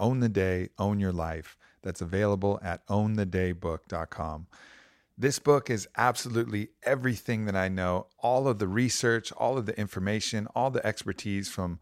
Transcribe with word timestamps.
Own 0.00 0.20
the 0.20 0.28
Day, 0.28 0.70
Own 0.78 0.98
Your 0.98 1.12
Life, 1.12 1.56
that's 1.82 2.00
available 2.00 2.58
at 2.62 2.86
ownthedaybook.com. 2.88 4.46
This 5.16 5.38
book 5.38 5.68
is 5.68 5.86
absolutely 5.96 6.70
everything 6.82 7.44
that 7.44 7.54
I 7.54 7.68
know, 7.68 8.06
all 8.18 8.48
of 8.48 8.58
the 8.58 8.66
research, 8.66 9.30
all 9.32 9.58
of 9.58 9.66
the 9.66 9.78
information, 9.78 10.48
all 10.54 10.70
the 10.70 10.84
expertise 10.84 11.48
from 11.50 11.78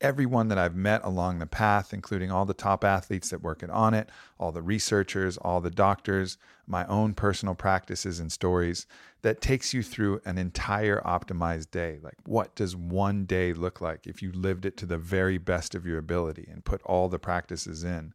everyone 0.00 0.48
that 0.48 0.58
I've 0.58 0.74
met 0.74 1.04
along 1.04 1.38
the 1.38 1.46
path, 1.46 1.94
including 1.94 2.30
all 2.30 2.44
the 2.44 2.52
top 2.52 2.84
athletes 2.84 3.30
that 3.30 3.42
work 3.42 3.60
Onnit, 3.60 4.08
all 4.38 4.52
the 4.52 4.60
researchers, 4.60 5.36
all 5.36 5.60
the 5.60 5.70
doctors, 5.70 6.36
my 6.66 6.86
own 6.86 7.14
personal 7.14 7.54
practices 7.54 8.20
and 8.20 8.30
stories 8.32 8.86
that 9.22 9.40
takes 9.40 9.72
you 9.72 9.82
through 9.82 10.20
an 10.24 10.38
entire 10.38 11.00
optimized 11.00 11.70
day. 11.70 11.98
Like, 12.02 12.16
what 12.24 12.54
does 12.54 12.76
one 12.76 13.24
day 13.24 13.52
look 13.52 13.80
like 13.80 14.06
if 14.06 14.22
you 14.22 14.32
lived 14.32 14.64
it 14.64 14.76
to 14.78 14.86
the 14.86 14.98
very 14.98 15.38
best 15.38 15.74
of 15.74 15.86
your 15.86 15.98
ability 15.98 16.48
and 16.50 16.64
put 16.64 16.82
all 16.82 17.08
the 17.08 17.18
practices 17.18 17.84
in? 17.84 18.12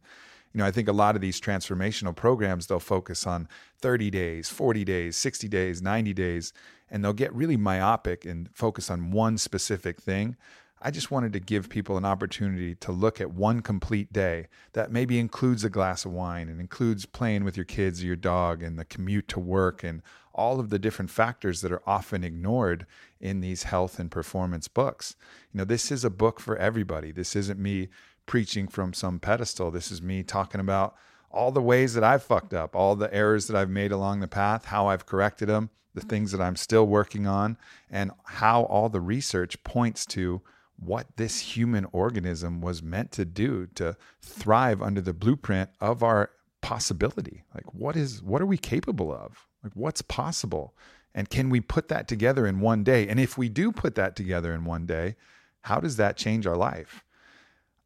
You 0.52 0.58
know, 0.58 0.66
I 0.66 0.72
think 0.72 0.88
a 0.88 0.92
lot 0.92 1.14
of 1.14 1.20
these 1.20 1.40
transformational 1.40 2.14
programs, 2.14 2.66
they'll 2.66 2.80
focus 2.80 3.26
on 3.26 3.48
30 3.80 4.10
days, 4.10 4.48
40 4.48 4.84
days, 4.84 5.16
60 5.16 5.48
days, 5.48 5.80
90 5.80 6.12
days, 6.12 6.52
and 6.90 7.04
they'll 7.04 7.12
get 7.12 7.32
really 7.32 7.56
myopic 7.56 8.24
and 8.24 8.48
focus 8.52 8.90
on 8.90 9.12
one 9.12 9.38
specific 9.38 10.00
thing. 10.00 10.36
I 10.82 10.90
just 10.90 11.10
wanted 11.10 11.34
to 11.34 11.40
give 11.40 11.68
people 11.68 11.98
an 11.98 12.06
opportunity 12.06 12.74
to 12.76 12.90
look 12.90 13.20
at 13.20 13.34
one 13.34 13.60
complete 13.60 14.12
day 14.14 14.46
that 14.72 14.90
maybe 14.90 15.18
includes 15.18 15.62
a 15.62 15.68
glass 15.68 16.06
of 16.06 16.12
wine 16.12 16.48
and 16.48 16.58
includes 16.58 17.04
playing 17.04 17.44
with 17.44 17.56
your 17.56 17.66
kids 17.66 18.02
or 18.02 18.06
your 18.06 18.16
dog 18.16 18.62
and 18.62 18.78
the 18.78 18.86
commute 18.86 19.28
to 19.28 19.40
work 19.40 19.84
and 19.84 20.00
all 20.32 20.58
of 20.58 20.70
the 20.70 20.78
different 20.78 21.10
factors 21.10 21.60
that 21.60 21.72
are 21.72 21.82
often 21.86 22.24
ignored 22.24 22.86
in 23.20 23.40
these 23.40 23.64
health 23.64 23.98
and 23.98 24.10
performance 24.10 24.68
books. 24.68 25.16
You 25.52 25.58
know, 25.58 25.64
this 25.64 25.92
is 25.92 26.02
a 26.02 26.10
book 26.10 26.40
for 26.40 26.56
everybody. 26.56 27.12
This 27.12 27.36
isn't 27.36 27.60
me 27.60 27.88
preaching 28.24 28.66
from 28.66 28.94
some 28.94 29.18
pedestal. 29.18 29.70
This 29.70 29.90
is 29.90 30.00
me 30.00 30.22
talking 30.22 30.62
about 30.62 30.94
all 31.30 31.52
the 31.52 31.60
ways 31.60 31.92
that 31.92 32.04
I've 32.04 32.22
fucked 32.22 32.54
up, 32.54 32.74
all 32.74 32.96
the 32.96 33.12
errors 33.12 33.48
that 33.48 33.56
I've 33.56 33.68
made 33.68 33.92
along 33.92 34.20
the 34.20 34.28
path, 34.28 34.66
how 34.66 34.86
I've 34.86 35.04
corrected 35.04 35.48
them, 35.48 35.68
the 35.94 36.00
mm-hmm. 36.00 36.08
things 36.08 36.32
that 36.32 36.40
I'm 36.40 36.56
still 36.56 36.86
working 36.86 37.26
on, 37.26 37.58
and 37.90 38.12
how 38.24 38.62
all 38.62 38.88
the 38.88 39.00
research 39.00 39.62
points 39.62 40.06
to 40.06 40.40
what 40.80 41.16
this 41.16 41.40
human 41.40 41.86
organism 41.92 42.60
was 42.60 42.82
meant 42.82 43.12
to 43.12 43.24
do 43.24 43.66
to 43.74 43.96
thrive 44.20 44.80
under 44.80 45.00
the 45.00 45.12
blueprint 45.12 45.70
of 45.80 46.02
our 46.02 46.30
possibility. 46.62 47.44
Like 47.54 47.72
what 47.74 47.96
is 47.96 48.22
what 48.22 48.40
are 48.40 48.46
we 48.46 48.58
capable 48.58 49.12
of? 49.12 49.46
Like 49.62 49.72
what's 49.74 50.02
possible? 50.02 50.74
And 51.14 51.28
can 51.28 51.50
we 51.50 51.60
put 51.60 51.88
that 51.88 52.08
together 52.08 52.46
in 52.46 52.60
one 52.60 52.84
day? 52.84 53.08
And 53.08 53.18
if 53.20 53.36
we 53.36 53.48
do 53.48 53.72
put 53.72 53.94
that 53.96 54.16
together 54.16 54.54
in 54.54 54.64
one 54.64 54.86
day 54.86 55.16
how 55.62 55.78
does 55.78 55.96
that 55.96 56.16
change 56.16 56.46
our 56.46 56.56
life? 56.56 57.04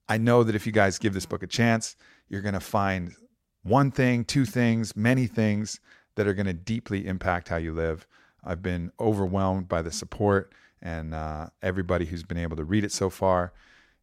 I 0.08 0.16
know 0.16 0.44
that 0.44 0.54
if 0.54 0.64
you 0.64 0.72
guys 0.72 0.98
give 0.98 1.14
this 1.14 1.26
book 1.26 1.42
a 1.42 1.48
chance 1.48 1.96
you're 2.28 2.42
going 2.42 2.54
to 2.54 2.60
find 2.60 3.14
one 3.62 3.90
thing 3.90 4.24
two 4.24 4.44
things 4.44 4.96
many 4.96 5.26
things 5.26 5.80
that 6.14 6.28
are 6.28 6.34
going 6.34 6.46
to 6.46 6.52
deeply 6.52 7.06
impact 7.06 7.48
how 7.48 7.56
you 7.56 7.72
live. 7.72 8.06
I've 8.44 8.62
been 8.62 8.92
overwhelmed 9.00 9.68
by 9.68 9.82
the 9.82 9.90
support 9.90 10.52
and 10.84 11.14
uh, 11.14 11.46
everybody 11.62 12.04
who's 12.04 12.22
been 12.22 12.38
able 12.38 12.56
to 12.56 12.64
read 12.64 12.84
it 12.84 12.92
so 12.92 13.10
far. 13.10 13.52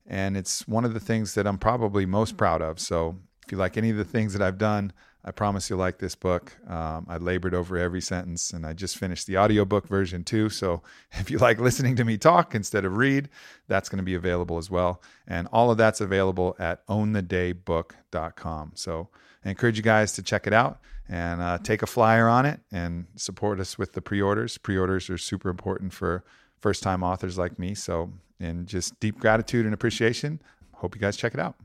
And 0.08 0.36
it's 0.36 0.68
one 0.68 0.84
of 0.84 0.94
the 0.94 1.00
things 1.00 1.36
that 1.36 1.47
I'm 1.47 1.59
probably 1.59 2.06
most 2.06 2.36
proud 2.36 2.62
of. 2.62 2.80
So 2.80 3.19
if 3.46 3.52
you 3.52 3.58
like 3.58 3.78
any 3.78 3.92
of 3.92 3.97
the 3.97 4.03
things 4.03 4.34
that 4.34 4.42
I've 4.42 4.58
done, 4.58 4.91
I 5.24 5.30
promise 5.30 5.70
you'll 5.70 5.78
like 5.78 6.00
this 6.00 6.16
book. 6.16 6.58
Um, 6.68 7.06
I 7.08 7.18
labored 7.18 7.53
over 7.53 7.78
every 7.78 8.02
sentence 8.02 8.52
and 8.52 8.66
I 8.66 8.74
just 8.74 8.97
finished 8.97 9.28
the 9.28 9.38
audiobook 9.38 9.88
version 9.88 10.24
too. 10.24 10.50
So 10.50 10.81
if 11.12 11.30
you 11.30 11.38
like 11.38 11.59
listening 11.59 11.96
to 11.97 12.03
me 12.03 12.18
talk 12.18 12.56
instead 12.56 12.84
of 12.84 12.97
read, 12.97 13.30
that's 13.68 13.88
going 13.88 13.97
to 13.97 14.03
be 14.03 14.16
available 14.16 14.58
as 14.58 14.72
well. 14.72 15.02
And 15.28 15.47
all 15.52 15.70
of 15.70 15.78
that's 15.78 16.02
available 16.02 16.56
at 16.58 16.86
ownthedaybook.com. 16.88 18.72
So 18.74 19.09
I 19.46 19.50
encourage 19.50 19.78
you 19.78 19.84
guys 19.84 20.14
to 20.14 20.24
check 20.24 20.47
it 20.47 20.53
out 20.53 20.80
and 21.08 21.41
uh, 21.41 21.59
take 21.59 21.84
a 21.84 21.88
flyer 21.88 22.28
on 22.28 22.46
it 22.46 22.59
and 22.72 23.06
support 23.16 23.59
us 23.59 23.78
with 23.78 23.94
the 23.94 24.02
pre 24.02 24.22
orders. 24.22 24.58
Pre 24.58 24.78
orders 24.78 25.09
are 25.09 25.18
super 25.18 25.50
important 25.50 25.94
for 25.94 26.24
first 26.61 26.83
time 26.83 27.03
authors 27.03 27.38
like 27.38 27.59
me. 27.59 27.75
So, 27.75 28.13
and 28.39 28.67
just 28.67 28.99
deep 28.99 29.19
gratitude 29.19 29.66
and 29.66 29.73
appreciation. 29.73 30.41
Hope 30.75 30.95
you 30.95 31.01
guys 31.01 31.17
check 31.17 31.33
it 31.33 31.39
out. 31.39 31.55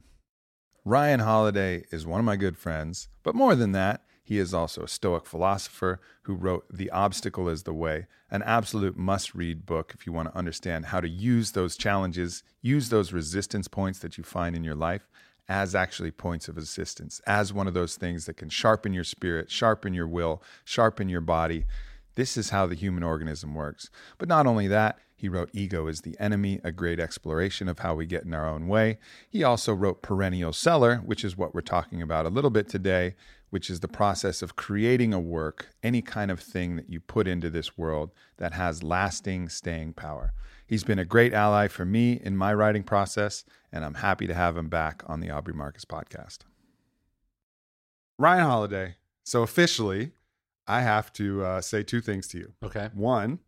Ryan 0.84 1.20
Holiday 1.20 1.84
is 1.90 2.06
one 2.06 2.20
of 2.20 2.26
my 2.26 2.36
good 2.36 2.56
friends, 2.56 3.08
but 3.22 3.34
more 3.34 3.54
than 3.54 3.72
that, 3.72 4.02
he 4.22 4.38
is 4.38 4.52
also 4.52 4.82
a 4.82 4.88
Stoic 4.88 5.24
philosopher 5.24 6.00
who 6.22 6.34
wrote 6.34 6.66
The 6.68 6.90
Obstacle 6.90 7.48
is 7.48 7.62
the 7.62 7.72
Way, 7.72 8.06
an 8.30 8.42
absolute 8.42 8.96
must 8.96 9.34
read 9.34 9.66
book 9.66 9.92
if 9.94 10.06
you 10.06 10.12
want 10.12 10.30
to 10.30 10.36
understand 10.36 10.86
how 10.86 11.00
to 11.00 11.08
use 11.08 11.52
those 11.52 11.76
challenges, 11.76 12.42
use 12.60 12.88
those 12.88 13.12
resistance 13.12 13.68
points 13.68 14.00
that 14.00 14.18
you 14.18 14.24
find 14.24 14.56
in 14.56 14.64
your 14.64 14.74
life 14.74 15.08
as 15.48 15.76
actually 15.76 16.10
points 16.10 16.48
of 16.48 16.58
assistance, 16.58 17.20
as 17.26 17.52
one 17.52 17.68
of 17.68 17.74
those 17.74 17.94
things 17.94 18.26
that 18.26 18.36
can 18.36 18.48
sharpen 18.48 18.92
your 18.92 19.04
spirit, 19.04 19.48
sharpen 19.50 19.94
your 19.94 20.08
will, 20.08 20.42
sharpen 20.64 21.08
your 21.08 21.20
body, 21.20 21.64
this 22.16 22.36
is 22.36 22.50
how 22.50 22.66
the 22.66 22.74
human 22.74 23.02
organism 23.02 23.54
works. 23.54 23.88
But 24.18 24.28
not 24.28 24.46
only 24.46 24.66
that, 24.68 24.98
he 25.14 25.28
wrote 25.30 25.50
Ego 25.54 25.86
is 25.86 26.02
the 26.02 26.16
Enemy, 26.20 26.60
a 26.62 26.72
great 26.72 27.00
exploration 27.00 27.68
of 27.68 27.78
how 27.78 27.94
we 27.94 28.04
get 28.04 28.24
in 28.24 28.34
our 28.34 28.46
own 28.46 28.68
way. 28.68 28.98
He 29.30 29.42
also 29.42 29.72
wrote 29.72 30.02
Perennial 30.02 30.52
Seller, 30.52 30.96
which 30.96 31.24
is 31.24 31.36
what 31.36 31.54
we're 31.54 31.62
talking 31.62 32.02
about 32.02 32.26
a 32.26 32.30
little 32.30 32.50
bit 32.50 32.68
today, 32.68 33.14
which 33.48 33.70
is 33.70 33.80
the 33.80 33.88
process 33.88 34.42
of 34.42 34.56
creating 34.56 35.14
a 35.14 35.20
work, 35.20 35.68
any 35.82 36.02
kind 36.02 36.30
of 36.30 36.40
thing 36.40 36.76
that 36.76 36.90
you 36.90 37.00
put 37.00 37.26
into 37.26 37.48
this 37.48 37.78
world 37.78 38.10
that 38.36 38.52
has 38.52 38.82
lasting 38.82 39.48
staying 39.48 39.94
power. 39.94 40.34
He's 40.66 40.84
been 40.84 40.98
a 40.98 41.04
great 41.04 41.32
ally 41.32 41.68
for 41.68 41.84
me 41.84 42.20
in 42.22 42.36
my 42.36 42.52
writing 42.52 42.82
process, 42.82 43.44
and 43.72 43.84
I'm 43.84 43.94
happy 43.94 44.26
to 44.26 44.34
have 44.34 44.56
him 44.56 44.68
back 44.68 45.02
on 45.06 45.20
the 45.20 45.30
Aubrey 45.30 45.54
Marcus 45.54 45.84
podcast. 45.84 46.38
Ryan 48.18 48.46
Holiday. 48.46 48.96
So 49.24 49.42
officially, 49.42 50.12
I 50.66 50.80
have 50.82 51.12
to 51.14 51.44
uh, 51.44 51.60
say 51.60 51.82
two 51.82 52.00
things 52.00 52.26
to 52.28 52.38
you. 52.38 52.52
Okay. 52.62 52.90
One 52.94 53.38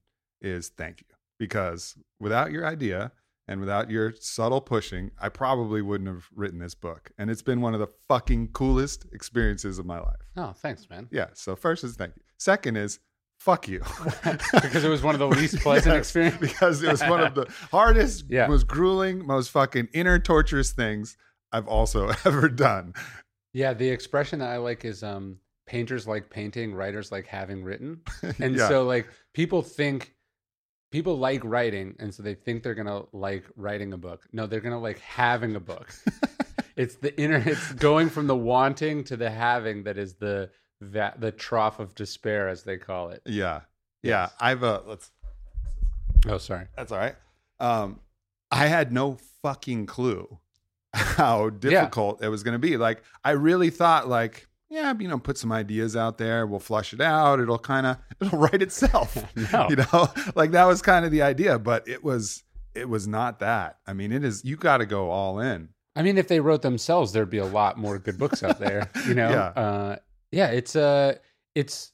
is 0.41 0.69
thank 0.69 1.01
you 1.01 1.17
because 1.39 1.97
without 2.21 2.53
your 2.53 2.65
idea 2.67 3.13
and 3.49 3.61
without 3.61 3.91
your 3.91 4.13
subtle 4.21 4.61
pushing, 4.61 5.11
I 5.21 5.29
probably 5.31 5.83
wouldn't 5.83 6.09
have 6.09 6.27
written 6.35 6.59
this 6.59 6.75
book. 6.75 7.11
And 7.19 7.31
it's 7.31 7.43
been 7.43 7.61
one 7.61 7.75
of 7.75 7.81
the 7.81 7.89
fucking 8.09 8.49
coolest 8.49 9.07
experiences 9.13 9.79
of 9.79 9.87
my 9.87 9.99
life. 9.99 10.21
Oh, 10.37 10.53
thanks, 10.53 10.89
man. 10.91 11.09
Yeah. 11.11 11.29
So 11.33 11.57
first 11.57 11.83
is 11.85 11.97
thank 11.97 12.15
you. 12.17 12.23
Second 12.39 12.77
is 12.77 13.01
fuck 13.41 13.67
you. 13.69 13.81
because 14.53 14.85
it 14.85 14.89
was 14.89 15.03
one 15.03 15.15
of 15.15 15.19
the 15.19 15.29
least 15.41 15.59
pleasant 15.61 15.95
Yes, 15.95 16.01
experiences. 16.07 16.41
Because 16.41 16.83
it 16.83 16.89
was 16.91 17.01
one 17.03 17.21
of 17.23 17.35
the 17.35 17.47
hardest, 17.71 18.25
Yeah. 18.29 18.47
most 18.49 18.67
grueling, 18.67 19.27
most 19.27 19.51
fucking 19.51 19.89
inner 19.93 20.19
torturous 20.19 20.73
things 20.73 21.17
I've 21.51 21.67
also 21.69 22.09
ever 22.25 22.49
done. 22.49 22.93
Yeah, 23.55 23.73
the 23.75 23.89
expression 23.89 24.41
that 24.41 24.51
I 24.51 24.59
like 24.59 24.85
is 24.85 25.03
um 25.03 25.39
painters 25.69 26.09
like 26.09 26.31
painting, 26.31 26.75
writers 26.75 27.13
like 27.13 27.27
having 27.27 27.63
written. 27.63 28.01
And 28.41 28.57
Yeah. 28.57 28.69
so 28.69 28.85
like 28.85 29.09
people 29.35 29.63
think 29.63 30.15
people 30.91 31.19
like 31.19 31.45
writing 31.45 31.95
and 32.01 32.13
so 32.15 32.23
they 32.23 32.35
think 32.35 32.63
they're 32.63 32.75
going 32.75 32.87
to 32.87 33.07
like 33.13 33.45
writing 33.57 33.93
a 33.93 33.99
book. 33.99 34.23
No, 34.33 34.47
they're 34.47 34.61
going 34.61 34.73
to 34.75 34.79
like 34.81 34.99
having 35.01 35.55
a 35.55 35.61
book. 35.61 35.95
it's 36.77 36.97
the 36.97 37.13
inner 37.21 37.43
it's 37.45 37.73
going 37.75 38.09
from 38.09 38.27
the 38.27 38.37
wanting 38.37 39.05
to 39.05 39.17
the 39.17 39.31
having 39.31 39.85
that 39.85 39.99
is 39.99 40.15
the 40.15 40.51
that 40.81 41.21
the 41.21 41.31
trough 41.31 41.79
of 41.79 41.95
despair 41.95 42.49
as 42.49 42.63
they 42.65 42.79
call 42.79 43.11
it. 43.11 43.21
Yeah. 43.27 43.61
Yeah, 44.03 44.23
Yes. 44.23 44.35
I've 44.41 44.65
uh 44.65 44.81
let's 44.87 45.11
Oh, 46.27 46.39
sorry. 46.39 46.67
that's 46.77 46.91
all 46.91 46.99
right. 46.99 47.17
Um 47.61 48.01
I 48.51 48.67
had 48.67 48.93
no 48.93 49.19
fucking 49.43 49.85
clue 49.87 50.39
how 50.95 51.51
difficult 51.51 52.23
it 52.25 52.29
was 52.29 52.43
going 52.43 52.55
to 52.55 52.59
be. 52.59 52.79
Like 52.79 53.03
I 53.23 53.33
really 53.33 53.69
thought 53.71 54.09
like 54.09 54.48
yeah, 54.71 54.93
you 54.99 55.09
know, 55.09 55.19
put 55.19 55.39
some 55.39 55.51
ideas 55.53 55.97
out 55.97 56.19
there, 56.19 56.47
we'll 56.47 56.61
flush 56.61 56.93
it 56.93 57.01
out, 57.01 57.41
it'll 57.41 57.59
kind 57.59 57.87
of 57.87 57.97
it'll 58.21 58.39
write 58.39 58.63
itself. 58.63 59.17
No. 59.53 59.67
You 59.71 59.77
know? 59.77 60.09
Like 60.35 60.51
that 60.53 60.65
was 60.65 60.83
kind 60.83 61.05
of 61.05 61.11
the 61.11 61.23
idea, 61.23 61.59
but 61.59 61.87
it 61.89 62.03
was 62.05 62.43
it 62.75 62.89
was 62.89 63.09
not 63.09 63.41
that. 63.41 63.79
I 63.87 63.93
mean, 63.93 64.13
it 64.13 64.25
is 64.25 64.45
you 64.45 64.57
got 64.57 64.79
to 64.79 64.87
go 64.87 65.11
all 65.11 65.41
in. 65.41 65.71
I 65.97 66.03
mean, 66.03 66.17
if 66.19 66.29
they 66.29 66.39
wrote 66.39 66.63
themselves, 66.63 67.13
there'd 67.13 67.31
be 67.31 67.39
a 67.39 67.45
lot 67.45 67.77
more 67.77 67.99
good 67.99 68.19
books 68.19 68.43
out 68.43 68.59
there. 68.61 68.89
You 69.07 69.15
know, 69.15 69.31
Yeah. 69.31 69.63
uh, 69.63 69.97
yeah. 70.31 70.49
It's 70.49 70.77
uh, 70.77 71.15
it's 71.55 71.93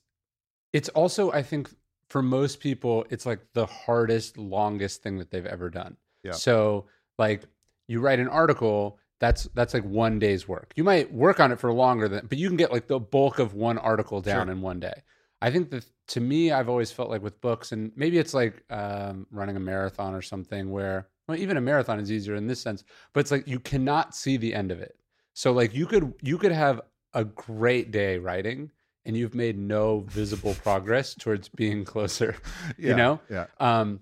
it's 0.73 0.89
also 0.91 1.31
I 1.33 1.43
think 1.43 1.71
for 2.11 2.23
most 2.23 2.61
people, 2.61 3.07
it's 3.11 3.25
like 3.25 3.41
the 3.55 3.67
hardest, 3.67 4.37
longest 4.37 5.03
thing 5.03 5.19
that 5.19 5.31
they've 5.31 5.47
ever 5.47 5.71
done. 5.71 5.97
Yeah. 6.23 6.33
So 6.33 6.87
like, 7.19 7.43
you 7.89 8.01
write 8.01 8.19
an 8.19 8.29
article. 8.29 8.99
That's 9.25 9.45
that's 9.55 9.73
like 9.75 9.85
one 9.85 10.19
day's 10.19 10.47
work. 10.47 10.73
You 10.77 10.85
might 10.85 11.13
work 11.13 11.41
on 11.41 11.51
it 11.53 11.59
for 11.59 11.73
longer 11.73 12.09
than, 12.09 12.27
but 12.27 12.37
you 12.39 12.49
can 12.49 12.57
get 12.59 12.71
like 12.73 12.87
the 12.89 13.01
bulk 13.01 13.39
of 13.39 13.55
one 13.55 13.79
article 13.79 14.21
down 14.21 14.47
Sure. 14.47 14.53
in 14.53 14.61
one 14.61 14.81
day. 14.81 14.99
I 15.41 15.51
think 15.51 15.71
that 15.71 15.85
to 16.09 16.21
me, 16.21 16.53
I've 16.53 16.69
always 16.69 16.91
felt 16.93 17.09
like 17.11 17.23
with 17.23 17.41
books, 17.41 17.73
and 17.73 17.93
maybe 17.97 18.19
it's 18.19 18.35
like 18.35 18.63
um, 18.71 19.27
running 19.31 19.57
a 19.57 19.61
marathon 19.61 20.15
or 20.15 20.23
something 20.23 20.71
where, 20.71 21.09
well, 21.27 21.39
even 21.39 21.57
a 21.57 21.61
marathon 21.61 21.99
is 22.01 22.11
easier 22.13 22.35
in 22.35 22.47
this 22.47 22.61
sense, 22.61 22.85
but 23.13 23.21
it's 23.21 23.31
like 23.31 23.47
you 23.49 23.59
cannot 23.61 24.15
see 24.15 24.37
the 24.37 24.55
end 24.55 24.71
of 24.71 24.81
it. 24.81 24.95
So 25.33 25.53
like 25.53 25.75
you 25.75 25.87
could 25.87 26.13
you 26.23 26.37
could 26.39 26.53
have 26.53 26.81
a 27.15 27.25
great 27.25 27.91
day 27.91 28.19
writing, 28.19 28.71
and 29.07 29.17
you've 29.17 29.35
made 29.35 29.57
no 29.59 30.01
visible 30.01 30.55
progress 30.63 31.15
towards 31.15 31.49
being 31.49 31.85
closer. 31.85 32.37
Yeah, 32.79 32.91
You 32.91 32.95
know, 32.97 33.21
Yeah. 33.31 33.47
um, 33.59 34.01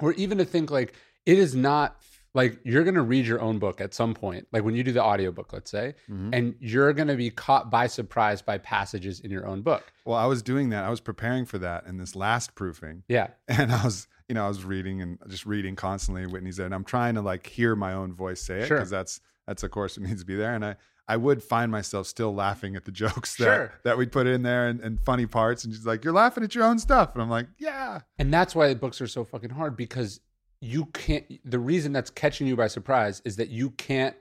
or 0.00 0.12
even 0.14 0.38
to 0.38 0.44
think 0.44 0.70
like 0.70 0.94
it 1.26 1.38
is 1.38 1.54
not 1.54 1.96
like 2.36 2.60
you're 2.64 2.84
going 2.84 2.94
to 2.94 3.02
read 3.02 3.26
your 3.26 3.40
own 3.40 3.58
book 3.58 3.80
at 3.80 3.92
some 3.94 4.12
point 4.14 4.46
like 4.52 4.62
when 4.62 4.74
you 4.76 4.84
do 4.84 4.92
the 4.92 5.02
audiobook 5.02 5.52
let's 5.52 5.70
say 5.70 5.94
Mhm. 6.08 6.30
and 6.32 6.54
you're 6.60 6.92
going 6.92 7.08
to 7.08 7.16
be 7.16 7.30
caught 7.30 7.70
by 7.70 7.86
surprise 7.86 8.42
by 8.42 8.58
passages 8.58 9.20
in 9.20 9.30
your 9.30 9.46
own 9.46 9.62
book 9.62 9.82
Well, 10.04 10.16
I 10.16 10.26
was 10.26 10.42
doing 10.42 10.68
that. 10.70 10.84
I 10.84 10.90
was 10.90 11.00
preparing 11.00 11.44
for 11.46 11.58
that 11.58 11.86
in 11.86 11.96
this 11.96 12.14
last 12.14 12.54
proofing. 12.54 13.02
yeah 13.08 13.28
and 13.48 13.72
I 13.72 13.82
was, 13.84 14.06
you 14.28 14.34
know, 14.34 14.44
I 14.44 14.48
was 14.48 14.64
reading 14.64 15.00
and 15.02 15.18
just 15.28 15.46
reading 15.46 15.74
constantly. 15.76 16.26
Whitney's 16.26 16.56
there, 16.58 16.66
and 16.66 16.74
I'm 16.74 16.84
trying 16.84 17.14
to 17.14 17.22
like 17.22 17.46
hear 17.46 17.74
my 17.76 17.92
own 17.94 18.12
voice 18.12 18.40
say 18.42 18.60
it 18.60 18.66
Sure. 18.66 18.76
because 18.78 18.90
that's 18.90 19.20
that's 19.46 19.62
of 19.62 19.70
course 19.70 19.96
what 19.98 20.06
needs 20.08 20.20
to 20.22 20.26
be 20.26 20.36
there. 20.36 20.54
And 20.54 20.64
I 20.64 20.76
I 21.08 21.16
would 21.16 21.40
find 21.40 21.70
myself 21.70 22.08
still 22.08 22.34
laughing 22.34 22.74
at 22.74 22.84
the 22.84 22.90
jokes 22.90 23.36
that 23.36 23.44
Sure. 23.44 23.72
that 23.84 23.96
we'd 23.96 24.10
put 24.10 24.26
in 24.26 24.42
there 24.42 24.66
and, 24.66 24.80
and 24.80 25.00
funny 25.00 25.24
parts. 25.26 25.64
And 25.64 25.72
she's 25.72 25.86
like, 25.86 26.02
"You're 26.04 26.12
laughing 26.12 26.42
at 26.42 26.52
your 26.56 26.64
own 26.64 26.80
stuff," 26.80 27.14
and 27.14 27.22
I'm 27.22 27.30
like, 27.30 27.46
"Yeah, 27.58 28.00
and 28.18 28.34
that's 28.34 28.56
why 28.56 28.74
books 28.74 29.00
are 29.00 29.06
so 29.06 29.22
fucking 29.24 29.50
hard 29.50 29.76
because 29.76 30.18
you 30.60 30.86
can't 30.86 31.24
the 31.44 31.58
reason 31.58 31.92
that's 31.92 32.10
catching 32.10 32.46
you 32.46 32.56
by 32.56 32.66
surprise 32.66 33.20
is 33.24 33.36
that 33.36 33.48
you 33.48 33.70
can't 33.70 34.16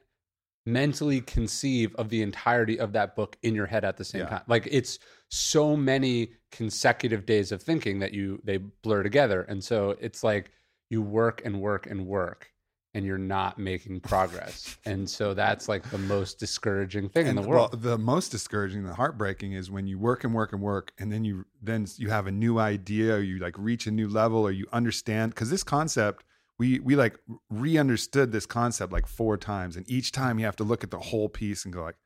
mentally 0.66 1.22
conceive 1.22 1.94
of 1.96 2.10
the 2.10 2.22
entirety 2.22 2.80
of 2.80 2.92
that 2.94 3.16
book 3.16 3.38
in 3.44 3.54
your 3.54 3.68
head 3.68 3.86
at 3.86 3.98
the 3.98 4.04
same 4.04 4.22
Yeah. 4.22 4.30
time. 4.30 4.42
Like 4.48 4.68
it's 4.72 4.98
so 5.30 5.78
many 5.78 6.30
consecutive 6.52 7.26
days 7.26 7.52
of 7.52 7.62
thinking 7.62 8.00
that 8.00 8.14
you 8.14 8.42
they 8.44 8.58
blur 8.58 9.04
together. 9.04 9.44
And 9.44 9.64
so 9.64 9.96
it's 10.02 10.24
like 10.24 10.52
you 10.90 11.02
work 11.02 11.42
and 11.46 11.62
work 11.62 11.86
and 11.88 12.06
work 12.08 12.52
and 12.96 13.06
you're 13.06 13.18
not 13.20 13.60
making 13.60 14.00
progress 14.00 14.78
and 14.86 15.08
so 15.08 15.36
that's 15.36 15.70
like 15.70 15.88
the 15.92 15.98
most 16.00 16.40
discouraging 16.40 17.10
thing 17.10 17.28
in 17.28 17.36
the 17.36 17.42
world 17.44 17.72
Well, 17.74 17.80
the 17.82 17.98
most 18.00 18.30
discouraging, 18.30 18.84
the 18.86 18.96
heartbreaking, 18.96 19.52
is 19.54 19.70
when 19.70 19.86
you 19.86 20.00
work 20.00 20.24
and 20.24 20.34
work 20.34 20.54
and 20.54 20.62
work, 20.62 20.94
and 20.98 21.12
then 21.12 21.24
you 21.24 21.46
then 21.62 21.86
you 21.98 22.10
have 22.10 22.26
a 22.26 22.32
new 22.32 22.58
idea, 22.58 23.16
or 23.16 23.20
you 23.20 23.38
like 23.38 23.56
reach 23.60 23.86
a 23.86 23.92
new 23.92 24.08
level, 24.08 24.40
or 24.40 24.52
you 24.52 24.66
understand 24.74 25.34
because 25.36 25.52
this 25.52 25.64
concept. 25.64 26.24
We, 26.58 26.80
we 26.80 26.96
like 26.96 27.20
re-understood 27.50 28.32
this 28.32 28.46
concept 28.46 28.94
like 28.94 29.08
four 29.08 29.36
times 29.38 29.76
and 29.76 29.84
each 29.90 30.14
time 30.14 30.40
you 30.40 30.46
have 30.46 30.56
to 30.56 30.64
look 30.64 30.86
at 30.86 30.90
the 30.92 31.00
whole 31.00 31.28
piece 31.28 31.66
and 31.66 31.74
go 31.74 31.84
like 31.84 31.98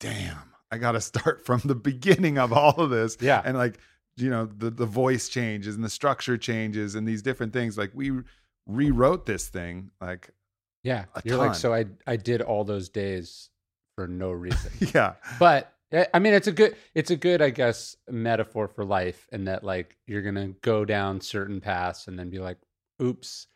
damn 0.00 0.54
i 0.70 0.78
gotta 0.78 1.00
start 1.12 1.44
from 1.44 1.60
the 1.64 1.74
beginning 1.74 2.38
of 2.38 2.54
all 2.54 2.80
of 2.80 2.88
this 2.88 3.18
Yeah. 3.20 3.42
and 3.44 3.54
like 3.56 3.78
you 4.16 4.30
know 4.30 4.46
the 4.46 4.70
the 4.70 4.86
voice 4.86 5.28
changes 5.28 5.74
and 5.74 5.84
the 5.84 5.90
structure 5.90 6.38
changes 6.38 6.94
and 6.94 7.06
these 7.06 7.20
different 7.20 7.52
things 7.52 7.76
like 7.76 7.90
we 7.94 8.12
rewrote 8.66 9.26
this 9.26 9.48
thing 9.48 9.90
like 10.00 10.30
yeah 10.82 11.04
you're 11.24 11.36
like 11.36 11.54
so 11.54 11.74
i 11.74 11.84
i 12.06 12.16
did 12.16 12.40
all 12.40 12.64
those 12.64 12.88
days 12.88 13.50
for 13.96 14.06
no 14.06 14.30
reason 14.30 14.70
yeah 14.94 15.14
but 15.38 15.72
eh, 15.92 16.06
I 16.12 16.18
mean, 16.18 16.34
it's 16.34 16.46
a 16.46 16.52
good, 16.52 16.76
it's 16.94 17.10
a 17.10 17.16
good, 17.16 17.42
I 17.42 17.50
guess, 17.50 17.96
metaphor 18.08 18.68
for 18.68 18.84
life, 18.84 19.28
in 19.32 19.44
that 19.44 19.62
like 19.62 19.96
you're 20.06 20.22
gonna 20.22 20.48
go 20.62 20.84
down 20.84 21.20
certain 21.20 21.60
paths 21.60 22.08
and 22.08 22.18
then 22.18 22.30
be 22.30 22.38
like, 22.38 22.58
"Oops, 23.00 23.46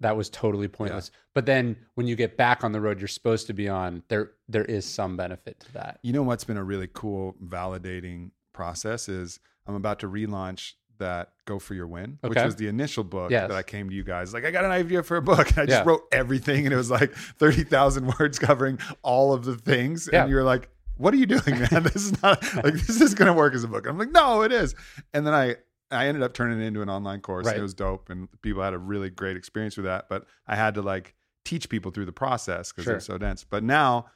that 0.00 0.16
was 0.16 0.28
totally 0.28 0.68
pointless." 0.68 1.10
But 1.34 1.46
then 1.46 1.76
when 1.94 2.06
you 2.06 2.16
get 2.16 2.36
back 2.36 2.64
on 2.64 2.72
the 2.72 2.80
road 2.80 2.98
you're 3.00 3.08
supposed 3.08 3.46
to 3.46 3.52
be 3.52 3.68
on, 3.68 4.02
there 4.08 4.32
there 4.48 4.64
is 4.64 4.84
some 4.84 5.16
benefit 5.16 5.60
to 5.60 5.72
that. 5.74 6.00
You 6.02 6.12
know 6.12 6.22
what's 6.22 6.44
been 6.44 6.56
a 6.56 6.64
really 6.64 6.88
cool 6.92 7.36
validating 7.44 8.30
process 8.52 9.08
is 9.08 9.38
I'm 9.66 9.74
about 9.74 10.00
to 10.00 10.08
relaunch 10.08 10.72
that 10.98 11.32
Go 11.44 11.58
for 11.58 11.74
Your 11.74 11.86
Win, 11.86 12.18
which 12.22 12.38
was 12.38 12.56
the 12.56 12.66
initial 12.68 13.04
book 13.04 13.30
Yes. 13.30 13.48
that 13.48 13.56
I 13.56 13.62
came 13.62 13.88
to 13.90 13.94
you 13.94 14.02
guys. 14.04 14.32
Like, 14.34 14.44
I 14.44 14.50
got 14.50 14.64
an 14.64 14.70
idea 14.70 15.02
for 15.02 15.16
a 15.16 15.22
book. 15.22 15.48
And 15.50 15.58
I 15.58 15.66
just 15.66 15.78
Yeah. 15.78 15.84
wrote 15.84 16.02
everything 16.12 16.64
and 16.66 16.72
it 16.72 16.76
was 16.76 16.90
like 16.90 17.12
30,000 17.14 18.14
words 18.18 18.38
covering 18.38 18.78
all 19.02 19.32
of 19.32 19.44
the 19.44 19.56
things. 19.56 20.08
Yeah. 20.12 20.22
And 20.22 20.30
you're 20.30 20.44
like, 20.44 20.68
what 20.96 21.12
are 21.12 21.18
you 21.18 21.26
doing, 21.26 21.58
man? 21.58 21.82
This 21.82 21.96
is 22.06 22.22
not 22.22 22.42
like 22.64 22.74
this 22.74 23.00
is 23.00 23.14
gonna 23.14 23.34
work 23.34 23.54
as 23.54 23.64
a 23.64 23.68
book. 23.68 23.86
I'm 23.86 23.98
like, 23.98 24.10
no, 24.12 24.42
it 24.42 24.52
is. 24.52 24.74
And 25.12 25.26
then 25.26 25.34
I 25.34 25.56
I 25.90 26.06
ended 26.08 26.22
up 26.22 26.32
turning 26.34 26.60
it 26.60 26.64
into 26.64 26.82
an 26.82 26.88
online 26.88 27.20
course. 27.20 27.46
Right. 27.46 27.56
It 27.58 27.62
was 27.62 27.74
dope 27.74 28.10
and 28.10 28.28
people 28.42 28.62
had 28.62 28.72
a 28.74 28.78
really 28.78 29.10
great 29.10 29.36
experience 29.36 29.76
with 29.76 29.84
that. 29.86 30.08
But 30.08 30.24
I 30.46 30.56
had 30.56 30.74
to 30.74 30.82
like 30.82 31.14
teach 31.44 31.68
people 31.68 31.90
through 31.92 32.06
the 32.06 32.12
process 32.12 32.72
because 32.72 32.84
Sure. 32.84 32.94
was 32.94 33.04
so 33.04 33.18
dense. 33.18 33.44
But 33.44 33.62
now, 33.62 34.06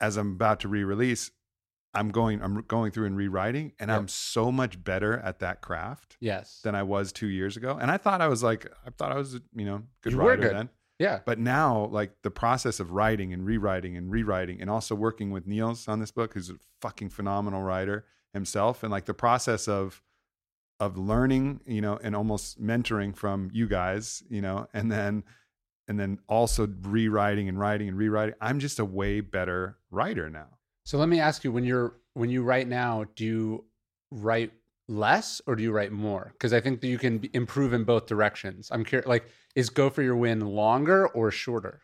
as 0.00 0.16
I'm 0.16 0.32
about 0.32 0.60
to 0.60 0.68
re-release, 0.68 1.30
I'm 1.94 2.10
going 2.10 2.40
I'm 2.42 2.62
going 2.62 2.92
through 2.92 3.06
and 3.06 3.16
rewriting, 3.16 3.72
and 3.80 3.88
Yep. 3.90 3.98
I'm 3.98 4.08
so 4.08 4.52
much 4.52 4.82
better 4.82 5.18
at 5.18 5.40
that 5.40 5.60
craft 5.60 6.16
Yes. 6.20 6.60
than 6.62 6.74
I 6.74 6.82
was 6.84 7.12
two 7.12 7.26
years 7.28 7.56
ago. 7.56 7.76
And 7.80 7.90
I 7.90 7.96
thought 7.96 8.20
I 8.20 8.28
was 8.28 8.42
like 8.42 8.66
I 8.86 8.90
thought 8.90 9.12
I 9.12 9.16
was 9.16 9.34
you 9.54 9.64
know 9.64 9.82
good 10.02 10.12
You 10.12 10.18
writer 10.20 10.42
good. 10.42 10.54
then. 10.54 10.68
yeah. 10.98 11.20
But 11.24 11.38
now, 11.38 11.86
like 11.86 12.22
the 12.22 12.30
process 12.30 12.78
of 12.80 12.92
writing 12.92 13.32
and 13.32 13.44
rewriting 13.44 13.96
and 13.96 14.10
rewriting, 14.10 14.60
and 14.60 14.70
also 14.70 14.94
working 14.94 15.30
with 15.30 15.46
Niels 15.46 15.88
on 15.88 15.98
this 15.98 16.10
book, 16.12 16.34
who's 16.34 16.50
a 16.50 16.56
fucking 16.80 17.08
phenomenal 17.10 17.62
writer 17.62 18.04
himself, 18.32 18.82
and 18.82 18.92
like 18.92 19.06
the 19.06 19.14
process 19.14 19.66
of 19.66 20.02
of 20.78 20.96
learning, 20.96 21.60
you 21.66 21.80
know, 21.80 21.98
and 22.02 22.14
almost 22.16 22.58
mentoring 22.62 23.14
from 23.14 23.50
you 23.52 23.66
guys, 23.68 24.22
you 24.30 24.40
know, 24.40 24.66
and 24.72 24.90
then 24.92 25.24
and 25.88 25.98
then 25.98 26.18
also 26.28 26.68
rewriting 26.82 27.48
and 27.48 27.58
writing 27.58 27.88
and 27.88 27.98
rewriting. 27.98 28.34
I'm 28.40 28.60
just 28.60 28.78
a 28.78 28.84
way 28.84 29.20
better 29.20 29.76
writer 29.90 30.30
now. 30.30 30.58
So 30.84 30.98
let 30.98 31.08
me 31.08 31.20
ask 31.20 31.44
you: 31.44 31.52
when 31.52 31.64
you're 31.64 31.94
when 32.14 32.30
you 32.30 32.42
write 32.42 32.68
now, 32.68 33.04
do 33.16 33.24
you 33.24 33.64
write 34.10 34.52
less 34.88 35.40
or 35.46 35.54
do 35.56 35.62
you 35.62 35.70
write 35.72 35.92
more? 35.92 36.30
Because 36.32 36.52
I 36.52 36.60
think 36.60 36.80
that 36.80 36.88
you 36.88 36.98
can 36.98 37.28
improve 37.32 37.72
in 37.72 37.84
both 37.84 38.06
directions. 38.06 38.68
I'm 38.72 38.84
curious. 38.84 39.06
Like, 39.06 39.24
is 39.54 39.70
Go 39.70 39.90
for 39.90 40.02
Your 40.02 40.16
Win 40.16 40.40
longer 40.40 41.06
or 41.08 41.30
shorter? 41.30 41.82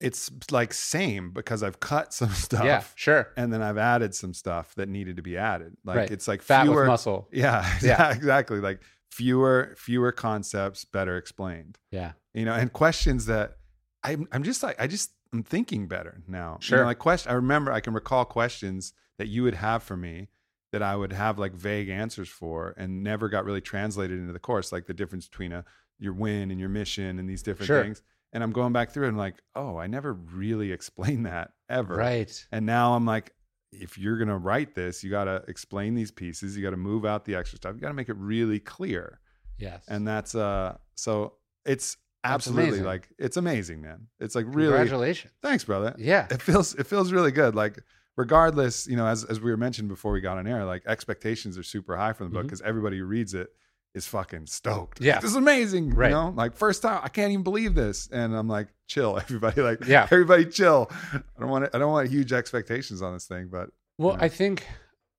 It's 0.00 0.30
like 0.50 0.72
same 0.74 1.30
because 1.30 1.62
I've 1.62 1.80
cut 1.80 2.12
some 2.20 2.30
stuff. 2.30 2.64
Yeah, 2.64 2.84
sure. 2.94 3.28
And 3.36 3.52
then 3.52 3.62
I've 3.62 3.78
added 3.78 4.14
some 4.14 4.34
stuff 4.34 4.74
that 4.74 4.88
needed 4.88 5.16
to 5.16 5.22
be 5.22 5.36
added. 5.36 5.76
Like 5.84 5.96
Right. 5.96 6.10
it's 6.10 6.28
like 6.28 6.42
Fat 6.42 6.64
fewer, 6.64 6.82
with 6.82 6.88
muscle. 6.88 7.28
Yeah, 7.32 7.66
Yeah. 7.82 8.12
exactly. 8.12 8.60
Like 8.60 8.80
fewer 9.10 9.74
fewer 9.78 10.12
concepts 10.12 10.84
better 10.84 11.16
explained. 11.16 11.78
Yeah. 11.90 12.12
You 12.34 12.44
know, 12.44 12.52
and 12.54 12.72
questions 12.72 13.26
that 13.26 13.56
I'm 14.02 14.28
I'm 14.32 14.42
just 14.42 14.62
like 14.62 14.76
I 14.80 14.86
just 14.88 15.10
I'm 15.34 15.42
thinking 15.42 15.86
better 15.88 16.22
now. 16.28 16.52
You 16.52 16.54
know, 16.54 16.58
Sure. 16.60 16.84
like 16.84 16.98
question 16.98 17.30
I 17.30 17.34
remember 17.34 17.72
I 17.72 17.80
can 17.80 17.92
recall 17.92 18.24
questions 18.24 18.92
that 19.18 19.28
you 19.28 19.42
would 19.42 19.54
have 19.54 19.82
for 19.82 19.96
me 19.96 20.28
that 20.72 20.82
I 20.82 20.96
would 20.96 21.12
have 21.12 21.38
like 21.38 21.52
vague 21.54 21.88
answers 21.88 22.28
for 22.28 22.74
and 22.76 23.02
never 23.02 23.28
got 23.28 23.44
really 23.44 23.60
translated 23.60 24.18
into 24.18 24.32
the 24.32 24.38
course, 24.38 24.72
like 24.72 24.86
the 24.86 24.94
difference 24.94 25.28
between 25.28 25.52
a 25.52 25.64
your 25.98 26.12
win 26.12 26.50
and 26.50 26.58
your 26.58 26.68
mission 26.68 27.18
and 27.18 27.28
these 27.28 27.42
different 27.42 27.66
Sure. 27.68 27.82
things. 27.82 28.02
And 28.32 28.42
I'm 28.42 28.50
going 28.50 28.72
back 28.72 28.90
through 28.90 29.04
it 29.06 29.08
and 29.10 29.16
like, 29.18 29.36
oh, 29.54 29.76
I 29.76 29.86
never 29.86 30.12
really 30.12 30.72
explained 30.72 31.26
that 31.32 31.52
ever. 31.68 31.94
Right. 31.94 32.46
And 32.50 32.66
now 32.66 32.94
I'm 32.94 33.04
like, 33.06 33.32
if 33.72 33.96
you're 33.98 34.16
to 34.28 34.36
write 34.36 34.74
this, 34.74 35.02
you 35.04 35.10
got 35.10 35.24
to 35.24 35.42
explain 35.48 35.94
these 35.94 36.10
pieces. 36.12 36.56
You 36.56 36.62
got 36.62 36.70
to 36.70 36.76
move 36.76 37.04
out 37.04 37.24
the 37.24 37.34
extra 37.36 37.56
stuff. 37.56 37.74
You 37.74 37.80
got 37.80 37.88
to 37.88 37.94
make 37.94 38.08
it 38.08 38.16
really 38.16 38.58
clear. 38.60 39.20
Yes. 39.58 39.84
And 39.88 40.06
that's, 40.06 40.34
uh, 40.34 40.76
so 40.96 41.34
it's 41.64 41.96
absolutely 42.24 42.80
like, 42.80 43.08
it's 43.18 43.36
amazing, 43.36 43.82
man. 43.82 44.06
It's 44.20 44.34
like 44.34 44.46
really, 44.48 44.72
Congratulations. 44.72 45.32
thanks, 45.42 45.64
brother. 45.64 45.94
Yeah. 45.98 46.26
It 46.30 46.40
feels, 46.42 46.74
it 46.74 46.86
feels 46.86 47.12
really 47.12 47.30
good. 47.32 47.54
Like, 47.54 47.78
regardless, 48.16 48.86
you 48.86 48.96
know, 48.96 49.06
as, 49.06 49.24
as 49.24 49.40
we 49.40 49.50
were 49.50 49.56
mentioned 49.56 49.88
before 49.88 50.12
we 50.12 50.20
got 50.20 50.38
on 50.38 50.46
air, 50.46 50.64
like 50.64 50.82
expectations 50.86 51.58
are 51.58 51.62
super 51.62 51.96
high 51.96 52.12
from 52.12 52.26
the 52.28 52.32
book 52.32 52.42
Mhm. 52.42 52.46
because 52.48 52.62
everybody 52.62 52.98
who 52.98 53.04
reads 53.04 53.34
it 53.34 53.48
is 53.94 54.06
fucking 54.06 54.46
stoked. 54.46 55.00
Yeah. 55.00 55.20
This 55.20 55.30
is 55.30 55.36
amazing. 55.36 55.90
Right. 55.94 56.08
You 56.10 56.14
know, 56.16 56.28
like 56.36 56.56
first 56.56 56.82
time, 56.82 57.00
I 57.02 57.08
can't 57.08 57.30
even 57.32 57.42
believe 57.44 57.74
this. 57.74 58.08
And 58.12 58.34
I'm 58.34 58.48
like, 58.48 58.68
chill, 58.88 59.16
everybody. 59.22 59.60
Like, 59.62 59.84
Yeah. 59.86 60.04
everybody 60.10 60.46
chill. 60.46 60.90
I 61.12 61.20
don't 61.40 61.48
want 61.50 61.68
I 61.74 61.78
don't 61.78 61.92
want 61.92 62.08
huge 62.08 62.32
expectations 62.32 63.02
on 63.02 63.12
this 63.14 63.26
thing, 63.26 63.48
but 63.50 63.70
Well, 63.98 64.16
Yeah. 64.18 64.24
I 64.24 64.28
think, 64.28 64.66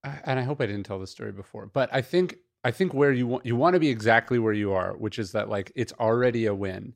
and 0.03 0.39
I 0.39 0.43
hope 0.43 0.59
I 0.61 0.65
didn't 0.65 0.83
tell 0.85 0.99
this 0.99 1.11
story 1.11 1.31
before, 1.31 1.65
but 1.67 1.89
I 1.93 2.01
think 2.01 2.37
I 2.65 2.71
think 2.71 2.93
where 2.93 3.11
you 3.13 3.27
want 3.27 3.45
you 3.45 3.55
want 3.55 3.75
to 3.75 3.79
be 3.79 3.89
exactly 3.89 4.39
where 4.39 4.53
you 4.53 4.73
are, 4.73 4.93
which 4.97 5.19
is 5.19 5.31
that 5.33 5.47
like 5.49 5.71
it's 5.75 5.93
already 5.99 6.45
a 6.47 6.53
win. 6.55 6.93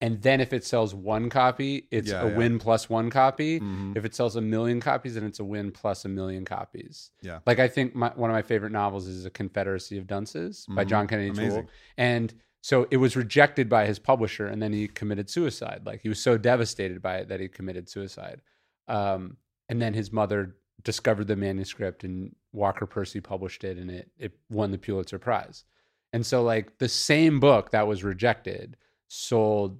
And 0.00 0.20
then 0.20 0.40
if 0.40 0.52
it 0.52 0.64
sells 0.64 0.96
one 0.96 1.30
copy, 1.30 1.86
it's 1.92 2.10
Yeah, 2.10 2.22
a 2.24 2.30
yeah. 2.30 2.36
win 2.36 2.58
plus 2.58 2.90
one 2.90 3.08
copy. 3.08 3.60
Mhm. 3.60 3.96
If 3.96 4.04
it 4.04 4.16
sells 4.16 4.34
a 4.34 4.40
million 4.40 4.80
copies, 4.80 5.14
then 5.14 5.22
it's 5.22 5.38
a 5.38 5.44
win 5.44 5.70
plus 5.70 6.04
a 6.04 6.08
million 6.08 6.44
copies. 6.44 7.12
Yeah. 7.22 7.38
Like 7.46 7.60
I 7.60 7.68
think 7.68 7.94
my, 7.94 8.08
one 8.16 8.28
of 8.28 8.34
my 8.34 8.42
favorite 8.42 8.72
novels 8.72 9.06
is 9.06 9.24
A 9.24 9.30
Confederacy 9.30 9.98
of 9.98 10.08
Dunces 10.08 10.66
by 10.68 10.84
Mhm. 10.84 10.88
John 10.88 11.06
Kennedy 11.06 11.30
Toole. 11.48 11.68
And 11.96 12.34
so 12.62 12.88
it 12.90 12.96
was 12.96 13.14
rejected 13.16 13.68
by 13.68 13.86
his 13.86 14.00
publisher, 14.00 14.46
and 14.46 14.60
then 14.60 14.72
he 14.72 14.88
committed 14.88 15.30
suicide. 15.30 15.82
Like 15.86 16.00
he 16.00 16.08
was 16.08 16.20
so 16.20 16.36
devastated 16.36 17.00
by 17.00 17.18
it 17.18 17.28
that 17.28 17.38
he 17.38 17.46
committed 17.46 17.88
suicide. 17.88 18.40
Um, 18.88 19.36
and 19.68 19.80
then 19.80 19.94
his 19.94 20.10
mother 20.12 20.56
discovered 20.84 21.26
the 21.26 21.36
manuscript, 21.36 22.04
and 22.04 22.34
Walker 22.52 22.86
Percy 22.86 23.20
published 23.20 23.64
it, 23.64 23.78
and 23.78 23.90
it 23.90 24.10
it 24.18 24.32
won 24.50 24.70
the 24.70 24.78
Pulitzer 24.78 25.18
Prize. 25.18 25.64
And 26.12 26.26
so, 26.26 26.42
like 26.42 26.78
the 26.78 26.88
same 26.88 27.40
book 27.40 27.70
that 27.70 27.86
was 27.86 28.04
rejected 28.04 28.76
sold 29.08 29.78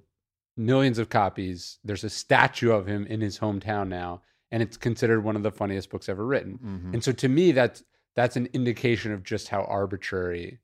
millions 0.55 0.99
of 0.99 1.09
copies. 1.09 1.79
There's 1.83 2.03
a 2.03 2.09
statue 2.09 2.71
of 2.71 2.87
him 2.87 3.05
in 3.07 3.21
his 3.21 3.39
hometown 3.39 3.87
now, 3.87 4.21
and 4.51 4.61
it's 4.61 4.77
considered 4.77 5.23
one 5.23 5.35
of 5.35 5.43
the 5.43 5.51
funniest 5.51 5.89
books 5.89 6.09
ever 6.09 6.25
written. 6.25 6.59
Mhm. 6.59 6.93
And 6.93 7.03
so 7.03 7.11
to 7.11 7.27
me, 7.27 7.51
that's 7.51 7.83
that's 8.15 8.35
an 8.35 8.47
indication 8.53 9.11
of 9.11 9.23
just 9.23 9.47
how 9.47 9.63
arbitrary 9.63 10.59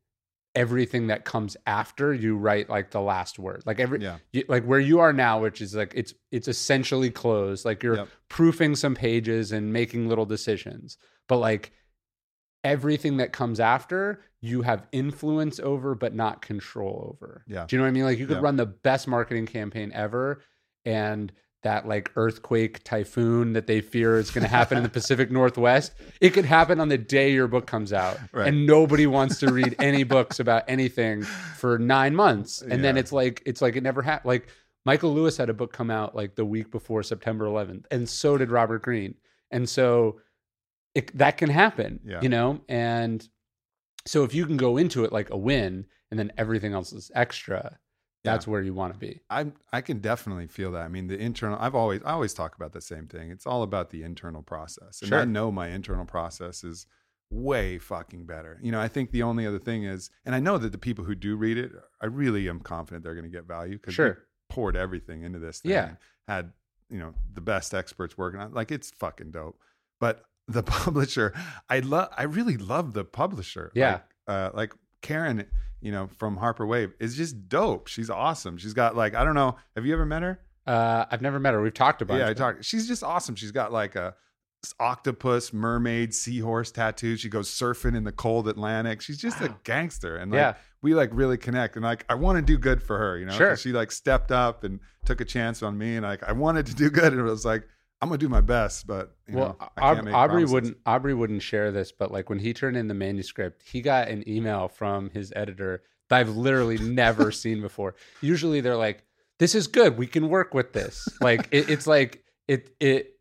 everything 0.64 1.08
that 1.08 1.24
comes 1.24 1.56
after 1.66 2.14
you 2.14 2.36
write 2.36 2.70
like 2.70 2.92
the 2.92 3.00
last 3.00 3.40
word. 3.40 3.64
Like 3.66 3.80
every 3.80 4.02
Yeah. 4.02 4.18
you, 4.34 4.44
like 4.50 4.66
where 4.66 4.80
you 4.80 5.00
are 5.00 5.14
now, 5.14 5.42
which 5.42 5.62
is 5.62 5.74
like 5.74 5.94
it's 5.96 6.14
it's 6.32 6.50
essentially 6.50 7.10
closed. 7.10 7.64
Like 7.64 7.82
you're 7.82 7.96
Yep. 7.96 8.08
proofing 8.28 8.76
some 8.76 8.94
pages 8.94 9.54
and 9.54 9.72
making 9.72 10.10
little 10.10 10.26
decisions, 10.26 10.98
but 11.30 11.38
like 11.38 11.72
everything 12.66 13.18
that 13.18 13.32
comes 13.32 13.60
after 13.62 14.22
you 14.42 14.62
have 14.64 14.86
influence 14.92 15.60
over 15.62 15.96
but 15.96 16.14
not 16.14 16.42
control 16.42 17.10
over 17.14 17.46
Yeah. 17.48 17.66
do 17.66 17.76
you 17.76 17.78
know 17.78 17.84
what 17.86 17.90
i 17.90 17.92
mean 17.92 18.04
like 18.04 18.20
you 18.20 18.28
could 18.28 18.38
Yeah. 18.38 18.44
run 18.44 18.58
the 18.58 18.66
best 18.66 19.08
marketing 19.08 19.46
campaign 19.46 19.92
ever 19.94 20.42
and 20.84 21.32
that 21.64 21.88
like 21.88 22.12
earthquake 22.16 22.84
typhoon 22.84 23.54
that 23.54 23.68
they 23.68 23.82
fear 23.82 24.18
is 24.18 24.32
going 24.32 24.44
to 24.44 24.50
happen 24.50 24.78
in 24.78 24.84
the 24.84 24.90
pacific 24.90 25.30
northwest. 25.40 25.94
It 26.22 26.30
could 26.30 26.46
happen 26.46 26.80
on 26.80 26.88
the 26.90 26.98
day 26.98 27.34
your 27.34 27.48
book 27.48 27.68
comes 27.68 27.92
out. 27.92 28.18
Right. 28.32 28.48
and 28.48 28.66
nobody 28.66 29.08
wants 29.08 29.40
to 29.40 29.52
read 29.52 29.76
any 29.80 30.04
books 30.04 30.40
about 30.40 30.64
anything 30.70 31.24
for 31.24 31.78
nine 31.78 32.16
months. 32.16 32.62
And 32.62 32.84
then 32.84 32.96
it's 32.98 33.12
like 33.12 33.44
it's 33.46 33.62
like 33.62 33.76
it 33.76 33.84
never 33.84 34.02
happened 34.02 34.28
like 34.30 34.48
michael 34.86 35.14
lewis 35.14 35.36
had 35.36 35.50
a 35.50 35.54
book 35.54 35.74
come 35.74 35.92
out 35.92 36.16
like 36.16 36.36
the 36.36 36.46
week 36.46 36.72
before 36.72 37.04
september 37.04 37.46
11th 37.46 37.84
and 37.92 38.08
so 38.08 38.38
did 38.38 38.50
robert 38.52 38.82
greene. 38.82 39.16
And 39.52 39.68
so 39.68 40.22
it, 40.96 41.16
that 41.18 41.38
can 41.38 41.50
happen 41.50 42.00
Yeah. 42.06 42.22
you 42.22 42.30
know? 42.30 42.62
And 42.70 43.28
so 44.06 44.24
if 44.24 44.34
you 44.34 44.46
can 44.46 44.56
go 44.58 44.78
into 44.78 45.04
it 45.04 45.12
like 45.12 45.30
a 45.30 45.38
win 45.38 45.86
and 46.10 46.18
then 46.20 46.32
everything 46.38 46.74
else 46.74 46.94
is 46.94 47.12
extra 47.14 47.78
that's 48.24 48.46
where 48.48 48.62
you 48.62 48.74
want 48.74 48.94
to 48.94 49.00
be 49.00 49.22
I 49.30 49.52
I 49.72 49.82
can 49.82 50.00
definitely 50.00 50.48
feel 50.48 50.72
that. 50.74 50.82
I 50.84 50.88
mean, 50.90 51.08
the 51.08 51.18
internal. 51.18 51.58
I've 51.60 51.76
always 51.76 52.02
I 52.04 52.12
always 52.12 52.34
talk 52.34 52.56
about 52.56 52.74
the 52.74 52.82
same 52.82 53.08
thing. 53.08 53.32
It's 53.32 53.46
all 53.48 53.64
about 53.64 53.90
the 53.92 54.04
internal 54.04 54.42
process, 54.44 55.02
and 55.02 55.14
I 55.14 55.26
know 55.26 55.52
my 55.52 55.70
internal 55.70 56.06
process 56.06 56.64
is 56.64 56.86
way 57.32 57.78
fucking 57.78 58.26
better. 58.26 58.60
You 58.62 58.72
know, 58.72 58.82
I 58.82 58.88
think 58.88 59.12
the 59.12 59.24
only 59.24 59.46
other 59.46 59.60
thing 59.60 59.84
is, 59.84 60.10
and 60.26 60.34
I 60.34 60.40
know 60.40 60.58
that 60.58 60.72
the 60.72 60.78
people 60.80 61.06
who 61.06 61.14
do 61.16 61.36
read 61.36 61.58
it, 61.58 61.72
I 62.02 62.08
really 62.08 62.50
am 62.50 62.60
confident 62.60 63.04
they're 63.04 63.14
going 63.14 63.24
to 63.24 63.30
get 63.30 63.46
value 63.48 63.78
because 63.78 63.94
Sure. 63.94 64.18
poured 64.50 64.76
everything 64.76 65.24
into 65.24 65.38
this. 65.40 65.60
Thing 65.60 65.72
Yeah. 65.72 65.88
and 65.90 65.98
had 66.28 66.54
you 66.90 66.98
know 67.00 67.14
the 67.34 67.42
best 67.42 67.74
experts 67.74 68.18
working 68.18 68.40
on. 68.40 68.48
it. 68.48 68.54
Like 68.54 68.72
it's 68.72 68.90
fucking 68.92 69.32
dope. 69.32 69.60
But 70.00 70.26
the 70.48 70.64
publisher, 70.78 71.34
I 71.70 71.80
love. 71.80 72.10
I 72.18 72.24
really 72.24 72.58
love 72.58 72.94
the 72.94 73.06
publisher. 73.06 73.72
Yeah. 73.76 73.92
Like, 73.92 74.04
uh, 74.28 74.50
like 74.56 74.74
Karen, 75.02 75.46
you 75.82 75.92
know, 75.92 76.10
from 76.18 76.38
Harper 76.38 76.66
Wave 76.66 76.94
is 77.00 77.16
just 77.16 77.50
dope. 77.50 77.88
She's 77.88 78.10
awesome. 78.10 78.58
She's 78.58 78.74
got 78.74 78.96
like 78.96 79.16
I 79.16 79.24
don't 79.24 79.36
know. 79.36 79.56
Have 79.76 79.86
you 79.86 79.94
ever 79.94 80.06
met 80.06 80.24
her? 80.24 80.40
uh, 80.68 81.06
i've 81.10 81.22
never 81.22 81.40
met 81.40 81.54
her 81.54 81.62
we've 81.64 81.74
talked 81.74 82.02
about 82.02 82.20
Yeah, 82.20 82.30
I 82.30 82.34
talked. 82.34 82.64
She's 82.64 82.88
just 82.88 83.04
awesome. 83.04 83.36
She's 83.36 83.52
got 83.52 83.72
like 83.72 83.96
a 83.96 84.14
octopus, 84.80 85.52
mermaid, 85.54 86.14
seahorse 86.14 86.70
tattoo. 86.72 87.16
She 87.16 87.30
goes 87.30 87.50
surfing 87.50 87.96
in 87.96 88.04
the 88.04 88.12
cold 88.12 88.48
Atlantic. 88.48 89.02
She's 89.02 89.18
just 89.18 89.42
a 89.42 89.56
gangster, 89.64 90.18
and 90.18 90.32
like, 90.32 90.38
yeah 90.38 90.54
we 90.82 90.96
like 90.96 91.10
really 91.14 91.38
connect. 91.38 91.76
And 91.76 91.84
like 91.84 92.06
I 92.10 92.16
want 92.16 92.38
to 92.38 92.42
do 92.42 92.58
good 92.58 92.82
for 92.82 92.98
her, 92.98 93.18
you 93.18 93.26
know. 93.26 93.34
Sure. 93.34 93.58
She 93.58 93.72
like 93.72 93.92
stepped 93.92 94.32
up 94.32 94.64
and 94.64 94.80
took 95.06 95.22
a 95.22 95.26
chance 95.26 95.62
on 95.64 95.78
me, 95.78 95.96
and 95.96 96.06
like 96.06 96.24
I 96.24 96.32
wanted 96.32 96.66
to 96.68 96.76
do 96.76 96.90
good, 96.90 97.12
and 97.14 97.20
it 97.20 97.30
was 97.30 97.46
like 97.46 97.68
I'm 98.02 98.10
gonna 98.10 98.18
do 98.18 98.30
my 98.30 98.42
best, 98.42 98.88
but 98.88 99.16
you 99.28 99.38
well 99.38 99.58
know, 99.60 99.70
I 99.78 99.94
can't 99.94 100.06
make 100.06 100.14
aubrey 100.14 100.44
promises. 100.44 100.54
wouldn't 100.54 100.78
aubrey 100.86 101.14
wouldn't 101.14 101.42
share 101.42 101.72
this 101.72 101.92
but 101.92 102.12
like 102.12 102.30
when 102.30 102.40
he 102.40 102.54
turned 102.54 102.78
in 102.78 102.88
the 102.88 102.94
manuscript 102.94 103.64
he 103.66 103.82
got 103.82 104.08
an 104.08 104.28
email 104.28 104.68
from 104.68 105.10
his 105.10 105.34
editor 105.36 105.84
that 106.10 106.20
i've 106.20 106.36
literally 106.36 106.78
never 106.82 107.32
seen 107.32 107.62
before. 107.62 107.96
Usually 108.22 108.62
they're 108.62 108.78
like 108.78 109.04
this 109.40 109.56
is 109.56 109.68
good. 109.68 109.98
We 109.98 110.06
can 110.06 110.30
work 110.30 110.54
with 110.54 110.74
this. 110.74 111.08
Like 111.22 111.48
it, 111.52 111.70
it's 111.70 111.88
like 111.88 112.24
it 112.48 112.76
it 112.80 113.16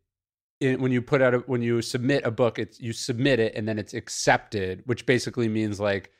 it, 0.60 0.80
when 0.80 0.90
you 0.90 1.00
put 1.00 1.22
out 1.22 1.34
a, 1.34 1.38
when 1.38 1.62
you 1.62 1.80
submit 1.80 2.26
a 2.26 2.32
book, 2.32 2.58
it's 2.58 2.80
you 2.80 2.92
submit 2.92 3.38
it 3.38 3.54
and 3.54 3.66
then 3.66 3.78
it's 3.78 3.94
accepted, 3.94 4.82
which 4.86 5.06
basically 5.06 5.48
means 5.48 5.78
like 5.78 6.10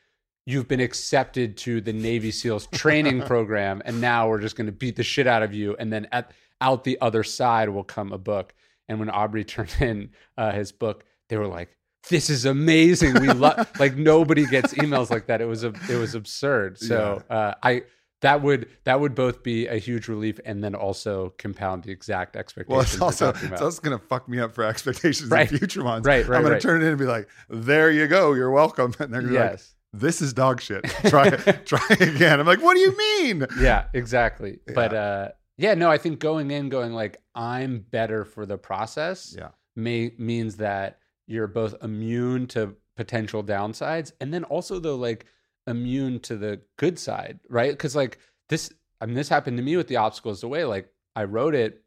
you've 0.45 0.69
been 0.69 0.79
accepted 0.79 1.57
to 1.57 1.81
the 1.81 1.91
Navy 1.91 2.31
SEALs 2.31 2.67
training 2.67 3.21
program, 3.25 3.81
and 3.83 3.99
now 3.99 4.29
we're 4.29 4.39
just 4.39 4.55
going 4.55 4.67
to 4.67 4.71
beat 4.71 4.95
the 4.95 5.03
shit 5.03 5.27
out 5.27 5.43
of 5.43 5.53
you, 5.53 5.75
and 5.77 5.91
then 5.91 6.07
at 6.13 6.31
out 6.61 6.83
the 6.83 6.97
other 7.01 7.23
side 7.23 7.69
will 7.69 7.83
come 7.83 8.11
a 8.11 8.17
book. 8.17 8.53
And 8.87 8.99
when 8.99 9.09
Aubrey 9.09 9.43
turned 9.45 9.75
in 9.79 10.11
uh, 10.37 10.51
his 10.51 10.71
book, 10.71 11.03
they 11.29 11.37
were 11.37 11.47
like, 11.47 11.75
"This 12.09 12.29
is 12.29 12.45
amazing! 12.45 13.13
We 13.21 13.27
love 13.27 13.69
like 13.79 13.95
nobody 13.95 14.45
gets 14.45 14.73
emails 14.73 15.09
like 15.09 15.27
that. 15.27 15.41
It 15.41 15.45
was 15.45 15.63
a 15.63 15.73
it 15.89 15.97
was 15.97 16.15
absurd." 16.15 16.77
So 16.79 17.21
uh, 17.29 17.53
I 17.61 17.83
that 18.21 18.41
would 18.41 18.67
that 18.83 18.99
would 18.99 19.15
both 19.15 19.43
be 19.43 19.67
a 19.67 19.77
huge 19.77 20.07
relief 20.07 20.39
and 20.43 20.63
then 20.63 20.75
also 20.75 21.33
compound 21.37 21.83
the 21.83 21.91
exact 21.91 22.35
expectations. 22.35 22.99
Well, 22.99 23.09
it's 23.09 23.21
also 23.21 23.29
it's 23.53 23.61
also 23.61 23.81
gonna 23.81 23.99
fuck 23.99 24.27
me 24.27 24.39
up 24.39 24.53
for 24.53 24.63
expectations 24.63 25.29
Right. 25.29 25.49
in 25.51 25.57
future 25.57 25.83
ones. 25.83 26.05
Right, 26.05 26.27
right, 26.27 26.37
I'm 26.37 26.43
gonna 26.43 26.55
right. 26.55 26.61
turn 26.61 26.81
it 26.81 26.85
in 26.85 26.89
and 26.89 26.99
be 26.99 27.05
like, 27.05 27.29
"There 27.49 27.91
you 27.91 28.07
go, 28.07 28.33
you're 28.33 28.51
welcome," 28.51 28.93
and 28.99 29.13
they're 29.13 29.21
be 29.21 29.27
like, 29.27 29.51
yes. 29.51 29.75
"This 29.93 30.21
is 30.21 30.33
dog 30.33 30.61
shit. 30.61 30.83
Try 31.07 31.29
try 31.29 31.85
again." 31.91 32.39
I'm 32.39 32.47
like, 32.47 32.61
"What 32.61 32.73
do 32.73 32.79
you 32.81 32.97
mean?" 32.97 33.45
yeah, 33.59 33.85
exactly. 33.93 34.59
But 34.73 34.93
uh 34.93 35.29
yeah, 35.59 35.73
no, 35.75 35.91
I 35.91 35.97
think 35.97 36.19
going 36.19 36.49
in 36.51 36.69
going 36.69 36.93
like 36.93 37.21
I'm 37.35 37.79
better 37.91 38.25
for 38.25 38.45
the 38.45 38.57
process 38.57 39.35
Yeah, 39.37 39.49
may 39.75 40.13
means 40.17 40.55
that 40.57 40.99
you're 41.27 41.47
both 41.47 41.75
immune 41.83 42.47
to 42.47 42.75
potential 42.95 43.43
downsides 43.43 44.11
and 44.19 44.33
then 44.33 44.43
also 44.45 44.79
though 44.79 44.95
like 44.95 45.25
immune 45.67 46.19
to 46.21 46.35
the 46.37 46.61
good 46.77 46.97
side, 46.97 47.39
right? 47.49 47.77
Cuz 47.77 47.95
like 47.95 48.17
this 48.47 48.71
I 49.01 49.05
mean 49.05 49.15
this 49.15 49.29
happened 49.29 49.57
to 49.57 49.63
me 49.63 49.77
with 49.77 49.87
the 49.87 49.97
Obstacle 49.97 50.31
Is 50.31 50.41
the 50.41 50.47
Way 50.47 50.65
like 50.65 50.89
I 51.15 51.25
wrote 51.25 51.53
it 51.55 51.83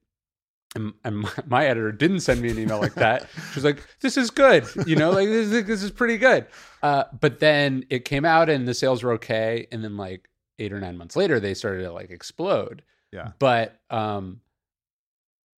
and, 0.75 0.93
and 1.05 1.27
my, 1.47 1.67
editor 1.67 1.93
didn't 1.93 2.21
send 2.21 2.41
me 2.41 2.51
an 2.51 2.59
email 2.59 2.81
like 2.81 2.95
that. 2.95 3.29
She 3.51 3.57
was 3.57 3.65
like, 3.65 3.87
"This 4.01 4.17
is 4.17 4.31
good, 4.31 4.67
you 4.87 4.97
know, 4.97 5.11
like 5.11 5.29
this, 5.29 5.51
is- 5.53 5.65
this 5.67 5.83
is 5.83 5.91
pretty 5.91 6.17
good." 6.17 6.47
Uh, 6.83 7.05
but 7.21 7.41
then 7.41 7.85
it 7.91 8.07
came 8.07 8.25
out, 8.25 8.49
and 8.49 8.67
the 8.67 8.73
sales 8.73 9.03
were 9.03 9.13
okay. 9.13 9.67
And 9.71 9.85
then 9.85 9.99
like 9.99 10.31
eight 10.59 10.73
or 10.73 10.81
nine 10.81 10.97
months 10.97 11.15
later, 11.15 11.39
they 11.41 11.53
started 11.53 11.83
to 11.83 11.93
like 11.93 12.11
explode. 12.11 12.83
Yeah. 13.13 13.33
But 13.39 13.79
um, 13.91 14.41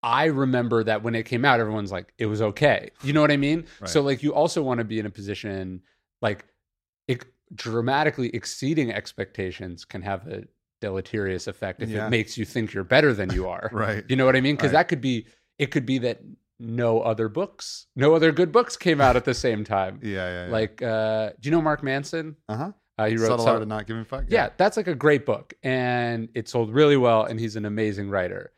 I 0.02 0.26
remember 0.26 0.84
that 0.84 1.02
when 1.02 1.14
it 1.14 1.25
came 1.25 1.44
out, 1.44 1.61
everyone's 1.61 1.92
like, 1.92 2.12
"It 2.18 2.26
was 2.26 2.42
okay." 2.42 2.90
You 3.02 3.12
know 3.12 3.20
what 3.20 3.30
I 3.30 3.37
mean? 3.37 3.64
Right. 3.80 3.88
So 3.88 4.02
like, 4.02 4.23
you 4.23 4.34
also 4.34 4.62
want 4.62 4.78
to 4.78 4.84
be 4.84 4.99
in 4.99 5.06
a 5.06 5.11
position 5.11 5.80
like 6.20 6.44
it, 7.08 7.25
dramatically 7.54 8.28
exceeding 8.34 8.92
expectations 8.92 9.84
can 9.84 10.02
have 10.02 10.26
a 10.26 10.44
deleterious 10.80 11.46
effect 11.46 11.82
if 11.82 11.88
Yeah. 11.88 12.06
it 12.06 12.11
makes 12.11 12.37
you 12.37 12.44
think 12.44 12.75
you're 12.75 12.84
better 12.84 13.14
than 13.14 13.32
you 13.32 13.49
are. 13.56 13.70
right. 13.73 14.04
You 14.08 14.16
know 14.16 14.26
what 14.26 14.37
I 14.37 14.40
mean? 14.40 14.56
Because 14.56 14.73
Right. 14.73 14.80
that 14.80 14.88
could 14.88 15.00
be 15.00 15.26
it 15.58 15.66
could 15.70 15.87
be 15.87 15.99
that 15.99 16.20
no 16.61 17.00
other 17.00 17.28
books, 17.28 17.87
no 17.96 18.14
other 18.14 18.30
good 18.32 18.52
books 18.52 18.76
came 18.76 19.00
out 19.00 19.16
at 19.16 19.25
the 19.25 19.34
same 19.34 19.64
time. 19.64 20.00
Yeah, 20.02 20.11
yeah. 20.28 20.46
yeah. 20.46 20.52
Like, 20.52 20.82
uh, 20.82 21.30
do 21.40 21.49
you 21.49 21.50
know 21.50 21.62
Mark 21.62 21.82
Manson? 21.82 22.37
uh 22.49 22.56
huh. 22.56 22.73
Uh, 22.96 23.06
he 23.06 23.16
wrote 23.16 23.26
Subtle 23.26 23.44
Sub- 23.44 23.52
art 23.54 23.62
of 23.62 23.68
not 23.68 23.86
giving 23.86 24.02
a 24.02 24.04
fuck. 24.04 24.24
yeah, 24.28 24.50
that's 24.56 24.76
like 24.76 24.86
a 24.86 24.94
great 24.94 25.26
book, 25.26 25.54
and 25.62 26.28
it 26.34 26.48
sold 26.48 26.72
really 26.72 26.96
well, 26.96 27.24
and 27.24 27.40
he's 27.40 27.56
an 27.56 27.64
amazing 27.64 28.08
writer. 28.08 28.52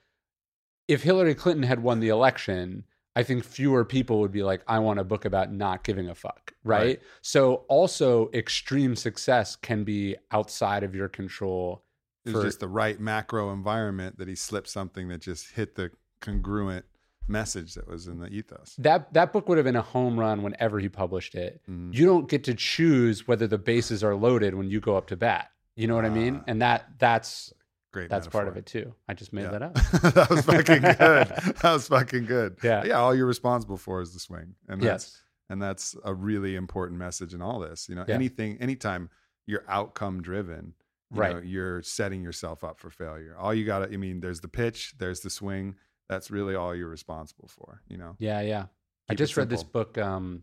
If 0.88 1.02
Hillary 1.02 1.34
Clinton 1.34 1.62
had 1.62 1.82
won 1.82 2.00
the 2.00 2.08
election, 2.08 2.84
I 3.16 3.22
think 3.22 3.44
fewer 3.44 3.84
people 3.84 4.20
would 4.20 4.32
be 4.32 4.42
like, 4.42 4.62
"I 4.68 4.78
want 4.78 5.00
a 5.00 5.04
book 5.04 5.24
about 5.24 5.50
not 5.52 5.84
giving 5.84 6.08
a 6.10 6.14
fuck." 6.14 6.52
Right? 6.64 6.82
Right. 6.82 7.02
So, 7.22 7.64
also, 7.68 8.30
extreme 8.34 8.94
success 8.94 9.56
can 9.56 9.84
be 9.84 10.16
outside 10.30 10.82
of 10.84 10.94
your 10.94 11.08
control. 11.08 11.82
It 12.26 12.34
was 12.34 12.44
just 12.44 12.60
the 12.60 12.68
right 12.68 13.00
macro 13.00 13.52
environment 13.52 14.18
that 14.18 14.28
he 14.28 14.34
slipped 14.34 14.68
something 14.68 15.08
that 15.08 15.22
just 15.22 15.52
hit 15.52 15.76
the 15.76 15.92
congruent 16.20 16.84
message 17.28 17.74
that 17.74 17.86
was 17.88 18.06
in 18.06 18.18
the 18.18 18.28
ethos. 18.28 18.74
that 18.78 19.12
that 19.14 19.32
book 19.32 19.48
would 19.48 19.58
have 19.58 19.64
been 19.64 19.76
a 19.76 19.82
home 19.82 20.18
run 20.18 20.42
whenever 20.42 20.78
he 20.78 20.88
published 20.88 21.34
it. 21.34 21.60
Mhm. 21.68 21.94
You 21.94 22.06
don't 22.06 22.28
get 22.28 22.44
to 22.44 22.54
choose 22.54 23.26
whether 23.26 23.46
the 23.46 23.58
bases 23.58 24.04
are 24.04 24.14
loaded 24.14 24.54
when 24.54 24.70
you 24.70 24.80
go 24.80 24.96
up 24.96 25.06
to 25.08 25.16
bat. 25.16 25.50
You 25.74 25.86
know 25.88 25.94
what 25.94 26.04
I 26.04 26.10
mean? 26.10 26.36
Ah. 26.40 26.44
And 26.46 26.62
that 26.62 26.86
that's 26.98 27.52
Great. 27.92 28.08
that's 28.10 28.26
part 28.28 28.48
of 28.48 28.56
it 28.56 28.66
too. 28.66 28.94
I 29.08 29.14
just 29.14 29.32
made 29.32 29.42
Yeah. 29.42 29.50
that 29.50 29.62
up. 29.62 29.74
that 30.14 30.30
was 30.30 30.44
fucking 30.44 30.82
good. 30.82 31.56
That 31.62 31.72
was 31.72 31.88
fucking 31.88 32.26
good. 32.26 32.58
Yeah. 32.62 32.84
Yeah. 32.84 32.94
All 33.00 33.14
you're 33.14 33.26
responsible 33.26 33.76
for 33.76 34.00
is 34.00 34.12
the 34.12 34.20
swing, 34.20 34.54
and 34.68 34.80
that's 34.80 35.04
yes. 35.04 35.22
and 35.50 35.60
that's 35.60 35.96
a 36.04 36.14
really 36.14 36.54
important 36.56 36.98
message 36.98 37.34
in 37.34 37.42
all 37.42 37.58
this. 37.60 37.88
You 37.88 37.94
know, 37.96 38.04
Yeah. 38.08 38.14
anything, 38.14 38.58
anytime 38.60 39.10
you're 39.46 39.64
outcome 39.68 40.22
driven, 40.22 40.74
you 41.12 41.20
Right. 41.20 41.34
know, 41.36 41.40
you're 41.42 41.82
setting 41.82 42.22
yourself 42.22 42.64
up 42.64 42.78
for 42.80 42.90
failure. 42.90 43.36
All 43.38 43.54
you 43.54 43.64
got 43.64 43.80
to, 43.80 43.92
I 43.92 43.96
mean, 43.96 44.20
there's 44.20 44.40
the 44.40 44.48
pitch, 44.48 44.94
there's 44.98 45.20
the 45.20 45.30
swing. 45.30 45.76
That's 46.08 46.30
really 46.30 46.54
all 46.54 46.74
you're 46.74 46.88
responsible 46.88 47.48
for, 47.48 47.82
you 47.88 47.96
know? 47.98 48.16
Yeah, 48.18 48.40
yeah. 48.40 48.66
I 49.08 49.12
Keep 49.12 49.20
it 49.20 49.22
just 49.24 49.36
read 49.36 49.48
this 49.50 49.62
book, 49.62 49.98
um, 49.98 50.42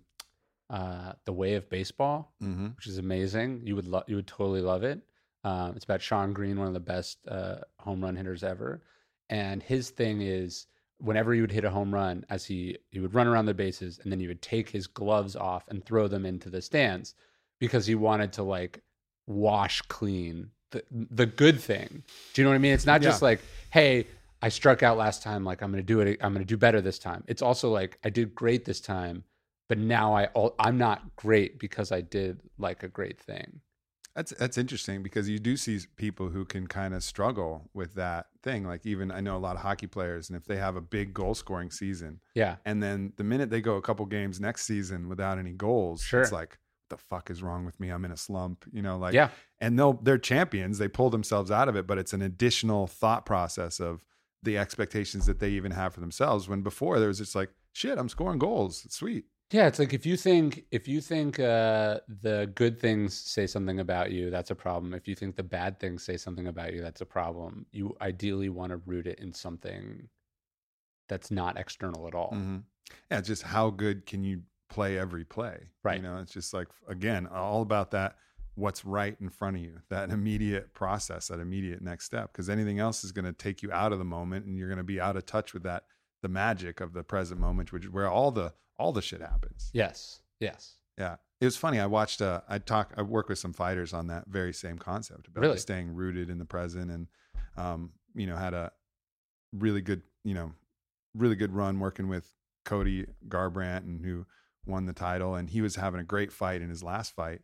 uh, 0.69 1.13
The 1.25 1.33
Way 1.33 1.55
of 1.55 1.69
Baseball, 1.69 2.33
Mm-hmm. 2.41 2.67
which 2.75 2.87
is 2.87 2.97
amazing. 2.97 3.61
You 3.65 3.75
would 3.75 3.87
love, 3.87 4.03
you 4.07 4.15
would 4.15 4.27
totally 4.27 4.61
love 4.61 4.83
it. 4.83 4.99
Um, 5.43 5.73
it's 5.75 5.83
about 5.85 6.01
Shawn 6.01 6.33
Green, 6.33 6.57
one 6.57 6.67
of 6.67 6.73
the 6.73 6.79
best 6.79 7.19
uh, 7.27 7.57
home 7.79 8.01
run 8.03 8.15
hitters 8.15 8.43
ever, 8.43 8.81
and 9.29 9.61
his 9.61 9.89
thing 9.89 10.21
is 10.21 10.67
whenever 10.99 11.33
he 11.33 11.41
would 11.41 11.51
hit 11.51 11.65
a 11.65 11.69
home 11.69 11.93
run, 11.93 12.25
as 12.29 12.45
he 12.45 12.77
he 12.91 13.01
would 13.01 13.13
run 13.13 13.27
around 13.27 13.45
the 13.47 13.53
bases, 13.53 13.99
and 14.01 14.09
then 14.11 14.21
he 14.21 14.27
would 14.27 14.41
take 14.41 14.69
his 14.69 14.87
gloves 14.87 15.35
off 15.35 15.65
and 15.67 15.83
throw 15.85 16.07
them 16.07 16.25
into 16.25 16.49
the 16.49 16.61
stands 16.61 17.13
because 17.59 17.85
he 17.85 17.93
wanted 17.95 18.31
to 18.33 18.43
like 18.43 18.81
wash 19.27 19.81
clean 19.83 20.49
the 20.71 20.81
the 20.91 21.25
good 21.25 21.59
thing. 21.59 22.03
Do 22.33 22.41
you 22.41 22.45
know 22.45 22.51
what 22.51 22.55
I 22.55 22.59
mean? 22.59 22.73
It's 22.73 22.85
not 22.85 23.01
just 23.01 23.21
Yeah. 23.21 23.25
like, 23.27 23.41
hey, 23.69 24.07
I 24.43 24.49
struck 24.49 24.83
out 24.83 24.97
last 24.97 25.23
time, 25.23 25.43
like 25.43 25.61
I'm 25.63 25.71
going 25.71 25.81
to 25.81 25.87
do 25.87 26.01
it. 26.01 26.19
I'm 26.21 26.33
going 26.33 26.45
to 26.45 26.53
do 26.53 26.57
better 26.57 26.81
this 26.81 26.99
time. 26.99 27.23
It's 27.27 27.41
also 27.41 27.69
like 27.71 27.97
I 28.03 28.09
did 28.09 28.35
great 28.35 28.65
this 28.65 28.81
time, 28.81 29.23
but 29.69 29.77
now 29.77 30.15
I 30.15 30.27
I'm 30.59 30.77
not 30.77 31.15
great 31.15 31.59
because 31.59 31.91
I 31.91 32.01
did 32.01 32.41
like 32.57 32.83
a 32.83 32.87
great 32.89 33.19
thing. 33.19 33.61
That's 34.15 34.31
that's 34.37 34.59
interesting 34.59 35.01
because 35.01 35.27
you 35.27 35.39
do 35.39 35.57
see 35.57 35.79
people 35.95 36.29
who 36.29 36.45
can 36.45 36.67
kind 36.67 36.93
of 36.93 37.03
struggle 37.03 37.69
with 37.73 37.95
that 37.95 38.27
thing. 38.43 38.63
Like 38.67 38.85
even 38.85 39.11
I 39.11 39.21
know 39.21 39.35
a 39.35 39.39
lot 39.39 39.55
of 39.55 39.63
hockey 39.63 39.87
players, 39.87 40.29
and 40.29 40.37
if 40.37 40.45
they 40.45 40.57
have 40.57 40.75
a 40.75 40.81
big 40.81 41.13
goal 41.15 41.33
scoring 41.33 41.71
season, 41.71 42.19
Yeah. 42.35 42.57
and 42.65 42.83
then 42.83 43.13
the 43.17 43.23
minute 43.23 43.49
they 43.49 43.61
go 43.61 43.77
a 43.77 43.81
couple 43.81 44.05
games 44.05 44.39
next 44.39 44.65
season 44.65 45.09
without 45.09 45.39
any 45.39 45.53
goals, 45.53 46.03
Sure. 46.03 46.21
it's 46.21 46.31
like, 46.31 46.59
the 46.89 46.97
fuck 46.97 47.31
is 47.31 47.41
wrong 47.41 47.65
with 47.65 47.79
me? 47.79 47.89
I'm 47.89 48.05
in 48.05 48.11
a 48.11 48.17
slump, 48.17 48.65
you 48.71 48.83
know. 48.83 48.97
Like, 48.99 49.15
yeah. 49.15 49.29
and 49.59 49.79
they'll 49.79 49.93
they're 49.93 50.19
champions. 50.19 50.77
They 50.77 50.89
pull 50.89 51.09
themselves 51.09 51.49
out 51.49 51.67
of 51.67 51.75
it, 51.75 51.87
but 51.87 51.97
it's 51.97 52.13
an 52.13 52.21
additional 52.21 52.85
thought 52.85 53.25
process 53.25 53.79
of 53.79 54.03
the 54.43 54.57
expectations 54.57 55.25
that 55.25 55.39
they 55.39 55.49
even 55.49 55.71
have 55.71 55.93
for 55.93 55.99
themselves. 56.01 56.47
When 56.47 56.61
before 56.61 56.99
there 56.99 57.07
was 57.07 57.17
just 57.17 57.35
like, 57.35 57.49
shit, 57.71 57.97
I'm 57.97 58.09
scoring 58.09 58.39
goals. 58.39 58.83
It's 58.85 58.97
sweet. 58.97 59.25
Yeah, 59.51 59.67
it's 59.67 59.77
like 59.77 59.93
if 59.93 60.05
you 60.05 60.17
think 60.17 60.65
if 60.71 60.87
you 60.87 60.99
think 60.99 61.39
uh, 61.39 61.99
the 62.21 62.51
good 62.55 62.79
things 62.79 63.15
say 63.15 63.45
something 63.45 63.79
about 63.79 64.11
you, 64.11 64.31
that's 64.31 64.49
a 64.49 64.55
problem. 64.55 64.93
If 64.93 65.07
you 65.07 65.15
think 65.15 65.35
the 65.35 65.43
bad 65.43 65.79
things 65.79 66.03
say 66.03 66.17
something 66.17 66.47
about 66.47 66.73
you, 66.73 66.81
that's 66.81 67.01
a 67.01 67.05
problem. 67.05 67.67
You 67.71 67.95
ideally 68.01 68.49
want 68.49 68.71
to 68.71 68.77
root 68.77 69.05
it 69.05 69.19
in 69.19 69.31
something 69.31 70.09
that's 71.07 71.29
not 71.29 71.57
external 71.57 72.07
at 72.07 72.15
all. 72.15 72.31
hmm 72.31 72.57
Yeah, 73.11 73.21
just 73.21 73.43
how 73.43 73.69
good 73.69 74.05
can 74.05 74.23
you 74.23 74.41
play 74.69 74.97
every 74.97 75.23
play? 75.23 75.67
Right. 75.83 75.97
You 75.97 76.03
know, 76.03 76.17
it's 76.17 76.33
just 76.33 76.53
like 76.53 76.67
again, 76.87 77.27
all 77.27 77.61
about 77.61 77.91
that. 77.91 78.15
What's 78.55 78.85
right 78.85 79.15
in 79.19 79.29
front 79.29 79.57
of 79.57 79.63
you? 79.63 79.79
That 79.89 80.11
immediate 80.11 80.73
process, 80.73 81.27
that 81.29 81.39
immediate 81.39 81.81
next 81.81 82.05
step. 82.05 82.31
Because 82.31 82.49
anything 82.49 82.79
else 82.79 83.03
is 83.03 83.11
going 83.11 83.25
to 83.25 83.33
take 83.33 83.63
you 83.63 83.71
out 83.71 83.91
of 83.91 83.97
the 83.99 84.05
moment, 84.05 84.45
and 84.45 84.57
you're 84.57 84.67
going 84.67 84.77
to 84.77 84.83
be 84.83 85.01
out 85.01 85.15
of 85.15 85.25
touch 85.25 85.53
with 85.53 85.63
that, 85.63 85.85
the 86.21 86.29
magic 86.29 86.79
of 86.79 86.93
the 86.93 87.03
present 87.03 87.39
moment, 87.39 87.71
which 87.73 87.85
is 87.85 87.89
where 87.89 88.09
all 88.09 88.31
the 88.31 88.53
all 88.77 88.91
the 88.91 89.01
shit 89.01 89.21
happens. 89.21 89.69
Yes. 89.73 90.21
Yes. 90.39 90.77
Yeah. 90.97 91.15
It 91.39 91.45
was 91.45 91.57
funny. 91.57 91.79
I 91.79 91.85
watched, 91.85 92.21
uh, 92.21 92.41
I 92.47 92.57
talk, 92.57 92.93
I 92.97 93.01
work 93.01 93.29
with 93.29 93.37
some 93.37 93.53
fighters 93.53 93.93
on 93.93 94.07
that 94.07 94.25
very 94.27 94.53
same 94.53 94.77
concept 94.77 95.27
about 95.27 95.41
Really? 95.41 95.57
staying 95.57 95.93
rooted 95.93 96.29
in 96.29 96.37
the 96.39 96.45
present 96.45 96.89
and, 96.89 97.07
um, 97.57 97.91
you 98.15 98.25
know, 98.25 98.35
had 98.35 98.53
a 98.53 98.71
really 99.51 99.81
good, 99.81 100.01
you 100.23 100.33
know, 100.33 100.53
really 101.13 101.35
good 101.35 101.51
run 101.53 101.79
working 101.79 102.07
with 102.07 102.33
Cody 102.65 103.05
Garbrandt 103.27 103.79
and 103.83 104.03
who 104.03 104.25
won 104.65 104.85
the 104.85 104.93
title. 104.93 105.35
And 105.35 105.49
he 105.49 105.61
was 105.61 105.75
having 105.75 105.99
a 105.99 106.03
great 106.05 106.31
fight 106.31 106.61
in 106.61 106.69
his 106.69 106.81
last 106.83 107.13
fight. 107.13 107.41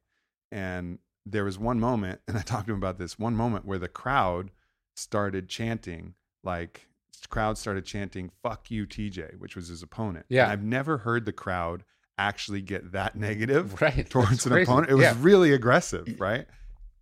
And 0.52 1.00
there 1.26 1.44
was 1.44 1.60
one 1.60 1.80
moment, 1.80 2.22
and 2.28 2.38
I 2.38 2.42
talked 2.42 2.68
to 2.68 2.74
him 2.74 2.78
about 2.80 2.98
this 2.98 3.18
one 3.20 3.36
moment 3.36 3.66
where 3.66 3.80
the 3.80 3.88
crowd 3.88 4.52
started 4.96 5.48
chanting, 5.50 6.14
like, 6.44 6.88
crowd 7.30 7.58
started 7.58 7.86
chanting 7.86 8.32
"fuck 8.42 8.72
you, 8.72 8.88
TJ," 8.88 9.38
which 9.40 9.56
was 9.56 9.68
his 9.68 9.84
opponent. 9.84 10.26
Yeah. 10.30 10.44
And 10.44 10.52
I've 10.52 10.64
never 10.64 11.00
heard 11.00 11.26
the 11.26 11.34
crowd 11.34 11.84
actually 12.18 12.62
get 12.62 12.92
that 12.94 13.16
negative 13.28 13.80
Right. 13.82 14.10
towards 14.10 14.30
That's 14.30 14.46
an 14.48 14.52
crazy. 14.54 14.64
opponent. 14.72 14.92
It 14.92 14.96
was 14.96 15.04
Yeah. 15.04 15.16
really 15.20 15.54
aggressive, 15.54 16.20
right? 16.20 16.48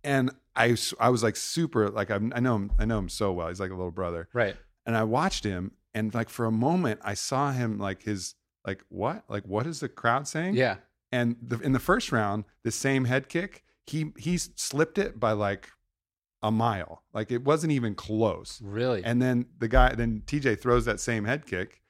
And 0.04 0.30
I, 0.54 0.76
I 1.00 1.08
was 1.10 1.22
like 1.22 1.36
super, 1.36 1.88
like 1.88 2.10
I'm, 2.10 2.32
I 2.34 2.40
know 2.40 2.56
him, 2.56 2.72
I 2.78 2.84
know 2.84 2.98
him 2.98 3.08
so 3.08 3.32
well. 3.32 3.48
He's 3.48 3.60
like 3.60 3.70
a 3.70 3.74
little 3.74 3.90
brother, 3.92 4.28
Right. 4.32 4.56
and 4.86 4.96
I 4.96 5.04
watched 5.04 5.44
him, 5.44 5.72
and 5.94 6.12
like 6.14 6.28
for 6.28 6.46
a 6.46 6.52
moment, 6.52 7.00
I 7.02 7.14
saw 7.14 7.52
him 7.52 7.78
like 7.78 8.02
his, 8.02 8.34
like 8.66 8.84
what, 8.88 9.24
like 9.28 9.44
what 9.44 9.66
is 9.66 9.80
the 9.80 9.88
crowd 9.88 10.26
saying? 10.28 10.54
Yeah. 10.56 10.76
And 11.10 11.36
the, 11.42 11.58
in 11.60 11.72
the 11.72 11.78
first 11.78 12.12
round, 12.12 12.44
the 12.64 12.70
same 12.70 13.04
head 13.06 13.28
kick, 13.28 13.64
he 13.86 14.12
he 14.18 14.36
slipped 14.36 14.98
it 14.98 15.18
by 15.18 15.32
like 15.32 15.70
a 16.42 16.50
mile, 16.52 17.02
like 17.12 17.30
it 17.32 17.42
wasn't 17.44 17.72
even 17.72 17.94
close. 17.94 18.60
Really. 18.62 19.02
And 19.02 19.20
then 19.20 19.46
the 19.58 19.68
guy, 19.68 19.94
then 19.94 20.22
TJ 20.26 20.60
throws 20.60 20.84
that 20.84 21.00
same 21.00 21.24
head 21.24 21.46
kick 21.46 21.80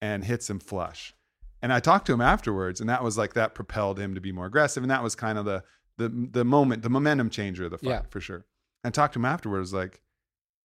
and 0.00 0.24
hits 0.24 0.48
him 0.48 0.60
flush. 0.60 1.14
And 1.60 1.72
I 1.72 1.80
talked 1.80 2.06
to 2.06 2.12
him 2.12 2.20
afterwards, 2.20 2.80
and 2.80 2.88
that 2.88 3.02
was 3.02 3.18
like 3.18 3.34
that 3.34 3.54
propelled 3.54 3.98
him 3.98 4.14
to 4.14 4.20
be 4.20 4.30
more 4.32 4.46
aggressive. 4.46 4.82
And 4.84 4.90
that 4.90 5.02
was 5.02 5.14
kind 5.16 5.36
of 5.38 5.44
the 5.44 5.64
the 5.96 6.08
the 6.08 6.44
moment, 6.44 6.82
the 6.82 6.88
momentum 6.90 7.28
changer 7.30 7.64
of 7.64 7.72
the 7.72 7.78
fight 7.78 7.90
Yeah. 7.90 8.02
for 8.10 8.20
sure. 8.20 8.46
I 8.84 8.90
talked 8.90 9.14
to 9.14 9.18
him 9.18 9.24
afterwards, 9.24 9.74
like, 9.74 10.00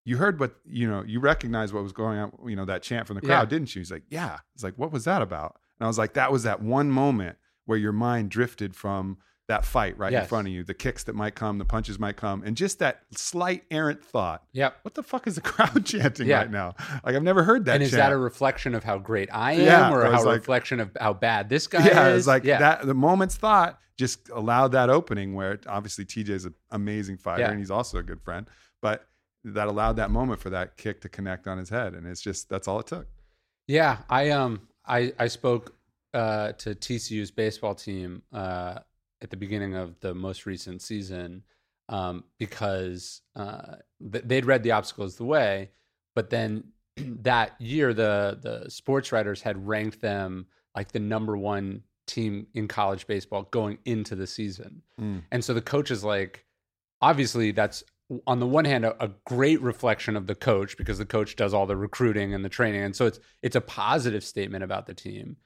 you 0.06 0.18
heard 0.18 0.40
what 0.40 0.56
you 0.66 0.88
know, 0.88 1.04
you 1.04 1.20
recognized 1.20 1.74
what 1.74 1.82
was 1.82 1.92
going 1.94 2.20
on, 2.20 2.32
you 2.48 2.56
know, 2.56 2.66
that 2.66 2.84
chant 2.84 3.08
from 3.08 3.16
the 3.16 3.22
crowd, 3.22 3.42
Yeah. 3.42 3.46
didn't 3.58 3.74
you? 3.76 3.80
He's 3.80 3.92
like, 3.92 4.04
Yeah. 4.10 4.38
It's 4.54 4.64
like, 4.64 4.76
what 4.78 4.92
was 4.92 5.06
that 5.06 5.24
about? 5.24 5.60
And 5.80 5.86
I 5.86 5.88
was 5.88 5.98
like, 5.98 6.14
that 6.14 6.32
was 6.32 6.44
that 6.44 6.62
one 6.62 6.92
moment 6.92 7.38
where 7.66 7.78
your 7.78 7.92
mind 7.94 8.30
drifted 8.30 8.76
from 8.76 9.18
that 9.50 9.66
fight 9.66 9.98
right 9.98 10.14
in 10.14 10.26
front 10.26 10.48
of 10.48 10.54
you, 10.54 10.64
the 10.64 10.74
kicks 10.74 11.04
that 11.04 11.16
might 11.16 11.36
come, 11.36 11.58
the 11.58 11.66
punches 11.66 12.00
might 12.00 12.16
come, 12.16 12.44
and 12.44 12.56
just 12.56 12.80
that 12.80 13.02
slight 13.12 13.64
errant 13.70 14.02
thought 14.04 14.42
yep. 14.54 14.78
what 14.84 14.94
the 14.94 15.04
fuck 15.04 15.28
is 15.28 15.36
the 15.36 15.42
crowd 15.52 15.86
chanting 15.86 16.28
Yeah. 16.28 16.38
right 16.40 16.52
now? 16.52 16.76
Like 17.06 17.16
I've 17.16 17.24
never 17.24 17.44
heard 17.44 17.66
that. 17.66 17.76
and 17.76 17.84
is 17.84 17.90
chant. 17.92 18.00
that 18.00 18.12
a 18.14 18.18
reflection 18.18 18.74
of 18.74 18.86
how 18.86 18.98
great 18.98 19.28
I 19.34 19.54
am, 19.54 19.60
Yeah, 19.62 19.94
or 19.94 20.06
how 20.10 20.24
a 20.24 20.24
like- 20.24 20.36
reflection 20.38 20.80
of 20.80 20.96
how 21.00 21.14
bad 21.14 21.50
this 21.50 21.68
guy 21.68 21.86
yeah, 21.86 22.08
is? 22.10 22.20
it's 22.20 22.28
like 22.28 22.46
yeah. 22.46 22.60
that. 22.60 22.86
The 22.88 22.94
moment's 22.94 23.36
thought 23.36 23.80
just 23.98 24.30
allowed 24.30 24.70
that 24.70 24.90
opening 24.90 25.36
where 25.36 25.60
obviously 25.68 26.06
TJ's 26.06 26.46
an 26.46 26.54
amazing 26.72 27.18
fighter 27.18 27.42
Yeah. 27.42 27.50
and 27.52 27.60
he's 27.60 27.70
also 27.70 27.98
a 27.98 28.04
good 28.04 28.22
friend, 28.22 28.48
but 28.82 29.06
that 29.44 29.68
allowed 29.68 29.98
that 29.98 30.10
moment 30.10 30.40
for 30.40 30.50
that 30.52 30.78
kick 30.78 31.02
to 31.02 31.10
connect 31.10 31.48
on 31.48 31.58
his 31.58 31.68
head, 31.70 31.94
and 31.96 32.08
it's 32.08 32.22
just 32.22 32.48
that's 32.48 32.66
all 32.68 32.80
it 32.80 32.88
took. 32.88 33.08
Yeah, 33.68 33.98
I 34.10 34.30
um 34.30 34.62
I 34.88 35.14
I 35.20 35.28
spoke 35.28 35.76
uh, 36.14 36.52
to 36.54 36.76
TCU's 36.76 37.32
baseball 37.32 37.76
team 37.76 38.22
uh, 38.32 38.80
at 39.22 39.30
the 39.30 39.38
beginning 39.38 39.76
of 39.76 40.00
the 40.00 40.14
most 40.14 40.46
recent 40.46 40.82
season 40.82 41.44
um, 41.90 42.24
because 42.40 43.22
uh, 43.36 43.76
th- 44.12 44.24
they'd 44.26 44.46
read 44.46 44.64
the 44.64 44.72
Obstacle 44.72 45.06
Is 45.06 45.16
the 45.16 45.26
Way, 45.26 45.72
but 46.16 46.30
then 46.30 46.64
that 46.98 47.60
year 47.60 47.94
the 47.94 48.38
the 48.42 48.70
sports 48.70 49.12
writers 49.12 49.42
had 49.42 49.68
ranked 49.68 50.02
them 50.02 50.46
like 50.76 50.92
the 50.92 51.00
number 51.00 51.36
one 51.38 51.84
team 52.08 52.48
in 52.54 52.68
college 52.68 53.08
baseball 53.08 53.44
going 53.52 53.78
into 53.86 54.16
the 54.16 54.28
season, 54.28 54.82
Mm. 55.00 55.24
and 55.32 55.44
so 55.44 55.54
the 55.54 55.62
coach 55.62 55.90
is 55.92 56.04
like, 56.04 56.46
obviously 57.02 57.52
that's 57.52 57.84
on 58.28 58.40
the 58.40 58.46
one 58.48 58.66
hand 58.66 58.86
a, 58.86 59.04
a 59.04 59.10
great 59.26 59.62
reflection 59.62 60.16
of 60.16 60.28
the 60.28 60.36
coach 60.36 60.78
because 60.78 60.98
the 60.98 61.06
coach 61.06 61.36
does 61.36 61.54
all 61.54 61.66
the 61.66 61.76
recruiting 61.76 62.34
and 62.34 62.44
the 62.46 62.50
training 62.50 62.82
and 62.84 62.96
so 62.96 63.06
it's 63.08 63.20
it's 63.42 63.56
a 63.56 63.62
positive 63.62 64.24
statement 64.24 64.64
about 64.64 64.86
the 64.86 64.94
team 64.94 65.38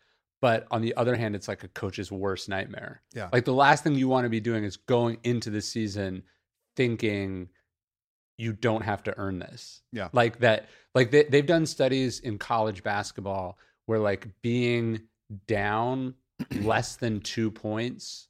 but 0.41 0.67
on 0.71 0.81
the 0.81 0.95
other 0.95 1.15
hand 1.15 1.35
it's 1.35 1.47
like 1.47 1.63
a 1.63 1.67
coach's 1.69 2.11
worst 2.11 2.47
nightmare 2.49 3.01
Yeah. 3.13 3.29
like 3.33 3.45
the 3.45 3.53
last 3.53 3.83
thing 3.83 3.95
you 3.95 4.07
want 4.07 4.25
to 4.25 4.29
be 4.29 4.39
doing 4.39 4.63
is 4.63 4.77
going 4.77 5.17
into 5.23 5.49
the 5.49 5.61
season 5.61 6.23
thinking 6.75 7.49
you 8.37 8.53
don't 8.53 8.83
have 8.83 9.03
to 9.03 9.17
earn 9.17 9.39
this 9.39 9.81
Yeah. 9.91 10.09
like 10.13 10.39
that 10.39 10.69
like 10.93 11.11
they, 11.11 11.23
they've 11.23 11.45
done 11.45 11.65
studies 11.65 12.19
in 12.19 12.37
college 12.37 12.83
basketball 12.83 13.57
where 13.85 13.99
like 13.99 14.27
being 14.41 15.01
down 15.47 16.13
less 16.61 16.95
than 16.97 17.19
two 17.21 17.49
points 17.51 18.27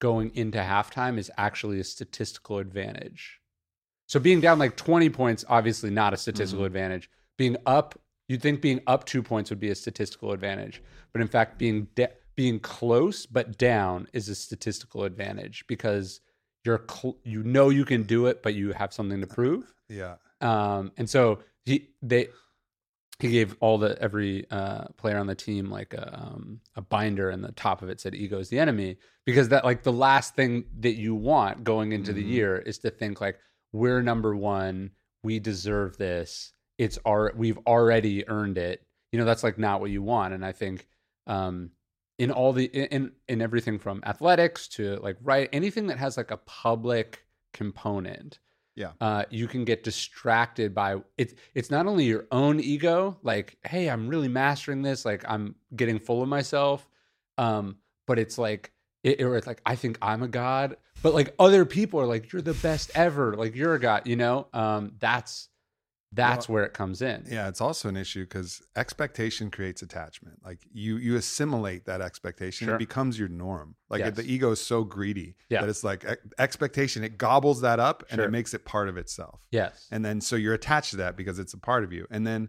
going 0.00 0.30
into 0.34 0.58
halftime 0.58 1.18
is 1.18 1.30
actually 1.38 1.80
a 1.80 1.84
statistical 1.84 2.58
advantage. 2.58 3.40
So 4.08 4.20
being 4.20 4.40
down 4.40 4.58
like 4.58 4.76
20 4.76 5.08
points, 5.10 5.44
obviously 5.48 5.90
not 5.90 6.12
a 6.12 6.16
statistical 6.18 6.64
Mhm. 6.64 6.66
advantage. 6.68 7.10
Being 7.38 7.56
up, 7.66 7.98
you'd 8.28 8.42
think 8.42 8.60
being 8.60 8.80
up 8.86 9.04
two 9.04 9.22
points 9.22 9.50
would 9.50 9.60
be 9.60 9.70
a 9.70 9.74
statistical 9.74 10.32
advantage. 10.32 10.82
But 11.12 11.20
in 11.22 11.28
fact, 11.28 11.58
being 11.58 11.88
de- 11.94 12.10
being 12.34 12.60
close 12.60 13.24
but 13.26 13.56
down 13.56 14.08
is 14.12 14.28
a 14.28 14.34
statistical 14.34 15.04
advantage 15.04 15.64
because 15.66 16.20
you're 16.64 16.84
cl- 16.90 17.18
you 17.24 17.42
know 17.42 17.70
you 17.70 17.84
can 17.84 18.02
do 18.02 18.26
it, 18.26 18.42
but 18.42 18.54
you 18.54 18.72
have 18.72 18.92
something 18.92 19.20
to 19.20 19.26
prove. 19.26 19.72
Yeah. 19.88 20.16
Um, 20.40 20.92
and 20.96 21.08
so 21.08 21.38
he 21.64 21.88
they 22.02 22.28
he 23.18 23.30
gave 23.30 23.56
all 23.60 23.78
the 23.78 23.96
every 24.02 24.44
uh, 24.50 24.88
player 24.98 25.16
on 25.16 25.26
the 25.26 25.34
team 25.34 25.70
like 25.70 25.94
a, 25.94 26.14
um, 26.20 26.60
a 26.74 26.82
binder, 26.82 27.30
and 27.30 27.42
the 27.42 27.52
top 27.52 27.80
of 27.80 27.88
it 27.88 27.98
said 28.00 28.14
"Ego 28.14 28.38
is 28.40 28.50
the 28.50 28.58
enemy," 28.58 28.98
because 29.24 29.48
that 29.48 29.64
like 29.64 29.82
the 29.84 29.92
last 29.92 30.34
thing 30.34 30.64
that 30.80 30.96
you 30.96 31.14
want 31.14 31.64
going 31.64 31.92
into 31.92 32.12
the 32.12 32.22
Mhm. 32.22 32.28
year 32.28 32.58
is 32.58 32.78
to 32.80 32.90
think 32.90 33.20
like 33.22 33.38
we're 33.72 34.02
number 34.02 34.36
one, 34.36 34.90
we 35.22 35.38
deserve 35.38 35.96
this. 35.96 36.52
It's 36.78 36.98
our 37.04 37.32
we've 37.36 37.58
already 37.66 38.28
earned 38.28 38.58
it. 38.58 38.82
You 39.12 39.18
know 39.18 39.24
that's 39.24 39.42
like 39.44 39.58
not 39.58 39.80
what 39.80 39.90
you 39.90 40.02
want, 40.02 40.34
and 40.34 40.44
I 40.44 40.52
think 40.52 40.86
um, 41.26 41.70
in 42.18 42.30
all 42.30 42.52
the 42.52 42.64
in 42.64 43.12
in 43.28 43.40
everything 43.42 43.78
from 43.78 44.02
athletics 44.04 44.68
to 44.68 44.96
like 44.96 45.16
right 45.22 45.48
anything 45.52 45.86
that 45.88 45.98
has 45.98 46.16
like 46.16 46.30
a 46.30 46.36
public 46.38 47.24
component 47.52 48.38
Yeah. 48.74 48.92
uh, 49.00 49.24
you 49.30 49.48
can 49.48 49.64
get 49.64 49.82
distracted 49.82 50.74
by 50.74 50.96
it's 51.18 51.34
it's 51.54 51.70
not 51.70 51.86
only 51.86 52.04
your 52.04 52.26
own 52.30 52.60
ego 52.60 53.18
like 53.22 53.56
hey 53.64 53.88
i'm 53.88 54.08
really 54.08 54.28
mastering 54.28 54.82
this 54.82 55.04
like 55.04 55.24
i'm 55.28 55.54
getting 55.74 55.98
full 55.98 56.22
of 56.22 56.28
myself 56.28 56.86
um 57.38 57.76
but 58.06 58.18
it's 58.18 58.36
like 58.38 58.72
it, 59.02 59.20
or 59.22 59.36
it's 59.36 59.46
like 59.46 59.60
i 59.66 59.74
think 59.74 59.96
i'm 60.02 60.22
a 60.22 60.28
god 60.28 60.76
but 61.02 61.14
like 61.14 61.34
other 61.38 61.64
people 61.64 61.98
are 62.00 62.06
like 62.06 62.30
you're 62.32 62.42
the 62.42 62.54
best 62.54 62.90
ever 62.94 63.34
like 63.36 63.54
you're 63.56 63.74
a 63.74 63.80
god 63.80 64.06
you 64.06 64.16
know 64.16 64.46
um 64.52 64.92
that's 64.98 65.48
that's 66.12 66.48
where 66.48 66.64
it 66.64 66.72
comes 66.72 67.02
in 67.02 67.24
Yeah, 67.28 67.48
it's 67.48 67.60
also 67.60 67.88
an 67.88 67.96
issue 67.96 68.22
because 68.24 68.62
expectation 68.76 69.50
creates 69.50 69.82
attachment. 69.82 70.38
Like 70.44 70.60
you, 70.72 70.96
you 70.96 71.16
assimilate 71.16 71.84
that 71.86 72.00
expectation; 72.00 72.66
Sure. 72.66 72.76
it 72.76 72.78
becomes 72.78 73.18
your 73.18 73.28
norm. 73.28 73.74
Like 73.90 74.00
Yes. 74.00 74.16
the 74.16 74.22
ego 74.32 74.52
is 74.52 74.60
so 74.60 74.84
greedy 74.84 75.36
Yeah. 75.48 75.60
that 75.62 75.68
it's 75.68 75.84
like 75.84 76.04
expectation. 76.38 77.02
It 77.04 77.18
gobbles 77.18 77.60
that 77.62 77.80
up 77.80 78.04
and 78.10 78.18
Sure. 78.18 78.24
it 78.26 78.30
makes 78.30 78.54
it 78.54 78.64
part 78.64 78.88
of 78.88 78.96
itself. 78.96 79.40
yes 79.50 79.88
And 79.90 80.04
then 80.04 80.20
so 80.20 80.36
you're 80.36 80.54
attached 80.54 80.90
to 80.92 80.96
that 80.98 81.16
because 81.16 81.38
it's 81.38 81.54
a 81.54 81.58
part 81.58 81.84
of 81.84 81.92
you. 81.92 82.06
And 82.10 82.26
then 82.26 82.48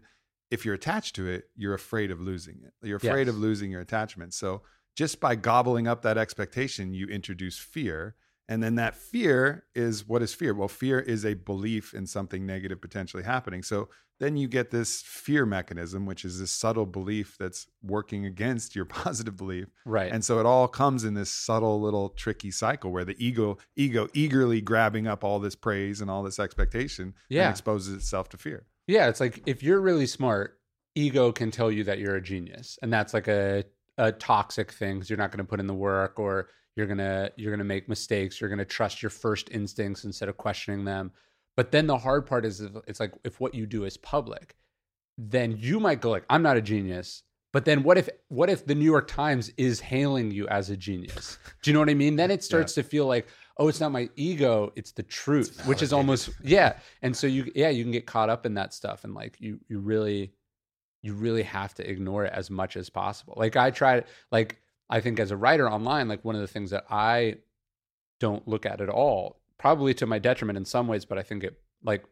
if 0.50 0.64
you're 0.64 0.74
attached 0.74 1.14
to 1.16 1.26
it, 1.28 1.50
you're 1.56 1.74
afraid 1.74 2.10
of 2.10 2.20
losing 2.20 2.62
it. 2.64 2.72
You're 2.86 2.96
afraid 2.96 3.26
Yes. 3.26 3.34
of 3.34 3.38
losing 3.38 3.70
your 3.70 3.80
attachment. 3.82 4.32
So 4.34 4.62
just 4.96 5.20
by 5.20 5.34
gobbling 5.36 5.86
up 5.86 6.02
that 6.02 6.16
expectation, 6.16 6.94
you 6.94 7.06
introduce 7.08 7.58
fear. 7.58 8.14
And 8.48 8.62
then 8.62 8.76
that 8.76 8.94
fear 8.96 9.64
is 9.74 10.06
what 10.08 10.22
is 10.22 10.32
fear? 10.34 10.54
Well, 10.54 10.68
fear 10.68 10.98
is 11.00 11.24
a 11.24 11.34
belief 11.34 11.92
in 11.92 12.06
something 12.06 12.46
negative 12.46 12.80
potentially 12.80 13.22
happening. 13.22 13.62
So 13.62 13.88
then 14.20 14.36
you 14.36 14.48
get 14.48 14.70
this 14.70 15.02
fear 15.02 15.46
mechanism, 15.46 16.06
which 16.06 16.24
is 16.24 16.40
this 16.40 16.50
subtle 16.50 16.86
belief 16.86 17.36
that's 17.38 17.66
working 17.82 18.24
against 18.26 18.74
your 18.74 18.84
positive 19.02 19.36
belief. 19.36 19.68
right 19.84 20.10
And 20.12 20.24
so 20.24 20.40
it 20.40 20.46
all 20.46 20.66
comes 20.66 21.04
in 21.04 21.14
this 21.14 21.30
subtle 21.30 21.80
little 21.80 22.08
tricky 22.08 22.50
cycle 22.50 22.90
where 22.90 23.04
the 23.04 23.14
ego 23.24 23.58
ego 23.76 24.08
eagerly 24.14 24.60
grabbing 24.60 25.06
up 25.06 25.22
all 25.22 25.38
this 25.38 25.54
praise 25.54 26.00
and 26.00 26.10
all 26.10 26.22
this 26.22 26.38
expectation 26.38 27.14
Yeah. 27.28 27.44
and 27.44 27.50
exposes 27.52 27.94
itself 27.94 28.28
to 28.30 28.38
fear. 28.38 28.66
Yeah, 28.86 29.08
it's 29.08 29.20
like 29.20 29.42
if 29.46 29.62
you're 29.62 29.80
really 29.80 30.06
smart, 30.06 30.58
ego 30.94 31.30
can 31.30 31.50
tell 31.50 31.70
you 31.70 31.84
that 31.84 31.98
you're 31.98 32.16
a 32.16 32.22
genius, 32.22 32.78
and 32.82 32.90
that's 32.92 33.12
like 33.12 33.28
a 33.28 33.64
a 33.98 34.12
toxic 34.12 34.72
thing 34.72 34.94
because 34.94 35.10
you're 35.10 35.18
not 35.18 35.30
going 35.30 35.44
to 35.44 35.48
put 35.48 35.60
in 35.60 35.66
the 35.66 35.74
work, 35.74 36.18
or 36.18 36.48
you're 36.78 36.86
gonna 36.86 37.30
you're 37.36 37.50
gonna 37.50 37.64
make 37.64 37.88
mistakes. 37.88 38.40
You're 38.40 38.48
gonna 38.48 38.64
trust 38.64 39.02
your 39.02 39.10
first 39.10 39.50
instincts 39.50 40.04
instead 40.04 40.28
of 40.28 40.36
questioning 40.36 40.84
them. 40.84 41.10
But 41.56 41.72
then 41.72 41.88
the 41.88 41.98
hard 41.98 42.24
part 42.24 42.46
is, 42.46 42.60
if- 42.60 42.70
it's 42.86 43.00
like 43.00 43.12
if 43.24 43.40
what 43.40 43.52
you 43.52 43.66
do 43.66 43.82
is 43.84 43.96
public, 43.96 44.54
then 45.18 45.56
you 45.58 45.80
might 45.80 46.00
go 46.00 46.10
like, 46.10 46.24
I'm 46.30 46.40
not 46.42 46.56
a 46.56 46.62
genius. 46.62 47.24
But 47.52 47.64
then 47.64 47.82
what 47.82 47.98
if 47.98 48.08
what 48.28 48.48
if 48.48 48.64
the 48.64 48.76
New 48.76 48.84
York 48.84 49.08
Times 49.08 49.50
is 49.56 49.80
hailing 49.80 50.30
you 50.30 50.46
as 50.48 50.70
a 50.70 50.76
genius? 50.76 51.38
Do 51.62 51.70
you 51.70 51.74
know 51.74 51.80
what 51.80 51.90
I 51.90 51.94
mean? 51.94 52.14
Then 52.14 52.30
it 52.30 52.44
starts 52.44 52.74
to 52.74 52.84
feel 52.84 53.06
like, 53.06 53.26
oh, 53.56 53.66
it's 53.66 53.80
not 53.80 53.90
my 53.90 54.08
ego, 54.14 54.70
it's 54.76 54.92
the 54.92 55.02
truth, 55.02 55.66
which 55.66 55.82
is 55.82 55.92
almost 55.92 56.30
yeah. 56.44 56.78
And 57.02 57.16
so 57.16 57.26
you 57.26 57.50
yeah, 57.56 57.70
you 57.70 57.82
can 57.82 57.90
get 57.90 58.06
caught 58.06 58.30
up 58.30 58.46
in 58.46 58.54
that 58.54 58.72
stuff 58.72 59.02
and 59.02 59.14
like 59.14 59.36
you 59.40 59.58
you 59.68 59.80
really 59.80 60.32
you 61.02 61.14
really 61.14 61.42
have 61.42 61.74
to 61.74 61.90
ignore 61.90 62.24
it 62.24 62.32
as 62.32 62.50
much 62.50 62.76
as 62.76 62.88
possible. 62.88 63.34
Like 63.36 63.56
I 63.56 63.72
try 63.72 63.98
to 64.00 64.06
like 64.30 64.60
I 64.90 65.00
think 65.00 65.20
as 65.20 65.30
a 65.30 65.36
writer 65.36 65.70
online, 65.70 66.08
like 66.08 66.24
one 66.24 66.34
of 66.34 66.40
the 66.40 66.46
things 66.48 66.70
that 66.70 66.84
I 66.90 67.36
don't 68.20 68.46
look 68.48 68.66
at 68.66 68.80
at 68.80 68.88
all, 68.88 69.40
probably 69.58 69.94
to 69.94 70.06
my 70.06 70.18
detriment 70.18 70.56
in 70.56 70.64
some 70.64 70.88
ways, 70.88 71.04
but 71.04 71.18
I 71.18 71.22
think 71.22 71.44
it 71.44 71.58
like 71.82 72.04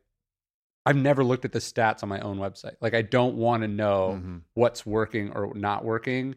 I've 0.85 0.97
never 0.97 1.25
looked 1.25 1.45
at 1.45 1.53
the 1.53 1.59
stats 1.59 2.03
on 2.05 2.09
my 2.09 2.21
own 2.21 2.39
website. 2.39 2.77
Like 2.81 2.95
I 2.95 3.03
don't 3.03 3.37
want 3.37 3.63
to 3.63 3.69
know 3.69 4.21
Mhm. 4.23 4.43
what's 4.55 4.87
working 4.87 5.33
or 5.33 5.53
not 5.55 5.85
working. 5.85 6.37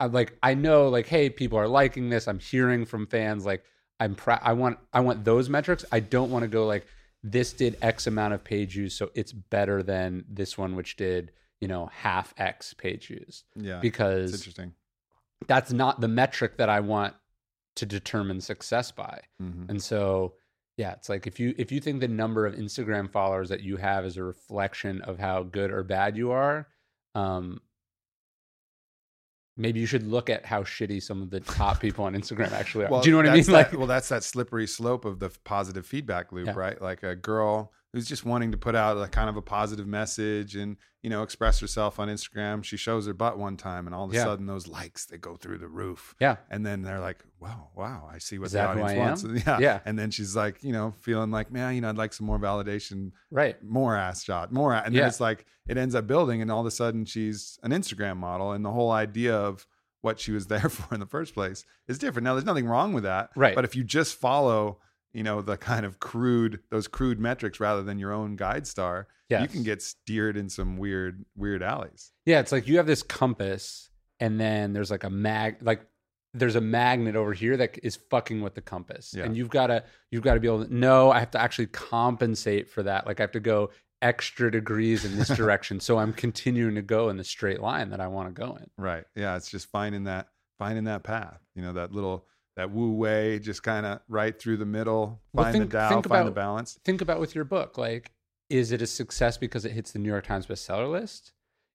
I 0.00 0.06
like 0.06 0.36
I 0.42 0.54
know 0.54 0.88
like 0.88 1.06
hey, 1.06 1.30
people 1.30 1.58
are 1.58 1.68
liking 1.68 2.08
this. 2.10 2.26
I'm 2.26 2.40
hearing 2.40 2.84
from 2.86 3.06
fans 3.06 3.44
like 3.46 3.62
I'm 4.00 4.16
pr- 4.16 4.32
I 4.42 4.52
want 4.54 4.78
I 4.92 5.00
want 5.00 5.24
those 5.24 5.48
metrics. 5.48 5.84
I 5.92 6.00
don't 6.00 6.30
want 6.30 6.42
to 6.42 6.48
go 6.48 6.66
like 6.66 6.86
this 7.22 7.52
did 7.52 7.76
X 7.80 8.06
amount 8.06 8.34
of 8.34 8.42
page 8.42 8.72
views, 8.74 8.94
so 8.94 9.10
it's 9.14 9.32
better 9.32 9.82
than 9.82 10.24
this 10.28 10.58
one 10.58 10.74
which 10.76 10.96
did, 10.96 11.30
you 11.60 11.68
know, 11.68 11.86
half 11.86 12.34
X 12.36 12.74
page 12.74 13.06
views 13.06 13.44
Yeah. 13.54 13.74
It's 13.76 13.82
because 13.82 14.34
interesting. 14.34 14.74
That's 15.46 15.72
not 15.72 16.00
the 16.00 16.08
metric 16.08 16.56
that 16.58 16.68
I 16.68 16.80
want 16.80 17.14
to 17.76 17.86
determine 17.86 18.40
success 18.40 18.90
by. 18.92 19.20
Mhm. 19.42 19.68
And 19.68 19.82
so, 19.82 20.34
yeah, 20.76 20.92
it's 20.92 21.08
like 21.08 21.26
if 21.26 21.38
you 21.40 21.54
if 21.58 21.70
you 21.72 21.80
think 21.80 22.00
the 22.00 22.08
number 22.08 22.46
of 22.46 22.54
Instagram 22.54 23.10
followers 23.10 23.48
that 23.48 23.60
you 23.62 23.76
have 23.76 24.04
is 24.04 24.16
a 24.16 24.22
reflection 24.22 25.00
of 25.02 25.18
how 25.18 25.42
good 25.42 25.70
or 25.70 25.82
bad 25.82 26.16
you 26.16 26.30
are, 26.32 26.68
um, 27.14 27.60
maybe 29.56 29.78
you 29.80 29.86
should 29.86 30.06
look 30.06 30.28
at 30.30 30.44
how 30.44 30.62
shitty 30.62 31.02
some 31.02 31.22
of 31.22 31.30
the 31.30 31.40
top 31.40 31.80
people 31.80 32.04
on 32.04 32.14
Instagram 32.14 32.50
actually 32.52 32.86
are. 32.86 32.90
Do 33.02 33.08
you 33.08 33.12
know 33.12 33.18
what 33.18 33.28
I 33.28 33.34
mean? 33.34 33.44
that- 33.46 33.52
Like, 33.52 33.72
well, 33.72 33.86
that's 33.86 34.08
that 34.08 34.24
slippery 34.24 34.66
slope 34.66 35.04
of 35.04 35.20
the 35.20 35.30
positive 35.44 35.86
feedback 35.86 36.32
loop, 36.32 36.46
Yeah. 36.46 36.54
right? 36.56 36.80
Like 36.80 37.02
a 37.02 37.14
girl 37.14 37.72
who's 37.94 38.06
just 38.08 38.24
wanting 38.26 38.50
to 38.52 38.58
put 38.58 38.74
out 38.74 39.00
a 39.00 39.08
kind 39.08 39.30
of 39.30 39.36
a 39.36 39.42
positive 39.42 39.86
message 39.86 40.56
and 40.56 40.76
you 41.02 41.08
know 41.08 41.22
express 41.22 41.60
herself 41.60 41.98
on 42.00 42.08
Instagram. 42.08 42.62
She 42.64 42.76
shows 42.76 43.06
her 43.06 43.14
butt 43.14 43.38
one 43.38 43.56
time, 43.56 43.86
and 43.86 43.94
all 43.94 44.04
of 44.04 44.10
a 44.12 44.14
Yeah. 44.16 44.24
sudden 44.24 44.46
those 44.46 44.66
likes 44.66 45.06
they 45.06 45.16
go 45.16 45.36
through 45.36 45.58
the 45.58 45.68
roof. 45.68 46.14
yeah, 46.20 46.36
And 46.50 46.66
then 46.66 46.82
they're 46.82 46.98
like, 47.00 47.24
"Wow, 47.40 47.68
wow, 47.74 48.08
I 48.12 48.18
see 48.18 48.38
what 48.38 48.46
Is 48.46 48.52
the 48.52 48.66
audience 48.66 48.92
wants." 48.94 49.24
Yeah, 49.46 49.58
Yeah. 49.58 49.80
And 49.84 49.98
then 49.98 50.10
she's 50.10 50.34
like, 50.34 50.62
you 50.64 50.72
know, 50.72 50.92
feeling 51.00 51.30
like, 51.30 51.50
man, 51.52 51.74
you 51.74 51.80
know, 51.80 51.88
I'd 51.88 51.96
like 51.96 52.12
some 52.12 52.26
more 52.26 52.38
validation, 52.38 53.12
right. 53.30 53.62
more 53.62 53.94
ass 53.96 54.24
shot, 54.24 54.52
more. 54.52 54.72
a-" 54.74 54.82
And 54.84 54.94
then 54.94 55.06
it's 55.06 55.20
like 55.20 55.46
it 55.68 55.76
ends 55.78 55.94
up 55.94 56.06
building, 56.06 56.42
and 56.42 56.50
all 56.50 56.60
of 56.60 56.66
a 56.66 56.70
sudden 56.72 57.04
she's 57.04 57.58
an 57.62 57.70
Instagram 57.70 58.16
model, 58.16 58.52
and 58.52 58.64
the 58.64 58.72
whole 58.72 58.90
idea 58.90 59.34
of 59.36 59.66
what 60.00 60.18
she 60.20 60.32
was 60.32 60.46
there 60.52 60.68
for 60.68 60.92
in 60.94 61.00
the 61.00 61.06
first 61.06 61.32
place 61.34 61.64
is 61.88 61.98
different. 61.98 62.24
Now, 62.24 62.34
there's 62.34 62.44
nothing 62.44 62.66
wrong 62.66 62.92
with 62.92 63.04
that, 63.04 63.30
Right. 63.36 63.54
But 63.54 63.64
if 63.64 63.74
you 63.76 63.84
just 63.84 64.16
follow, 64.18 64.80
you 65.14 65.22
know, 65.22 65.40
the 65.40 65.56
kind 65.56 65.86
of 65.86 66.00
crude 66.00 66.60
those 66.70 66.88
crude 66.88 67.18
metrics 67.18 67.60
rather 67.60 67.82
than 67.82 67.98
your 67.98 68.12
own 68.12 68.36
guide 68.36 68.66
star, 68.66 69.08
you 69.30 69.48
can 69.48 69.62
get 69.62 69.80
steered 69.82 70.36
in 70.36 70.48
some 70.48 70.76
weird 70.76 71.24
weird 71.36 71.62
alleys. 71.62 72.12
Yeah, 72.26 72.40
it's 72.40 72.52
like 72.52 72.68
you 72.68 72.76
have 72.76 72.86
this 72.86 73.02
compass, 73.02 73.90
and 74.20 74.38
then 74.40 74.72
there's 74.74 74.90
like 74.90 75.04
a 75.04 75.10
mag, 75.10 75.56
like 75.60 75.86
there's 76.34 76.56
a 76.56 76.60
magnet 76.60 77.16
over 77.16 77.32
here 77.32 77.56
that 77.56 77.78
is 77.82 77.96
fucking 78.10 78.42
with 78.42 78.54
the 78.54 78.60
compass, 78.60 79.12
Yeah. 79.16 79.24
and 79.24 79.36
you've 79.36 79.50
got 79.50 79.68
to 79.68 79.84
you've 80.10 80.22
got 80.22 80.34
to 80.34 80.40
be 80.40 80.46
able 80.48 80.66
to. 80.66 80.74
No, 80.74 81.10
I 81.10 81.20
have 81.20 81.30
to 81.32 81.40
actually 81.40 81.66
compensate 81.68 82.68
for 82.68 82.82
that. 82.82 83.06
Like 83.06 83.18
I 83.20 83.22
have 83.22 83.32
to 83.32 83.40
go 83.40 83.70
extra 84.02 84.50
degrees 84.50 85.04
in 85.04 85.16
this 85.16 85.28
direction, 85.36 85.80
so 85.80 85.98
I'm 85.98 86.12
continuing 86.12 86.74
to 86.74 86.82
go 86.82 87.08
in 87.08 87.16
the 87.16 87.24
straight 87.24 87.60
line 87.60 87.90
that 87.90 88.00
I 88.00 88.06
want 88.08 88.34
to 88.34 88.40
go 88.40 88.56
in. 88.56 88.66
Right. 88.76 89.04
Yeah. 89.16 89.36
It's 89.36 89.50
just 89.50 89.70
finding 89.70 90.04
that 90.04 90.28
finding 90.58 90.84
that 90.84 91.02
path. 91.02 91.40
You 91.54 91.62
know, 91.62 91.72
that 91.74 91.92
little 91.92 92.26
that 92.56 92.70
woo 92.70 92.92
way, 92.92 93.38
just 93.38 93.62
kind 93.62 93.84
of 93.84 94.00
right 94.08 94.38
through 94.38 94.58
the 94.58 94.66
middle. 94.66 95.20
Well, 95.32 95.44
Find 95.44 95.52
think- 95.52 95.70
the 95.70 95.78
Tao, 95.78 96.02
find 96.02 96.26
the 96.28 96.32
balance. 96.32 96.78
Think 96.84 97.00
about 97.00 97.20
with 97.20 97.34
your 97.34 97.44
book, 97.44 97.78
like 97.78 98.12
is 98.50 98.72
it 98.72 98.82
a 98.82 98.86
success 98.86 99.36
because 99.38 99.64
it 99.64 99.72
hits 99.72 99.92
the 99.92 99.98
New 99.98 100.08
York 100.10 100.26
Times 100.26 100.46
bestseller 100.46 100.90
list? 100.90 101.32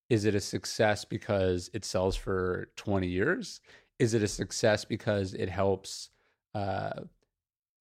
Is 0.09 0.25
it 0.25 0.35
a 0.35 0.39
success 0.39 1.03
because 1.03 1.69
it 1.73 1.83
sells 1.83 2.15
for 2.15 2.69
20 2.75 3.07
years? 3.07 3.59
Is 3.97 4.13
it 4.13 4.23
a 4.23 4.27
success 4.27 4.85
because 4.85 5.33
it 5.33 5.49
helps 5.49 6.09
uh, 6.55 7.01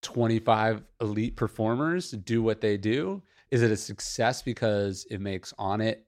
25 0.02 0.82
elite 1.00 1.36
performers 1.36 2.10
do 2.10 2.42
what 2.42 2.60
they 2.60 2.76
do? 2.76 3.22
Is 3.50 3.62
it 3.62 3.70
a 3.70 3.76
success 3.76 4.42
because 4.42 5.06
it 5.10 5.20
makes 5.20 5.52
Onnit 5.54 5.98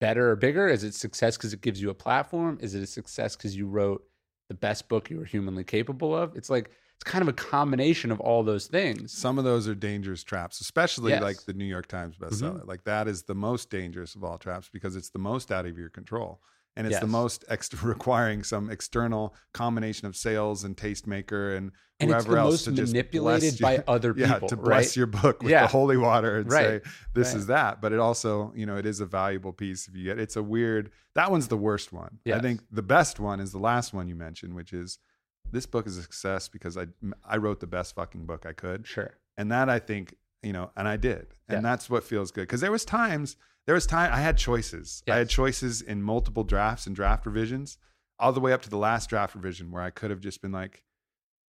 better 0.00 0.30
or 0.30 0.36
bigger? 0.36 0.68
Is 0.68 0.84
it 0.84 0.94
success 0.94 1.36
because 1.36 1.52
it 1.52 1.60
gives 1.60 1.80
you 1.80 1.90
a 1.90 1.94
platform? 1.94 2.58
Is 2.60 2.74
it 2.74 2.82
a 2.82 2.86
success 2.86 3.36
because 3.36 3.56
you 3.56 3.66
wrote 3.66 4.04
the 4.48 4.54
best 4.54 4.88
book 4.88 5.10
you 5.10 5.18
were 5.18 5.24
humanly 5.24 5.64
capable 5.64 6.14
of? 6.16 6.36
It's 6.36 6.50
like 6.50 6.70
it's 6.96 7.04
kind 7.04 7.22
of 7.22 7.28
a 7.28 7.32
combination 7.32 8.10
of 8.12 8.20
all 8.20 8.42
those 8.44 8.66
things. 8.66 9.12
Some 9.12 9.38
of 9.38 9.44
those 9.44 9.66
are 9.66 9.74
dangerous 9.74 10.22
traps, 10.22 10.60
especially 10.60 11.10
Yes. 11.10 11.22
like 11.22 11.44
the 11.44 11.52
New 11.52 11.64
York 11.64 11.86
Times 11.88 12.16
bestseller. 12.16 12.60
Mhm. 12.62 12.66
Like 12.66 12.84
that 12.84 13.08
is 13.08 13.24
the 13.24 13.34
most 13.34 13.68
dangerous 13.70 14.14
of 14.14 14.22
all 14.22 14.38
traps 14.38 14.68
because 14.72 14.94
it's 14.96 15.10
the 15.10 15.18
most 15.18 15.50
out 15.50 15.66
of 15.66 15.76
your 15.76 15.88
control. 15.88 16.40
And 16.76 16.86
it's 16.88 16.98
the 16.98 17.06
most 17.06 17.44
ex- 17.48 17.72
requiring 17.82 18.42
some 18.42 18.68
external 18.70 19.34
combination 19.52 20.06
of 20.08 20.16
sales 20.16 20.64
and 20.64 20.76
tastemaker 20.76 21.56
and 21.56 21.70
and 22.00 22.10
whoever 22.10 22.36
else 22.36 22.64
to 22.64 22.72
just 22.72 22.92
manipulated 22.92 23.60
you. 23.60 23.62
by 23.64 23.82
other 23.88 24.12
people, 24.12 24.28
yeah, 24.28 24.38
to 24.48 24.56
bless 24.56 24.66
right? 24.88 24.96
your 24.96 25.06
book 25.06 25.40
with 25.40 25.52
Yeah. 25.52 25.62
the 25.62 25.68
holy 25.68 25.96
water 25.96 26.38
and 26.38 26.50
Right. 26.50 26.82
say 26.84 26.90
this 27.14 27.28
Right. 27.28 27.36
is 27.36 27.46
that. 27.46 27.80
But 27.80 27.92
it 27.92 28.00
also, 28.00 28.52
you 28.56 28.66
know, 28.66 28.76
it 28.76 28.84
is 28.84 28.98
a 28.98 29.06
valuable 29.06 29.52
piece 29.52 29.86
if 29.86 29.94
you 29.94 30.02
get. 30.02 30.18
It's 30.18 30.34
a 30.34 30.42
weird. 30.42 30.90
That 31.14 31.30
one's 31.30 31.46
the 31.46 31.56
worst 31.56 31.92
one. 31.92 32.18
I 32.26 32.40
think 32.40 32.62
the 32.72 32.82
best 32.82 33.20
one 33.20 33.38
is 33.38 33.52
the 33.52 33.60
last 33.60 33.94
one 33.94 34.08
you 34.08 34.16
mentioned, 34.16 34.54
which 34.54 34.72
is 34.72 34.98
this 35.52 35.66
book 35.66 35.86
is 35.86 35.96
a 35.96 36.02
success 36.02 36.48
because 36.48 36.76
I 36.76 36.86
I 37.24 37.36
wrote 37.36 37.60
the 37.60 37.68
best 37.68 37.94
fucking 37.94 38.26
book 38.26 38.44
I 38.44 38.52
could, 38.52 38.84
Sure. 38.88 39.12
and 39.36 39.52
that 39.52 39.68
I 39.68 39.78
think 39.78 40.16
you 40.42 40.52
know, 40.52 40.72
and 40.76 40.86
I 40.88 40.96
did, 40.96 41.28
and 41.48 41.58
Yes. 41.58 41.62
that's 41.62 41.88
what 41.90 42.02
feels 42.02 42.32
good 42.32 42.42
because 42.42 42.60
there 42.60 42.72
was 42.72 42.84
times. 42.84 43.36
There 43.66 43.74
was 43.74 43.86
time 43.86 44.12
I 44.12 44.20
had 44.20 44.36
choices. 44.36 45.02
I 45.08 45.16
had 45.16 45.28
choices 45.28 45.80
in 45.80 46.02
multiple 46.02 46.44
drafts 46.44 46.86
and 46.86 46.94
draft 46.94 47.24
revisions, 47.26 47.78
all 48.18 48.32
the 48.32 48.40
way 48.40 48.52
up 48.52 48.62
to 48.62 48.70
the 48.70 48.76
last 48.78 49.08
draft 49.08 49.34
revision 49.34 49.70
where 49.70 49.82
I 49.82 49.90
could 49.90 50.10
have 50.10 50.20
just 50.20 50.42
been 50.42 50.52
like, 50.52 50.82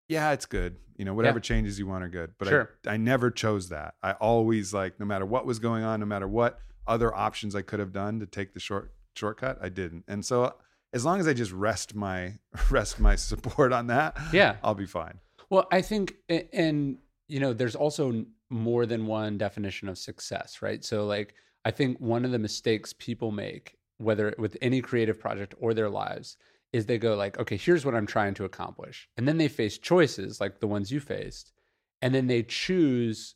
yeah, 0.09 0.33
it's 0.33 0.47
good. 0.47 0.77
You 0.97 1.05
know, 1.05 1.15
whatever 1.15 1.39
changes 1.41 1.79
you 1.79 1.87
want 1.87 2.03
are 2.03 2.09
good. 2.09 2.33
But 2.39 2.49
Sure. 2.49 2.71
I, 2.87 2.95
I 2.95 2.97
never 2.97 3.31
chose 3.31 3.69
that. 3.69 3.95
I 4.03 4.13
always 4.13 4.75
like, 4.75 4.99
no 4.99 5.07
matter 5.07 5.25
what 5.25 5.47
was 5.47 5.59
going 5.61 5.85
on, 5.85 6.01
no 6.01 6.07
matter 6.07 6.27
what 6.27 6.59
other 6.87 7.15
options 7.15 7.55
I 7.55 7.63
could 7.63 7.79
have 7.79 7.93
done 7.93 8.19
to 8.21 8.27
take 8.27 8.53
the 8.55 8.61
short 8.61 8.93
shortcut, 9.15 9.59
I 9.63 9.69
didn't. 9.69 10.05
And 10.09 10.25
so 10.25 10.55
as 10.93 11.05
long 11.05 11.21
as 11.21 11.29
I 11.29 11.33
just 11.33 11.53
rest 11.53 11.95
my 11.95 12.35
rest 12.71 12.99
my 12.99 13.15
support 13.15 13.73
on 13.73 13.87
that, 13.87 14.17
Yeah. 14.33 14.57
I'll 14.65 14.75
be 14.75 14.87
fine. 14.87 15.21
Well, 15.49 15.67
I 15.71 15.81
think, 15.83 16.15
and 16.29 16.99
you 17.29 17.39
know, 17.41 17.53
there's 17.53 17.77
also 17.77 18.25
more 18.51 18.87
than 18.87 19.07
one 19.07 19.39
definition 19.39 19.89
of 19.89 19.97
success, 19.97 20.61
right? 20.61 20.85
So, 20.85 21.07
like, 21.07 21.35
I 21.65 21.71
think 21.71 21.99
one 22.01 22.25
of 22.25 22.31
the 22.31 22.39
mistakes 22.39 22.93
people 22.93 23.31
make, 23.31 23.77
whether 23.99 24.35
with 24.39 24.57
any 24.63 24.81
creative 24.81 25.19
project 25.21 25.55
or 25.59 25.75
their 25.75 25.91
lives, 25.91 26.37
is 26.73 26.87
they 26.87 26.99
go 26.99 27.15
like, 27.17 27.39
okay, 27.39 27.57
here's 27.57 27.85
what 27.85 27.95
I'm 27.95 28.07
trying 28.07 28.35
to 28.35 28.45
accomplish, 28.45 29.09
and 29.17 29.27
then 29.27 29.39
they 29.39 29.49
face 29.49 29.77
choices 29.79 30.41
like 30.41 30.61
the 30.61 30.69
ones 30.69 30.91
you 30.91 31.01
faced, 31.01 31.53
and 32.01 32.15
then 32.15 32.27
they 32.29 32.43
choose 32.43 33.35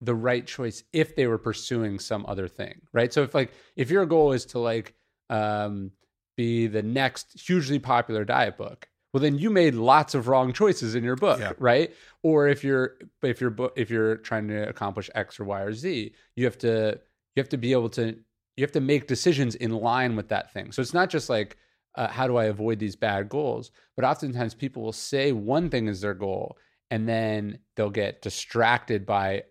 the 0.00 0.14
right 0.14 0.46
choice 0.46 0.84
if 0.92 1.16
they 1.16 1.26
were 1.26 1.38
pursuing 1.38 1.98
some 1.98 2.26
other 2.28 2.46
thing, 2.46 2.82
right? 2.92 3.12
So, 3.12 3.22
if 3.22 3.34
like, 3.34 3.52
if 3.76 3.90
your 3.90 4.04
goal 4.06 4.32
is 4.32 4.44
to 4.46 4.58
like, 4.58 4.94
um, 5.30 5.90
be 6.36 6.66
the 6.66 6.82
next 6.82 7.40
hugely 7.40 7.78
popular 7.78 8.24
diet 8.24 8.56
book 8.56 8.88
well 9.12 9.20
then 9.20 9.38
you 9.38 9.50
made 9.50 9.74
lots 9.74 10.14
of 10.14 10.26
wrong 10.26 10.52
choices 10.52 10.94
in 10.96 11.04
your 11.04 11.14
book 11.16 11.38
Yeah. 11.38 11.52
right 11.58 11.94
or 12.22 12.48
if 12.48 12.64
you're 12.64 12.96
if 13.22 13.40
you're 13.40 13.54
if 13.76 13.88
you're 13.88 14.16
trying 14.16 14.48
to 14.48 14.68
accomplish 14.68 15.08
x 15.14 15.38
or 15.38 15.44
y 15.44 15.60
or 15.62 15.72
z 15.72 16.12
you 16.34 16.44
have 16.44 16.58
to 16.58 16.98
you 17.34 17.40
have 17.40 17.48
to 17.50 17.58
be 17.58 17.72
able 17.72 17.88
to 17.90 18.16
you 18.56 18.62
have 18.62 18.72
to 18.72 18.80
make 18.80 19.08
decisions 19.08 19.56
in 19.56 19.72
line 19.72 20.14
with 20.14 20.28
that 20.28 20.52
thing. 20.52 20.70
So 20.70 20.80
it's 20.80 20.94
not 20.94 21.10
just 21.10 21.28
like 21.28 21.56
uh, 21.96 22.08
how 22.08 22.26
do 22.26 22.36
i 22.36 22.44
avoid 22.44 22.78
these 22.78 22.96
bad 22.96 23.28
goals? 23.28 23.70
But 23.96 24.04
oftentimes 24.04 24.54
people 24.54 24.82
will 24.82 24.92
say 24.92 25.32
one 25.32 25.70
thing 25.70 25.88
is 25.88 26.00
their 26.00 26.14
goal 26.14 26.56
and 26.90 27.08
then 27.08 27.58
they'll 27.76 27.90
get 27.90 28.22
distracted 28.22 29.04
by 29.06 29.42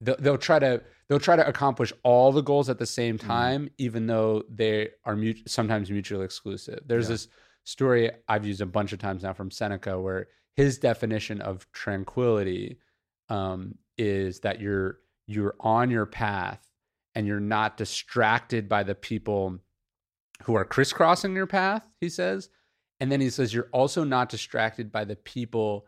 they'll, 0.00 0.16
they'll 0.18 0.38
try 0.38 0.58
to 0.58 0.82
they'll 1.08 1.18
try 1.18 1.36
to 1.36 1.46
accomplish 1.46 1.92
all 2.02 2.32
the 2.32 2.42
goals 2.42 2.68
at 2.68 2.78
the 2.78 2.86
same 2.86 3.16
time 3.18 3.70
even 3.78 4.06
though 4.06 4.42
they 4.50 4.88
are 5.04 5.16
mut- 5.16 5.36
sometimes 5.46 5.90
mutually 5.90 6.24
exclusive. 6.24 6.80
There's 6.86 7.06
Yeah. 7.08 7.14
this 7.14 7.28
story 7.64 8.10
i've 8.28 8.44
used 8.44 8.60
a 8.60 8.66
bunch 8.66 8.92
of 8.92 8.98
times 8.98 9.22
now 9.22 9.32
from 9.32 9.48
seneca 9.48 9.96
where 10.00 10.26
his 10.56 10.78
definition 10.78 11.40
of 11.40 11.64
tranquility 11.70 12.76
um, 13.28 13.76
is 13.96 14.40
that 14.40 14.60
you're 14.60 14.98
you're 15.28 15.54
on 15.60 15.88
your 15.88 16.04
path 16.04 16.60
and 17.14 17.26
you're 17.26 17.40
not 17.40 17.76
distracted 17.76 18.68
by 18.68 18.82
the 18.82 18.94
people 18.94 19.58
who 20.44 20.54
are 20.54 20.64
crisscrossing 20.64 21.34
your 21.34 21.46
path 21.46 21.86
he 22.00 22.08
says. 22.08 22.48
And 23.00 23.10
then 23.10 23.20
he 23.20 23.30
says 23.30 23.52
you're 23.52 23.68
also 23.72 24.04
not 24.04 24.28
distracted 24.28 24.92
by 24.92 25.04
the 25.04 25.16
people 25.16 25.86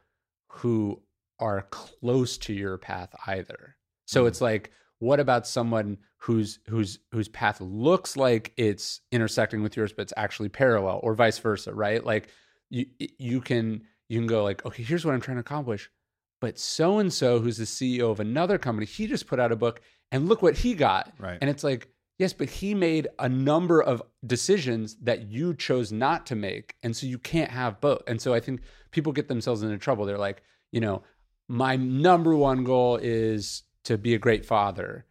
who 0.49 1.03
are 1.39 1.63
close 1.71 2.39
to 2.39 2.53
your 2.53 2.77
path 2.79 3.15
either. 3.27 3.77
So 4.07 4.25
Mhm. 4.25 4.29
it's 4.29 4.41
like 4.41 4.71
what 4.99 5.21
about 5.21 5.47
someone 5.47 5.99
whose 6.19 6.61
whose 6.69 6.99
whose 7.11 7.29
path 7.29 7.61
looks 7.61 8.17
like 8.17 8.53
it's 8.57 9.01
intersecting 9.13 9.63
with 9.63 9.77
yours 9.77 9.93
but 9.93 10.03
it's 10.03 10.13
actually 10.17 10.49
parallel 10.49 11.01
or 11.03 11.15
vice 11.15 11.39
versa 11.39 11.75
right? 11.75 12.05
Like 12.05 12.29
you 12.71 12.87
you 13.19 13.41
can 13.41 13.83
you 14.09 14.19
can 14.19 14.27
go 14.27 14.43
like 14.45 14.65
okay 14.65 14.83
here's 14.83 15.05
what 15.05 15.15
i'm 15.15 15.21
trying 15.21 15.37
to 15.37 15.41
accomplish 15.43 15.91
but 16.41 16.59
so 16.59 16.99
and 16.99 17.13
so 17.13 17.41
who's 17.41 17.57
the 17.57 17.65
ceo 17.65 18.11
of 18.11 18.21
another 18.21 18.59
company 18.59 18.87
he 18.87 19.07
just 19.07 19.27
put 19.27 19.41
out 19.41 19.53
a 19.53 19.57
book 19.57 19.81
and 20.13 20.29
look 20.29 20.43
what 20.43 20.57
he 20.59 20.75
got. 20.75 21.13
Right. 21.19 21.39
and 21.41 21.51
it's 21.51 21.65
like 21.65 21.89
yes 22.19 22.33
but 22.33 22.49
he 22.49 22.75
made 22.75 23.09
a 23.19 23.29
number 23.29 23.83
of 23.83 24.03
decisions 24.25 24.97
that 25.03 25.29
you 25.29 25.55
chose 25.55 25.91
not 25.91 26.27
to 26.27 26.37
make 26.37 26.77
and 26.83 26.97
so 26.97 27.07
you 27.07 27.19
can't 27.19 27.51
have 27.51 27.81
both. 27.81 28.03
And 28.07 28.21
so 28.21 28.33
i 28.33 28.41
think 28.41 28.63
people 28.91 29.13
get 29.13 29.29
themselves 29.29 29.63
into 29.63 29.79
trouble. 29.79 30.07
They're 30.07 30.19
like 30.19 30.43
you 30.71 30.81
know 30.81 31.03
my 31.49 31.77
number 31.77 32.35
one 32.35 32.65
goal 32.65 32.97
is 32.97 33.65
to 33.85 33.99
be 33.99 34.15
a 34.15 34.19
great 34.19 34.47
father 34.47 35.05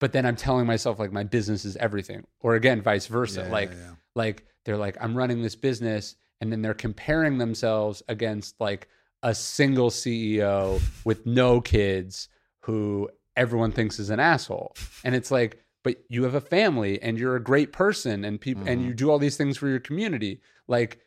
but 0.00 0.12
then 0.12 0.26
i'm 0.26 0.34
telling 0.34 0.66
myself 0.66 0.98
like 0.98 1.12
my 1.12 1.24
business 1.24 1.64
is 1.64 1.76
everything. 1.76 2.24
Or 2.40 2.54
again 2.54 2.82
vice 2.82 3.06
versa. 3.06 3.42
Yeah, 3.42 3.52
like 3.52 3.70
yeah, 3.70 3.76
yeah. 3.78 3.94
like 4.14 4.46
they're 4.64 4.76
like 4.76 4.96
i'm 5.00 5.16
running 5.16 5.42
this 5.42 5.56
business 5.56 6.16
and 6.40 6.50
then 6.50 6.62
they're 6.62 6.74
comparing 6.74 7.38
themselves 7.38 8.02
against 8.08 8.60
like 8.60 8.88
a 9.22 9.34
single 9.34 9.90
ceo 9.90 10.80
with 11.04 11.24
no 11.26 11.60
kids 11.60 12.28
who 12.60 13.08
everyone 13.36 13.72
thinks 13.72 13.98
is 13.98 14.10
an 14.10 14.20
asshole 14.20 14.74
and 15.04 15.14
it's 15.14 15.30
like 15.30 15.58
but 15.84 15.96
you 16.08 16.22
have 16.24 16.34
a 16.34 16.40
family 16.40 17.00
and 17.02 17.18
you're 17.18 17.34
a 17.36 17.42
great 17.42 17.72
person 17.72 18.24
and 18.24 18.40
people 18.40 18.64
and 18.66 18.82
Mhm. 18.82 18.86
you 18.86 18.94
do 18.94 19.10
all 19.10 19.18
these 19.18 19.36
things 19.36 19.56
for 19.56 19.68
your 19.68 19.80
community 19.80 20.40
like 20.68 21.00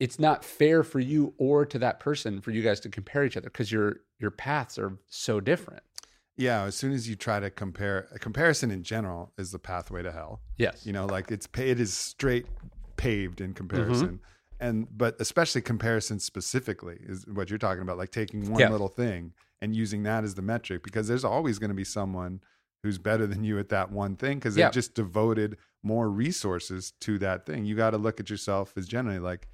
it's 0.00 0.18
not 0.18 0.44
fair 0.44 0.82
for 0.84 1.00
you 1.00 1.34
or 1.38 1.66
to 1.66 1.78
that 1.78 1.98
person 2.00 2.40
for 2.40 2.50
you 2.52 2.62
guys 2.62 2.78
to 2.80 2.88
compare 2.88 3.24
each 3.24 3.36
other 3.36 3.48
because 3.50 3.70
your 3.72 4.00
your 4.18 4.30
paths 4.30 4.78
are 4.78 4.98
so 5.08 5.40
different 5.40 5.82
Yeah, 6.36 6.62
as 6.64 6.76
soon 6.76 6.92
as 6.92 7.08
you 7.08 7.16
try 7.16 7.40
to 7.40 7.50
compare, 7.50 8.06
a 8.14 8.18
comparison 8.20 8.70
in 8.70 8.84
general 8.84 9.32
is 9.36 9.50
the 9.50 9.58
pathway 9.58 10.02
to 10.04 10.12
hell. 10.12 10.40
yes 10.56 10.86
You 10.86 10.92
know, 10.92 11.06
like 11.06 11.32
it's 11.32 11.48
it 11.56 11.80
is 11.80 11.92
straight 11.94 12.46
paved 12.96 13.40
in 13.40 13.54
comparison, 13.54 14.06
Mm-hmm. 14.20 14.24
And 14.60 14.86
but 14.96 15.16
especially 15.20 15.60
comparison 15.60 16.18
specifically 16.18 16.98
is 17.02 17.26
what 17.26 17.50
you're 17.50 17.58
talking 17.58 17.82
about, 17.82 17.98
like 17.98 18.10
taking 18.10 18.50
one 18.50 18.60
Yeah. 18.60 18.70
little 18.70 18.88
thing 18.88 19.32
and 19.60 19.74
using 19.74 20.02
that 20.04 20.24
as 20.24 20.34
the 20.34 20.42
metric, 20.42 20.82
because 20.82 21.08
there's 21.08 21.24
always 21.24 21.58
going 21.58 21.70
to 21.70 21.74
be 21.76 21.84
someone 21.84 22.40
who's 22.82 22.98
better 22.98 23.26
than 23.26 23.42
you 23.44 23.58
at 23.58 23.68
that 23.70 23.90
one 23.90 24.14
thing 24.16 24.38
because 24.38 24.54
they've 24.54 24.72
just 24.72 24.94
devoted 24.94 25.56
more 25.82 26.08
resources 26.08 26.92
to 27.00 27.18
that 27.18 27.44
thing. 27.46 27.64
You 27.64 27.74
got 27.74 27.90
to 27.90 27.98
look 27.98 28.20
at 28.20 28.30
yourself 28.30 28.72
as 28.76 28.86
generally 28.86 29.18
like. 29.18 29.48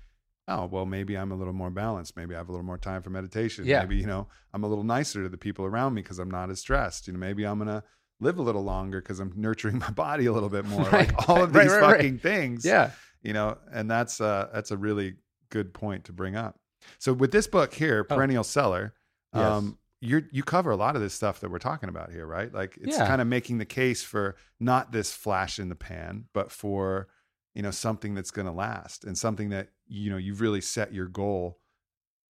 Oh 0.47 0.67
well, 0.67 0.85
maybe 0.85 1.17
I'm 1.17 1.33
a 1.33 1.35
little 1.35 1.55
more 1.55 1.71
balanced. 1.71 2.19
Maybe 2.19 2.35
I 2.35 2.39
have 2.39 2.51
a 2.51 2.53
little 2.53 2.67
more 2.67 2.77
time 2.77 3.01
for 3.01 3.09
meditation. 3.09 3.65
Yeah. 3.65 3.81
Maybe 3.81 3.97
you 3.97 4.07
know 4.07 4.27
I'm 4.53 4.63
a 4.63 4.69
little 4.69 4.85
nicer 4.85 5.23
to 5.23 5.29
the 5.31 5.39
people 5.39 5.65
around 5.65 5.95
me 5.95 6.03
because 6.03 6.19
I'm 6.19 6.31
not 6.31 6.51
as 6.51 6.61
stressed. 6.61 7.07
You 7.07 7.15
know, 7.15 7.19
maybe 7.19 7.47
I'm 7.47 7.57
gonna 7.59 7.83
live 8.21 8.39
a 8.39 8.43
little 8.43 8.63
longer 8.63 9.01
because 9.01 9.21
I'm 9.21 9.33
nurturing 9.37 9.79
my 9.87 9.91
body 9.91 10.27
a 10.27 10.33
little 10.35 10.51
bit 10.51 10.67
more. 10.67 10.83
Right, 10.85 11.09
Like 11.09 11.29
all 11.31 11.43
of 11.43 11.55
these 11.55 11.73
right, 11.73 11.81
right. 11.81 11.97
fucking 11.97 12.19
things. 12.19 12.63
yeah 12.63 12.91
You 13.25 13.33
know, 13.33 13.59
and 13.73 13.91
that's 13.91 14.21
uh 14.21 14.49
that's 14.53 14.71
a 14.71 14.77
really 14.77 15.17
good 15.51 15.75
point 15.75 16.05
to 16.05 16.13
bring 16.13 16.37
up. 16.37 16.61
So 16.99 17.13
with 17.13 17.33
this 17.33 17.47
book 17.47 17.73
here, 17.75 18.07
Oh. 18.09 18.15
Perennial 18.15 18.45
Seller, 18.45 18.95
Yes. 19.35 19.43
um, 19.43 19.79
you 20.01 20.23
you 20.31 20.43
cover 20.45 20.71
a 20.71 20.77
lot 20.77 20.95
of 20.95 21.03
this 21.03 21.15
stuff 21.15 21.41
that 21.41 21.51
we're 21.51 21.59
talking 21.59 21.89
about 21.89 22.13
here, 22.13 22.27
right? 22.27 22.53
Like 22.53 22.77
it's 22.81 22.99
Yeah. 22.99 23.07
kind 23.07 23.21
of 23.23 23.27
making 23.27 23.59
the 23.59 23.65
case 23.65 24.03
for 24.03 24.37
not 24.61 24.93
this 24.93 25.13
flash 25.13 25.59
in 25.59 25.71
the 25.71 25.75
pan, 25.75 26.27
but 26.35 26.53
for 26.53 27.09
you 27.55 27.63
know 27.63 27.71
something 27.71 28.15
that's 28.15 28.31
going 28.31 28.47
to 28.47 28.53
last 28.53 29.05
and 29.05 29.17
something 29.17 29.49
that 29.49 29.69
you 29.87 30.11
know 30.11 30.17
you've 30.19 30.41
really 30.43 30.61
set 30.61 30.93
your 30.93 31.07
goal, 31.07 31.59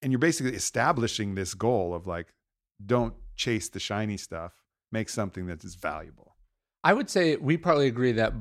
and 0.02 0.12
you're 0.12 0.20
basically 0.20 0.54
establishing 0.56 1.36
this 1.36 1.54
goal 1.54 1.94
of 1.94 2.06
like, 2.08 2.34
don't 2.86 3.14
chase 3.38 3.70
the 3.70 3.80
shiny 3.80 4.18
stuff, 4.18 4.52
make 4.92 5.08
something 5.10 5.46
that 5.46 5.64
is 5.64 5.76
valuable. 5.76 6.36
I 6.84 6.94
would 6.94 7.10
say 7.10 7.36
we 7.38 7.56
probably 7.56 7.88
agree 7.88 8.12
that 8.14 8.34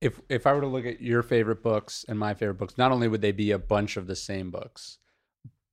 if 0.00 0.20
if 0.28 0.46
I 0.46 0.52
were 0.52 0.60
to 0.60 0.66
look 0.66 0.86
at 0.86 1.00
your 1.00 1.22
favorite 1.22 1.62
books 1.62 2.04
and 2.08 2.18
my 2.18 2.34
favorite 2.34 2.54
books, 2.54 2.78
not 2.78 2.92
only 2.92 3.08
would 3.08 3.20
they 3.20 3.32
be 3.32 3.50
a 3.50 3.58
bunch 3.58 3.96
of 3.96 4.06
the 4.06 4.16
same 4.16 4.50
books, 4.50 4.98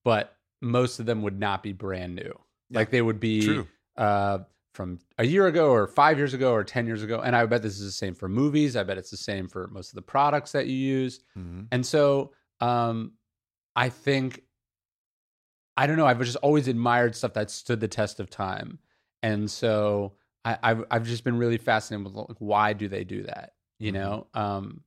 but 0.03 0.35
most 0.61 0.99
of 0.99 1.05
them 1.05 1.21
would 1.21 1.39
not 1.39 1.61
be 1.61 1.73
brand 1.73 2.15
new. 2.15 2.39
Yeah, 2.69 2.79
like 2.79 2.89
they 2.89 3.01
would 3.01 3.19
be 3.19 3.63
uh, 3.97 4.39
from 4.73 4.99
a 5.17 5.25
year 5.25 5.47
ago 5.47 5.69
or 5.69 5.87
five 5.87 6.17
years 6.17 6.33
ago 6.33 6.53
or 6.53 6.63
ten 6.63 6.87
years 6.87 7.03
ago. 7.03 7.21
And 7.21 7.35
I 7.35 7.45
bet 7.45 7.61
this 7.61 7.79
is 7.79 7.85
the 7.85 7.91
same 7.91 8.15
for 8.15 8.27
movies. 8.27 8.75
I 8.75 8.83
bet 8.83 8.97
it's 8.97 9.11
the 9.11 9.17
same 9.17 9.47
for 9.47 9.67
most 9.67 9.89
of 9.89 9.95
the 9.95 10.01
products 10.01 10.51
that 10.53 10.67
you 10.67 10.75
use. 10.75 11.19
Mhm. 11.37 11.67
And 11.71 11.85
so 11.85 12.31
um, 12.61 13.13
I 13.75 13.89
think 13.89 14.41
I 15.77 15.87
don't 15.87 15.97
know. 15.97 16.07
I've 16.07 16.19
just 16.19 16.37
always 16.37 16.67
admired 16.67 17.15
stuff 17.15 17.33
that 17.33 17.51
stood 17.51 17.79
the 17.81 17.87
test 17.87 18.19
of 18.19 18.29
time, 18.29 18.79
and 19.21 19.51
so 19.51 20.13
I, 20.45 20.57
I've 20.63 20.85
I've 20.89 21.05
just 21.05 21.23
been 21.23 21.37
really 21.37 21.57
fascinated 21.57 22.05
with 22.05 22.15
like, 22.15 22.37
why 22.39 22.73
do 22.73 22.87
they 22.87 23.03
do 23.03 23.23
that? 23.23 23.54
You 23.79 23.91
Mhm. 23.91 23.93
know, 23.95 24.27
um, 24.33 24.81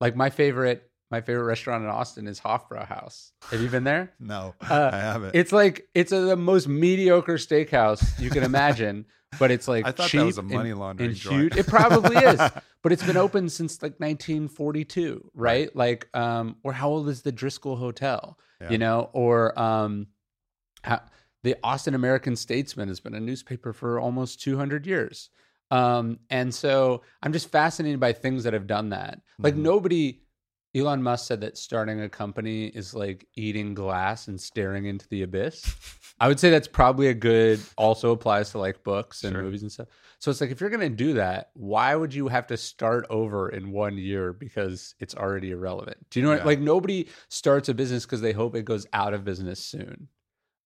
like 0.00 0.16
my 0.16 0.30
favorite 0.30 0.88
my 1.10 1.20
favorite 1.20 1.44
restaurant 1.44 1.84
in 1.84 1.90
Austin 1.90 2.26
is 2.26 2.40
Hofbrauhaus. 2.40 3.32
Have 3.50 3.60
you 3.60 3.68
been 3.68 3.84
there? 3.84 4.14
No, 4.18 4.54
Uh, 4.62 4.88
I 4.90 4.96
haven't. 4.98 5.34
It's 5.34 5.52
like 5.52 5.86
it's 5.94 6.10
a, 6.10 6.20
the 6.20 6.36
most 6.36 6.66
mediocre 6.68 7.34
steakhouse 7.34 8.18
you 8.18 8.30
can 8.30 8.42
imagine, 8.42 9.04
but 9.38 9.50
it's 9.50 9.68
like 9.68 9.86
I 9.86 9.92
thought 9.92 10.08
cheap 10.08 10.20
that 10.20 10.24
was 10.26 10.38
a 10.38 10.40
and- 10.40 10.50
money 10.50 10.72
laundering 10.72 11.10
and 11.10 11.18
joint. 11.18 11.54
It 11.56 11.66
probably 11.66 12.16
is, 12.16 12.40
but 12.82 12.92
it's 12.92 13.02
been 13.04 13.18
open 13.18 13.50
since 13.50 13.82
like 13.82 14.00
1942, 14.00 15.30
right? 15.34 15.74
Like, 15.76 16.08
um, 16.14 16.56
or 16.62 16.72
how 16.72 16.88
old 16.88 17.08
is 17.10 17.20
the 17.22 17.32
Driskill 17.32 17.78
Hotel? 17.78 18.38
Yeah. 18.62 18.70
You 18.70 18.78
know, 18.78 19.10
or 19.12 19.58
um, 19.60 20.06
how, 20.82 21.02
the 21.42 21.56
Austin 21.62 21.94
American 21.94 22.36
Statesman 22.36 22.88
has 22.88 23.00
been 23.00 23.14
a 23.14 23.20
newspaper 23.20 23.72
for 23.74 24.00
almost 24.00 24.40
200 24.40 24.86
years. 24.86 25.28
Um, 25.72 26.18
and 26.28 26.54
so 26.54 27.02
I'm 27.22 27.32
just 27.32 27.50
fascinated 27.50 27.98
by 27.98 28.12
things 28.12 28.44
that 28.44 28.52
have 28.52 28.66
done 28.66 28.90
that. 28.90 29.20
Like 29.38 29.54
Mhm. 29.54 29.62
nobody. 29.62 30.18
Elon 30.74 31.02
Musk 31.02 31.26
said 31.26 31.42
that 31.42 31.58
starting 31.58 32.00
a 32.00 32.08
company 32.08 32.66
is 32.68 32.94
like 32.94 33.26
eating 33.36 33.74
glass 33.74 34.28
and 34.28 34.40
staring 34.40 34.86
into 34.86 35.06
the 35.10 35.20
abyss. 35.22 35.62
I 36.18 36.28
would 36.28 36.40
say 36.40 36.48
that's 36.48 36.66
probably 36.68 37.08
a 37.08 37.14
good 37.14 37.60
also 37.76 38.10
applies 38.12 38.52
to 38.52 38.58
like 38.58 38.82
books 38.82 39.22
and 39.22 39.34
Sure. 39.34 39.42
movies 39.42 39.60
and 39.62 39.70
stuff. 39.70 39.88
So 40.18 40.30
it's 40.30 40.40
like 40.40 40.50
if 40.50 40.62
you're 40.62 40.70
going 40.70 40.80
to 40.80 40.88
do 40.88 41.12
that, 41.14 41.50
why 41.52 41.94
would 41.94 42.14
you 42.14 42.26
have 42.28 42.46
to 42.46 42.56
start 42.56 43.04
over 43.10 43.50
in 43.50 43.70
one 43.70 43.98
year 43.98 44.32
because 44.32 44.94
it's 44.98 45.14
already 45.14 45.50
irrelevant? 45.50 45.98
Do 46.08 46.20
you 46.20 46.24
know 46.26 46.32
what 46.32 46.46
like 46.46 46.60
nobody 46.60 47.06
starts 47.28 47.68
a 47.68 47.74
business 47.74 48.06
because 48.06 48.22
they 48.22 48.32
hope 48.32 48.54
it 48.54 48.64
goes 48.64 48.86
out 48.94 49.12
of 49.12 49.24
business 49.24 49.62
soon. 49.62 50.08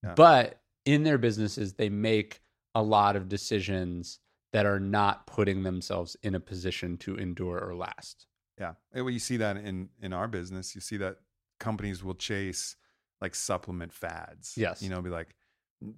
Yeah. 0.04 0.14
But 0.14 0.60
in 0.84 1.02
their 1.02 1.18
businesses 1.18 1.74
they 1.74 1.88
make 1.88 2.42
a 2.76 2.82
lot 2.82 3.16
of 3.16 3.28
decisions 3.28 4.20
that 4.52 4.66
are 4.66 4.80
not 4.80 5.26
putting 5.26 5.62
themselves 5.62 6.16
in 6.22 6.34
a 6.34 6.40
position 6.40 6.96
to 6.98 7.16
endure 7.16 7.58
or 7.58 7.74
last. 7.74 8.26
Yeah. 8.58 8.74
Well, 8.94 9.10
you 9.10 9.18
see 9.18 9.36
that 9.38 9.56
in 9.56 9.88
in 10.00 10.12
our 10.12 10.28
business. 10.28 10.74
You 10.74 10.80
see 10.80 10.96
that 10.98 11.16
companies 11.60 12.02
will 12.02 12.14
chase 12.14 12.76
like 13.20 13.34
supplement 13.34 13.92
fads. 13.92 14.54
Yes. 14.56 14.82
You 14.82 14.90
know, 14.90 15.00
be 15.02 15.10
like, 15.10 15.34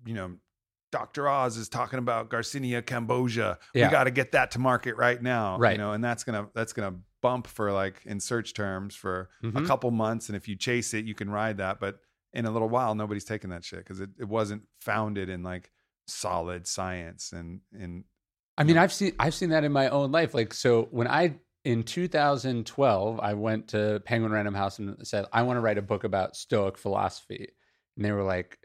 you 0.07 0.15
know, 0.15 0.33
Dr. 0.91 1.29
Oz 1.29 1.57
is 1.57 1.69
talking 1.69 1.99
about 1.99 2.31
Garcinia 2.31 2.81
cambogia. 2.83 3.59
Yeah. 3.75 3.87
We 3.89 3.93
got 3.93 4.05
to 4.05 4.11
get 4.11 4.33
that 4.33 4.51
to 4.53 4.59
market 4.59 4.97
right 4.97 5.23
now. 5.23 5.59
Right. 5.59 5.73
You 5.73 5.79
know, 5.79 5.93
and 5.93 6.03
that's 6.03 6.25
gonna 6.25 6.49
that's 6.55 6.73
gonna 6.73 6.95
bump 7.21 7.47
for 7.47 7.71
like 7.73 8.01
in 8.07 8.19
search 8.21 8.55
terms 8.55 8.95
for 8.95 9.29
a 9.43 9.47
Mhm. 9.49 9.67
couple 9.67 9.91
months. 9.91 10.29
And 10.29 10.37
if 10.37 10.49
you 10.49 10.57
chase 10.57 10.95
it, 10.95 11.05
you 11.05 11.15
can 11.15 11.29
ride 11.31 11.59
that. 11.59 11.79
But 11.81 12.01
in 12.33 12.47
a 12.47 12.51
little 12.51 12.69
while, 12.69 12.95
nobody's 12.95 13.25
taking 13.25 13.51
that 13.51 13.65
shit 13.65 13.81
because 13.81 14.01
it, 14.01 14.11
it 14.19 14.29
wasn't 14.29 14.63
founded 14.81 15.29
in 15.29 15.43
like 15.43 15.71
solid 16.07 16.67
science 16.67 17.33
and 17.33 17.61
in 17.73 18.05
I 18.59 18.65
mean, 18.65 18.77
I've 18.77 18.93
seen 18.93 19.13
I've 19.21 19.35
seen 19.35 19.51
that 19.51 19.63
in 19.63 19.71
my 19.71 19.89
own 19.89 20.11
life. 20.11 20.35
Like, 20.35 20.53
so 20.53 20.89
when 20.91 21.07
I 21.07 21.37
in 21.65 21.85
2012, 21.85 23.21
I 23.21 23.35
went 23.35 23.69
to 23.69 24.03
Penguin 24.05 24.33
Random 24.33 24.55
House 24.55 24.81
and 24.81 24.97
said, 25.07 25.27
I 25.33 25.43
want 25.43 25.59
to 25.59 25.61
write 25.61 25.79
a 25.79 25.83
book 25.83 26.03
about 26.03 26.35
Stoic 26.35 26.77
philosophy, 26.77 27.49
and 27.97 28.05
they 28.05 28.11
were 28.11 28.25
like, 28.25 28.59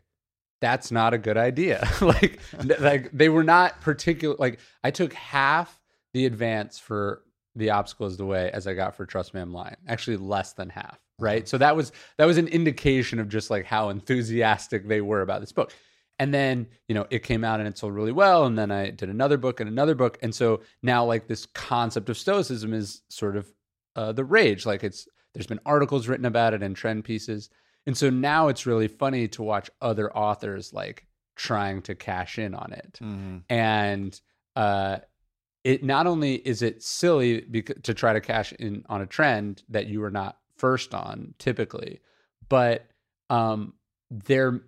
"That's 0.61 0.91
not 0.91 1.13
a 1.13 1.19
good 1.19 1.37
idea." 1.37 1.87
like, 2.01 2.39
like 2.79 3.11
they 3.11 3.29
were 3.29 3.43
not 3.43 3.81
particular. 3.81 4.35
Like, 4.39 4.59
I 4.83 4.89
took 4.89 5.13
half 5.13 5.79
the 6.13 6.25
advance 6.25 6.79
for 6.79 7.21
the 7.55 7.69
obstacle 7.69 8.07
is 8.07 8.17
the 8.17 8.25
way 8.25 8.49
as 8.51 8.65
I 8.65 8.73
got 8.73 8.95
for 8.95 9.05
Trust 9.05 9.35
Me 9.35 9.41
I'm 9.41 9.53
Lying. 9.53 9.77
Actually, 9.87 10.17
less 10.17 10.53
than 10.53 10.69
half. 10.69 10.97
Right. 11.19 11.43
Uh-huh. 11.43 11.47
So 11.47 11.57
that 11.59 11.75
was 11.75 11.91
that 12.17 12.25
was 12.25 12.39
an 12.39 12.47
indication 12.47 13.19
of 13.19 13.29
just 13.29 13.51
like 13.51 13.65
how 13.65 13.89
enthusiastic 13.89 14.87
they 14.87 15.01
were 15.01 15.21
about 15.21 15.41
this 15.41 15.51
book. 15.51 15.71
And 16.19 16.33
then, 16.33 16.67
you 16.87 16.95
know, 16.95 17.07
it 17.09 17.23
came 17.23 17.43
out 17.43 17.59
and 17.59 17.67
it 17.67 17.77
sold 17.77 17.93
really 17.93 18.11
well. 18.11 18.45
And 18.45 18.57
then 18.57 18.71
I 18.71 18.91
did 18.91 19.09
another 19.09 19.37
book 19.37 19.59
and 19.59 19.69
another 19.69 19.95
book. 19.95 20.17
And 20.21 20.33
so 20.33 20.61
now, 20.81 21.03
like, 21.05 21.27
this 21.27 21.45
concept 21.47 22.09
of 22.09 22.17
Stoicism 22.17 22.73
is 22.73 23.01
sort 23.09 23.35
of 23.35 23.51
uh, 23.95 24.11
the 24.11 24.23
rage. 24.23 24.65
Like, 24.65 24.83
it's, 24.83 25.07
there's 25.33 25.47
been 25.47 25.59
articles 25.65 26.07
written 26.07 26.25
about 26.25 26.53
it 26.53 26.61
and 26.63 26.75
trend 26.75 27.03
pieces. 27.03 27.49
And 27.85 27.97
so 27.97 28.09
now 28.09 28.47
it's 28.47 28.65
really 28.65 28.87
funny 28.87 29.27
to 29.29 29.43
watch 29.43 29.69
other 29.81 30.15
authors, 30.15 30.71
like, 30.71 31.05
trying 31.35 31.81
to 31.83 31.95
cash 31.95 32.37
in 32.37 32.53
on 32.53 32.73
it. 32.73 32.99
And, 33.49 34.21
uh, 34.55 34.97
it 35.63 35.83
not 35.83 36.07
only 36.07 36.35
is 36.35 36.61
it 36.61 36.83
silly 36.83 37.41
because, 37.41 37.77
to 37.83 37.93
try 37.93 38.13
to 38.13 38.21
cash 38.21 38.51
in 38.53 38.83
on 38.89 39.01
a 39.01 39.05
trend 39.05 39.63
that 39.69 39.87
you 39.87 40.03
are 40.03 40.11
not 40.11 40.37
first 40.57 40.93
on 40.93 41.33
typically, 41.39 42.01
but 42.49 42.85
um, 43.29 43.73
they're 44.11 44.61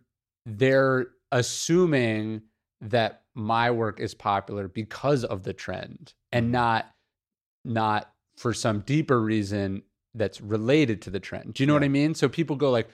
they're 0.45 1.08
assuming 1.35 2.41
that 2.79 3.23
my 3.35 3.69
work 3.69 3.99
is 3.99 4.15
popular 4.15 4.69
because 4.69 5.25
of 5.25 5.43
the 5.43 5.51
trend 5.53 6.13
and 6.31 6.51
not 6.51 6.89
not 7.65 8.09
for 8.37 8.53
some 8.53 8.79
deeper 8.81 9.19
reason 9.21 9.81
that's 10.13 10.39
related 10.39 11.01
to 11.01 11.09
the 11.09 11.19
trend. 11.19 11.53
Do 11.53 11.61
you 11.61 11.67
know 11.67 11.73
what 11.73 11.83
I 11.83 11.89
mean? 11.89 12.13
So 12.15 12.29
people 12.29 12.55
go 12.55 12.71
like, 12.71 12.87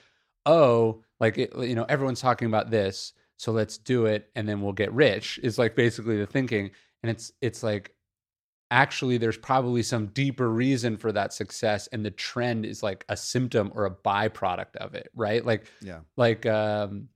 "Oh, 0.44 1.04
like 1.20 1.38
it, 1.38 1.52
you 1.56 1.76
know, 1.76 1.84
everyone's 1.88 2.20
talking 2.20 2.48
about 2.48 2.70
this, 2.70 3.12
so 3.36 3.52
let's 3.52 3.78
do 3.78 4.06
it 4.06 4.28
and 4.34 4.48
then 4.48 4.60
we'll 4.60 4.72
get 4.72 4.92
rich." 4.92 5.38
Is 5.42 5.56
like 5.56 5.76
basically 5.76 6.18
the 6.18 6.26
thinking 6.26 6.72
and 7.02 7.10
it's 7.10 7.32
it's 7.40 7.62
like 7.62 7.94
actually 8.72 9.18
there's 9.18 9.36
probably 9.36 9.82
some 9.82 10.06
deeper 10.06 10.48
reason 10.50 10.96
for 10.96 11.12
that 11.12 11.32
success 11.32 11.88
and 11.92 12.04
the 12.04 12.10
trend 12.10 12.64
is 12.66 12.82
like 12.82 13.04
a 13.08 13.16
symptom 13.16 13.70
or 13.74 13.84
a 13.84 13.90
byproduct 13.90 14.74
of 14.76 14.94
it, 14.94 15.10
right? 15.14 15.44
Like 15.44 15.66
Yeah. 15.80 16.00
like 16.16 16.44
um 16.46 17.08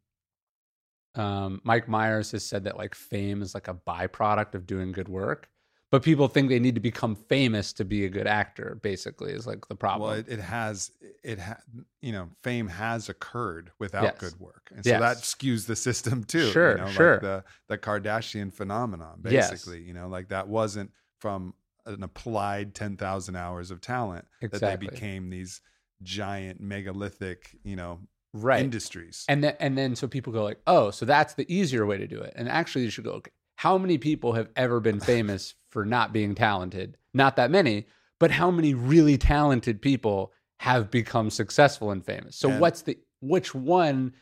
um 1.17 1.61
Mike 1.65 1.89
Myers 1.89 2.31
has 2.33 2.45
said 2.45 2.65
that 2.65 2.77
like 2.77 2.95
fame 2.95 3.43
is 3.43 3.55
like 3.55 3.69
a 3.69 3.75
byproduct 3.75 4.55
of 4.55 4.67
doing 4.67 4.93
good 4.93 5.09
work. 5.09 5.49
But 5.93 6.03
people 6.03 6.27
think 6.27 6.49
they 6.49 6.59
need 6.59 6.75
to 6.75 6.81
become 6.81 7.15
famous 7.15 7.73
to 7.75 7.85
be 7.85 8.05
a 8.05 8.09
good 8.09 8.27
actor, 8.27 8.81
basically, 8.83 9.31
is 9.33 9.47
like 9.47 9.69
the 9.69 9.77
problem. 9.77 10.11
Well, 10.11 10.19
it, 10.19 10.29
it 10.29 10.41
has, 10.41 10.91
it 11.23 11.39
ha, 11.39 11.59
you 12.03 12.11
know, 12.11 12.29
fame 12.43 12.67
has 12.67 13.09
occurred 13.09 13.71
without 13.79 14.03
Yes. 14.03 14.19
good 14.19 14.41
work, 14.41 14.73
and 14.75 14.85
so 14.85 14.91
Yes. 14.91 15.01
that 15.01 15.17
skews 15.19 15.67
the 15.69 15.77
system 15.77 16.25
too. 16.25 16.51
Sure, 16.51 16.73
you 16.73 16.79
know, 16.79 16.91
sure. 16.91 17.13
Like 17.13 17.21
the 17.23 17.45
the 17.69 17.79
Kardashian 17.79 18.53
phenomenon, 18.53 19.21
Yes. 19.23 19.51
basically. 19.51 19.81
You 19.81 19.95
know, 19.95 20.09
like 20.09 20.29
that 20.31 20.49
wasn't 20.49 20.91
from 21.21 21.55
an 21.87 22.03
applied 22.03 22.75
ten 22.75 22.97
thousand 22.97 23.37
hours 23.37 23.71
of 23.71 23.81
talent 23.81 24.27
that 24.41 24.61
they 24.61 24.75
became 24.77 25.31
these 25.31 25.61
giant 26.03 26.61
megalithic, 26.61 27.57
you 27.63 27.77
know, 27.77 28.01
right. 28.37 28.63
industries. 28.63 29.25
And 29.29 29.43
then 29.45 29.57
and 29.61 29.77
then 29.77 29.97
so 29.97 30.07
people 30.09 30.33
go 30.33 30.45
like, 30.45 30.61
oh, 30.67 30.91
so 30.91 31.05
that's 31.07 31.35
the 31.35 31.47
easier 31.53 31.87
way 31.87 31.99
to 31.99 32.07
do 32.07 32.21
it. 32.21 32.33
And 32.37 32.49
actually, 32.49 32.85
you 32.85 32.91
should 32.91 33.05
go. 33.05 33.13
Okay, 33.13 33.31
how 33.57 33.79
many 33.79 33.99
people 33.99 34.33
have 34.35 34.49
ever 34.57 34.81
been 34.81 35.01
famous 35.15 35.55
for 35.71 35.85
not 35.85 36.13
being 36.13 36.35
talented? 36.35 36.97
Not 37.15 37.37
that 37.37 37.51
many, 37.51 37.87
but 38.21 38.31
how 38.31 38.51
many 38.51 38.75
really 38.75 39.17
talented 39.19 39.81
people 39.83 40.33
have 40.61 40.91
become 40.91 41.31
successful 41.31 41.91
and 41.91 42.05
famous? 42.05 42.37
So 42.37 42.51
And- 42.51 42.61
what's 42.61 42.83
the 42.83 42.99
which 43.21 43.55
one 43.55 44.13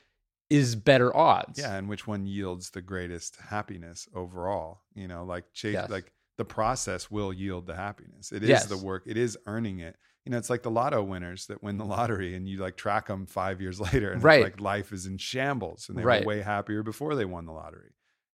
is 0.50 0.76
better 0.76 1.14
odds? 1.16 1.58
yeah, 1.58 1.74
and 1.76 1.88
which 1.88 2.06
one 2.06 2.26
yields 2.26 2.70
the 2.70 2.82
greatest 2.82 3.36
happiness 3.48 4.08
overall? 4.14 4.82
You 4.94 5.08
know, 5.08 5.24
like 5.24 5.52
chase, 5.52 5.74
Yes. 5.74 5.90
like 5.90 6.12
the 6.36 6.44
process 6.44 7.10
will 7.10 7.32
yield 7.32 7.66
the 7.66 7.74
happiness. 7.76 8.30
It 8.32 8.42
is 8.42 8.48
Yes. 8.48 8.66
the 8.66 8.76
work. 8.76 9.04
It 9.06 9.16
is 9.16 9.38
earning 9.46 9.78
it. 9.80 9.96
You 10.24 10.30
know, 10.32 10.38
it's 10.38 10.48
like 10.50 10.62
the 10.62 10.70
lotto 10.70 11.02
winners 11.02 11.46
that 11.46 11.62
win 11.62 11.76
the 11.76 11.84
lottery, 11.84 12.34
and 12.34 12.48
you 12.48 12.58
like 12.58 12.76
track 12.76 13.08
them 13.08 13.26
five 13.26 13.60
years 13.60 13.78
later, 13.92 14.12
and 14.12 14.22
Right. 14.22 14.42
like 14.42 14.60
life 14.60 14.92
is 14.92 15.06
in 15.06 15.18
shambles, 15.18 15.88
and 15.88 15.98
they 15.98 16.02
Right. 16.02 16.22
were 16.22 16.28
way 16.28 16.40
happier 16.42 16.82
before 16.82 17.14
they 17.14 17.24
won 17.26 17.44
the 17.46 17.52
lottery. 17.52 17.90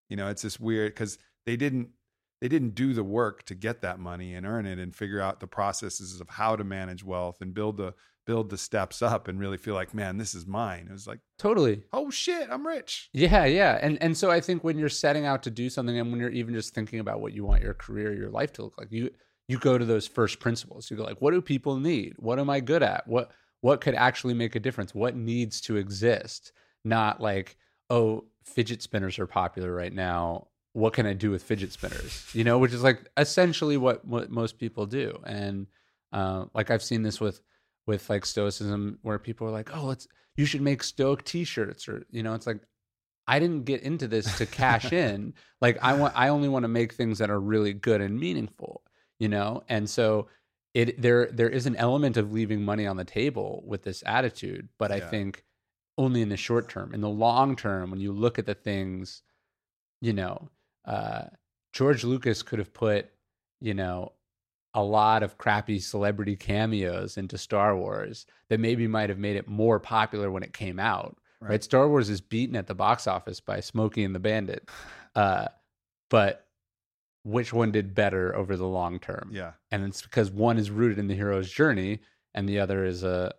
You 0.09 0.17
know, 0.17 0.29
it's 0.29 0.43
just 0.43 0.61
weird 0.61 0.93
because 0.93 1.19
they 1.47 1.57
didn't 1.57 1.91
they 2.41 2.49
didn't 2.49 2.75
do 2.75 2.95
the 2.95 3.05
work 3.05 3.43
to 3.45 3.55
get 3.55 3.83
that 3.83 3.99
money 3.99 4.33
and 4.35 4.47
earn 4.47 4.65
it 4.65 4.79
and 4.79 4.97
figure 4.97 5.21
out 5.21 5.41
the 5.41 5.47
processes 5.47 6.23
of 6.23 6.29
how 6.31 6.57
to 6.57 6.65
manage 6.65 7.05
wealth 7.05 7.43
and 7.43 7.53
build 7.53 7.77
the 7.77 7.93
build 8.27 8.49
the 8.49 8.57
steps 8.57 9.03
up 9.03 9.29
and 9.29 9.39
really 9.41 9.57
feel 9.59 9.75
like, 9.75 9.93
man, 9.93 10.17
this 10.17 10.35
is 10.35 10.47
mine. 10.47 10.87
It 10.89 10.93
was 10.93 11.07
like, 11.07 11.19
totally. 11.39 11.83
oh 11.93 12.09
shit, 12.11 12.49
I'm 12.51 12.67
rich. 12.67 13.11
Yeah, 13.13 13.45
yeah. 13.45 13.79
And 13.83 14.01
and 14.03 14.17
so 14.17 14.31
I 14.31 14.41
think 14.41 14.63
when 14.65 14.79
you're 14.79 14.89
setting 14.89 15.27
out 15.27 15.43
to 15.43 15.51
do 15.51 15.69
something 15.69 15.99
and 15.99 16.11
when 16.11 16.21
you're 16.21 16.31
even 16.31 16.55
just 16.55 16.73
thinking 16.75 17.01
about 17.01 17.21
what 17.21 17.33
you 17.35 17.45
want 17.45 17.63
your 17.63 17.75
career, 17.75 18.15
your 18.15 18.31
life 18.31 18.53
to 18.55 18.63
look 18.63 18.79
like, 18.79 18.91
you 18.91 19.11
you 19.51 19.59
go 19.59 19.77
to 19.77 19.85
those 19.85 20.07
first 20.07 20.39
principles. 20.39 20.91
You 20.91 20.97
go 20.97 21.03
like, 21.03 21.21
what 21.21 21.33
do 21.33 21.43
people 21.43 21.77
need? 21.77 22.15
What 22.19 22.39
am 22.39 22.49
I 22.49 22.61
good 22.61 22.85
at? 22.85 23.09
What 23.09 23.33
what 23.63 23.81
could 23.81 23.97
actually 23.97 24.35
make 24.35 24.55
a 24.55 24.61
difference? 24.61 24.95
What 24.95 25.17
needs 25.17 25.61
to 25.63 25.77
exist? 25.77 26.53
Not 26.85 27.21
like, 27.21 27.57
oh, 27.91 28.25
fidget 28.45 28.81
spinners 28.81 29.19
are 29.19 29.27
popular 29.27 29.75
right 29.75 29.93
now. 29.93 30.47
What 30.73 30.93
can 30.93 31.05
I 31.05 31.15
do 31.15 31.33
with 31.33 31.43
fidget 31.43 31.73
spinners? 31.73 32.31
You 32.33 32.45
know, 32.45 32.59
which 32.59 32.73
is 32.73 32.85
like 32.85 33.09
essentially 33.17 33.77
what 33.77 34.05
what 34.05 34.31
most 34.31 34.57
people 34.57 34.87
do. 34.87 35.21
And 35.27 35.67
uh, 36.13 36.45
like 36.55 36.71
I've 36.71 36.83
seen 36.83 37.03
this 37.03 37.21
with 37.21 37.41
with 37.89 38.09
like 38.09 38.25
stoicism 38.25 39.01
where 39.03 39.19
people 39.19 39.49
are 39.49 39.53
like, 39.53 39.77
oh, 39.77 39.87
let's 39.87 40.07
you 40.37 40.47
should 40.47 40.63
make 40.63 40.85
stoic 40.85 41.25
t-shirts 41.25 41.89
or 41.89 42.07
you 42.11 42.23
know, 42.23 42.35
it's 42.35 42.47
like 42.47 42.61
I 43.27 43.41
didn't 43.41 43.65
get 43.65 43.83
into 43.83 44.07
this 44.07 44.39
to 44.39 44.47
cash 44.47 44.93
in. 45.05 45.35
Like 45.61 45.79
I 45.83 45.95
want 45.95 46.15
I 46.17 46.29
only 46.29 46.49
want 46.49 46.63
to 46.63 46.69
make 46.69 46.93
things 46.93 47.19
that 47.19 47.31
are 47.31 47.41
really 47.41 47.73
good 47.73 48.01
and 48.01 48.19
meaningful, 48.19 48.83
you 49.21 49.29
know? 49.29 49.63
And 49.69 49.89
so 49.89 50.27
it 50.75 51.01
there 51.01 51.27
there 51.33 51.49
is 51.49 51.67
an 51.67 51.77
element 51.77 52.17
of 52.17 52.33
leaving 52.33 52.65
money 52.65 52.87
on 52.87 52.97
the 52.97 53.05
table 53.05 53.63
with 53.67 53.83
this 53.85 54.03
attitude, 54.07 54.69
but 54.79 54.91
I 54.91 54.97
Yeah. 54.97 55.11
think 55.11 55.45
only 55.99 56.23
in 56.23 56.29
the 56.31 56.37
short 56.37 56.69
term. 56.69 56.95
In 56.95 57.01
the 57.03 57.09
long 57.09 57.55
term, 57.57 57.91
when 57.91 58.01
you 58.01 58.13
look 58.13 58.39
at 58.39 58.47
the 58.47 58.55
things, 58.55 59.23
you 60.01 60.13
know, 60.13 60.51
uh, 60.87 61.27
George 61.73 62.05
Lucas 62.05 62.43
could 62.43 62.59
have 62.59 62.73
put, 62.73 63.11
you 63.61 63.75
know, 63.75 64.13
a 64.75 64.83
lot 64.83 65.23
of 65.25 65.37
crappy 65.37 65.79
celebrity 65.81 66.37
cameos 66.37 67.17
into 67.19 67.37
Star 67.37 67.77
Wars 67.77 68.25
that 68.49 68.61
maybe 68.61 68.87
might 68.87 69.11
have 69.11 69.19
made 69.19 69.37
it 69.37 69.49
more 69.49 69.81
popular 69.81 70.31
when 70.31 70.43
it 70.45 70.53
came 70.53 70.79
out. 70.79 71.19
Right. 71.41 71.51
Right. 71.51 71.65
Star 71.65 71.89
Wars 71.89 72.09
is 72.09 72.21
beaten 72.21 72.55
at 72.57 72.67
the 72.69 72.75
box 72.75 73.07
office 73.09 73.41
by 73.41 73.61
Smokey 73.61 74.05
and 74.05 74.15
the 74.15 74.21
Bandit. 74.21 74.69
Uh, 75.17 75.49
but 76.09 76.47
which 77.23 77.53
one 77.53 77.71
did 77.73 77.95
better 77.95 78.35
over 78.35 78.57
the 78.57 78.67
long 78.67 78.99
term? 78.99 79.31
Yeah. 79.33 79.53
And 79.71 79.85
it's 79.85 80.03
because 80.03 80.31
one 80.31 80.59
is 80.59 80.71
rooted 80.71 80.99
in 80.99 81.07
the 81.07 81.15
hero's 81.15 81.51
journey 81.51 82.01
and 82.35 82.49
the 82.49 82.61
other 82.61 82.85
is 82.85 83.03
a, 83.03 83.33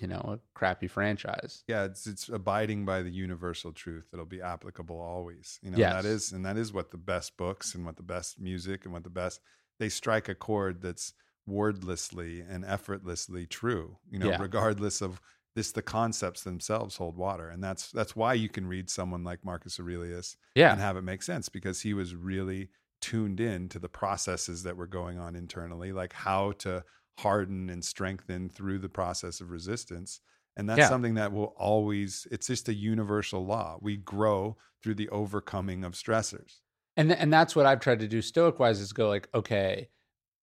you 0.00 0.06
know, 0.06 0.20
a 0.20 0.38
crappy 0.54 0.86
franchise. 0.88 1.62
yeah 1.68 1.84
it's 1.84 2.06
it's 2.06 2.28
abiding 2.28 2.84
by 2.84 3.02
the 3.02 3.10
universal 3.10 3.72
truth 3.72 4.04
that'll 4.10 4.26
be 4.26 4.42
applicable 4.42 5.00
always 5.00 5.58
you 5.62 5.70
know 5.70 5.78
Yes. 5.78 5.92
that 5.94 6.04
is 6.08 6.32
and 6.32 6.44
that 6.44 6.56
is 6.58 6.72
what 6.72 6.90
the 6.90 6.98
best 6.98 7.36
books 7.38 7.74
and 7.74 7.84
what 7.86 7.96
the 7.96 8.02
best 8.02 8.38
music 8.40 8.84
and 8.84 8.92
what 8.92 9.04
the 9.04 9.10
best 9.10 9.40
they 9.78 9.88
strike 9.88 10.28
a 10.28 10.34
chord 10.34 10.82
that's 10.82 11.14
wordlessly 11.48 12.42
and 12.48 12.64
effortlessly 12.64 13.46
true 13.46 13.96
you 14.10 14.18
know 14.18 14.28
Yeah. 14.28 14.40
regardless 14.40 15.00
of 15.00 15.20
this 15.54 15.72
the 15.72 15.82
concepts 15.82 16.42
themselves 16.42 16.96
hold 16.96 17.16
water 17.16 17.48
and 17.48 17.64
that's 17.64 17.90
that's 17.90 18.14
why 18.14 18.34
you 18.34 18.48
can 18.50 18.66
read 18.66 18.90
someone 18.90 19.24
like 19.24 19.44
marcus 19.44 19.80
aurelius 19.80 20.36
Yeah. 20.54 20.72
and 20.72 20.80
have 20.80 20.96
it 20.98 21.02
make 21.02 21.22
sense 21.22 21.48
because 21.48 21.80
he 21.80 21.94
was 21.94 22.14
really 22.14 22.68
tuned 23.00 23.40
in 23.40 23.68
to 23.70 23.78
the 23.78 23.88
processes 23.88 24.62
that 24.64 24.76
were 24.76 24.86
going 24.86 25.18
on 25.18 25.36
internally, 25.36 25.92
like 25.92 26.12
how 26.12 26.52
to 26.52 26.84
harden 27.18 27.70
and 27.70 27.84
strengthen 27.84 28.48
through 28.48 28.78
the 28.78 28.88
process 28.88 29.40
of 29.40 29.50
resistance. 29.50 30.20
And 30.56 30.68
that's 30.68 30.78
Yeah. 30.78 30.88
something 30.88 31.14
that 31.14 31.32
will 31.32 31.54
always, 31.56 32.26
it's 32.30 32.46
just 32.46 32.68
a 32.68 32.74
universal 32.74 33.44
law. 33.44 33.78
We 33.80 33.96
grow 33.96 34.56
through 34.82 34.94
the 34.94 35.08
overcoming 35.10 35.84
of 35.84 35.92
stressors. 35.94 36.60
and 36.96 37.08
th- 37.10 37.20
and 37.20 37.32
that's 37.32 37.54
what 37.54 37.66
I've 37.66 37.80
tried 37.80 38.00
to 38.00 38.08
do 38.08 38.22
stoic 38.22 38.58
wise 38.58 38.80
is 38.80 38.92
go 38.92 39.08
like 39.08 39.28
okay 39.34 39.88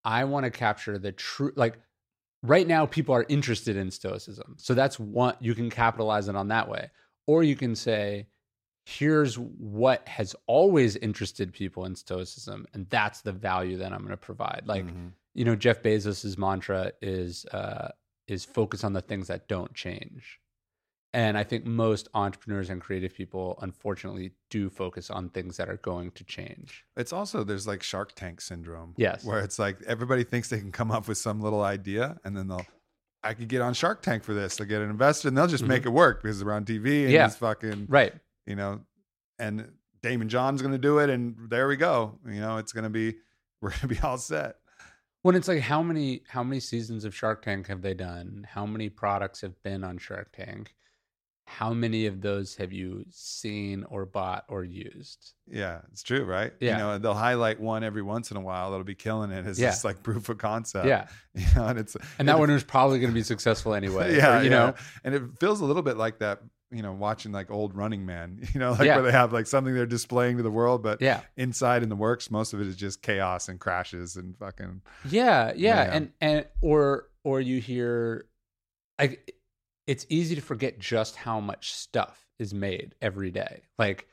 I 0.05 0.25
want 0.25 0.45
to 0.45 0.51
capture 0.51 0.97
the 0.99 1.11
true 1.13 1.53
like 1.55 1.79
right 2.43 2.67
now 2.67 2.85
people 2.85 3.15
are 3.15 3.25
interested 3.29 3.75
in 3.77 3.91
stoicism. 3.91 4.55
So 4.59 4.73
that's 4.73 4.99
one 4.99 5.37
you 5.41 5.55
can 5.55 5.69
capitalize 5.69 6.27
it 6.27 6.35
on 6.35 6.49
that 6.49 6.69
way. 6.69 6.91
Or 7.27 7.43
you 7.43 7.55
can 7.55 7.75
say 7.75 8.27
here's 8.85 9.37
what 9.39 10.07
has 10.07 10.35
always 10.47 10.95
interested 10.97 11.53
people 11.53 11.85
in 11.85 11.95
stoicism 11.95 12.65
and 12.73 12.89
that's 12.89 13.21
the 13.21 13.31
value 13.31 13.77
that 13.77 13.93
I'm 13.93 13.99
going 13.99 14.09
to 14.11 14.17
provide. 14.17 14.63
Like 14.65 14.85
Mhm. 14.85 15.11
you 15.33 15.45
know 15.45 15.55
Jeff 15.55 15.81
Bezos's 15.81 16.37
mantra 16.37 16.91
is 17.01 17.45
uh 17.47 17.89
is 18.27 18.45
focus 18.45 18.83
on 18.83 18.93
the 18.93 19.01
things 19.01 19.27
that 19.27 19.47
don't 19.47 19.73
change. 19.73 20.39
And 21.15 21.37
I 21.37 21.43
think 21.43 21.65
most 21.65 22.07
entrepreneurs 22.15 22.69
and 22.71 22.81
creative 22.81 23.13
people 23.13 23.59
unfortunately 23.61 24.31
do 24.49 24.69
focus 24.69 25.09
on 25.11 25.29
things 25.29 25.57
that 25.57 25.69
are 25.69 25.77
going 25.77 26.09
to 26.11 26.23
change. 26.23 26.85
It's 26.97 27.13
also 27.13 27.43
there's 27.43 27.67
like 27.67 27.83
Shark 27.83 28.15
Tank 28.15 28.41
syndrome. 28.41 28.95
Yes. 28.97 29.23
Where 29.23 29.39
it's 29.39 29.59
like 29.59 29.81
everybody 29.83 30.23
thinks 30.23 30.49
they 30.49 30.59
can 30.59 30.71
come 30.71 30.89
up 30.91 31.07
with 31.07 31.17
some 31.19 31.39
little 31.39 31.61
idea 31.61 32.17
and 32.25 32.35
then 32.35 32.47
they'll 32.47 32.65
I 33.25 33.33
could 33.33 33.47
get 33.47 33.61
on 33.61 33.73
Shark 33.73 34.01
Tank 34.01 34.23
for 34.25 34.33
this. 34.33 34.57
They'll 34.57 34.67
get 34.67 34.81
an 34.81 34.89
investor 34.89 35.29
and 35.29 35.37
they'll 35.37 35.47
just 35.47 35.63
Mhm. 35.63 35.67
make 35.69 35.85
it 35.85 35.89
work 35.89 36.21
because 36.21 36.39
they're 36.39 36.51
on 36.51 36.65
TV 36.65 37.03
and 37.03 37.11
Yeah. 37.13 37.27
it's 37.27 37.37
fucking 37.37 37.85
Right. 37.87 38.13
You 38.45 38.55
know, 38.55 38.81
and 39.39 39.71
Daymond 40.01 40.27
John's 40.27 40.61
gonna 40.61 40.77
do 40.77 40.99
it 40.99 41.09
and 41.09 41.35
there 41.49 41.67
we 41.67 41.75
go. 41.77 42.19
You 42.27 42.41
know, 42.41 42.57
it's 42.57 42.73
gonna 42.73 42.89
be 42.89 43.15
we're 43.61 43.71
gonna 43.71 43.87
be 43.87 43.99
all 43.99 44.17
set. 44.17 44.57
When 45.21 45.35
it's 45.35 45.47
like 45.47 45.61
how 45.61 45.81
many 45.81 46.23
how 46.27 46.43
many 46.43 46.59
seasons 46.59 47.05
of 47.05 47.15
Shark 47.15 47.41
Tank 47.43 47.67
have 47.67 47.81
they 47.81 47.93
done? 47.93 48.45
How 48.49 48.65
many 48.65 48.89
products 48.89 49.41
have 49.41 49.61
been 49.63 49.83
on 49.83 49.97
Shark 49.97 50.33
Tank? 50.35 50.75
How 51.45 51.73
many 51.73 52.05
of 52.05 52.21
those 52.21 52.55
have 52.55 52.71
you 52.71 53.05
seen 53.09 53.83
or 53.89 54.05
bought 54.05 54.45
or 54.47 54.63
used? 54.63 55.33
Yeah, 55.45 55.81
it's 55.91 56.01
true, 56.01 56.23
right? 56.23 56.53
Yeah. 56.61 56.71
You 56.71 56.77
know, 56.77 56.97
they'll 56.99 57.13
highlight 57.13 57.59
one 57.59 57.83
every 57.83 58.01
once 58.01 58.31
in 58.31 58.37
a 58.37 58.41
while 58.41 58.71
that'll 58.71 58.85
be 58.85 58.95
killing 58.95 59.29
it 59.31 59.45
It's 59.45 59.59
Yeah. 59.59 59.69
just 59.69 59.83
like 59.83 60.03
proof 60.03 60.29
of 60.29 60.37
concept. 60.37 60.87
yeah. 60.87 61.07
You 61.35 61.45
know, 61.55 61.67
and 61.67 61.77
it's 61.79 61.97
And 62.17 62.29
that 62.29 62.37
it- 62.37 62.39
one 62.39 62.49
was 62.49 62.63
probably 62.63 62.99
going 62.99 63.09
to 63.11 63.13
be 63.13 63.23
successful 63.23 63.73
anyway. 63.73 64.15
yeah, 64.17 64.39
or, 64.39 64.43
you 64.43 64.49
yeah. 64.51 64.55
know. 64.57 64.73
and 65.03 65.15
it 65.15 65.23
feels 65.39 65.59
a 65.59 65.65
little 65.65 65.81
bit 65.83 65.97
like 65.97 66.19
that. 66.19 66.39
You 66.73 66.81
know, 66.81 66.91
watching 66.93 67.31
like 67.31 67.51
old 67.51 67.75
Running 67.75 68.05
Man. 68.05 68.39
You 68.53 68.59
know, 68.59 68.71
like 68.71 68.81
Yeah. 68.85 68.95
where 68.95 69.03
they 69.05 69.11
have 69.11 69.31
like 69.31 69.47
something 69.47 69.73
they're 69.73 69.85
displaying 69.85 70.37
to 70.37 70.43
the 70.43 70.51
world, 70.51 70.81
but 70.83 71.01
Yeah. 71.01 71.21
inside 71.37 71.83
in 71.83 71.89
the 71.89 71.95
works, 71.95 72.31
most 72.31 72.53
of 72.53 72.61
it 72.61 72.67
is 72.67 72.75
just 72.75 73.01
chaos 73.01 73.49
and 73.49 73.59
crashes 73.59 74.15
and 74.15 74.37
fucking. 74.37 74.81
Yeah, 75.09 75.53
yeah, 75.55 75.83
Yeah. 75.83 75.95
and 75.95 76.11
and 76.21 76.45
or 76.61 77.09
or 77.23 77.39
you 77.41 77.59
hear 77.61 78.25
like 78.99 79.33
it's 79.87 80.05
easy 80.09 80.35
to 80.35 80.41
forget 80.41 80.79
just 80.79 81.15
how 81.15 81.39
much 81.39 81.73
stuff 81.73 82.25
is 82.39 82.53
made 82.53 82.95
every 83.01 83.31
day. 83.31 83.63
Like 83.77 84.07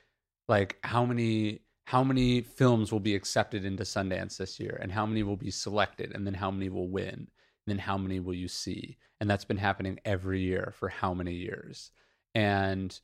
like 0.48 0.78
how 0.82 1.04
many 1.04 1.60
how 1.86 2.04
many 2.04 2.40
films 2.40 2.92
will 2.92 3.00
be 3.00 3.14
accepted 3.14 3.64
into 3.64 3.82
Sundance 3.82 4.36
this 4.36 4.60
year 4.60 4.78
and 4.80 4.92
how 4.92 5.04
many 5.06 5.22
will 5.22 5.36
be 5.36 5.50
selected 5.50 6.12
and 6.14 6.26
then 6.26 6.34
how 6.34 6.50
many 6.50 6.68
will 6.68 6.88
win 6.88 7.14
and 7.14 7.28
then 7.66 7.78
how 7.78 7.98
many 7.98 8.20
will 8.20 8.34
you 8.34 8.48
see? 8.48 8.96
And 9.20 9.28
that's 9.28 9.44
been 9.44 9.56
happening 9.58 9.98
every 10.04 10.40
year 10.40 10.72
for 10.76 10.88
how 10.88 11.14
many 11.14 11.34
years? 11.34 11.90
And 12.34 12.98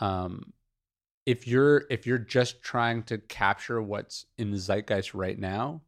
um 0.00 0.52
if 1.26 1.46
you're 1.46 1.84
if 1.90 2.06
you're 2.06 2.18
just 2.18 2.62
trying 2.62 3.04
to 3.04 3.18
capture 3.18 3.80
what's 3.80 4.26
in 4.38 4.50
the 4.50 4.58
zeitgeist 4.58 5.14
right 5.14 5.38
now, 5.38 5.82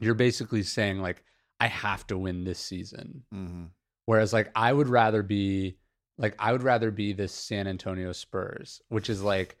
you're 0.00 0.14
basically 0.14 0.62
saying 0.62 1.00
like 1.00 1.24
I 1.60 1.68
have 1.68 2.06
to 2.08 2.18
win 2.18 2.44
this 2.44 2.58
season. 2.58 3.24
Mhm. 3.32 3.70
Whereas 4.06 4.32
like 4.32 4.50
I 4.54 4.72
would 4.72 4.88
rather 4.88 5.22
be 5.22 5.78
like 6.18 6.34
I 6.38 6.52
would 6.52 6.62
rather 6.62 6.90
be 6.90 7.12
this 7.12 7.32
San 7.32 7.66
Antonio 7.66 8.12
Spurs, 8.12 8.82
which 8.88 9.08
is 9.08 9.22
like 9.22 9.56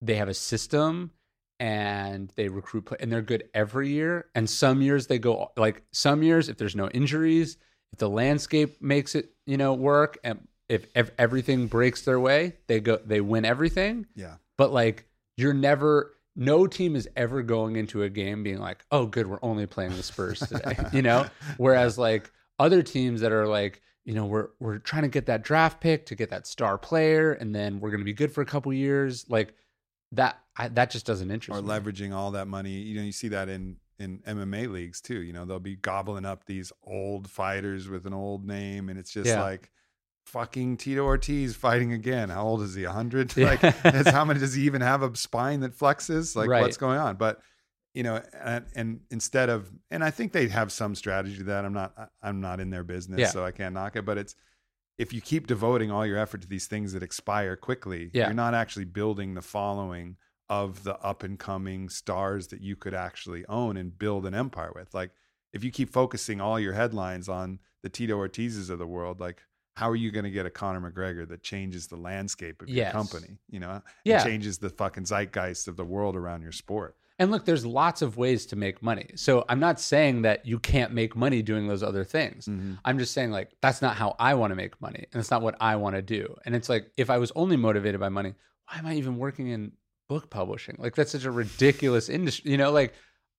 they 0.00 0.16
have 0.16 0.28
a 0.28 0.34
system 0.34 1.10
and 1.58 2.32
they 2.36 2.48
recruit 2.48 2.88
and 3.00 3.12
they're 3.12 3.20
good 3.20 3.50
every 3.52 3.90
year. 3.90 4.30
And 4.34 4.48
some 4.48 4.80
years 4.80 5.06
they 5.08 5.18
go 5.18 5.52
like 5.56 5.82
some 5.92 6.22
years 6.22 6.48
if 6.48 6.56
there's 6.56 6.76
no 6.76 6.88
injuries, 6.88 7.58
if 7.92 7.98
the 7.98 8.08
landscape 8.08 8.80
makes 8.80 9.14
it 9.14 9.34
you 9.46 9.58
know 9.58 9.74
work, 9.74 10.16
and 10.24 10.46
if, 10.70 10.86
if 10.94 11.10
everything 11.18 11.66
breaks 11.66 12.02
their 12.02 12.18
way, 12.20 12.56
they 12.66 12.80
go 12.80 12.98
they 13.04 13.20
win 13.20 13.44
everything 13.44 14.06
Yeah. 14.14 14.36
but 14.56 14.72
like 14.72 15.06
you're 15.36 15.52
never 15.54 16.14
no 16.36 16.66
team 16.66 16.94
is 16.96 17.08
ever 17.16 17.42
going 17.42 17.76
into 17.76 18.02
a 18.02 18.08
game 18.08 18.42
being 18.42 18.58
like 18.58 18.84
oh 18.90 19.04
good 19.06 19.26
we're 19.26 19.38
only 19.42 19.66
playing 19.66 19.96
the 19.96 20.02
spurs 20.02 20.38
today 20.48 20.76
you 20.92 21.02
know 21.02 21.26
whereas 21.56 21.98
like 21.98 22.30
other 22.58 22.82
teams 22.82 23.20
that 23.22 23.32
are 23.32 23.46
like 23.48 23.82
you 24.04 24.14
know 24.14 24.26
we're 24.26 24.48
we're 24.60 24.78
trying 24.78 25.02
to 25.02 25.08
get 25.08 25.26
that 25.26 25.42
draft 25.42 25.80
pick 25.80 26.06
to 26.06 26.14
get 26.14 26.30
that 26.30 26.46
star 26.46 26.78
player 26.78 27.32
and 27.32 27.54
then 27.54 27.80
we're 27.80 27.90
going 27.90 28.00
to 28.00 28.04
be 28.04 28.12
good 28.14 28.32
for 28.32 28.40
a 28.42 28.46
couple 28.46 28.72
years 28.72 29.26
like 29.28 29.54
that 30.12 30.38
I, 30.56 30.68
that 30.68 30.90
just 30.90 31.06
doesn't 31.06 31.30
interest 31.30 31.58
Or 31.58 31.62
me 31.62 31.68
leveraging 31.68 32.12
all 32.14 32.32
that 32.32 32.46
money. 32.48 32.72
You 32.72 32.96
know, 32.98 33.02
you 33.04 33.12
see 33.12 33.28
that 33.28 33.48
in 33.48 33.76
in 33.98 34.18
MMA 34.26 34.70
leagues 34.70 35.00
too. 35.00 35.20
You 35.22 35.32
know, 35.32 35.44
they'll 35.44 35.60
be 35.60 35.76
gobbling 35.76 36.24
up 36.24 36.44
these 36.46 36.72
old 36.84 37.28
fighters 37.30 37.88
with 37.88 38.06
an 38.06 38.12
old 38.14 38.46
name, 38.46 38.88
and 38.88 38.98
it's 38.98 39.12
just 39.12 39.28
Yeah. 39.28 39.42
like 39.42 39.70
fucking 40.30 40.76
Tito 40.78 41.02
Ortiz 41.04 41.54
fighting 41.56 41.92
again. 41.92 42.30
How 42.30 42.44
old 42.44 42.62
is 42.62 42.74
he? 42.74 42.84
hundred? 42.84 43.32
Yeah. 43.36 43.46
Like, 43.60 43.60
it's 43.84 44.10
how 44.10 44.24
many 44.24 44.40
does 44.40 44.54
he 44.54 44.62
even 44.64 44.80
have 44.80 45.02
a 45.02 45.14
spine 45.16 45.60
that 45.60 45.76
flexes? 45.76 46.34
Like, 46.36 46.48
Right. 46.48 46.62
what's 46.62 46.76
going 46.76 46.98
on? 46.98 47.16
But 47.16 47.40
you 47.94 48.04
know, 48.04 48.22
and, 48.40 48.64
and 48.76 49.00
instead 49.10 49.48
of, 49.48 49.68
and 49.90 50.04
I 50.04 50.10
think 50.12 50.32
they 50.32 50.46
have 50.48 50.70
some 50.70 50.94
strategy 50.94 51.38
to 51.38 51.44
that. 51.44 51.64
I'm 51.64 51.72
not, 51.72 51.92
I'm 52.22 52.40
not 52.40 52.60
in 52.60 52.70
their 52.70 52.84
business, 52.84 53.18
Yeah. 53.18 53.26
so 53.30 53.44
I 53.44 53.50
can't 53.50 53.74
knock 53.74 53.96
it. 53.96 54.04
But 54.04 54.16
it's 54.16 54.36
if 54.96 55.12
you 55.12 55.20
keep 55.20 55.48
devoting 55.48 55.90
all 55.90 56.06
your 56.06 56.16
effort 56.18 56.42
to 56.42 56.46
these 56.48 56.66
things 56.68 56.92
that 56.92 57.02
expire 57.02 57.56
quickly, 57.56 58.10
Yeah. 58.12 58.26
you're 58.26 58.34
not 58.34 58.54
actually 58.54 58.84
building 58.84 59.34
the 59.34 59.42
following 59.42 60.16
of 60.48 60.84
the 60.84 60.96
up 61.00 61.22
and 61.24 61.36
coming 61.38 61.88
stars 61.88 62.46
that 62.48 62.60
you 62.60 62.76
could 62.76 62.94
actually 62.94 63.44
own 63.46 63.76
and 63.76 63.98
build 63.98 64.24
an 64.26 64.34
empire 64.34 64.70
with. 64.74 64.92
Like 64.94 65.10
if 65.52 65.64
you 65.64 65.70
keep 65.72 65.90
focusing 65.92 66.40
all 66.40 66.60
your 66.60 66.74
headlines 66.74 67.28
on 67.28 67.58
the 67.82 67.88
Tito 67.88 68.16
Ortizes 68.18 68.70
of 68.70 68.78
the 68.78 68.86
world, 68.86 69.18
like 69.20 69.42
how 69.80 69.88
are 69.88 69.96
you 69.96 70.10
going 70.10 70.24
to 70.24 70.30
get 70.30 70.44
a 70.44 70.50
Conor 70.50 70.90
McGregor 70.90 71.26
that 71.28 71.42
changes 71.42 71.86
the 71.86 71.96
landscape 71.96 72.60
of 72.60 72.68
your 72.68 72.76
Yes. 72.76 72.92
company? 72.92 73.38
You 73.48 73.60
know, 73.60 73.80
Yeah. 74.04 74.22
changes 74.22 74.58
the 74.58 74.68
fucking 74.68 75.04
zeitgeist 75.06 75.68
of 75.68 75.76
the 75.76 75.84
world 75.86 76.16
around 76.16 76.42
your 76.42 76.52
sport. 76.52 76.96
And 77.18 77.30
look, 77.30 77.46
there's 77.46 77.64
lots 77.64 78.02
of 78.02 78.18
ways 78.18 78.44
to 78.46 78.56
make 78.56 78.82
money. 78.82 79.10
So 79.14 79.44
I'm 79.48 79.58
not 79.58 79.80
saying 79.80 80.20
that 80.22 80.44
you 80.44 80.58
can't 80.58 80.92
make 80.92 81.16
money 81.16 81.40
doing 81.40 81.66
those 81.66 81.82
other 81.82 82.04
things. 82.04 82.44
Mm-hmm. 82.46 82.74
I'm 82.84 82.98
just 82.98 83.12
saying 83.14 83.30
like 83.30 83.52
that's 83.62 83.80
not 83.80 83.96
how 83.96 84.16
I 84.18 84.34
want 84.34 84.50
to 84.50 84.54
make 84.54 84.78
money, 84.82 85.06
and 85.12 85.18
it's 85.20 85.30
not 85.30 85.40
what 85.40 85.56
I 85.60 85.76
want 85.76 85.96
to 85.96 86.02
do. 86.02 86.36
And 86.44 86.54
it's 86.54 86.68
like 86.68 86.90
if 86.98 87.08
I 87.08 87.16
was 87.16 87.32
only 87.34 87.56
motivated 87.56 88.00
by 88.00 88.10
money, 88.10 88.34
why 88.66 88.78
am 88.78 88.86
I 88.86 88.94
even 88.96 89.16
working 89.16 89.48
in 89.48 89.72
book 90.08 90.28
publishing? 90.28 90.76
Like 90.78 90.94
that's 90.94 91.12
such 91.12 91.24
a 91.24 91.30
ridiculous 91.30 92.08
industry. 92.10 92.50
You 92.50 92.58
know, 92.58 92.70
like 92.70 92.92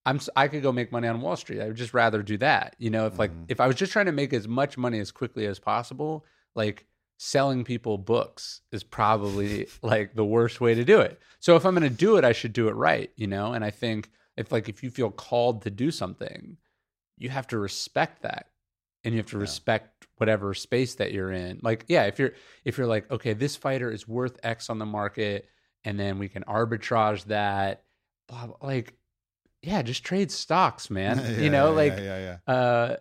I'm 0.05 0.19
I 0.35 0.47
could 0.47 0.63
go 0.63 0.71
make 0.71 0.91
money 0.91 1.07
on 1.07 1.21
Wall 1.21 1.35
Street. 1.35 1.61
I 1.61 1.67
would 1.67 1.75
just 1.75 1.93
rather 1.93 2.23
do 2.23 2.37
that. 2.37 2.75
You 2.79 2.89
know, 2.89 3.05
if 3.05 3.19
like 3.19 3.31
Mhm. 3.31 3.45
if 3.49 3.59
I 3.59 3.67
was 3.67 3.75
just 3.75 3.91
trying 3.91 4.07
to 4.07 4.11
make 4.11 4.33
as 4.33 4.47
much 4.47 4.77
money 4.77 4.99
as 4.99 5.11
quickly 5.11 5.45
as 5.45 5.59
possible, 5.59 6.25
like 6.55 6.85
selling 7.17 7.63
people 7.63 7.99
books 7.99 8.61
is 8.71 8.83
probably 8.83 9.67
like 9.83 10.15
the 10.15 10.25
worst 10.25 10.59
way 10.59 10.73
to 10.73 10.83
do 10.83 10.99
it. 10.99 11.19
So 11.39 11.55
if 11.55 11.65
I'm 11.65 11.75
going 11.75 11.87
to 11.87 11.95
do 11.95 12.17
it, 12.17 12.23
I 12.25 12.31
should 12.31 12.53
do 12.53 12.67
it 12.67 12.71
right, 12.75 13.11
you 13.15 13.27
know? 13.27 13.53
And 13.53 13.63
I 13.63 13.69
think 13.69 14.09
if 14.37 14.51
like 14.51 14.67
if 14.69 14.81
you 14.81 14.89
feel 14.89 15.11
called 15.11 15.61
to 15.63 15.69
do 15.69 15.91
something, 15.91 16.57
you 17.17 17.29
have 17.29 17.45
to 17.47 17.59
respect 17.59 18.23
that. 18.23 18.47
And 19.03 19.13
you 19.13 19.19
have 19.19 19.27
to 19.31 19.37
Yeah. 19.37 19.41
respect 19.41 20.07
whatever 20.17 20.53
space 20.55 20.95
that 20.95 21.11
you're 21.11 21.31
in. 21.31 21.59
Like 21.61 21.85
yeah, 21.87 22.05
if 22.05 22.17
you're 22.17 22.33
if 22.65 22.77
you're 22.77 22.87
like 22.87 23.09
okay, 23.11 23.33
this 23.33 23.55
fighter 23.55 23.91
is 23.91 24.07
worth 24.07 24.39
X 24.41 24.69
on 24.71 24.79
the 24.79 24.85
market 24.87 25.47
and 25.83 25.99
then 25.99 26.17
we 26.17 26.27
can 26.29 26.43
arbitrage 26.45 27.25
that 27.25 27.83
blah, 28.27 28.47
blah 28.47 28.57
like 28.67 28.93
yeah, 29.61 29.81
just 29.81 30.03
trade 30.03 30.31
stocks, 30.31 30.89
man. 30.89 31.19
Yeah, 31.31 31.43
you 31.43 31.49
know, 31.49 31.69
yeah, 31.69 31.75
like 31.75 31.97
yeah, 31.97 32.37
uh 32.47 32.95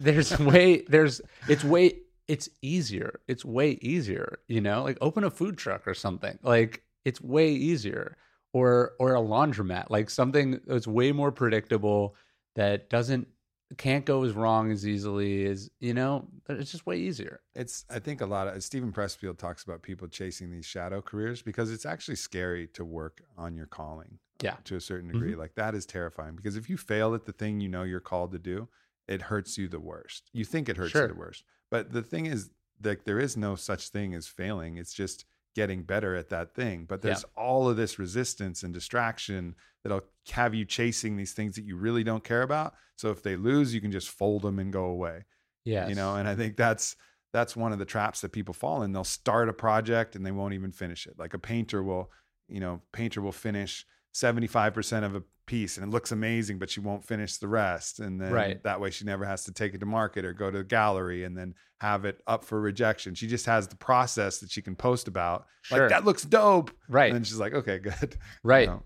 there's 0.00 0.38
way 0.38 0.82
there's 0.88 1.20
it's 1.48 1.64
way 1.64 2.00
it's 2.26 2.48
easier. 2.62 3.20
It's 3.26 3.44
way 3.44 3.78
easier 3.82 4.40
you 4.48 4.60
know? 4.60 4.82
Like 4.82 4.98
open 5.00 5.24
a 5.24 5.30
food 5.30 5.56
truck 5.58 5.86
or 5.86 5.94
something. 5.94 6.38
Like 6.42 6.82
it's 7.04 7.20
way 7.20 7.50
easier. 7.52 8.16
Or 8.54 8.92
or 8.98 9.14
a 9.14 9.20
laundromat 9.20 9.90
like 9.90 10.08
something 10.08 10.60
that's 10.66 10.86
way 10.86 11.12
more 11.12 11.30
predictable 11.30 12.16
that 12.56 12.88
doesn't 12.88 13.28
can't 13.76 14.06
go 14.06 14.24
as 14.24 14.32
wrong 14.32 14.72
as 14.72 14.86
easily 14.86 15.44
as 15.46 15.70
you 15.80 15.92
know? 15.92 16.28
It's 16.48 16.72
just 16.72 16.86
way 16.86 16.98
easier. 16.98 17.40
It's 17.54 17.84
I 17.90 17.98
think 17.98 18.22
a 18.22 18.26
lot 18.26 18.48
of 18.48 18.64
Steven 18.64 18.90
Pressfield 18.90 19.38
talks 19.38 19.64
about 19.64 19.82
people 19.82 20.08
chasing 20.08 20.50
these 20.50 20.64
shadow 20.64 21.02
careers 21.02 21.42
because 21.42 21.70
it's 21.70 21.84
actually 21.84 22.16
scary 22.16 22.66
to 22.68 22.84
work 22.84 23.22
on 23.36 23.54
your 23.54 23.66
calling. 23.66 24.18
Yeah. 24.42 24.56
To 24.64 24.76
a 24.76 24.80
certain 24.80 25.10
degree. 25.10 25.32
Mm-hmm. 25.32 25.40
Like 25.40 25.54
that 25.56 25.74
is 25.74 25.84
terrifying 25.86 26.36
because 26.36 26.56
if 26.56 26.68
you 26.70 26.76
fail 26.76 27.14
at 27.14 27.24
the 27.24 27.32
thing 27.32 27.60
you 27.60 27.68
know 27.68 27.82
you're 27.82 28.00
called 28.00 28.32
to 28.32 28.38
do, 28.38 28.68
it 29.08 29.22
hurts 29.22 29.58
you 29.58 29.68
the 29.68 29.80
worst. 29.80 30.30
You 30.32 30.44
think 30.44 30.68
it 30.68 30.76
hurts 30.76 30.92
Sure. 30.92 31.02
you 31.02 31.08
the 31.08 31.14
worst. 31.14 31.44
But 31.70 31.92
the 31.92 32.02
thing 32.02 32.26
is 32.26 32.50
like 32.82 33.04
there 33.04 33.18
is 33.18 33.36
no 33.36 33.56
such 33.56 33.88
thing 33.88 34.14
as 34.14 34.26
failing. 34.28 34.76
It's 34.76 34.92
just 34.94 35.24
getting 35.56 35.82
better 35.82 36.14
at 36.14 36.28
that 36.28 36.54
thing. 36.54 36.84
But 36.84 36.96
Yeah. 37.02 37.10
there's 37.10 37.24
all 37.36 37.68
of 37.68 37.76
this 37.76 37.98
resistance 37.98 38.62
and 38.62 38.72
distraction 38.72 39.56
that'll 39.82 40.04
have 40.30 40.54
you 40.54 40.64
chasing 40.64 41.16
these 41.16 41.32
things 41.32 41.56
that 41.56 41.64
you 41.64 41.76
really 41.76 42.04
don't 42.04 42.22
care 42.22 42.42
about. 42.42 42.74
So 42.96 43.10
if 43.10 43.22
they 43.22 43.36
lose, 43.36 43.74
you 43.74 43.80
can 43.80 43.90
just 43.90 44.08
fold 44.10 44.42
them 44.42 44.58
and 44.58 44.72
go 44.72 44.84
away 44.86 45.24
yeah 45.64 45.88
you 45.88 45.94
know 45.96 46.14
and 46.14 46.28
i 46.28 46.36
think 46.36 46.56
that's 46.56 46.94
that's 47.32 47.56
one 47.56 47.72
of 47.72 47.80
the 47.80 47.84
traps 47.84 48.20
that 48.20 48.30
people 48.30 48.54
fall 48.54 48.82
in 48.84 48.92
they'll 48.92 49.02
start 49.02 49.48
a 49.48 49.52
project 49.52 50.14
and 50.14 50.24
they 50.24 50.30
won't 50.30 50.54
even 50.54 50.70
finish 50.70 51.04
it 51.04 51.18
like 51.18 51.34
a 51.34 51.38
painter 51.38 51.82
will 51.82 52.10
you 52.48 52.60
know 52.60 52.80
painter 52.92 53.20
will 53.20 53.32
finish 53.32 53.84
75% 54.14 55.04
of 55.04 55.14
a 55.14 55.22
piece 55.46 55.76
and 55.78 55.86
it 55.86 55.90
looks 55.90 56.12
amazing, 56.12 56.58
but 56.58 56.68
she 56.70 56.80
won't 56.80 57.04
finish 57.04 57.36
the 57.38 57.48
rest. 57.48 58.00
And 58.00 58.20
then 58.20 58.32
Right. 58.32 58.62
that 58.64 58.80
way 58.80 58.90
she 58.90 59.04
never 59.04 59.24
has 59.24 59.44
to 59.44 59.52
take 59.52 59.74
it 59.74 59.78
to 59.78 59.86
market 59.86 60.24
or 60.24 60.32
go 60.32 60.50
to 60.50 60.58
the 60.58 60.64
gallery 60.64 61.24
and 61.24 61.36
then 61.36 61.54
have 61.80 62.04
it 62.04 62.20
up 62.26 62.44
for 62.44 62.60
rejection. 62.60 63.14
She 63.14 63.26
just 63.28 63.46
has 63.46 63.68
the 63.68 63.76
process 63.76 64.38
that 64.40 64.50
she 64.50 64.60
can 64.62 64.76
post 64.76 65.08
about. 65.08 65.46
Sure. 65.62 65.80
Like, 65.80 65.90
that 65.90 66.04
looks 66.04 66.22
dope. 66.24 66.70
Right. 66.88 67.06
And 67.06 67.14
then 67.16 67.24
she's 67.24 67.38
like, 67.38 67.54
okay, 67.54 67.78
good. 67.78 67.94
You 68.12 68.18
right. 68.42 68.68
know, 68.68 68.82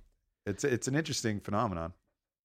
it's, 0.47 0.63
it's 0.65 0.89
an 0.89 0.95
interesting 0.95 1.41
phenomenon. 1.41 1.93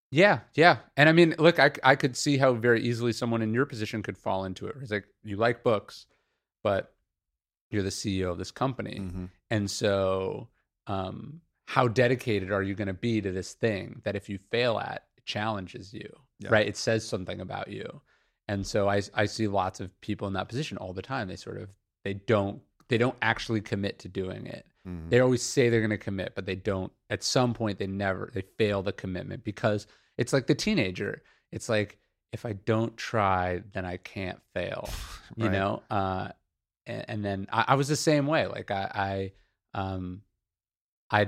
Yeah, 0.10 0.40
yeah. 0.56 0.78
And 0.96 1.10
I 1.10 1.12
mean, 1.12 1.36
look, 1.38 1.60
I, 1.60 1.72
I 1.84 1.96
could 1.96 2.16
see 2.16 2.38
how 2.38 2.54
very 2.54 2.82
easily 2.82 3.12
someone 3.12 3.42
in 3.42 3.54
your 3.54 3.66
position 3.66 4.02
could 4.02 4.18
fall 4.18 4.46
into 4.46 4.66
it. 4.68 4.78
It's 4.82 4.90
like 4.92 5.06
you 5.24 5.36
like 5.36 5.64
books, 5.64 6.06
but 6.64 6.94
you're 7.70 7.84
the 7.84 7.90
CEO 7.90 8.32
of 8.32 8.38
this 8.38 8.52
company. 8.52 9.00
Mhm. 9.02 9.30
And 9.50 9.70
so, 9.70 10.48
um, 10.88 11.42
how 11.70 11.86
dedicated 11.88 12.50
are 12.52 12.64
you 12.64 12.74
going 12.74 12.88
to 12.88 12.94
be 12.94 13.20
to 13.22 13.32
this 13.32 13.52
thing 13.54 14.02
that 14.06 14.16
if 14.16 14.30
you 14.30 14.40
fail 14.52 14.80
at, 14.80 15.04
it 15.18 15.26
challenges 15.26 15.94
you, 15.94 16.10
Yeah. 16.40 16.50
right? 16.50 16.66
It 16.66 16.78
says 16.78 17.06
something 17.08 17.42
about 17.42 17.68
you. 17.68 18.02
And 18.48 18.66
so 18.66 18.88
I, 18.88 19.02
I 19.14 19.26
see 19.26 19.48
lots 19.50 19.82
of 19.82 19.92
people 20.00 20.28
in 20.30 20.34
that 20.36 20.48
position 20.48 20.78
all 20.78 20.94
the 20.94 21.02
time. 21.02 21.28
They 21.28 21.36
sort 21.36 21.58
of, 21.58 21.68
they 22.06 22.14
don't, 22.14 22.62
they 22.88 22.98
don't 22.98 23.18
actually 23.22 23.60
commit 23.60 24.00
to 24.00 24.08
doing 24.08 24.48
it. 24.48 24.66
Mhm. 24.88 25.10
They 25.10 25.20
always 25.20 25.44
say 25.44 25.68
they're 25.68 25.82
going 25.82 25.90
to 25.90 25.98
commit, 25.98 26.36
but 26.36 26.46
they 26.46 26.56
don't. 26.56 26.94
At 27.10 27.22
some 27.22 27.54
point, 27.54 27.80
they 27.80 27.88
never, 27.88 28.32
they 28.34 28.44
fail 28.58 28.82
the 28.82 28.94
commitment 28.94 29.44
because 29.44 29.88
it's 30.18 30.32
like 30.32 30.48
the 30.48 30.56
teenager. 30.56 31.22
It's 31.52 31.68
like, 31.68 31.98
if 32.32 32.46
I 32.46 32.54
don't 32.54 32.96
try, 32.96 33.62
then 33.74 33.84
I 33.86 33.98
can't 33.98 34.40
fail, 34.54 34.90
you 35.36 35.50
know? 35.50 35.84
Uh, 35.90 36.30
and, 36.86 37.06
and 37.10 37.26
then 37.26 37.48
I, 37.52 37.66
I 37.68 37.76
was 37.76 37.90
the 37.90 37.98
same 37.98 38.26
way. 38.26 38.48
Like 38.48 38.72
I, 38.72 39.32
I, 39.76 39.80
um, 39.80 40.22
I, 41.12 41.28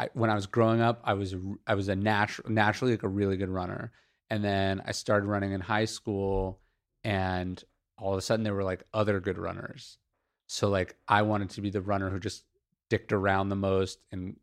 I, 0.00 0.08
when 0.14 0.30
I 0.30 0.34
was 0.34 0.46
growing 0.46 0.80
up, 0.80 1.02
I 1.04 1.12
was, 1.12 1.34
I 1.66 1.74
was 1.74 1.88
a 1.88 1.94
natural, 1.94 2.50
naturally 2.50 2.94
like 2.94 3.02
a 3.02 3.08
really 3.08 3.36
good 3.36 3.50
runner. 3.50 3.92
And 4.30 4.42
then 4.42 4.80
I 4.86 4.92
started 4.92 5.26
running 5.26 5.52
in 5.52 5.60
high 5.60 5.84
school 5.84 6.58
and 7.04 7.62
all 7.98 8.12
of 8.12 8.18
a 8.18 8.22
sudden 8.22 8.42
there 8.42 8.54
were 8.54 8.64
like 8.64 8.84
other 8.94 9.20
good 9.20 9.36
runners. 9.36 9.98
So 10.46 10.70
like 10.70 10.96
I 11.06 11.20
wanted 11.20 11.50
to 11.50 11.60
be 11.60 11.68
the 11.68 11.82
runner 11.82 12.08
who 12.08 12.18
just 12.18 12.44
dicked 12.88 13.12
around 13.12 13.50
the 13.50 13.56
most 13.56 13.98
and 14.10 14.36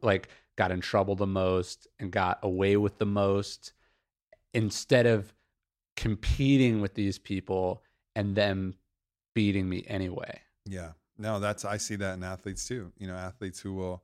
like 0.00 0.28
got 0.56 0.70
in 0.70 0.80
trouble 0.80 1.16
the 1.16 1.26
most 1.26 1.86
and 1.98 2.10
got 2.10 2.38
away 2.42 2.78
with 2.78 2.96
the 2.96 3.04
most 3.06 3.74
instead 4.54 5.04
of 5.04 5.34
competing 5.96 6.80
with 6.80 6.94
these 6.94 7.18
people 7.18 7.82
and 8.16 8.34
them 8.34 8.74
beating 9.34 9.68
me 9.68 9.84
anyway. 9.86 10.40
Yeah. 10.64 10.92
No, 11.18 11.40
that's 11.40 11.66
I 11.66 11.76
see 11.76 11.96
that 11.96 12.14
in 12.14 12.24
athletes 12.24 12.66
too. 12.66 12.90
You 12.96 13.06
know, 13.06 13.16
athletes 13.16 13.60
who 13.60 13.74
will 13.74 14.02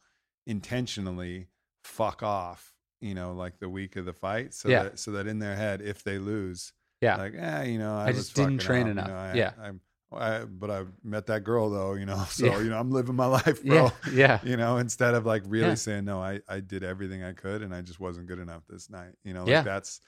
intentionally 0.48 1.46
fuck 1.84 2.22
off, 2.22 2.74
you 3.00 3.14
know, 3.14 3.32
like 3.32 3.58
the 3.60 3.68
week 3.68 3.96
of 3.96 4.04
the 4.04 4.12
fight 4.12 4.52
so 4.54 4.68
Yeah. 4.68 4.82
that 4.84 4.98
so 4.98 5.12
that 5.12 5.26
in 5.26 5.38
their 5.38 5.54
head 5.56 5.80
if 5.80 6.02
they 6.02 6.18
lose, 6.18 6.72
Yeah. 7.00 7.16
like, 7.16 7.34
eh, 7.36 7.64
you 7.64 7.78
know, 7.78 7.94
I, 7.96 8.04
I 8.04 8.06
was 8.08 8.16
just 8.16 8.34
didn't 8.34 8.58
train 8.58 8.88
enough. 8.88 9.06
You 9.06 9.12
know, 9.12 9.18
I, 9.18 9.34
Yeah. 9.34 9.52
I'm 9.60 9.80
I, 10.10 10.44
but 10.46 10.70
I 10.70 10.84
met 11.04 11.26
that 11.26 11.44
girl 11.44 11.68
though, 11.68 11.92
you 11.92 12.06
know. 12.06 12.24
So, 12.30 12.46
Yeah. 12.46 12.58
you 12.60 12.70
know, 12.70 12.78
I'm 12.80 12.90
living 12.90 13.14
my 13.14 13.26
life, 13.40 13.62
bro. 13.62 13.92
yeah. 14.10 14.10
Yeah. 14.12 14.40
You 14.42 14.56
know, 14.56 14.78
instead 14.78 15.14
of 15.14 15.26
like 15.26 15.42
really 15.46 15.68
Yeah. 15.68 15.74
saying, 15.74 16.04
No, 16.06 16.20
I, 16.20 16.40
I 16.48 16.60
did 16.60 16.82
everything 16.82 17.22
I 17.22 17.32
could 17.34 17.62
and 17.62 17.74
I 17.74 17.82
just 17.82 18.00
wasn't 18.00 18.26
good 18.26 18.38
enough 18.38 18.62
this 18.68 18.88
night. 18.90 19.14
You 19.24 19.34
know, 19.34 19.40
like 19.40 19.50
Yeah. 19.50 19.62
that's 19.62 20.00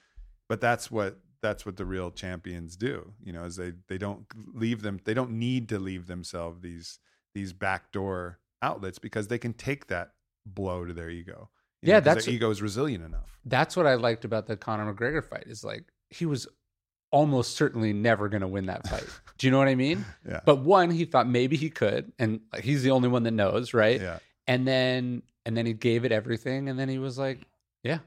but 0.48 0.60
that's 0.60 0.90
what 0.90 1.20
that's 1.42 1.64
what 1.64 1.76
the 1.76 1.84
real 1.86 2.10
champions 2.10 2.76
do, 2.76 3.12
you 3.22 3.32
know, 3.32 3.44
is 3.44 3.56
they 3.56 3.72
they 3.88 3.98
don't 3.98 4.26
leave 4.54 4.82
them 4.82 4.98
they 5.04 5.14
don't 5.14 5.32
need 5.32 5.68
to 5.68 5.78
leave 5.78 6.06
themselves 6.06 6.60
these 6.60 6.98
these 7.34 7.52
backdoor 7.52 8.40
outlets 8.62 8.98
because 8.98 9.28
they 9.28 9.38
can 9.38 9.52
take 9.54 9.86
that 9.86 10.10
blow 10.46 10.84
to 10.84 10.92
their 10.92 11.10
ego. 11.10 11.48
you 11.82 11.92
know, 11.92 12.00
that's- 12.00 12.26
their 12.26 12.34
ego 12.34 12.50
is 12.50 12.60
resilient 12.62 13.04
enough. 13.04 13.38
That's 13.44 13.76
what 13.76 13.86
I 13.86 13.94
liked 13.94 14.24
about 14.24 14.46
the 14.46 14.56
Conor 14.56 14.92
McGregor 14.92 15.24
fight 15.24 15.44
is 15.46 15.64
like 15.64 15.84
he 16.10 16.26
was 16.26 16.46
almost 17.10 17.56
certainly 17.56 17.92
never 17.92 18.28
going 18.28 18.42
to 18.42 18.46
win 18.48 18.66
that 18.66 18.86
fight. 18.86 19.06
Do 19.38 19.46
you 19.46 19.50
know 19.50 19.58
what 19.58 19.68
I 19.68 19.74
mean? 19.74 20.04
Yeah. 20.28 20.40
But 20.44 20.56
one, 20.56 20.90
he 20.90 21.04
thought 21.06 21.26
maybe 21.26 21.56
he 21.56 21.70
could, 21.70 22.12
and 22.18 22.40
he's 22.62 22.82
the 22.82 22.90
only 22.90 23.08
one 23.08 23.22
that 23.24 23.30
knows, 23.32 23.72
right? 23.74 24.00
yeah. 24.00 24.18
And 24.46 24.66
then 24.68 25.22
and 25.46 25.56
then 25.56 25.64
he 25.66 25.72
gave 25.72 26.04
it 26.04 26.12
everything, 26.12 26.68
and 26.68 26.78
then 26.78 26.88
he 26.88 26.98
was 26.98 27.16
like, 27.18 27.46
"Yeah, 27.82 27.98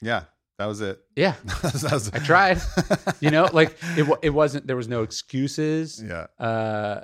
Yeah. 0.00 0.24
That 0.58 0.66
was 0.66 0.80
it. 0.80 1.00
yeah, 1.16 1.34
That 1.62 1.90
was- 1.92 2.10
I 2.12 2.18
tried." 2.20 2.60
you 3.20 3.30
know, 3.30 3.48
like 3.52 3.76
it 3.96 4.08
it 4.22 4.30
wasn't. 4.30 4.66
There 4.68 4.76
was 4.76 4.88
no 4.88 5.02
excuses. 5.02 6.00
yeah. 6.02 6.26
Uh, 6.38 7.00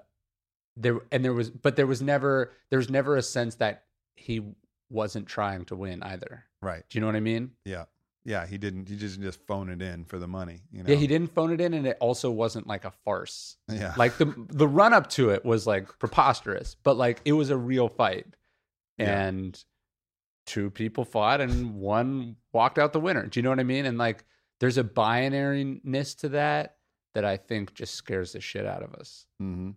there 0.76 0.98
and 1.12 1.24
there 1.24 1.32
was, 1.34 1.50
but 1.50 1.74
there 1.76 1.86
was 1.86 2.00
never 2.00 2.52
there 2.70 2.78
was 2.78 2.88
never 2.88 3.16
a 3.16 3.22
sense 3.22 3.56
that 3.56 3.84
he 4.20 4.40
wasn't 4.90 5.26
trying 5.26 5.64
to 5.66 5.76
win 5.76 6.02
either. 6.02 6.44
Right. 6.62 6.82
Do 6.88 6.96
you 6.96 7.00
know 7.00 7.06
what 7.06 7.16
I 7.16 7.20
mean? 7.20 7.52
Yeah. 7.64 7.84
Yeah. 8.24 8.46
He 8.46 8.58
didn't 8.58 8.88
he 8.88 8.96
just 8.96 9.20
just 9.20 9.40
phone 9.46 9.70
it 9.70 9.80
in 9.80 10.04
for 10.04 10.18
the 10.18 10.26
money. 10.28 10.60
You 10.70 10.82
know? 10.82 10.90
Yeah, 10.90 10.96
he 10.96 11.06
didn't 11.06 11.32
phone 11.34 11.52
it 11.52 11.60
in, 11.60 11.72
and 11.74 11.86
it 11.86 11.96
also 12.00 12.30
wasn't 12.30 12.66
like 12.66 12.84
a 12.84 12.90
farce. 12.90 13.56
Yeah. 13.68 13.94
Like 13.96 14.18
the 14.18 14.26
the 14.48 14.68
run 14.68 14.92
up 14.92 15.08
to 15.10 15.30
it 15.30 15.44
was 15.44 15.66
like 15.66 15.98
preposterous, 15.98 16.76
but 16.82 16.96
like 16.96 17.20
it 17.24 17.32
was 17.32 17.50
a 17.50 17.56
real 17.56 17.88
fight, 17.88 18.26
Yeah. 18.98 19.26
and 19.28 19.64
two 20.46 20.70
people 20.70 21.04
fought, 21.04 21.40
and 21.40 21.76
one 21.76 22.36
walked 22.52 22.78
out 22.78 22.92
the 22.92 23.00
winner. 23.00 23.26
Do 23.26 23.38
you 23.38 23.42
know 23.42 23.50
what 23.50 23.60
I 23.60 23.64
mean? 23.64 23.86
And 23.86 23.96
like, 23.98 24.24
there's 24.58 24.78
a 24.78 24.84
binariness 24.84 26.18
to 26.18 26.28
that 26.30 26.76
that 27.14 27.24
I 27.24 27.36
think 27.36 27.74
just 27.74 27.94
scares 27.94 28.32
the 28.32 28.40
shit 28.40 28.66
out 28.66 28.82
of 28.82 28.94
us. 28.94 29.26
hmm 29.38 29.70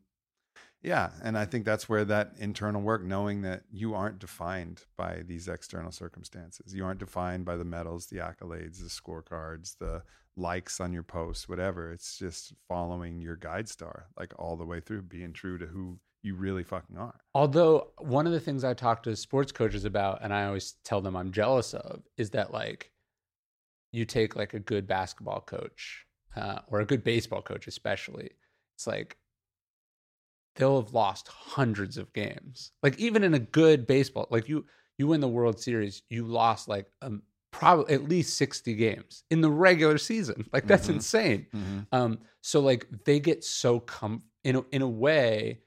Yeah, 0.83 1.11
and 1.23 1.37
I 1.37 1.45
think 1.45 1.63
that's 1.63 1.87
where 1.87 2.03
that 2.05 2.33
internal 2.37 2.81
work, 2.81 3.03
knowing 3.03 3.41
that 3.43 3.63
you 3.71 3.95
aren't 3.95 4.19
defined 4.19 4.81
by 4.97 5.23
these 5.25 5.47
external 5.47 5.91
circumstances, 5.91 6.75
you 6.75 6.83
aren't 6.83 6.99
defined 6.99 7.45
by 7.45 7.55
the 7.55 7.63
medals, 7.63 8.07
the 8.07 8.17
accolades, 8.17 8.79
the 8.79 8.89
scorecards, 8.89 9.77
the 9.79 10.03
likes 10.35 10.81
on 10.81 10.91
your 10.91 11.03
posts, 11.03 11.47
whatever. 11.47 11.91
It's 11.91 12.17
just 12.17 12.53
following 12.67 13.21
your 13.21 13.37
guide 13.37 13.69
star, 13.69 14.07
like 14.19 14.33
all 14.37 14.57
the 14.57 14.65
way 14.65 14.81
through, 14.81 15.03
being 15.03 15.31
true 15.31 15.57
to 15.57 15.65
who 15.65 15.99
you 16.21 16.35
really 16.35 16.63
fucking 16.63 16.97
are. 16.97 17.19
Although 17.33 17.91
one 17.99 18.27
of 18.27 18.33
the 18.33 18.39
things 18.39 18.65
I 18.65 18.73
talk 18.73 19.03
to 19.03 19.15
sports 19.15 19.53
coaches 19.53 19.85
about, 19.85 20.19
and 20.21 20.33
I 20.33 20.45
always 20.45 20.75
tell 20.83 20.99
them 20.99 21.15
I'm 21.15 21.31
jealous 21.31 21.73
of, 21.73 22.01
is 22.17 22.31
that 22.31 22.51
like 22.51 22.91
you 23.93 24.03
take 24.05 24.35
like 24.35 24.53
a 24.53 24.59
good 24.59 24.87
basketball 24.87 25.41
coach 25.41 26.05
uh, 26.35 26.59
or 26.67 26.81
a 26.81 26.85
good 26.85 27.03
baseball 27.03 27.41
coach, 27.41 27.67
especially. 27.67 28.31
It's 28.75 28.87
like 28.87 29.17
they'll 30.55 30.81
have 30.81 30.93
lost 30.93 31.27
hundreds 31.27 31.97
of 31.97 32.11
games. 32.13 32.71
Like 32.81 32.99
even 32.99 33.23
in 33.23 33.33
a 33.33 33.39
good 33.39 33.87
baseball, 33.87 34.27
like 34.29 34.47
you 34.49 34.65
you 34.97 35.07
win 35.07 35.21
the 35.21 35.27
World 35.27 35.59
Series, 35.59 36.03
you 36.09 36.25
lost 36.25 36.67
like 36.67 36.85
um, 37.01 37.23
probably 37.51 37.93
at 37.93 38.07
least 38.07 38.37
sixty 38.37 38.75
games 38.75 39.23
in 39.31 39.41
the 39.41 39.49
regular 39.49 39.97
season. 39.97 40.47
Like 40.53 40.67
that's 40.67 40.87
Mhm. 40.87 40.93
insane. 40.95 41.47
Mm-hmm. 41.53 41.79
Um, 41.91 42.19
so 42.41 42.59
like 42.59 42.87
they 43.05 43.19
get 43.19 43.43
so 43.43 43.79
com 43.79 44.21
in 44.43 44.57
a, 44.57 44.65
in 44.71 44.81
a 44.81 44.89
way, 44.89 45.59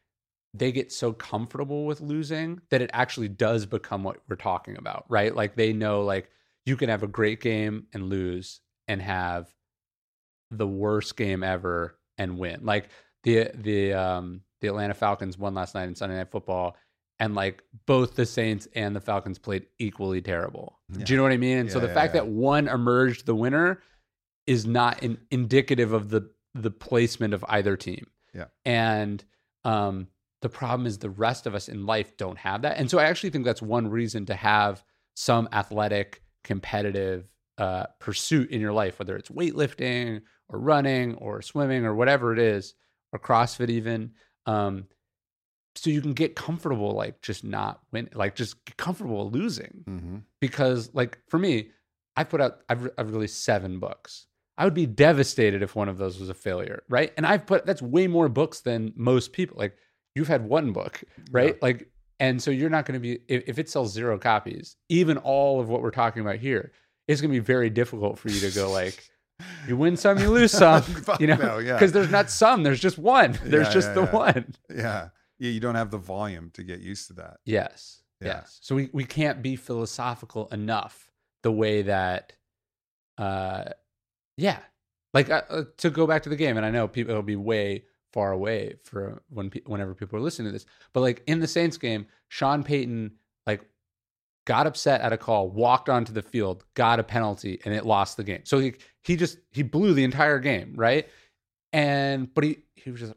they 0.55 0.70
get 0.72 0.93
so 0.93 1.12
comfortable 1.12 1.84
with 1.87 2.01
losing 2.01 2.61
that 2.70 2.82
it 2.82 2.91
actually 2.93 3.28
does 3.28 3.66
become 3.66 4.05
what 4.05 4.18
we're 4.28 4.37
talking 4.37 4.76
about, 4.78 5.05
right? 5.09 5.34
Like 5.34 5.57
they 5.57 5.72
know 5.72 6.03
like 6.05 6.30
you 6.64 6.76
can 6.76 6.89
have 6.89 7.03
a 7.03 7.07
great 7.09 7.41
game 7.41 7.87
and 7.93 8.09
lose 8.09 8.61
and 8.89 9.01
have 9.03 9.49
the 10.51 10.66
worst 10.66 11.16
game 11.16 11.43
ever 11.43 11.99
and 12.18 12.39
win. 12.39 12.61
Like 12.64 12.89
the 13.24 13.51
the 13.55 13.93
um 13.95 14.43
the 14.67 14.73
Atlanta 14.73 14.95
Falcons 14.95 15.39
won 15.39 15.55
last 15.55 15.75
night 15.75 15.89
in 15.89 15.95
Sunday 15.95 16.17
Night 16.17 16.31
Football 16.31 16.77
and 17.19 17.35
like 17.35 17.62
both 17.87 18.17
the 18.17 18.27
Saints 18.27 18.69
and 18.75 18.95
the 18.95 19.01
Falcons 19.01 19.39
played 19.39 19.67
equally 19.79 20.21
terrible. 20.21 20.81
Do 20.93 21.12
you 21.12 21.17
know 21.17 21.23
what 21.23 21.33
I 21.33 21.37
mean? 21.37 21.59
And 21.59 21.73
so 21.73 21.81
the 21.81 21.87
yeah, 21.87 21.95
fact 21.95 22.14
yeah. 22.14 22.23
that 22.23 22.29
one 22.29 22.69
emerged 22.69 23.27
the 23.27 23.35
winner 23.35 23.81
is 24.47 24.67
not 24.67 25.03
in, 25.03 25.19
indicative 25.31 25.93
of 25.93 26.11
the 26.11 26.31
the 26.55 26.71
placement 26.71 27.35
of 27.35 27.45
either 27.49 27.77
team. 27.77 28.07
Yeah. 28.35 28.47
And 28.64 29.25
um 29.64 30.09
the 30.43 30.49
problem 30.49 30.87
is 30.87 30.99
the 30.99 31.11
rest 31.11 31.47
of 31.47 31.55
us 31.55 31.69
in 31.69 31.87
life 31.87 32.17
don't 32.17 32.39
have 32.39 32.62
that. 32.62 32.77
And 32.77 32.91
so 32.91 32.99
I 32.99 33.05
actually 33.05 33.31
think 33.31 33.45
that's 33.45 33.62
one 33.62 33.89
reason 33.89 34.27
to 34.27 34.35
have 34.35 34.85
some 35.14 35.49
athletic 35.53 36.23
competitive 36.45 37.27
uh, 37.59 37.87
pursuit 37.99 38.51
in 38.51 38.61
your 38.61 38.73
life, 38.73 38.99
whether 38.99 39.17
it's 39.17 39.31
weightlifting 39.31 40.21
or 40.49 40.59
running 40.59 41.14
or 41.14 41.41
swimming 41.41 41.85
or 41.85 41.95
whatever 41.95 42.33
it 42.33 42.39
is, 42.39 42.75
or 43.12 43.19
CrossFit 43.19 43.71
even. 43.71 44.12
Um, 44.47 44.87
so 45.75 45.91
you 45.91 46.01
can 46.01 46.15
get 46.15 46.35
comfortable, 46.35 46.93
like 46.93 47.21
just 47.21 47.45
not 47.45 47.81
win, 47.93 48.09
like 48.15 48.35
just 48.35 48.65
get 48.65 48.77
comfortable 48.77 49.31
losing. 49.31 49.85
Mm-hmm. 49.87 50.17
Because, 50.41 50.91
like 50.95 51.19
for 51.29 51.39
me, 51.39 51.71
I 52.17 52.25
put 52.25 52.41
out, 52.41 52.61
I've, 52.69 52.91
I've 52.97 53.13
released 53.13 53.45
seven 53.45 53.79
books. 53.79 54.27
I 54.59 54.65
would 54.65 54.75
be 54.75 54.87
devastated 54.87 55.63
if 55.63 55.77
one 55.77 55.89
of 55.89 55.99
those 55.99 56.19
was 56.19 56.31
a 56.31 56.35
failure, 56.35 56.83
right? 56.89 57.13
And 57.17 57.27
I've 57.27 57.45
put 57.45 57.67
that's 57.67 57.83
way 57.83 58.07
more 58.07 58.29
books 58.31 58.61
than 58.61 58.95
most 58.97 59.33
people. 59.33 59.59
Like 59.59 59.77
you've 60.15 60.29
had 60.29 60.49
one 60.49 60.73
book, 60.73 61.05
right? 61.31 61.61
Like, 61.61 61.91
and 62.19 62.43
so 62.43 62.51
you're 62.51 62.71
not 62.71 62.87
going 62.87 62.95
to 62.95 63.01
be 63.01 63.19
if, 63.29 63.45
if 63.47 63.59
it 63.59 63.69
sells 63.69 63.93
zero 63.93 64.19
copies, 64.19 64.77
even 64.89 65.19
all 65.19 65.61
of 65.61 65.69
what 65.69 65.83
we're 65.83 65.91
talking 65.91 66.23
about 66.23 66.37
here, 66.37 66.73
it's 67.07 67.21
going 67.21 67.31
to 67.31 67.39
be 67.39 67.45
very 67.45 67.69
difficult 67.69 68.19
for 68.19 68.31
you 68.31 68.41
to 68.41 68.51
go 68.51 68.71
like, 68.71 69.07
you 69.68 69.76
win 69.76 69.97
some, 69.97 70.18
you 70.18 70.30
lose 70.30 70.53
some, 70.53 70.82
you 71.20 71.26
know, 71.26 71.37
no, 71.37 71.59
yeah. 71.59 71.74
because 71.74 71.93
there's 71.93 72.11
not 72.11 72.30
some, 72.30 72.62
there's 72.62 72.80
just 72.80 72.99
one. 72.99 73.39
There's 73.45 73.68
Yeah, 73.68 73.72
just 73.72 73.89
yeah, 73.89 73.95
the 73.95 74.03
yeah. 74.03 74.12
one. 74.12 74.55
Yeah. 74.70 75.09
Yeah. 75.39 75.51
You 75.51 75.61
don't 75.61 75.74
have 75.74 75.91
the 75.91 75.99
volume 75.99 76.51
to 76.55 76.62
get 76.62 76.80
used 76.80 77.09
to 77.09 77.12
that. 77.14 77.39
Yes. 77.45 78.03
Yeah. 78.20 78.28
Yes. 78.28 78.59
So 78.62 78.74
we, 78.74 78.89
we 78.93 79.05
can't 79.05 79.43
be 79.43 79.57
philosophical 79.57 80.49
enough 80.49 81.11
the 81.43 81.53
way 81.53 81.82
that, 81.82 82.32
uh, 83.18 83.64
yeah, 84.37 84.59
like 85.14 85.30
uh, 85.30 85.43
uh, 85.49 85.64
to 85.78 85.91
go 85.91 86.07
back 86.07 86.22
to 86.24 86.28
the 86.28 86.37
game, 86.37 86.57
and 86.57 86.66
I 86.66 86.70
know 86.70 86.89
people 86.89 87.11
it'll 87.11 87.22
be 87.22 87.37
way 87.37 87.84
far 88.12 88.32
away 88.32 88.74
for 88.82 89.22
when 89.30 89.51
whenever 89.66 89.95
people 89.95 90.18
are 90.18 90.22
listening 90.22 90.49
to 90.49 90.53
this, 90.53 90.66
but 90.93 91.01
like 91.01 91.22
in 91.26 91.41
the 91.41 91.47
Saints 91.47 91.78
game, 91.78 92.07
Sean 92.28 92.62
Payton 92.62 93.12
got 94.47 94.67
upset 94.67 95.03
at 95.03 95.13
a 95.13 95.19
call, 95.19 95.51
walked 95.51 95.89
onto 95.91 96.13
the 96.15 96.23
field, 96.23 96.65
got 96.75 96.99
a 96.99 97.03
penalty, 97.03 97.61
and 97.67 97.75
it 97.75 97.85
lost 97.85 98.17
the 98.17 98.25
game. 98.25 98.41
So 98.45 98.59
he 98.59 98.75
he 99.05 99.17
just 99.17 99.37
he 99.51 99.63
blew 99.63 99.93
the 99.93 100.05
entire 100.05 100.39
game, 100.39 100.73
right? 100.77 101.07
And 101.73 102.33
but 102.33 102.45
he 102.45 102.59
he 102.75 102.91
was 102.91 103.01
just 103.01 103.13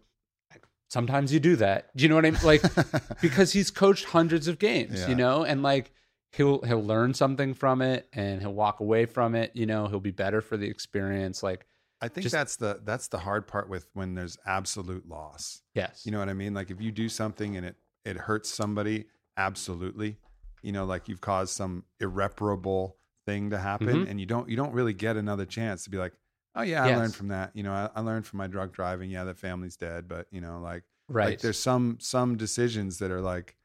like, 0.52 0.64
sometimes 0.90 1.32
you 1.34 1.40
do 1.40 1.56
that. 1.58 1.96
Do 1.96 2.04
you 2.04 2.10
know 2.10 2.16
what 2.16 2.26
I 2.26 2.32
mean? 2.32 2.42
Like 2.44 2.62
because 3.22 3.54
he's 3.54 3.72
coached 3.72 4.06
hundreds 4.06 4.48
of 4.48 4.60
games, 4.60 5.00
Yeah. 5.02 5.10
you 5.10 5.16
know, 5.16 5.44
and 5.44 5.64
like 5.64 5.92
he'll 6.34 6.62
he'll 6.64 6.84
learn 6.84 7.14
something 7.14 7.54
from 7.54 7.82
it 7.82 8.08
and 8.14 8.42
he'll 8.42 8.54
walk 8.54 8.80
away 8.82 9.06
from 9.06 9.36
it, 9.36 9.52
you 9.54 9.66
know, 9.66 9.88
he'll 9.88 10.00
be 10.00 10.12
better 10.12 10.42
for 10.42 10.58
the 10.58 10.68
experience. 10.68 11.42
Like, 11.44 11.66
I 12.02 12.08
think 12.08 12.24
Just- 12.24 12.34
that's 12.34 12.56
the 12.58 12.82
that's 12.84 13.08
the 13.08 13.20
hard 13.20 13.48
part 13.48 13.70
with 13.70 13.88
when 13.94 14.16
there's 14.16 14.38
absolute 14.46 15.08
loss. 15.08 15.62
yes. 15.76 16.04
You 16.06 16.12
know 16.12 16.20
what 16.20 16.30
I 16.30 16.34
mean? 16.34 16.54
Like 16.54 16.72
if 16.72 16.82
you 16.82 16.92
do 16.92 17.08
something 17.10 17.56
and 17.56 17.66
it 17.66 17.76
it 18.06 18.18
hurts 18.18 18.50
somebody, 18.50 19.06
absolutely. 19.38 20.18
You 20.62 20.72
know, 20.72 20.86
like 20.86 21.08
you've 21.08 21.22
caused 21.22 21.54
some 21.56 21.84
irreparable 22.00 22.98
thing 23.26 23.50
to 23.52 23.58
happen, 23.60 24.06
Mhm. 24.06 24.10
and 24.10 24.20
you 24.20 24.26
don't 24.26 24.50
you 24.50 24.56
don't 24.58 24.74
really 24.74 24.94
get 24.94 25.16
another 25.18 25.46
chance 25.46 25.84
to 25.84 25.90
be 25.90 25.98
like, 25.98 26.14
oh 26.56 26.62
yeah, 26.64 26.84
I 26.84 26.88
Yes. 26.90 26.98
learned 26.98 27.16
from 27.16 27.28
that. 27.30 27.56
You 27.56 27.64
know, 27.64 27.72
I, 27.74 27.90
I 27.96 28.02
learned 28.02 28.26
from 28.26 28.38
my 28.38 28.48
drug 28.48 28.72
driving. 28.74 29.10
Yeah, 29.10 29.24
that 29.26 29.38
family's 29.38 29.76
dead, 29.78 30.08
but 30.08 30.28
you 30.32 30.42
know, 30.42 30.60
like 30.60 30.84
right. 31.08 31.30
like 31.30 31.40
there's 31.42 31.60
some 31.60 31.98
some 32.00 32.38
decisions 32.38 32.98
that 33.00 33.12
are 33.12 33.22
like 33.22 33.56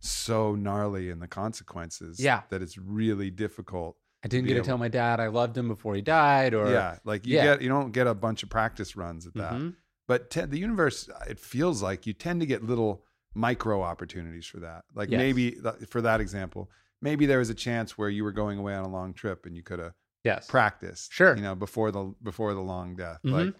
so 0.00 0.54
gnarly 0.54 1.08
in 1.10 1.18
the 1.20 1.28
consequences. 1.28 2.20
Yeah. 2.20 2.42
that 2.50 2.60
it's 2.62 2.76
really 2.76 3.30
difficult. 3.30 3.96
I 4.24 4.28
didn't 4.28 4.46
get 4.46 4.54
to 4.54 4.58
able- 4.58 4.66
tell 4.66 4.78
my 4.78 4.88
dad 4.88 5.20
I 5.20 5.26
loved 5.28 5.56
him 5.56 5.68
before 5.68 5.94
he 5.94 6.02
died 6.02 6.54
or 6.54 6.70
yeah, 6.70 6.98
like 7.04 7.26
you 7.26 7.36
yeah. 7.36 7.44
get 7.44 7.62
you 7.62 7.68
don't 7.68 7.92
get 7.92 8.06
a 8.06 8.14
bunch 8.14 8.42
of 8.42 8.48
practice 8.50 8.96
runs 8.96 9.26
at 9.26 9.34
that. 9.34 9.52
Mhm. 9.52 9.74
but 10.06 10.30
te- 10.30 10.44
the 10.46 10.58
universe 10.58 11.08
it 11.26 11.38
feels 11.38 11.82
like 11.82 12.06
you 12.06 12.12
tend 12.12 12.40
to 12.40 12.46
get 12.46 12.62
little 12.62 13.04
micro 13.34 13.82
opportunities 13.82 14.46
for 14.46 14.60
that 14.60 14.84
like 14.94 15.10
Yes. 15.10 15.18
maybe 15.18 15.50
th- 15.52 15.88
for 15.88 16.00
that 16.00 16.20
example 16.20 16.70
maybe 17.02 17.26
there 17.26 17.38
was 17.38 17.50
a 17.50 17.54
chance 17.54 17.98
where 17.98 18.08
you 18.08 18.24
were 18.24 18.32
going 18.32 18.58
away 18.58 18.74
on 18.74 18.84
a 18.84 18.88
long 18.88 19.12
trip 19.12 19.44
and 19.46 19.56
you 19.56 19.62
could 19.62 19.78
have 19.78 19.92
Yes. 20.22 20.46
practiced 20.46 21.12
Sure. 21.12 21.34
you 21.36 21.42
know 21.42 21.54
before 21.54 21.90
the 21.90 22.14
before 22.22 22.54
the 22.54 22.60
long 22.60 22.96
death 22.96 23.20
Mhm. 23.24 23.32
like 23.32 23.54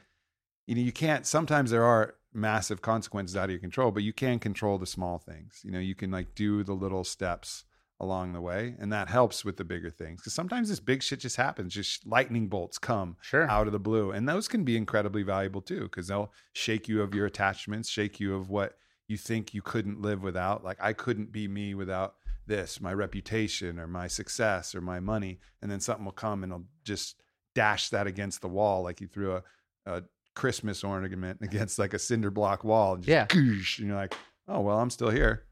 you 0.67 0.75
know 0.75 0.81
you 0.83 0.93
can't 0.93 1.27
sometimes 1.27 1.71
there 1.71 1.85
are 1.85 2.15
massive 2.33 2.81
consequences 2.83 3.37
out 3.37 3.45
of 3.45 3.51
your 3.51 3.61
control 3.61 3.91
but 3.91 4.03
you 4.03 4.13
can 4.13 4.39
control 4.39 4.79
the 4.79 4.87
small 4.87 5.19
things 5.19 5.61
you 5.65 5.71
know 5.71 5.79
you 5.79 5.95
can 5.95 6.11
like 6.11 6.35
do 6.35 6.63
the 6.65 6.73
little 6.75 7.05
steps 7.05 7.65
along 8.01 8.33
the 8.33 8.41
way 8.41 8.75
and 8.81 8.93
that 8.93 9.09
helps 9.09 9.45
with 9.45 9.57
the 9.57 9.65
bigger 9.65 9.89
things 9.91 10.21
because 10.21 10.33
sometimes 10.35 10.69
this 10.69 10.81
big 10.81 11.01
shit 11.03 11.21
just 11.21 11.37
happens 11.37 11.73
just 11.73 12.05
lightning 12.07 12.49
bolts 12.49 12.77
come 12.77 13.17
Sure. 13.21 13.49
out 13.49 13.67
of 13.69 13.73
the 13.73 13.79
blue. 13.79 14.11
And 14.11 14.29
those 14.29 14.49
can 14.49 14.65
be 14.65 14.77
incredibly 14.77 15.23
valuable 15.23 15.63
too, 15.63 15.83
because 15.83 16.09
they'll 16.09 16.33
shake 16.53 16.89
you 16.89 17.03
of 17.03 17.15
your 17.15 17.25
attachments, 17.27 17.89
shake 17.89 18.19
you 18.19 18.35
of 18.35 18.51
what 18.51 18.77
you 19.09 19.17
think 19.17 19.53
you 19.55 19.63
couldn't 19.63 20.01
live 20.01 20.23
without. 20.23 20.65
Like, 20.65 20.79
I 20.81 20.93
couldn't 20.93 21.33
be 21.33 21.47
me 21.49 21.75
without 21.75 22.15
this, 22.47 22.81
my 22.81 22.93
reputation 22.93 23.79
or 23.79 23.87
my 23.87 24.07
success 24.07 24.75
or 24.75 24.81
my 24.81 25.01
money. 25.01 25.39
And 25.63 25.71
then 25.71 25.81
something 25.81 26.05
will 26.05 26.13
come 26.13 26.43
and 26.43 26.53
it'll 26.53 26.65
just 26.85 27.23
dash 27.55 27.89
that 27.91 28.07
against 28.07 28.41
the 28.43 28.49
wall, 28.49 28.83
like 28.83 29.01
you 29.01 29.07
threw 29.07 29.37
a, 29.37 29.43
a 29.87 30.03
Christmas 30.35 30.83
ornament 30.85 31.39
against 31.43 31.79
like 31.79 31.95
a 31.95 31.99
cinder 31.99 32.31
block 32.31 32.65
wall. 32.65 32.95
And 32.95 33.03
just 33.05 33.11
Yeah. 33.11 33.27
goosh, 33.27 33.79
and 33.79 33.89
you're 33.89 33.97
like, 33.97 34.15
oh, 34.49 34.61
well, 34.61 34.79
I'm 34.79 34.91
still 34.91 35.11
here. 35.11 35.45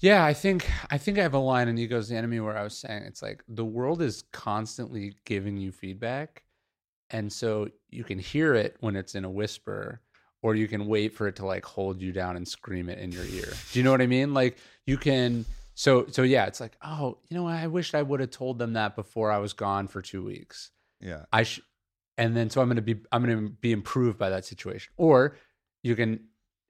Yeah, 0.00 0.24
I 0.24 0.32
think 0.32 0.66
I 0.90 0.96
think 0.96 1.18
I 1.18 1.22
have 1.22 1.34
a 1.34 1.38
line 1.38 1.68
in 1.68 1.76
Ego's 1.76 2.08
the 2.08 2.16
Enemy 2.16 2.40
where 2.40 2.56
I 2.56 2.62
was 2.62 2.76
saying 2.78 3.02
it's 3.02 3.20
like 3.22 3.44
the 3.48 3.66
world 3.66 4.00
is 4.00 4.24
constantly 4.32 5.14
giving 5.26 5.58
you 5.58 5.72
feedback. 5.72 6.42
And 7.10 7.30
so 7.30 7.68
you 7.90 8.04
can 8.04 8.18
hear 8.18 8.54
it 8.54 8.76
when 8.80 8.96
it's 8.96 9.14
in 9.14 9.24
a 9.26 9.30
whisper, 9.30 10.00
or 10.42 10.54
you 10.54 10.68
can 10.68 10.86
wait 10.86 11.14
for 11.14 11.28
it 11.28 11.36
to 11.36 11.46
like 11.46 11.64
hold 11.64 12.00
you 12.00 12.12
down 12.12 12.36
and 12.36 12.46
scream 12.46 12.88
it 12.88 12.98
in 12.98 13.12
your 13.12 13.24
ear. 13.24 13.52
Do 13.72 13.78
you 13.78 13.82
know 13.84 13.90
what 13.90 14.00
I 14.00 14.06
mean? 14.06 14.34
Like 14.34 14.56
you 14.86 14.96
can 14.96 15.44
so 15.74 16.06
so 16.10 16.22
yeah, 16.22 16.46
it's 16.46 16.60
like, 16.60 16.76
oh, 16.84 17.18
you 17.28 17.36
know, 17.36 17.46
I 17.46 17.66
wish 17.66 17.94
I 17.94 18.02
would 18.02 18.20
have 18.20 18.30
told 18.30 18.58
them 18.58 18.74
that 18.74 18.96
before 18.96 19.30
I 19.30 19.38
was 19.38 19.52
gone 19.52 19.88
for 19.88 20.02
two 20.02 20.22
weeks. 20.22 20.70
Yeah. 21.00 21.24
I 21.32 21.44
should, 21.44 21.64
and 22.18 22.36
then 22.36 22.50
so 22.50 22.60
I'm 22.60 22.68
gonna 22.68 22.82
be 22.82 22.96
I'm 23.10 23.22
gonna 23.22 23.48
be 23.48 23.72
improved 23.72 24.18
by 24.18 24.30
that 24.30 24.44
situation. 24.44 24.92
Or 24.96 25.36
you 25.82 25.96
can 25.96 26.20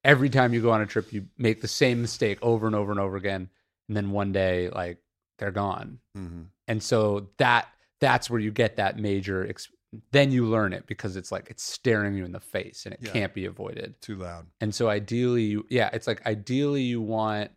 every 0.04 0.30
time 0.30 0.54
you 0.54 0.62
go 0.62 0.70
on 0.70 0.80
a 0.80 0.86
trip, 0.86 1.12
you 1.12 1.26
make 1.38 1.60
the 1.60 1.68
same 1.68 2.00
mistake 2.00 2.38
over 2.42 2.66
and 2.66 2.76
over 2.76 2.90
and 2.92 3.00
over 3.00 3.16
again, 3.16 3.48
and 3.88 3.96
then 3.96 4.12
one 4.12 4.32
day 4.32 4.68
like 4.70 4.98
they're 5.38 5.50
gone. 5.50 5.98
hmm 6.14 6.42
And 6.68 6.82
so 6.82 7.30
that 7.38 7.68
that's 8.00 8.30
where 8.30 8.40
you 8.40 8.50
get 8.52 8.76
that 8.76 8.98
major. 8.98 9.46
Ex- 9.46 9.68
then 10.12 10.30
you 10.30 10.46
learn 10.46 10.72
it 10.72 10.86
because 10.86 11.16
it's 11.16 11.32
like 11.32 11.48
it's 11.50 11.62
staring 11.62 12.14
you 12.14 12.24
in 12.24 12.32
the 12.32 12.40
face 12.40 12.84
and 12.84 12.94
it 12.94 13.00
Yeah. 13.02 13.12
can't 13.12 13.34
be 13.34 13.46
avoided. 13.46 14.00
Too 14.00 14.16
loud. 14.16 14.46
And 14.60 14.74
so 14.74 14.88
ideally, 14.88 15.44
you, 15.44 15.66
yeah, 15.68 15.90
it's 15.92 16.06
like 16.06 16.24
ideally 16.26 16.82
you 16.82 17.00
want, 17.00 17.50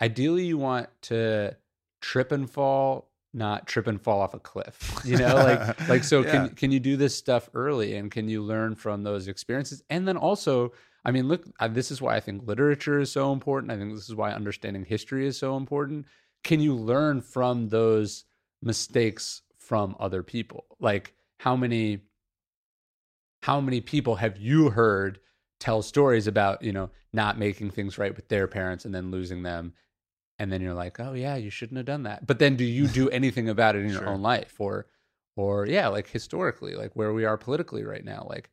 ideally 0.00 0.44
you 0.44 0.58
want 0.58 0.88
to 1.02 1.56
trip 2.00 2.32
and 2.32 2.50
fall, 2.50 3.10
not 3.32 3.66
trip 3.66 3.86
and 3.86 4.00
fall 4.00 4.20
off 4.20 4.34
a 4.34 4.40
cliff. 4.40 4.88
You 5.04 5.16
know, 5.16 5.36
like 5.36 5.60
like 5.88 6.04
so 6.04 6.22
Yeah. 6.22 6.30
can 6.30 6.48
can 6.50 6.72
you 6.72 6.80
do 6.80 6.96
this 6.96 7.16
stuff 7.16 7.48
early 7.54 7.96
and 7.96 8.10
can 8.10 8.28
you 8.28 8.42
learn 8.42 8.74
from 8.74 9.02
those 9.02 9.28
experiences? 9.28 9.82
And 9.88 10.06
then 10.06 10.16
also, 10.16 10.72
I 11.04 11.10
mean, 11.12 11.28
look, 11.28 11.44
this 11.70 11.90
is 11.90 12.00
why 12.02 12.16
I 12.16 12.20
think 12.20 12.46
literature 12.46 12.98
is 13.00 13.10
so 13.10 13.32
important. 13.32 13.72
I 13.72 13.76
think 13.76 13.94
this 13.94 14.08
is 14.08 14.14
why 14.14 14.32
understanding 14.32 14.84
history 14.84 15.26
is 15.26 15.38
so 15.38 15.56
important. 15.56 16.06
Can 16.44 16.60
you 16.60 16.74
learn 16.74 17.20
from 17.20 17.68
those 17.68 18.24
mistakes 18.62 19.42
from 19.58 19.96
other 19.98 20.22
people? 20.22 20.66
Like 20.80 21.14
how 21.42 21.56
many 21.56 22.00
how 23.42 23.60
many 23.60 23.80
people 23.80 24.16
have 24.16 24.38
you 24.38 24.70
heard 24.70 25.18
tell 25.58 25.82
stories 25.82 26.26
about 26.26 26.62
you 26.62 26.72
know 26.72 26.90
not 27.12 27.38
making 27.38 27.70
things 27.70 27.98
right 27.98 28.14
with 28.14 28.28
their 28.28 28.46
parents 28.46 28.84
and 28.84 28.94
then 28.94 29.10
losing 29.10 29.42
them 29.42 29.72
and 30.38 30.52
then 30.52 30.60
you're 30.60 30.74
like 30.74 30.98
oh 31.00 31.12
yeah 31.12 31.36
you 31.36 31.50
shouldn't 31.50 31.76
have 31.76 31.86
done 31.86 32.04
that 32.04 32.26
but 32.26 32.38
then 32.38 32.56
do 32.56 32.64
you 32.64 32.86
do 32.86 33.08
anything 33.20 33.48
about 33.48 33.76
it 33.76 33.80
in 33.84 33.90
your 33.90 33.98
Sure. 34.00 34.08
own 34.08 34.22
life 34.22 34.54
or 34.60 34.86
or 35.36 35.66
yeah 35.66 35.88
like 35.88 36.08
historically 36.08 36.74
like 36.74 36.92
where 36.94 37.12
we 37.12 37.24
are 37.24 37.36
politically 37.36 37.84
right 37.84 38.04
now 38.04 38.26
like 38.28 38.50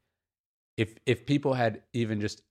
if 0.78 0.96
if 1.06 1.26
people 1.26 1.54
had 1.54 1.82
even 1.94 2.20
just 2.22 2.42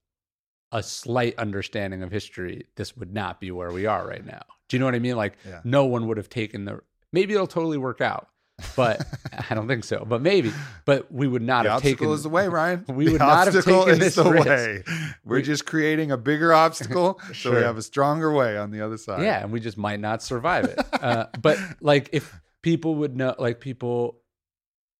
a 0.71 0.83
slight 0.83 1.37
understanding 1.39 2.03
of 2.03 2.11
history 2.11 2.67
this 2.77 2.97
would 2.97 3.13
not 3.13 3.41
be 3.41 3.51
where 3.51 3.73
we 3.73 3.87
are 3.87 4.07
right 4.07 4.27
now 4.27 4.43
do 4.69 4.77
you 4.77 4.79
know 4.79 4.85
what 4.85 4.95
i 4.95 4.99
mean 4.99 5.17
like 5.17 5.37
Yeah. 5.49 5.61
no 5.65 5.85
one 5.87 6.07
would 6.09 6.17
have 6.19 6.29
taken 6.29 6.65
the 6.65 6.81
maybe 7.13 7.33
it'll 7.35 7.47
totally 7.47 7.79
work 7.79 8.01
out 8.01 8.29
but 8.77 9.07
i 9.51 9.55
don't 9.55 9.69
think 9.69 9.85
so 9.85 10.05
but 10.05 10.21
maybe 10.21 10.53
but 10.85 11.11
we 11.13 11.27
would 11.29 11.43
not 11.43 11.63
the 11.65 11.71
have 11.71 11.77
obstacle 11.77 12.07
taken 12.07 12.15
is 12.15 12.23
the 12.25 12.29
way, 12.29 12.49
Ryan. 12.49 12.85
We 12.89 13.05
The 13.07 13.13
would 13.13 13.19
not 13.21 13.53
have 13.53 13.65
taken 13.65 13.89
is 13.91 13.99
this 13.99 14.15
the 14.17 14.25
risk. 14.31 14.47
way. 14.49 14.83
We're 15.25 15.37
We- 15.37 15.43
just 15.43 15.67
creating 15.67 16.11
a 16.13 16.17
bigger 16.17 16.53
obstacle, 16.53 17.21
so 17.35 17.51
we 17.55 17.59
have 17.63 17.77
a 17.77 17.83
stronger 17.83 18.33
way 18.33 18.57
on 18.59 18.71
the 18.71 18.81
other 18.81 18.97
side. 18.97 19.23
Yeah, 19.23 19.43
and 19.43 19.53
we 19.53 19.61
just 19.61 19.77
might 19.79 20.01
not 20.01 20.23
survive 20.23 20.65
it. 20.65 20.79
Uh, 20.93 21.27
but 21.41 21.59
like, 21.81 22.09
if 22.13 22.35
people 22.63 22.95
would 22.97 23.15
know, 23.17 23.35
like, 23.39 23.61
people, 23.61 24.21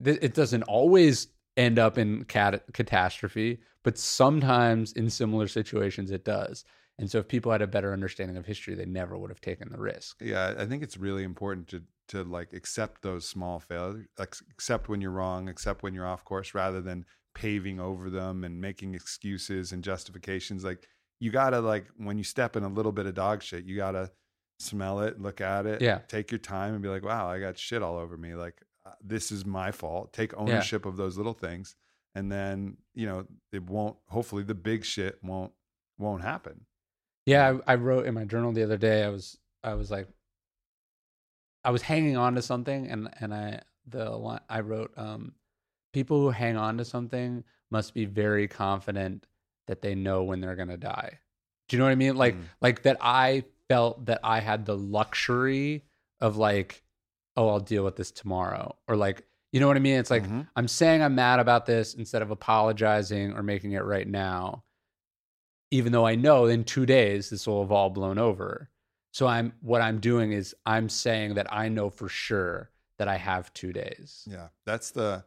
th- 0.05 0.19
it 0.23 0.35
doesn't 0.35 0.63
always 0.65 1.29
end 1.57 1.79
up 1.79 1.97
in 1.99 2.25
cat- 2.25 2.65
catastrophe, 2.75 3.59
but 3.83 3.97
sometimes 3.99 4.93
in 4.93 5.09
similar 5.11 5.49
situations 5.49 6.11
it 6.11 6.25
does. 6.25 6.65
And 6.99 7.11
so, 7.11 7.19
if 7.19 7.29
people 7.29 7.51
had 7.53 7.63
a 7.63 7.67
better 7.67 7.93
understanding 7.93 8.37
of 8.37 8.45
history, 8.47 8.75
they 8.75 8.85
never 8.87 9.17
would 9.17 9.31
have 9.31 9.41
taken 9.41 9.71
the 9.71 9.79
risk. 9.79 10.17
yeah. 10.21 10.55
I 10.59 10.67
think 10.67 10.83
it's 10.83 10.97
really 10.97 11.23
important 11.25 11.69
to 11.69 11.83
to 12.09 12.23
like 12.25 12.53
accept 12.53 13.03
those 13.03 13.27
small 13.27 13.61
failures, 13.61 14.07
accept 14.19 14.89
when 14.89 15.01
you're 15.01 15.11
wrong, 15.11 15.49
accept 15.49 15.83
when 15.83 15.95
you're 15.95 16.07
off 16.07 16.25
course, 16.25 16.55
rather 16.55 16.81
than 16.81 17.05
paving 17.35 17.79
over 17.81 18.11
them 18.11 18.45
and 18.45 18.61
making 18.61 18.95
excuses 18.95 19.73
and 19.73 19.85
justifications. 19.85 20.65
Like 20.65 20.87
you 21.21 21.31
gotta 21.31 21.61
like 21.61 21.87
when 21.97 22.19
you 22.19 22.25
step 22.25 22.57
in 22.57 22.65
a 22.65 22.69
little 22.69 22.93
bit 22.93 23.07
of 23.07 23.15
dog 23.15 23.43
shit, 23.43 23.65
you 23.65 23.77
gotta 23.77 24.11
smell 24.61 25.01
it, 25.01 25.21
look 25.21 25.41
at 25.41 25.67
it, 25.67 25.81
Yeah. 25.83 25.99
take 26.09 26.31
your 26.31 26.39
time, 26.39 26.75
and 26.75 26.83
be 26.83 26.89
like, 26.89 27.05
wow, 27.05 27.31
I 27.31 27.39
got 27.39 27.57
shit 27.59 27.83
all 27.83 27.97
over 27.97 28.17
me. 28.17 28.35
Like 28.35 28.61
uh, 28.87 28.93
this 29.03 29.31
is 29.31 29.45
my 29.45 29.71
fault. 29.71 30.13
Take 30.13 30.37
ownership 30.37 30.87
of 30.87 30.97
those 30.97 31.17
little 31.17 31.35
things, 31.35 31.77
and 32.15 32.31
then 32.33 32.77
you 32.95 33.07
know 33.07 33.27
it 33.53 33.63
won't. 33.65 33.97
Hopefully, 34.09 34.43
the 34.43 34.55
big 34.55 34.85
shit 34.85 35.19
won't 35.23 35.53
won't 35.99 36.23
happen. 36.23 36.65
Yeah, 37.27 37.59
I, 37.67 37.73
I 37.73 37.75
wrote 37.77 38.07
in 38.07 38.15
my 38.15 38.25
journal 38.25 38.53
the 38.53 38.63
other 38.63 38.79
day. 38.79 39.05
I 39.05 39.11
was 39.11 39.39
I 39.63 39.75
was 39.75 39.91
like, 39.91 40.09
I 41.69 41.71
was 41.71 41.83
hanging 41.83 42.17
on 42.17 42.35
to 42.37 42.41
something, 42.41 42.89
and 42.89 43.11
and 43.21 43.35
I 43.35 43.61
the 43.87 44.41
I 44.49 44.61
wrote, 44.61 44.91
um, 44.97 45.35
people 45.93 46.19
who 46.23 46.31
hang 46.31 46.57
on 46.57 46.79
to 46.79 46.85
something 46.87 47.45
must 47.71 47.93
be 47.93 48.07
very 48.07 48.49
confident 48.49 49.27
that 49.67 49.83
they 49.83 49.95
know 49.95 50.23
when 50.25 50.41
they're 50.41 50.57
gonna 50.57 50.79
die. 50.79 51.19
Do 51.69 51.77
you 51.77 51.79
know 51.79 51.85
what 51.85 51.93
I 51.93 51.97
mean? 51.97 52.17
Like 52.17 52.37
Mm. 52.37 52.45
like 52.63 52.83
that. 52.85 52.97
I 53.03 53.45
felt 53.69 54.07
that 54.07 54.21
I 54.25 54.41
had 54.41 54.65
the 54.65 54.79
luxury 54.79 55.85
of 56.21 56.39
like, 56.39 56.83
oh, 57.37 57.51
I'll 57.51 57.61
deal 57.61 57.85
with 57.85 57.97
this 57.97 58.13
tomorrow, 58.13 58.79
or 58.89 58.97
like, 58.97 59.27
you 59.53 59.61
know 59.61 59.67
what 59.69 59.77
I 59.77 59.81
mean? 59.81 59.99
It's 60.01 60.11
like 60.11 60.23
Mhm. 60.25 60.49
I'm 60.57 60.69
saying 60.69 61.03
I'm 61.03 61.15
mad 61.17 61.39
about 61.39 61.67
this 61.67 61.93
instead 61.93 62.23
of 62.23 62.31
apologizing 62.31 63.35
or 63.35 63.43
making 63.43 63.73
it 63.73 63.85
right 63.85 64.09
now, 64.09 64.65
even 65.71 65.93
though 65.93 66.07
I 66.07 66.15
know 66.15 66.47
in 66.47 66.65
two 66.65 66.87
days 66.87 67.29
this 67.29 67.47
will 67.47 67.61
have 67.61 67.73
all 67.73 67.91
blown 67.91 68.17
over. 68.19 68.71
So 69.13 69.27
I'm 69.27 69.53
what 69.61 69.81
I'm 69.81 70.01
doing 70.01 70.33
is 70.33 70.55
I'm 70.67 70.89
saying 70.89 71.35
that 71.35 71.53
I 71.53 71.69
know 71.69 71.91
for 71.91 72.09
sure 72.09 72.71
that 72.99 73.09
I 73.09 73.17
have 73.17 73.53
two 73.55 73.73
days. 73.73 74.27
Yeah, 74.31 74.49
that's 74.67 74.91
the, 74.91 75.25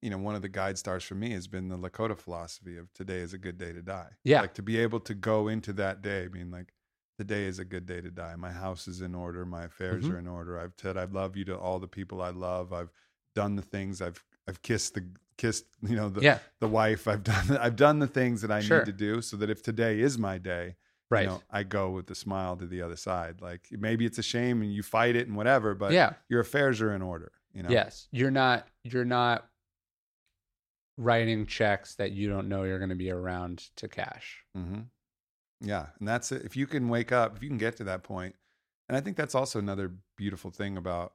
you 0.00 0.10
know, 0.10 0.18
one 0.18 0.34
of 0.34 0.42
the 0.42 0.48
guide 0.48 0.76
stars 0.78 1.04
for 1.04 1.14
me 1.14 1.30
has 1.32 1.46
been 1.46 1.68
the 1.68 1.78
Lakota 1.78 2.16
philosophy 2.18 2.76
of 2.76 2.92
today 2.92 3.18
is 3.18 3.32
a 3.32 3.38
good 3.38 3.58
day 3.58 3.72
to 3.72 3.82
die. 3.82 4.10
Yeah. 4.24 4.40
like 4.42 4.54
to 4.54 4.62
be 4.62 4.78
able 4.78 5.00
to 5.00 5.14
go 5.14 5.48
into 5.48 5.72
that 5.74 6.02
day, 6.02 6.26
being 6.26 6.50
like, 6.50 6.72
today 7.18 7.44
is 7.44 7.58
a 7.58 7.64
good 7.64 7.86
day 7.86 8.00
to 8.00 8.10
die. 8.10 8.34
My 8.36 8.50
house 8.50 8.88
is 8.88 9.00
in 9.00 9.14
order. 9.14 9.44
My 9.46 9.64
affairs 9.64 10.06
Mhm. 10.06 10.10
are 10.10 10.18
in 10.18 10.26
order. 10.26 10.58
I've 10.58 10.72
said 10.80 10.96
I 10.96 11.04
love 11.04 11.36
you 11.36 11.44
to 11.46 11.56
all 11.56 11.78
the 11.78 11.88
people 11.88 12.20
I 12.20 12.30
love. 12.30 12.72
I've 12.72 12.90
done 13.34 13.56
the 13.56 13.62
things 13.62 14.02
I've 14.02 14.24
I've 14.48 14.60
kissed 14.62 14.94
the 14.94 15.06
kissed 15.38 15.64
you 15.82 15.96
know 15.96 16.08
the 16.08 16.20
Yeah. 16.20 16.38
the 16.60 16.68
wife. 16.68 17.06
I've 17.08 17.22
done 17.22 17.56
I've 17.60 17.76
done 17.76 17.98
the 18.00 18.06
things 18.08 18.42
that 18.42 18.50
I 18.50 18.60
Sure. 18.60 18.78
need 18.80 18.86
to 18.86 18.92
do 18.92 19.22
so 19.22 19.36
that 19.38 19.48
if 19.50 19.62
today 19.62 20.00
is 20.00 20.18
my 20.18 20.38
day, 20.38 20.76
Right. 21.12 21.24
you 21.24 21.28
know, 21.28 21.42
I 21.50 21.62
go 21.62 21.90
with 21.90 22.10
a 22.10 22.14
smile 22.14 22.56
to 22.56 22.66
the 22.66 22.80
other 22.80 22.96
side. 22.96 23.42
Like 23.42 23.68
maybe 23.70 24.06
it's 24.06 24.16
a 24.16 24.22
shame 24.22 24.62
and 24.62 24.72
you 24.72 24.82
fight 24.82 25.14
it 25.14 25.28
and 25.28 25.36
whatever, 25.36 25.74
but 25.74 25.92
yeah. 25.92 26.14
your 26.30 26.40
affairs 26.40 26.80
are 26.80 26.94
in 26.94 27.02
order. 27.02 27.32
You 27.52 27.62
know. 27.62 27.68
Yes. 27.68 28.08
You're 28.12 28.30
not 28.30 28.66
you're 28.82 29.04
not 29.04 29.46
writing 30.96 31.46
checks 31.46 31.96
that 31.96 32.12
you 32.12 32.28
don't 32.28 32.48
know 32.48 32.64
you're 32.64 32.78
going 32.78 32.88
to 32.88 32.96
be 32.96 33.10
around 33.10 33.68
to 33.76 33.88
cash. 33.88 34.42
hmm 34.54 34.80
Yeah, 35.60 35.86
and 35.98 36.08
that's 36.08 36.32
it. 36.32 36.42
If 36.46 36.56
you 36.56 36.66
can 36.66 36.88
wake 36.88 37.12
up, 37.12 37.36
if 37.36 37.42
you 37.42 37.48
can 37.48 37.58
get 37.58 37.76
to 37.76 37.84
that 37.84 38.02
point, 38.02 38.34
and 38.88 38.96
I 38.96 39.00
think 39.00 39.16
that's 39.16 39.34
also 39.34 39.58
another 39.58 39.92
beautiful 40.16 40.50
thing 40.50 40.76
about, 40.76 41.14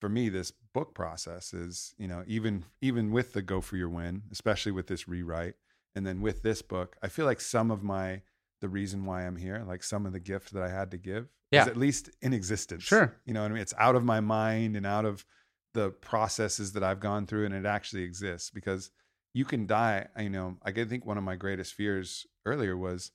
for 0.00 0.08
me, 0.08 0.28
this 0.28 0.52
book 0.72 0.94
process 0.94 1.52
is, 1.52 1.94
you 1.98 2.06
know, 2.06 2.22
even 2.26 2.64
even 2.80 3.10
with 3.10 3.32
the 3.32 3.42
go 3.42 3.60
for 3.60 3.76
your 3.76 3.88
win, 3.88 4.22
especially 4.30 4.72
with 4.72 4.86
this 4.86 5.08
rewrite, 5.08 5.54
and 5.94 6.06
then 6.06 6.20
with 6.20 6.42
this 6.42 6.62
book, 6.62 6.96
I 7.02 7.08
feel 7.08 7.26
like 7.26 7.40
some 7.40 7.72
of 7.72 7.82
my 7.82 8.22
the 8.64 8.68
reason 8.70 9.04
why 9.04 9.26
I'm 9.26 9.36
here, 9.36 9.62
like 9.68 9.82
some 9.82 10.06
of 10.06 10.12
the 10.14 10.18
gift 10.20 10.54
that 10.54 10.62
I 10.62 10.70
had 10.70 10.90
to 10.92 10.96
give, 10.96 11.28
Yeah. 11.50 11.62
is 11.62 11.68
at 11.68 11.76
least 11.76 12.08
in 12.22 12.32
existence. 12.32 12.82
Sure. 12.82 13.14
you 13.26 13.34
know 13.34 13.42
what 13.42 13.50
I 13.50 13.54
mean. 13.54 13.60
It's 13.62 13.74
out 13.78 13.94
of 13.94 14.02
my 14.04 14.20
mind 14.20 14.74
and 14.74 14.86
out 14.86 15.04
of 15.04 15.26
the 15.74 15.90
processes 15.90 16.72
that 16.72 16.82
I've 16.82 16.98
gone 17.00 17.26
through, 17.26 17.44
and 17.44 17.54
it 17.54 17.66
actually 17.66 18.04
exists 18.04 18.48
because 18.48 18.90
you 19.34 19.44
can 19.44 19.66
die. 19.66 20.06
You 20.18 20.30
know, 20.30 20.56
I 20.64 20.72
think 20.72 21.04
one 21.04 21.18
of 21.18 21.24
my 21.24 21.36
greatest 21.36 21.74
fears 21.74 22.26
earlier 22.46 22.74
was 22.76 23.10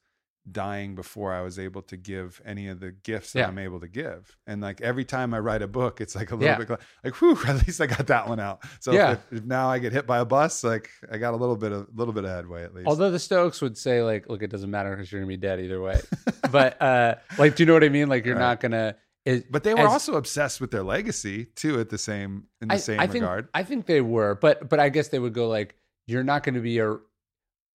dying 0.50 0.96
before 0.96 1.34
I 1.34 1.42
was 1.42 1.60
able 1.60 1.82
to 1.84 1.98
give 1.98 2.42
any 2.46 2.68
of 2.70 2.80
the 2.80 2.92
gifts 2.92 3.34
that 3.34 3.40
Yeah. 3.40 3.48
I'm 3.48 3.58
able 3.60 3.80
to 3.82 3.88
give. 3.88 4.36
And 4.48 4.62
like 4.62 4.82
every 4.82 5.06
time 5.06 5.34
I 5.34 5.40
write 5.40 5.62
a 5.62 5.68
book, 5.68 6.02
it's 6.02 6.16
like 6.16 6.32
a 6.32 6.36
little 6.36 6.48
Yeah. 6.50 6.58
bit 6.58 6.70
like, 6.70 6.80
like, 7.04 7.16
whew, 7.22 7.38
at 7.48 7.66
least 7.68 7.80
I 7.82 7.86
got 7.88 8.08
that 8.08 8.28
one 8.28 8.40
out. 8.40 8.64
So 8.80 8.92
Yeah. 8.92 9.12
if, 9.14 9.20
if 9.34 9.44
now 9.46 9.70
I 9.70 9.80
get 9.80 9.94
hit 9.94 10.08
by 10.08 10.20
a 10.20 10.26
bus, 10.26 10.64
like 10.64 10.90
I 11.12 11.18
got 11.18 11.34
a 11.34 11.38
little 11.38 11.56
bit 11.56 11.72
of 11.72 11.82
a 11.84 11.88
little 11.94 12.14
bit 12.14 12.24
of 12.26 12.32
headway 12.32 12.64
at 12.64 12.74
least. 12.74 12.88
Although 12.88 13.12
the 13.12 13.20
Stoics 13.20 13.62
would 13.62 13.78
say 13.78 14.02
like, 14.02 14.28
look, 14.30 14.42
it 14.42 14.50
doesn't 14.50 14.72
matter 14.72 14.92
because 14.96 15.12
you're 15.12 15.22
to 15.22 15.28
be 15.28 15.38
dead 15.38 15.60
either 15.60 15.82
way. 15.82 16.00
but 16.52 16.82
uh 16.82 17.16
like 17.38 17.56
do 17.56 17.64
you 17.64 17.68
know 17.68 17.74
what 17.74 17.84
I 17.84 17.90
mean? 17.90 18.08
Like 18.10 18.26
you're 18.26 18.36
Right. 18.36 18.42
not 18.42 18.62
to 18.72 18.96
it, 19.26 19.52
but 19.52 19.64
they 19.64 19.74
were 19.74 19.82
as- 19.82 19.92
also 19.92 20.16
obsessed 20.16 20.62
with 20.62 20.72
their 20.72 20.84
legacy 20.84 21.46
too 21.46 21.80
at 21.80 21.90
the 21.90 21.98
same 21.98 22.46
in 22.62 22.70
the 22.70 22.76
I, 22.76 22.78
same 22.78 23.00
I 23.00 23.06
think 23.06 23.22
regard. 23.24 23.50
I 23.54 23.64
think 23.64 23.86
they 23.86 24.02
were, 24.02 24.36
but 24.36 24.68
but 24.70 24.80
I 24.80 24.90
guess 24.90 25.10
they 25.10 25.20
would 25.20 25.34
go 25.34 25.48
like, 25.50 25.76
you're 26.08 26.24
not 26.24 26.42
going 26.44 26.56
to 26.56 26.62
be 26.62 26.80
a 26.80 26.98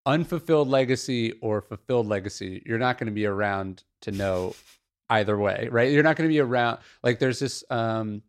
unfulfilled 0.06 0.68
legacy 0.68 1.32
or 1.40 1.60
fulfilled 1.60 2.06
legacy. 2.06 2.62
You're 2.66 2.78
not 2.78 2.98
going 2.98 3.06
to 3.06 3.12
be 3.12 3.26
around 3.26 3.82
to 4.02 4.12
know 4.12 4.54
either 5.08 5.38
way, 5.38 5.68
right? 5.70 5.90
You're 5.90 6.02
not 6.02 6.16
going 6.16 6.28
to 6.28 6.32
be 6.32 6.40
around. 6.40 6.78
Like 7.02 7.18
there's 7.18 7.38
this 7.38 7.64
um, 7.70 8.22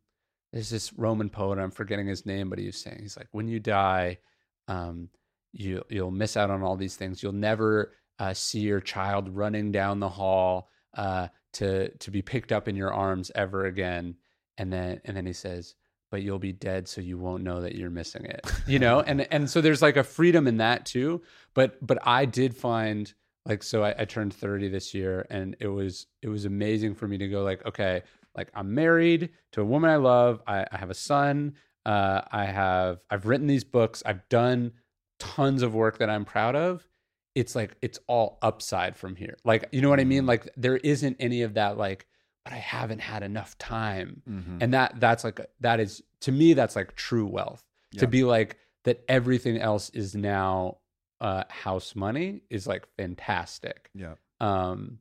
there's 0.54 0.70
this 0.70 0.94
Roman 0.94 1.30
poet. 1.30 1.60
I'm 1.60 1.72
forgetting 1.72 2.08
his 2.08 2.26
name, 2.26 2.50
but 2.50 2.60
he 2.60 2.68
was 2.68 2.78
saying 2.78 3.00
he's 3.02 3.18
like, 3.18 3.28
when 3.32 3.48
you 3.48 3.60
die, 3.60 4.20
um, 4.68 5.10
you 5.52 5.84
you'll 5.90 6.12
miss 6.12 6.38
out 6.38 6.50
on 6.50 6.64
all 6.64 6.76
these 6.76 6.96
things. 6.96 7.22
You'll 7.22 7.34
never 7.34 7.94
uh, 8.20 8.34
see 8.34 8.62
your 8.62 8.80
child 8.82 9.30
running 9.30 9.72
down 9.72 10.00
the 10.00 10.10
hall 10.10 10.70
uh, 10.98 11.28
to 11.54 11.90
to 11.90 12.12
be 12.12 12.22
picked 12.22 12.52
up 12.52 12.68
in 12.68 12.76
your 12.76 12.94
arms 12.94 13.32
ever 13.36 13.66
again. 13.66 14.16
And 14.58 14.72
then 14.72 15.02
and 15.06 15.18
then 15.18 15.26
he 15.26 15.34
says, 15.34 15.76
but 16.16 16.22
you'll 16.24 16.40
be 16.40 16.54
dead, 16.54 16.88
so 16.88 17.02
you 17.02 17.18
won't 17.18 17.44
know 17.44 17.60
that 17.60 17.76
you're 17.76 17.90
missing 17.90 18.24
it. 18.24 18.50
You 18.68 18.80
know, 18.80 19.02
and 19.02 19.28
and 19.34 19.50
so 19.50 19.60
there's 19.60 19.82
like 19.82 19.98
a 19.98 20.04
freedom 20.04 20.48
in 20.48 20.58
that 20.58 20.86
too. 20.86 21.22
But 21.54 21.86
but 21.86 21.98
I 22.08 22.24
did 22.24 22.56
find 22.56 23.14
like 23.46 23.64
so 23.64 23.84
I, 23.84 23.94
I 24.00 24.06
turned 24.06 24.34
30 24.34 24.70
this 24.70 24.94
year, 24.94 25.28
and 25.30 25.58
it 25.60 25.68
was 25.68 26.08
it 26.22 26.30
was 26.30 26.46
amazing 26.46 26.96
for 26.96 27.06
me 27.06 27.18
to 27.18 27.28
go 27.28 27.44
like, 27.44 27.66
okay, 27.66 28.04
like 28.34 28.50
I'm 28.54 28.74
married 28.74 29.32
to 29.52 29.62
a 29.62 29.66
woman 29.66 29.90
I 29.90 29.98
love. 29.98 30.42
I, 30.48 30.66
I 30.72 30.78
have 30.78 30.90
a 30.90 30.94
son. 30.94 31.56
Uh, 31.86 32.22
I 32.32 32.46
have 32.46 33.00
I've 33.10 33.26
written 33.26 33.48
these 33.48 33.66
books. 33.66 34.02
I've 34.06 34.26
done 34.30 34.72
tons 35.20 35.64
of 35.64 35.76
work 35.76 35.98
that 35.98 36.10
I'm 36.10 36.24
proud 36.24 36.56
of. 36.56 36.88
It's 37.36 37.56
like 37.56 37.76
it's 37.82 38.00
all 38.08 38.38
upside 38.42 38.96
from 38.96 39.18
here. 39.18 39.36
Like 39.44 39.68
you 39.74 39.82
know 39.82 39.90
what 39.90 40.00
I 40.00 40.06
mean? 40.06 40.24
Mhm. 40.24 40.28
Like 40.30 40.48
there 40.56 40.78
isn't 40.78 41.18
any 41.20 41.42
of 41.42 41.56
that 41.56 41.78
like, 41.78 42.08
but 42.46 42.54
I 42.54 42.58
haven't 42.58 43.00
had 43.00 43.24
enough 43.24 43.58
time 43.58 44.22
Mhm. 44.30 44.62
and 44.62 44.74
that 44.74 45.00
that's 45.00 45.24
like 45.26 45.42
that 45.60 45.80
is 45.82 46.02
to 46.22 46.32
me 46.32 46.54
that's 46.54 46.76
like 46.76 46.96
true 46.96 47.26
wealth 47.26 47.64
Yeah. 47.92 48.02
to 48.02 48.08
be 48.08 48.24
like 48.24 48.58
that 48.86 49.04
everything 49.10 49.58
else 49.60 49.90
is 49.90 50.16
now 50.16 50.78
uh 51.22 51.44
house 51.50 51.96
money 51.96 52.44
is 52.50 52.68
like 52.68 52.86
fantastic 52.98 53.90
yeah. 53.94 54.14
um 54.40 55.00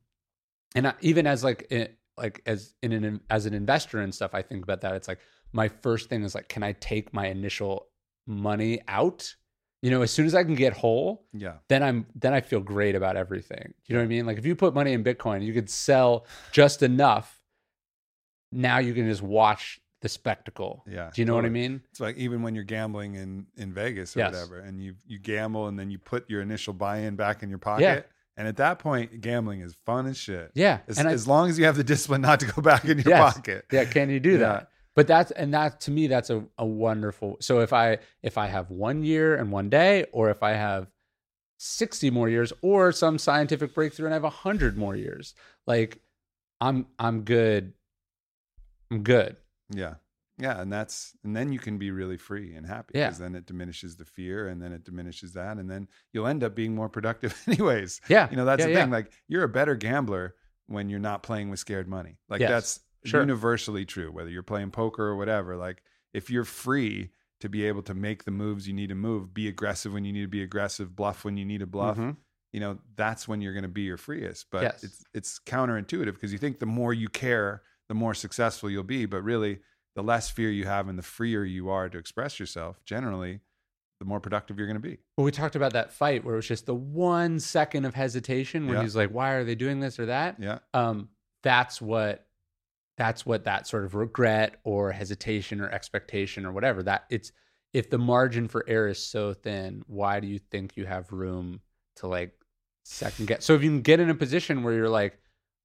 and 0.75 0.89
I, 0.89 0.95
even 1.01 1.27
as 1.27 1.45
like 1.45 1.67
it, 1.71 1.99
like 2.17 2.41
as 2.47 2.75
in 2.83 2.93
an 2.93 3.21
as 3.31 3.47
an 3.47 3.55
investor 3.55 4.01
and 4.01 4.15
stuff 4.15 4.33
i 4.35 4.43
think 4.43 4.63
about 4.65 4.81
that 4.83 4.95
it's 4.95 5.09
like 5.09 5.19
my 5.53 5.69
first 5.69 6.09
thing 6.09 6.23
is 6.25 6.35
like 6.35 6.49
can 6.49 6.63
i 6.63 6.73
take 6.73 7.13
my 7.13 7.27
initial 7.27 7.89
money 8.27 8.81
out 8.89 9.35
you 9.83 9.91
know 9.91 10.03
as 10.03 10.11
soon 10.13 10.25
as 10.25 10.35
i 10.35 10.43
can 10.45 10.55
get 10.55 10.73
whole 10.73 11.27
Yeah. 11.33 11.55
then 11.69 11.83
I'm 11.83 12.07
then 12.15 12.33
I 12.33 12.41
feel 12.41 12.61
great 12.61 12.95
about 12.95 13.17
everything. 13.17 13.75
You 13.87 13.95
know 13.97 14.01
what 14.01 14.05
I 14.05 14.09
mean? 14.09 14.25
Like 14.25 14.39
if 14.39 14.47
you 14.47 14.55
put 14.57 14.73
money 14.73 14.93
in 14.95 15.05
Bitcoin, 15.05 15.45
you 15.45 15.53
could 15.53 15.69
sell 15.69 16.25
just 16.53 16.83
enough. 16.83 17.34
Now 18.55 18.79
you 18.79 18.95
can 18.95 19.09
just 19.09 19.23
watch 19.23 19.81
the 20.01 20.09
spectacle. 20.09 20.85
Yeah. 20.87 21.11
Do 21.15 21.21
you 21.21 21.25
know 21.27 21.35
what 21.35 21.45
I 21.45 21.49
mean? 21.51 21.83
It's 21.91 22.01
like 22.01 22.17
even 22.17 22.43
when 22.43 22.55
you're 22.55 22.65
gambling 22.65 23.15
in 23.15 23.47
in 23.57 23.73
Vegas 23.73 24.17
or 24.17 24.21
Yes. 24.21 24.33
whatever, 24.33 24.59
and 24.61 24.83
you 24.83 24.95
you 25.07 25.19
gamble 25.19 25.67
and 25.69 25.79
then 25.79 25.91
you 25.91 25.99
put 25.99 26.29
your 26.31 26.41
initial 26.43 26.73
buy-in 26.75 27.17
back 27.17 27.43
in 27.43 27.49
your 27.49 27.59
pocket. 27.59 27.83
Yeah. 27.83 28.01
And 28.37 28.49
at 28.49 28.57
that 28.57 28.79
point, 28.81 29.21
gambling 29.21 29.61
is 29.61 29.75
fun 29.87 30.07
as 30.07 30.17
shit. 30.19 30.51
Yeah. 30.55 30.81
As, 30.89 30.99
I, 30.99 31.11
as 31.13 31.29
long 31.29 31.49
as 31.49 31.59
you 31.59 31.67
have 31.67 31.77
the 31.77 31.85
discipline 31.85 32.21
not 32.23 32.41
to 32.41 32.47
go 32.47 32.61
back 32.71 32.85
in 32.85 32.99
your 32.99 33.09
Yes. 33.11 33.35
pocket. 33.35 33.65
yeah, 33.73 33.85
can 33.85 34.11
you 34.11 34.19
do 34.21 34.33
Yeah. 34.33 34.39
that? 34.39 34.69
But 34.97 35.07
that's 35.09 35.31
and 35.33 35.53
that 35.55 35.81
to 35.83 35.91
me 35.91 36.07
that's 36.07 36.31
a, 36.31 36.45
a 36.59 36.65
wonderful. 36.67 37.37
So 37.41 37.61
if 37.61 37.73
I 37.73 37.99
if 38.23 38.39
I 38.39 38.47
have 38.47 38.71
one 38.71 39.03
year 39.03 39.35
and 39.37 39.51
one 39.51 39.69
day, 39.71 40.07
or 40.13 40.31
if 40.31 40.43
I 40.43 40.53
have 40.53 40.87
sixty 41.59 42.11
more 42.11 42.29
years, 42.29 42.53
or 42.63 42.93
some 42.93 43.19
scientific 43.19 43.75
breakthrough 43.75 44.07
and 44.07 44.15
I 44.15 44.19
have 44.21 44.33
hundred 44.33 44.77
more 44.77 44.95
years, 44.97 45.35
like 45.67 46.01
I'm 46.61 46.87
I'm 46.99 47.23
good. 47.23 47.73
I'm 48.91 49.03
good. 49.03 49.37
Yeah. 49.71 49.95
Yeah. 50.39 50.61
And 50.61 50.73
that's, 50.73 51.13
and 51.25 51.37
then 51.37 51.53
you 51.53 51.59
can 51.59 51.79
be 51.79 51.91
really 51.91 52.17
free 52.17 52.55
and 52.55 52.67
happy 52.67 52.93
Yeah. 52.95 53.07
because 53.07 53.19
then 53.19 53.35
it 53.35 53.47
diminishes 53.47 53.97
the 53.97 54.05
fear 54.05 54.49
and 54.49 54.61
then 54.61 54.73
it 54.73 54.85
diminishes 54.85 55.33
that. 55.35 55.59
And 55.59 55.71
then 55.71 55.89
you'll 56.13 56.27
end 56.27 56.43
up 56.43 56.55
being 56.55 56.75
more 56.75 56.89
productive, 56.89 57.41
anyways. 57.47 58.01
Yeah. 58.09 58.29
You 58.31 58.37
know, 58.37 58.45
that's 58.45 58.61
Yeah, 58.61 58.67
the 58.67 58.73
yeah. 58.73 58.81
thing. 58.83 58.91
Like, 58.91 59.13
you're 59.29 59.45
a 59.45 59.49
better 59.49 59.75
gambler 59.77 60.35
when 60.67 60.89
you're 60.89 60.99
not 61.01 61.23
playing 61.23 61.51
with 61.51 61.61
scared 61.61 61.89
money. 61.89 62.19
Like, 62.29 62.41
Yes. 62.41 62.51
that's 62.51 62.81
Sure. 63.07 63.21
universally 63.21 63.85
true, 63.85 64.11
whether 64.11 64.31
you're 64.31 64.43
playing 64.43 64.71
poker 64.71 65.05
or 65.05 65.17
whatever. 65.17 65.57
Like, 65.57 65.83
if 66.15 66.31
you're 66.31 66.45
free 66.45 67.11
to 67.41 67.49
be 67.51 67.67
able 67.67 67.83
to 67.83 67.93
make 67.95 68.25
the 68.25 68.31
moves 68.31 68.67
you 68.67 68.73
need 68.73 68.89
to 68.89 68.95
move, 68.95 69.35
be 69.35 69.47
aggressive 69.47 69.93
when 69.93 70.05
you 70.07 70.13
need 70.13 70.23
to 70.23 70.29
be 70.29 70.43
aggressive, 70.43 70.97
bluff 70.97 71.23
when 71.25 71.37
you 71.37 71.45
need 71.45 71.59
to 71.59 71.67
bluff, 71.67 71.99
Mhm. 71.99 72.17
you 72.53 72.61
know, 72.61 72.79
that's 72.97 73.29
when 73.29 73.43
you're 73.43 73.53
going 73.53 73.65
to 73.65 73.69
be 73.69 73.83
your 73.83 73.99
freest. 73.99 74.47
But 74.51 74.63
Yes. 74.63 74.85
it's 74.85 75.05
it's 75.13 75.39
counterintuitive 75.45 76.15
because 76.15 76.33
you 76.33 76.39
think 76.39 76.61
the 76.61 76.67
more 76.67 76.95
you 76.95 77.09
care, 77.11 77.63
the 77.89 77.95
more 77.95 78.15
successful 78.15 78.71
you'll 78.71 78.83
be. 78.83 79.07
But 79.07 79.23
really, 79.23 79.61
the 79.95 80.03
less 80.03 80.31
fear 80.31 80.51
you 80.51 80.65
have 80.65 80.89
and 80.89 80.99
the 80.99 81.03
freer 81.03 81.45
you 81.45 81.69
are 81.71 81.89
to 81.89 81.99
express 81.99 82.41
yourself, 82.41 82.83
generally, 82.85 83.41
the 84.01 84.05
more 84.07 84.21
productive 84.21 84.59
you're 84.59 84.67
going 84.67 84.81
to 84.81 84.89
be. 84.89 84.99
Well, 85.17 85.25
we 85.25 85.31
talked 85.31 85.55
about 85.57 85.73
that 85.75 85.93
fight 85.93 86.25
where 86.25 86.35
it 86.35 86.39
was 86.39 86.49
just 86.49 86.67
the 86.67 86.75
one 86.75 87.39
second 87.39 87.85
of 87.85 87.95
hesitation 87.95 88.67
when 88.67 88.77
Yeah. 88.77 88.83
he's 88.83 88.97
like, 88.97 89.11
"Why 89.11 89.33
are 89.33 89.45
they 89.45 89.55
doing 89.55 89.81
this 89.81 89.99
or 89.99 90.07
that?" 90.07 90.37
Yeah. 90.41 90.59
Um, 90.73 91.11
that's 91.43 91.81
what 91.81 92.27
that's 92.97 93.27
what 93.27 93.45
that 93.45 93.67
sort 93.67 93.85
of 93.85 93.95
regret 93.97 94.61
or 94.63 94.93
hesitation 94.93 95.61
or 95.61 95.69
expectation 95.69 96.47
or 96.47 96.53
whatever 96.53 96.81
that 96.85 97.05
it's 97.11 97.33
if 97.73 97.91
the 97.91 97.99
margin 97.99 98.47
for 98.47 98.65
error 98.69 98.87
is 98.89 99.05
so 99.05 99.35
thin, 99.35 99.83
why 99.89 100.21
do 100.21 100.29
you 100.29 100.39
think 100.39 100.77
you 100.77 100.87
have 100.87 101.11
room 101.11 101.61
to 101.97 102.07
like 102.07 102.33
second 102.85 103.27
guess? 103.27 103.45
So 103.45 103.55
if 103.55 103.65
you 103.65 103.71
can 103.71 103.83
get 103.83 103.99
in 103.99 104.11
a 104.11 104.15
position 104.15 104.63
where 104.63 104.75
you're 104.75 104.89
like, 104.89 105.19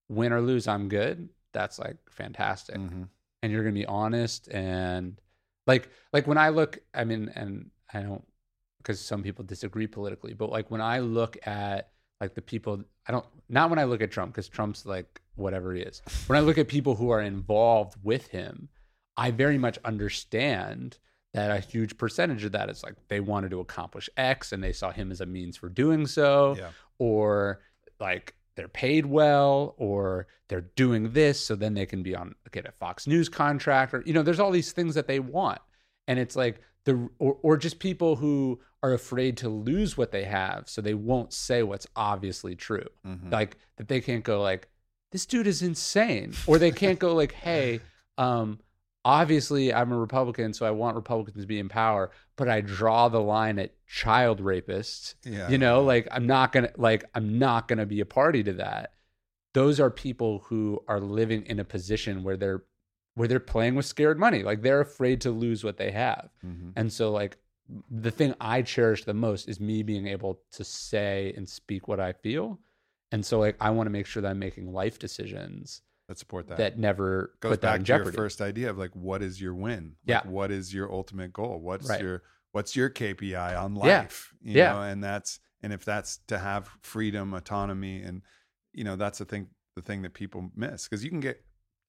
win 0.07 0.33
or 0.33 0.41
lose, 0.41 0.67
I'm 0.67 0.89
good. 0.89 1.29
That's 1.53 1.79
like 1.79 1.97
fantastic 2.09 2.75
hmm 2.77 3.03
and 3.41 3.51
you're 3.53 3.63
gonna 3.63 3.73
be 3.73 3.85
honest 3.85 4.49
and 4.49 5.19
like 5.65 5.89
like 6.11 6.27
when 6.27 6.37
I 6.37 6.49
look, 6.49 6.79
I 6.93 7.03
mean, 7.05 7.31
and 7.35 7.69
I 7.93 8.01
don't 8.01 8.25
because 8.79 8.99
some 8.99 9.23
people 9.23 9.45
disagree 9.45 9.87
politically, 9.87 10.33
but 10.33 10.49
like 10.49 10.69
when 10.71 10.81
I 10.81 10.99
look 10.99 11.37
at 11.47 11.91
like 12.19 12.33
the 12.33 12.41
people, 12.41 12.83
I 13.07 13.11
don't 13.13 13.25
not 13.47 13.69
when 13.69 13.79
I 13.79 13.85
look 13.85 14.01
at 14.01 14.11
Trump 14.11 14.33
because 14.33 14.49
Trump's 14.49 14.85
like 14.85 15.21
whatever 15.35 15.73
he 15.73 15.81
is. 15.81 16.01
When 16.27 16.37
I 16.37 16.41
look 16.41 16.57
at 16.57 16.67
people 16.67 16.95
who 16.95 17.11
are 17.11 17.21
involved 17.21 17.95
with 18.03 18.27
him, 18.27 18.67
I 19.15 19.31
very 19.31 19.57
much 19.57 19.77
understand 19.85 20.97
that 21.33 21.51
a 21.51 21.59
huge 21.59 21.97
percentage 21.97 22.43
of 22.43 22.51
that 22.53 22.69
is 22.69 22.83
like 22.83 22.95
they 23.07 23.19
wanted 23.19 23.51
to 23.51 23.59
accomplish 23.59 24.09
X 24.17 24.51
and 24.51 24.63
they 24.63 24.73
saw 24.73 24.91
him 24.91 25.11
as 25.11 25.21
a 25.21 25.25
means 25.25 25.55
for 25.55 25.69
doing 25.69 26.07
so 26.07 26.55
Yeah. 26.57 26.71
or 26.97 27.61
like 27.99 28.33
they're 28.55 28.67
paid 28.67 29.05
well 29.05 29.75
or 29.77 30.27
they're 30.47 30.67
doing 30.75 31.11
this 31.13 31.39
so 31.39 31.55
then 31.55 31.73
they 31.73 31.85
can 31.85 32.03
be 32.03 32.15
on 32.15 32.35
get 32.51 32.65
a 32.67 32.71
Fox 32.71 33.07
News 33.07 33.29
contract 33.29 33.93
or 33.93 34.03
you 34.05 34.13
know 34.13 34.23
there's 34.23 34.39
all 34.39 34.51
these 34.51 34.71
things 34.71 34.95
that 34.95 35.07
they 35.07 35.19
want. 35.19 35.59
And 36.07 36.17
it's 36.19 36.35
like 36.35 36.61
the 36.85 37.09
or, 37.19 37.37
or 37.41 37.57
just 37.57 37.79
people 37.79 38.15
who 38.15 38.59
are 38.81 38.93
afraid 38.93 39.37
to 39.37 39.49
lose 39.49 39.97
what 39.97 40.11
they 40.11 40.23
have 40.23 40.67
so 40.69 40.81
they 40.81 40.93
won't 40.93 41.33
say 41.33 41.63
what's 41.63 41.87
obviously 41.95 42.55
true. 42.55 42.87
Mhm. 43.05 43.31
like 43.31 43.57
that 43.77 43.87
they 43.87 44.01
can't 44.01 44.23
go 44.23 44.41
like 44.41 44.67
this 45.11 45.25
dude 45.25 45.47
is 45.47 45.61
insane. 45.61 46.33
Or 46.47 46.57
they 46.57 46.71
can't 46.71 46.99
go 46.99 47.13
like 47.15 47.31
hey 47.33 47.81
um 48.17 48.59
obviously 49.05 49.73
i'm 49.73 49.91
a 49.91 49.97
republican 49.97 50.53
so 50.53 50.65
i 50.65 50.71
want 50.71 50.95
republicans 50.95 51.41
to 51.43 51.47
be 51.47 51.57
in 51.59 51.69
power 51.69 52.11
but 52.35 52.49
i 52.49 52.59
draw 52.61 53.07
the 53.07 53.19
line 53.21 53.57
at 53.57 53.73
child 53.87 54.41
rapists 54.41 55.15
yeah. 55.23 55.47
you 55.49 55.57
know 55.57 55.81
like 55.81 56.07
i'm 56.11 56.27
not 56.27 56.51
gonna 56.51 56.69
like 56.77 57.03
i'm 57.15 57.39
not 57.39 57.67
gonna 57.67 57.85
be 57.85 58.01
a 58.01 58.05
party 58.05 58.43
to 58.43 58.53
that 58.53 58.93
those 59.53 59.79
are 59.79 59.89
people 59.89 60.39
who 60.47 60.83
are 60.87 60.99
living 60.99 61.43
in 61.45 61.59
a 61.59 61.63
position 61.63 62.23
where 62.23 62.35
they're 62.37 62.63
where 63.15 63.27
they're 63.27 63.39
playing 63.39 63.75
with 63.75 63.85
scared 63.85 64.19
money 64.19 64.43
like 64.43 64.61
they're 64.61 64.81
afraid 64.81 65.21
to 65.21 65.31
lose 65.31 65.63
what 65.63 65.77
they 65.77 65.91
have 65.91 66.29
Mhm. 66.45 66.73
and 66.75 66.91
so 66.91 67.11
like 67.11 67.37
the 67.89 68.11
thing 68.11 68.33
i 68.41 68.61
cherish 68.61 69.05
the 69.05 69.13
most 69.13 69.47
is 69.47 69.59
me 69.61 69.81
being 69.81 70.07
able 70.07 70.41
to 70.51 70.63
say 70.65 71.33
and 71.37 71.47
speak 71.47 71.87
what 71.87 71.99
i 72.01 72.11
feel 72.11 72.59
and 73.13 73.25
so 73.25 73.39
like 73.39 73.55
i 73.61 73.69
want 73.69 73.87
to 73.87 73.91
make 73.91 74.05
sure 74.07 74.21
that 74.21 74.29
i'm 74.29 74.39
making 74.39 74.73
life 74.73 74.99
decisions 74.99 75.81
Let's 76.09 76.19
support 76.19 76.47
that. 76.47 76.57
that 76.57 76.77
never 76.79 77.35
goes 77.39 77.51
put 77.51 77.61
that 77.61 77.67
back 77.67 77.79
in 77.81 77.85
to 77.85 77.95
your 78.03 78.11
first 78.11 78.41
idea 78.41 78.69
of 78.71 78.77
like 78.79 78.95
what 78.95 79.21
is 79.21 79.39
your 79.39 79.53
win 79.53 79.95
like, 80.07 80.23
Yeah. 80.25 80.29
what 80.29 80.49
is 80.51 80.73
your 80.73 80.91
ultimate 80.91 81.31
goal 81.31 81.61
what's 81.61 81.87
Right. 81.87 82.01
your 82.01 82.23
what's 82.51 82.75
your 82.75 82.89
kpi 82.89 83.55
on 83.63 83.75
Yeah. 83.75 83.79
life 84.01 84.33
you 84.41 84.57
Yeah. 84.57 84.73
know 84.73 84.81
and 84.81 85.03
that's 85.03 85.39
and 85.61 85.71
if 85.71 85.85
that's 85.85 86.17
to 86.27 86.39
have 86.39 86.67
freedom 86.81 87.33
autonomy 87.35 88.01
and 88.01 88.23
you 88.73 88.83
know 88.83 88.95
that's 88.95 89.19
the 89.19 89.25
thing 89.25 89.49
the 89.75 89.83
thing 89.83 90.01
that 90.01 90.13
people 90.15 90.49
miss 90.55 90.85
because 90.87 91.03
you 91.03 91.11
can 91.11 91.19
get 91.19 91.43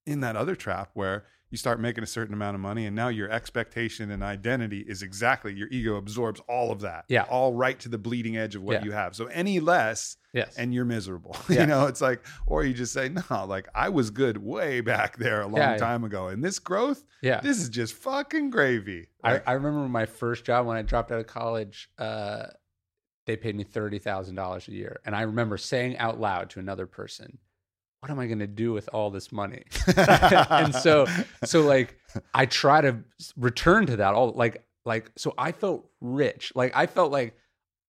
in 0.07 0.21
that 0.21 0.37
other 0.37 0.55
trap 0.55 0.91
where 0.95 1.25
you 1.51 1.57
start 1.59 1.81
making 1.81 2.05
a 2.05 2.07
certain 2.07 2.33
amount 2.33 2.55
of 2.55 2.61
money 2.61 2.87
and 2.87 2.95
now 2.95 3.09
your 3.09 3.29
expectation 3.29 4.13
and 4.13 4.23
identity 4.23 4.85
is 4.87 5.03
exactly 5.03 5.53
your 5.53 5.67
ego 5.73 5.97
absorbs 5.97 6.41
all 6.49 6.71
of 6.71 6.81
that 6.83 7.05
Yeah. 7.09 7.25
all 7.25 7.55
right 7.55 7.77
to 7.81 7.89
the 7.89 7.99
bleeding 7.99 8.37
edge 8.37 8.55
of 8.55 8.63
what 8.63 8.75
Yeah. 8.75 8.85
you 8.85 8.93
have 8.93 9.17
so 9.17 9.27
any 9.27 9.59
less 9.59 10.17
yes 10.33 10.55
and 10.57 10.73
you're 10.73 10.85
miserable. 10.85 11.37
Yeah. 11.49 11.63
You 11.63 11.67
know, 11.67 11.87
it's 11.87 12.01
like, 12.01 12.25
or 12.47 12.65
you 12.65 12.73
just 12.73 12.93
say, 12.93 13.09
no, 13.09 13.45
like 13.47 13.69
I 13.75 13.89
was 13.89 14.11
good 14.11 14.37
way 14.39 14.81
back 14.81 15.17
there 15.17 15.41
a 15.43 15.47
long 15.47 15.57
Yeah, 15.57 15.73
yeah. 15.73 15.77
time 15.79 16.05
ago. 16.05 16.29
And 16.29 16.43
this 16.45 16.61
growth, 16.61 17.05
yeah 17.21 17.41
this 17.41 17.59
is 17.61 17.69
just 17.69 17.95
fucking 17.95 18.51
gravy. 18.51 19.09
I, 19.25 19.41
I 19.45 19.53
remember 19.55 19.89
my 19.89 20.07
first 20.07 20.45
job 20.45 20.67
when 20.67 20.77
I 20.77 20.83
dropped 20.83 21.11
out 21.11 21.19
of 21.19 21.27
college. 21.27 21.91
Uh, 21.99 22.47
they 23.27 23.37
paid 23.37 23.55
me 23.57 23.65
thirty 23.65 23.99
thousand 23.99 24.35
dollars 24.37 24.67
a 24.69 24.73
year, 24.73 25.01
and 25.05 25.15
I 25.15 25.23
remember 25.23 25.57
saying 25.57 25.99
out 25.99 26.19
loud 26.21 26.51
to 26.51 26.59
another 26.61 26.87
person, 26.87 27.39
"What 28.01 28.11
am 28.11 28.19
I 28.19 28.27
going 28.27 28.41
to 28.41 28.47
do 28.47 28.73
with 28.73 28.89
all 28.93 29.11
this 29.11 29.31
money?" 29.33 29.65
and 29.97 30.75
so, 30.75 31.07
so 31.45 31.63
like, 31.63 31.97
I 32.35 32.47
try 32.47 32.81
to 32.81 32.99
return 33.37 33.87
to 33.87 33.97
that 33.97 34.15
all 34.15 34.33
like, 34.33 34.65
like, 34.85 35.11
so 35.17 35.35
I 35.39 35.53
felt 35.53 35.89
rich. 36.01 36.53
Like 36.55 36.73
I 36.75 36.87
felt 36.87 37.13
like 37.13 37.37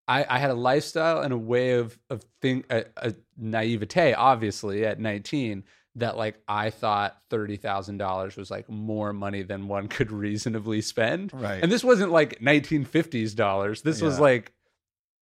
I, 0.08 0.26
I 0.28 0.40
had 0.40 0.52
a 0.52 0.56
lifestyle 0.56 1.22
and 1.22 1.34
a 1.34 1.38
way 1.38 1.74
of 1.74 1.98
of 2.10 2.24
think 2.42 2.66
a, 2.70 2.86
a 2.98 3.14
naivete, 3.38 4.14
obviously 4.14 4.86
at 4.86 5.00
nineteen. 5.00 5.64
That 5.96 6.16
like 6.16 6.40
I 6.48 6.70
thought 6.70 7.18
thirty 7.30 7.58
thousand 7.58 7.98
dollars 7.98 8.38
was 8.38 8.50
like 8.50 8.70
more 8.70 9.12
money 9.12 9.42
than 9.44 9.68
one 9.68 9.90
could 9.90 10.10
reasonably 10.10 10.82
spend. 10.82 11.34
right. 11.34 11.62
And 11.62 11.70
this 11.70 11.84
wasn't 11.84 12.14
like 12.14 12.40
1950s 12.40 13.36
dollars. 13.36 13.82
This 13.82 14.02
was 14.02 14.18
like 14.18 14.54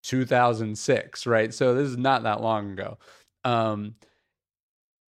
2006, 0.04 1.26
right? 1.26 1.54
So 1.54 1.74
this 1.74 1.88
is 1.88 1.98
not 1.98 2.24
that 2.24 2.42
long 2.42 2.72
ago. 2.74 2.98
Um, 3.44 3.96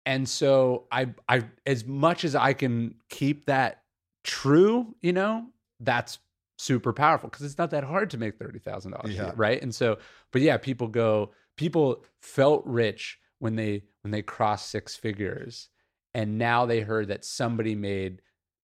and 0.05 0.27
so 0.27 0.87
I, 0.91 1.13
I, 1.29 1.43
as 1.65 1.85
much 1.85 2.25
as 2.25 2.35
I 2.35 2.53
can 2.53 2.95
keep 3.09 3.45
that 3.45 3.83
true, 4.23 4.95
you 5.01 5.13
know, 5.13 5.47
that's 5.79 6.19
super 6.57 6.93
powerful 6.93 7.29
because 7.29 7.45
it's 7.45 7.57
not 7.57 7.71
that 7.71 7.83
hard 7.83 8.09
to 8.11 8.17
make 8.17 8.37
thirty 8.37 8.59
thousand 8.59 8.91
dollars, 8.91 9.15
Yeah. 9.15 9.31
right? 9.35 9.61
And 9.61 9.73
so, 9.73 9.97
but 10.31 10.41
yeah, 10.41 10.57
people 10.57 10.87
go, 10.87 11.31
people 11.57 12.03
felt 12.21 12.65
rich 12.65 13.19
when 13.39 13.55
they 13.55 13.83
when 14.01 14.11
they 14.11 14.21
crossed 14.21 14.69
six 14.69 14.95
figures, 14.95 15.69
and 16.13 16.37
now 16.37 16.65
they 16.65 16.81
heard 16.81 17.07
that 17.07 17.25
somebody 17.25 17.75
made 17.75 18.21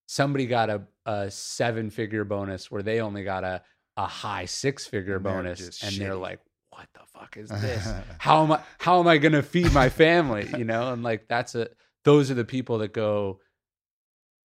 somebody 0.07 0.45
got 0.47 0.69
a, 0.69 0.81
a 1.05 1.29
seven 1.29 1.89
figure 1.89 2.23
bonus 2.25 2.71
where 2.71 2.81
they 2.81 2.99
only 2.99 3.23
got 3.23 3.43
a, 3.43 3.61
a 3.95 4.07
high 4.07 4.45
six 4.45 4.87
figure 4.87 5.19
bonus 5.19 5.83
and 5.83 5.95
they're 5.97 6.15
like 6.15 6.39
what 6.79 6.87
the 6.93 7.19
fuck 7.19 7.35
is 7.37 7.49
this 7.61 7.87
how 8.19 8.43
am 8.43 8.51
i 8.53 8.59
how 8.79 8.99
am 8.99 9.07
i 9.07 9.17
going 9.17 9.33
to 9.33 9.43
feed 9.43 9.71
my 9.73 9.89
family 9.89 10.47
you 10.57 10.63
know 10.63 10.93
and 10.93 11.03
like 11.03 11.27
that's 11.27 11.55
a 11.55 11.67
those 12.05 12.31
are 12.31 12.35
the 12.35 12.45
people 12.45 12.77
that 12.77 12.93
go 12.93 13.39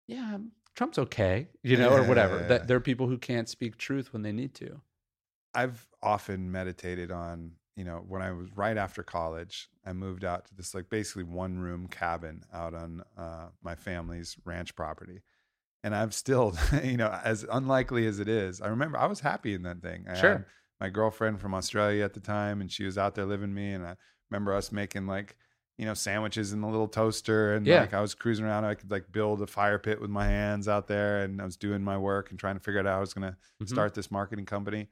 yeah 0.07 0.39
trump's 0.74 0.99
okay 0.99 1.49
you 1.62 1.76
know 1.76 1.91
or 1.91 2.03
whatever 2.03 2.39
Yeah. 2.41 2.47
that 2.49 2.66
there 2.68 2.76
are 2.76 2.80
people 2.80 3.07
who 3.07 3.18
can't 3.18 3.49
speak 3.49 3.76
truth 3.76 4.12
when 4.12 4.22
they 4.22 4.32
need 4.32 4.55
to 4.55 4.80
I've 5.57 5.87
often 6.03 6.51
meditated 6.51 7.12
on, 7.12 7.53
you 7.76 7.85
know, 7.85 8.05
when 8.09 8.22
I 8.22 8.32
was 8.32 8.49
right 8.57 8.76
after 8.76 9.05
college, 9.05 9.68
I 9.87 9.93
moved 9.93 10.24
out 10.24 10.47
to 10.47 10.55
this 10.57 10.74
like 10.74 10.91
basically 10.91 11.22
one 11.22 11.61
room 11.61 11.87
cabin 11.87 12.43
out 12.53 12.74
on 12.74 13.05
uh, 13.16 13.51
my 13.62 13.76
family's 13.76 14.37
ranch 14.45 14.74
property. 14.74 15.22
And 15.85 15.95
I've 15.95 16.12
still, 16.12 16.57
you 16.82 16.97
know, 16.97 17.16
as 17.22 17.47
unlikely 17.53 18.05
as 18.09 18.18
it 18.18 18.26
is, 18.26 18.61
I 18.61 18.66
remember 18.66 18.99
I 18.99 19.07
was 19.07 19.20
happy 19.20 19.55
in 19.55 19.62
that 19.62 19.80
thing. 19.80 20.07
I 20.11 20.16
Sure. 20.16 20.30
had 20.32 20.45
my 20.80 20.88
girlfriend 20.88 21.40
from 21.40 21.54
Australia 21.54 22.04
at 22.04 22.14
the 22.14 22.20
time, 22.20 22.60
and 22.60 22.70
she 22.70 22.84
was 22.84 22.98
out 22.98 23.14
there 23.14 23.26
living 23.26 23.54
me. 23.54 23.72
And 23.72 23.86
I 23.86 23.96
remember 24.30 24.54
us 24.54 24.72
making 24.72 25.06
like, 25.06 25.36
you 25.78 25.86
know, 25.86 25.94
sandwiches 25.94 26.52
in 26.52 26.60
the 26.60 26.68
little 26.68 26.88
toaster. 26.88 27.54
And 27.54 27.66
Yeah. 27.66 27.80
like 27.80 27.94
I 27.94 28.00
was 28.00 28.14
cruising 28.14 28.44
around, 28.44 28.64
I 28.64 28.74
could 28.74 28.90
like 28.90 29.10
build 29.12 29.42
a 29.42 29.46
fire 29.46 29.78
pit 29.78 30.00
with 30.00 30.10
my 30.10 30.26
hands 30.26 30.68
out 30.68 30.86
there. 30.86 31.22
And 31.22 31.40
I 31.40 31.44
was 31.44 31.56
doing 31.56 31.82
my 31.82 31.98
work 31.98 32.30
and 32.30 32.38
trying 32.38 32.56
to 32.56 32.60
figure 32.60 32.80
out 32.80 32.86
how 32.86 32.96
I 32.96 33.00
was 33.00 33.14
going 33.14 33.30
to 33.32 33.36
Mhm. 33.62 33.68
start 33.68 33.94
this 33.94 34.10
marketing 34.10 34.46
company. 34.46 34.88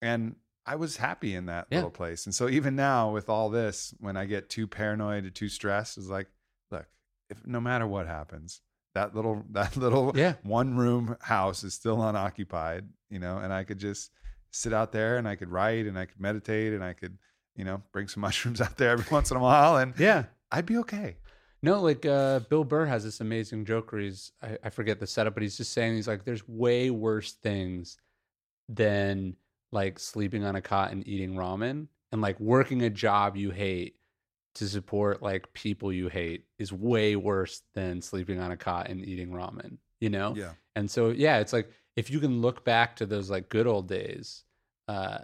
And 0.00 0.36
I 0.66 0.76
was 0.76 0.96
happy 0.96 1.34
in 1.34 1.46
that 1.46 1.66
Yeah. 1.70 1.78
little 1.78 1.90
place. 1.90 2.26
And 2.26 2.34
so 2.34 2.48
even 2.48 2.76
now 2.76 3.10
with 3.12 3.28
all 3.28 3.50
this, 3.50 3.94
when 3.98 4.16
I 4.16 4.26
get 4.26 4.48
too 4.48 4.66
paranoid 4.66 5.24
or 5.24 5.30
too 5.30 5.48
stressed, 5.48 5.98
it's 5.98 6.08
like, 6.08 6.28
look, 6.70 6.86
if 7.28 7.44
no 7.46 7.60
matter 7.60 7.86
what 7.86 8.06
happens, 8.06 8.60
that 8.94 9.14
little 9.14 9.44
that 9.50 9.76
little 9.76 10.12
Yeah. 10.16 10.34
one 10.42 10.76
room 10.76 11.16
house 11.20 11.64
is 11.64 11.74
still 11.74 12.02
unoccupied, 12.02 12.88
you 13.10 13.18
know, 13.18 13.38
and 13.38 13.52
I 13.52 13.64
could 13.64 13.78
just 13.78 14.10
sit 14.52 14.72
out 14.72 14.92
there 14.92 15.16
and 15.16 15.26
I 15.26 15.34
could 15.34 15.50
write 15.50 15.86
and 15.86 15.98
I 15.98 16.04
could 16.06 16.20
meditate 16.20 16.72
and 16.72 16.84
I 16.84 16.92
could, 16.92 17.18
you 17.56 17.64
know, 17.64 17.82
bring 17.92 18.06
some 18.08 18.20
mushrooms 18.22 18.60
out 18.60 18.76
there 18.76 18.90
every 18.90 19.06
once 19.10 19.30
in 19.30 19.36
a 19.36 19.40
while 19.40 19.76
and 19.76 19.94
yeah 19.98 20.24
I'd 20.52 20.66
be 20.66 20.76
okay. 20.78 21.16
No, 21.62 21.80
like 21.80 22.04
uh, 22.04 22.40
Bill 22.40 22.64
Burr 22.64 22.86
has 22.86 23.04
this 23.04 23.20
amazing 23.20 23.64
joke 23.64 23.92
where 23.92 24.00
he's 24.00 24.32
I, 24.42 24.58
I 24.64 24.70
forget 24.70 25.00
the 25.00 25.06
setup, 25.06 25.34
but 25.34 25.42
he's 25.42 25.56
just 25.56 25.72
saying 25.72 25.94
he's 25.94 26.08
like, 26.08 26.24
there's 26.24 26.46
way 26.46 26.90
worse 26.90 27.32
things 27.32 27.98
than 28.68 29.36
like 29.70 29.98
sleeping 29.98 30.44
on 30.44 30.56
a 30.56 30.60
cot 30.60 30.92
and 30.92 31.06
eating 31.06 31.34
ramen 31.34 31.86
and 32.10 32.20
like 32.20 32.38
working 32.38 32.82
a 32.82 32.90
job 32.90 33.36
you 33.36 33.50
hate 33.50 33.96
to 34.54 34.68
support 34.68 35.22
like 35.22 35.50
people 35.54 35.92
you 35.92 36.08
hate 36.08 36.44
is 36.58 36.72
way 36.72 37.16
worse 37.16 37.62
than 37.74 38.02
sleeping 38.02 38.38
on 38.38 38.50
a 38.50 38.56
cot 38.56 38.90
and 38.90 39.04
eating 39.04 39.30
ramen, 39.30 39.78
you 40.00 40.10
know? 40.10 40.34
Yeah. 40.36 40.52
And 40.76 40.90
so 40.90 41.10
yeah, 41.10 41.38
it's 41.38 41.52
like 41.52 41.70
if 41.96 42.10
you 42.10 42.20
can 42.20 42.40
look 42.40 42.64
back 42.64 42.96
to 42.96 43.06
those 43.06 43.30
like 43.30 43.48
good 43.48 43.66
old 43.66 43.88
days, 43.88 44.44
uh, 44.88 45.18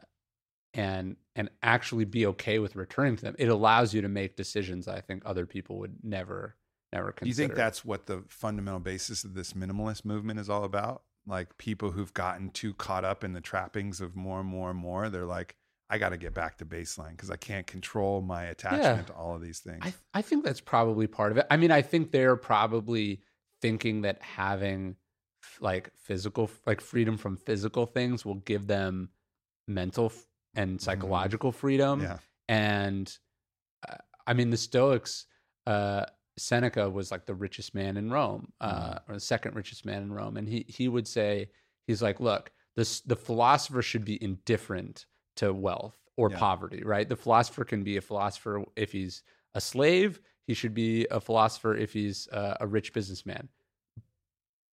and 0.75 1.17
and 1.35 1.51
actually 1.63 2.05
be 2.05 2.27
okay 2.27 2.59
with 2.59 2.77
returning 2.77 3.17
to 3.17 3.23
them, 3.23 3.37
it 3.39 3.49
allows 3.49 3.95
you 3.95 4.03
to 4.03 4.09
make 4.09 4.37
decisions 4.37 4.89
I 4.89 5.01
think 5.01 5.23
other 5.25 5.47
people 5.47 5.79
would 5.79 5.97
never 6.03 6.57
never 6.93 7.13
consider 7.13 7.25
Do 7.25 7.43
you 7.43 7.49
think 7.49 7.57
that's 7.57 7.85
what 7.85 8.07
the 8.07 8.25
fundamental 8.29 8.81
basis 8.81 9.25
of 9.25 9.35
this 9.35 9.53
minimalist 9.53 10.05
movement 10.05 10.41
is 10.41 10.51
all 10.51 10.65
about? 10.65 11.03
Like 11.27 11.59
people 11.59 11.91
who've 11.91 12.13
gotten 12.15 12.51
too 12.51 12.75
caught 12.75 13.05
up 13.05 13.23
in 13.23 13.33
the 13.33 13.41
trappings 13.41 14.01
of 14.01 14.17
more 14.17 14.41
and 14.41 14.49
more 14.49 14.71
and 14.71 14.79
more, 14.79 15.11
they're 15.11 15.27
like, 15.27 15.57
I 15.91 15.99
got 15.99 16.11
to 16.11 16.17
get 16.17 16.35
back 16.35 16.59
to 16.59 16.67
baseline 16.67 17.11
because 17.11 17.31
I 17.31 17.37
can't 17.37 17.67
control 17.67 18.21
my 18.21 18.45
attachment 18.45 19.07
to 19.09 19.15
all 19.15 19.35
of 19.35 19.43
these 19.43 19.61
things. 19.61 19.81
I 19.83 19.93
I 20.15 20.23
think 20.23 20.45
that's 20.45 20.61
probably 20.61 21.07
part 21.07 21.33
of 21.33 21.39
it. 21.39 21.47
I 21.51 21.57
mean, 21.57 21.71
I 21.71 21.83
think 21.83 22.11
they're 22.11 22.37
probably 22.37 23.23
thinking 23.61 24.03
that 24.03 24.23
having 24.23 24.97
like 25.61 25.91
physical 25.97 26.51
like 26.67 26.81
freedom 26.81 27.17
from 27.17 27.37
physical 27.37 27.87
things 27.87 28.25
will 28.25 28.37
give 28.37 28.67
them 28.67 29.11
mental 29.67 30.13
and 30.55 30.81
psychological 30.81 31.53
freedom 31.53 32.01
yeah. 32.01 32.19
and 32.49 33.19
uh, 33.89 33.97
I 34.27 34.35
mean 34.35 34.51
the 34.51 34.57
Stoics. 34.57 35.27
Uh, 35.67 36.05
Seneca 36.39 36.89
was 36.89 37.11
like 37.11 37.27
the 37.27 37.35
richest 37.35 37.75
man 37.75 37.97
in 37.97 38.11
Rome, 38.11 38.53
uh, 38.61 39.01
or 39.09 39.15
the 39.15 39.21
second 39.21 39.57
richest 39.57 39.85
man 39.85 40.03
in 40.03 40.13
Rome, 40.13 40.37
and 40.37 40.49
he 40.49 40.65
he 40.69 40.89
would 40.89 41.09
say 41.09 41.51
he's 41.87 42.01
like, 42.01 42.21
look, 42.21 42.53
this 42.77 43.01
the 43.01 43.17
philosopher 43.17 43.83
should 43.83 44.05
be 44.05 44.23
indifferent 44.23 45.07
to 45.37 45.53
wealth 45.53 45.99
or 46.17 46.31
Yeah. 46.31 46.39
poverty, 46.39 46.83
right? 46.85 47.09
The 47.09 47.17
philosopher 47.17 47.65
can 47.65 47.83
be 47.83 47.97
a 47.97 48.01
philosopher 48.01 48.65
if 48.77 48.93
he's 48.93 49.23
a 49.55 49.61
slave. 49.61 50.21
He 50.47 50.55
should 50.55 50.75
be 50.75 51.07
a 51.11 51.21
philosopher 51.21 51.77
if 51.77 51.93
he's 51.93 52.29
uh, 52.29 52.57
a 52.61 52.67
rich 52.67 52.93
businessman. 52.93 53.49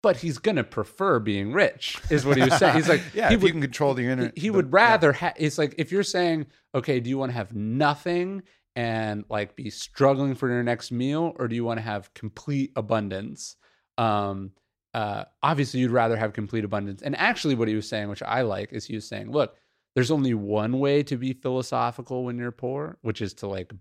But 0.05 0.17
he's 0.17 0.37
gonna 0.37 0.63
prefer 0.63 1.17
being 1.17 1.51
rich, 1.51 1.97
is 2.11 2.27
what 2.27 2.37
he 2.37 2.43
was 2.43 2.55
saying. 2.59 2.75
He's 2.75 2.87
like, 2.87 3.01
yeah, 3.15 3.29
he 3.29 3.37
would, 3.37 3.47
you 3.47 3.51
can 3.53 3.61
control 3.61 3.95
the 3.95 4.03
he, 4.03 4.07
internet. 4.07 4.37
he 4.37 4.51
would 4.51 4.71
rather 4.71 5.13
ha- 5.13 5.33
it's 5.35 5.57
like 5.57 5.73
if 5.79 5.91
you're 5.91 6.03
saying 6.03 6.45
okay 6.75 6.99
do 6.99 7.09
you 7.09 7.17
want 7.17 7.31
to 7.31 7.33
have 7.33 7.55
nothing 7.55 8.43
and 8.75 9.25
like 9.29 9.55
be 9.55 9.71
struggling 9.71 10.35
for 10.35 10.47
your 10.47 10.61
next 10.61 10.91
meal 10.91 11.33
or 11.39 11.47
do 11.47 11.55
you 11.55 11.63
want 11.63 11.79
to 11.79 11.81
have 11.81 12.13
complete 12.13 12.71
abundance 12.75 13.55
um 13.97 14.51
uh 14.93 15.23
obviously 15.41 15.79
you'd 15.79 15.91
rather 15.91 16.17
have 16.17 16.33
complete 16.33 16.65
abundance 16.65 17.01
and 17.01 17.15
actually 17.17 17.55
what 17.55 17.67
he 17.67 17.75
was 17.75 17.87
saying 17.87 18.09
which 18.09 18.21
i 18.21 18.41
like 18.41 18.71
is 18.73 18.85
he 18.85 18.93
was 18.93 19.07
saying 19.07 19.31
look 19.31 19.55
there's 19.95 20.11
only 20.11 20.33
one 20.33 20.79
way 20.79 21.01
to 21.01 21.17
be 21.17 21.33
philosophical 21.33 22.25
when 22.25 22.37
you're 22.37 22.51
poor 22.51 22.97
which 23.01 23.21
is 23.21 23.33
to 23.33 23.47
like 23.47 23.73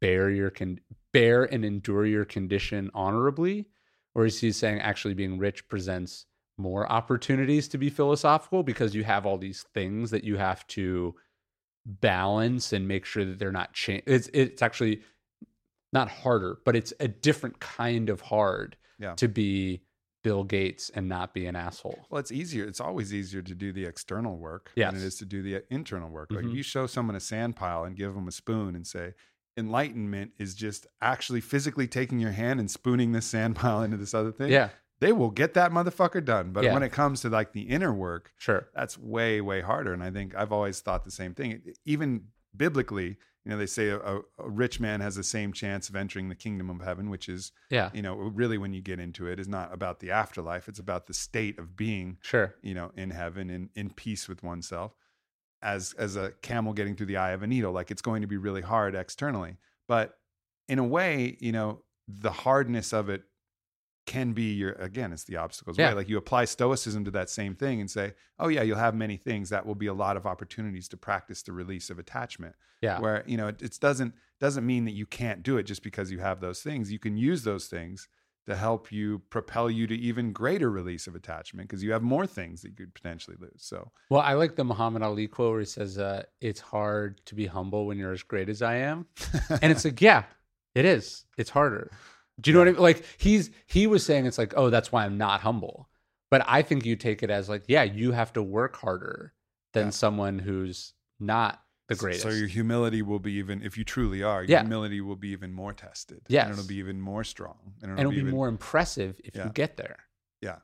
bear 0.00 0.28
your 0.28 0.50
can 0.50 0.78
bear 1.12 1.44
and 1.44 1.64
endure 1.64 2.04
your 2.04 2.24
condition 2.24 2.90
honorably 2.94 3.68
or 4.14 4.24
is 4.26 4.40
he 4.40 4.52
saying 4.52 4.80
actually 4.80 5.14
being 5.14 5.38
rich 5.38 5.66
presents 5.68 6.26
more 6.58 6.90
opportunities 6.90 7.66
to 7.68 7.78
be 7.78 7.90
philosophical 7.90 8.62
because 8.62 8.94
you 8.94 9.04
have 9.04 9.24
all 9.26 9.38
these 9.38 9.64
things 9.74 10.10
that 10.10 10.22
you 10.24 10.36
have 10.36 10.66
to 10.68 11.14
balance 11.86 12.72
and 12.72 12.86
make 12.86 13.04
sure 13.04 13.24
that 13.24 13.38
they're 13.38 13.52
not 13.52 13.72
changed. 13.72 14.04
It's 14.06 14.28
it's 14.32 14.62
actually 14.62 15.02
not 15.92 16.08
harder, 16.08 16.58
but 16.64 16.76
it's 16.76 16.92
a 17.00 17.08
different 17.08 17.60
kind 17.60 18.08
of 18.08 18.20
hard 18.22 18.76
Yeah. 18.98 19.14
to 19.16 19.28
be 19.28 19.82
Bill 20.22 20.44
Gates 20.44 20.90
and 20.90 21.08
not 21.08 21.34
be 21.34 21.46
an 21.46 21.56
asshole. 21.56 22.06
Well, 22.08 22.20
it's 22.20 22.30
easier. 22.30 22.64
It's 22.64 22.80
always 22.80 23.12
easier 23.12 23.42
to 23.42 23.54
do 23.54 23.72
the 23.72 23.84
external 23.84 24.38
work 24.38 24.70
Yes. 24.76 24.92
than 24.92 25.02
it 25.02 25.04
is 25.04 25.16
to 25.16 25.24
do 25.26 25.42
the 25.42 25.64
internal 25.74 26.08
work. 26.08 26.30
Like 26.30 26.44
if 26.44 26.50
Mhm. 26.50 26.54
you 26.56 26.62
show 26.62 26.86
someone 26.86 27.16
a 27.16 27.20
sand 27.20 27.56
pile 27.56 27.84
and 27.84 27.96
give 27.96 28.14
them 28.14 28.28
a 28.28 28.32
spoon 28.32 28.76
and 28.76 28.86
say, 28.86 29.14
enlightenment 29.56 30.32
is 30.38 30.54
just 30.54 30.86
actually 31.00 31.40
physically 31.40 31.86
taking 31.86 32.18
your 32.18 32.32
hand 32.32 32.60
and 32.60 32.70
spooning 32.70 33.12
this 33.12 33.26
sand 33.26 33.56
pile 33.62 33.82
into 33.82 33.96
this 33.96 34.14
other 34.14 34.32
thing. 34.32 34.50
Yeah, 34.50 34.70
They 35.00 35.12
will 35.12 35.30
get 35.30 35.54
that 35.54 35.72
motherfucker 35.72 36.24
done. 36.24 36.52
But 36.52 36.64
Yeah. 36.64 36.74
when 36.74 36.82
it 36.82 36.92
comes 36.92 37.20
to 37.22 37.28
like 37.28 37.52
the 37.52 37.62
inner 37.62 37.92
work, 37.92 38.32
sure. 38.38 38.68
that's 38.74 38.96
way, 38.98 39.40
way 39.40 39.60
harder. 39.60 39.92
And 39.92 40.02
I 40.02 40.10
think 40.10 40.34
I've 40.34 40.52
always 40.52 40.80
thought 40.80 41.04
the 41.04 41.10
same 41.10 41.34
thing. 41.34 41.60
Even 41.84 42.28
biblically, 42.56 43.16
you 43.44 43.50
know, 43.50 43.56
they 43.58 43.66
say 43.66 43.88
a, 43.88 43.98
a, 43.98 44.20
a 44.38 44.48
rich 44.48 44.78
man 44.78 45.00
has 45.00 45.16
the 45.16 45.24
same 45.24 45.52
chance 45.52 45.88
of 45.88 45.96
entering 45.96 46.28
the 46.28 46.34
kingdom 46.36 46.70
of 46.70 46.80
heaven, 46.80 47.10
which 47.10 47.28
is 47.28 47.50
Yeah, 47.70 47.90
you 47.92 48.00
know, 48.02 48.14
really 48.14 48.56
when 48.58 48.72
you 48.72 48.80
get 48.80 49.00
into 49.00 49.26
it 49.26 49.40
is 49.40 49.48
not 49.48 49.74
about 49.74 49.98
the 49.98 50.12
afterlife. 50.12 50.68
It's 50.68 50.78
about 50.78 51.08
the 51.08 51.14
state 51.14 51.58
of 51.58 51.76
being, 51.76 52.18
sure. 52.22 52.54
you 52.62 52.74
know, 52.74 52.92
in 52.96 53.10
heaven 53.10 53.50
and 53.50 53.70
in 53.74 53.90
peace 53.90 54.28
with 54.28 54.44
oneself. 54.44 54.94
As 55.62 55.92
as 55.94 56.16
a 56.16 56.32
camel 56.42 56.72
getting 56.72 56.96
through 56.96 57.06
the 57.06 57.16
eye 57.18 57.30
of 57.32 57.42
a 57.42 57.46
needle, 57.46 57.72
like 57.72 57.90
it's 57.90 58.02
going 58.02 58.22
to 58.22 58.28
be 58.28 58.36
really 58.36 58.62
hard 58.62 58.94
externally. 58.94 59.56
But 59.86 60.18
in 60.68 60.78
a 60.78 60.84
way, 60.84 61.36
you 61.40 61.52
know, 61.52 61.84
the 62.08 62.32
hardness 62.32 62.92
of 62.92 63.08
it 63.08 63.22
can 64.04 64.32
be 64.32 64.52
your 64.54 64.72
again, 64.72 65.12
it's 65.12 65.24
the 65.24 65.36
obstacles 65.36 65.78
Yeah. 65.78 65.90
way. 65.90 65.94
Like 65.94 66.08
you 66.08 66.16
apply 66.16 66.46
stoicism 66.46 67.04
to 67.04 67.10
that 67.12 67.30
same 67.30 67.54
thing 67.54 67.80
and 67.80 67.88
say, 67.88 68.14
Oh 68.40 68.48
yeah, 68.48 68.62
you'll 68.62 68.76
have 68.78 68.96
many 68.96 69.16
things. 69.16 69.50
That 69.50 69.64
will 69.64 69.76
be 69.76 69.86
a 69.86 69.94
lot 69.94 70.16
of 70.16 70.26
opportunities 70.26 70.88
to 70.88 70.96
practice 70.96 71.42
the 71.42 71.52
release 71.52 71.88
of 71.88 72.00
attachment 72.00 72.56
Yeah, 72.80 72.98
where 73.00 73.22
you 73.26 73.36
know 73.36 73.46
it, 73.46 73.62
it 73.62 73.78
doesn't 73.80 74.14
doesn't 74.40 74.66
mean 74.66 74.84
that 74.86 74.92
you 74.92 75.06
can't 75.06 75.44
do 75.44 75.56
it 75.56 75.62
just 75.62 75.84
because 75.84 76.10
you 76.10 76.18
have 76.18 76.40
those 76.40 76.60
things 76.62 76.90
you 76.90 76.98
can 76.98 77.16
use 77.16 77.44
those 77.44 77.68
things 77.68 78.08
to 78.46 78.56
help 78.56 78.90
you 78.90 79.20
propel 79.30 79.70
you 79.70 79.86
to 79.86 79.94
even 79.94 80.32
greater 80.32 80.70
release 80.70 81.06
of 81.06 81.14
attachment 81.14 81.68
because 81.68 81.82
you 81.82 81.92
have 81.92 82.02
more 82.02 82.26
things 82.26 82.62
that 82.62 82.70
you 82.70 82.74
could 82.74 82.94
potentially 82.94 83.36
lose 83.40 83.50
so 83.58 83.90
Well, 84.10 84.20
I 84.20 84.32
like 84.34 84.56
the 84.56 84.64
Muhammad 84.64 85.02
Ali 85.02 85.28
quote 85.28 85.50
where 85.52 85.60
he 85.60 85.66
says, 85.66 85.98
uh, 85.98 86.24
"It's 86.40 86.60
hard 86.60 87.24
to 87.26 87.34
be 87.34 87.46
humble 87.46 87.86
when 87.86 87.98
you're 87.98 88.12
as 88.12 88.22
great 88.22 88.48
as 88.48 88.60
I 88.62 88.76
am," 88.76 89.06
and 89.50 89.70
it's 89.72 89.84
like, 89.88 90.00
yeah, 90.00 90.24
it 90.74 90.84
is. 90.84 91.24
It's 91.38 91.50
harder. 91.50 91.90
Do 92.40 92.50
you 92.50 92.54
know 92.54 92.60
what 92.60 92.68
I 92.68 92.72
mean? 92.72 92.80
Like 92.82 93.04
he's 93.18 93.50
he 93.66 93.86
was 93.86 94.04
saying 94.04 94.26
it's 94.26 94.38
like, 94.38 94.54
oh, 94.56 94.70
that's 94.70 94.90
why 94.90 95.04
I'm 95.04 95.18
not 95.18 95.40
humble. 95.42 95.88
But 96.30 96.42
I 96.48 96.62
think 96.62 96.86
you 96.86 96.96
take 96.96 97.22
it 97.22 97.30
as 97.30 97.48
like, 97.48 97.64
yeah, 97.68 97.82
you 97.82 98.12
have 98.12 98.32
to 98.32 98.42
work 98.42 98.76
harder 98.76 99.34
than 99.74 99.86
Yeah. 99.86 99.90
someone 99.90 100.38
who's 100.38 100.94
not 101.20 101.62
the 101.98 102.04
greatest. 102.04 102.22
so 102.22 102.28
your 102.30 102.46
humility 102.48 103.02
will 103.02 103.18
be 103.18 103.32
even 103.32 103.62
if 103.62 103.76
you 103.78 103.84
truly 103.84 104.22
are 104.22 104.42
your 104.42 104.50
Yeah. 104.50 104.60
humility 104.62 105.00
will 105.00 105.16
be 105.16 105.28
even 105.28 105.52
more 105.52 105.72
tested 105.72 106.20
Yeah, 106.28 106.44
and 106.44 106.52
it'll 106.52 106.66
be 106.66 106.76
even 106.76 107.00
more 107.00 107.24
strong 107.24 107.74
and 107.82 107.90
and 107.92 108.00
it'll 108.00 108.12
be 108.12 108.18
even, 108.18 108.30
more 108.32 108.48
impressive 108.48 109.20
if 109.24 109.36
Yeah. 109.36 109.44
you 109.46 109.50
get 109.52 109.76
there. 109.76 109.96
yeah 110.40 110.58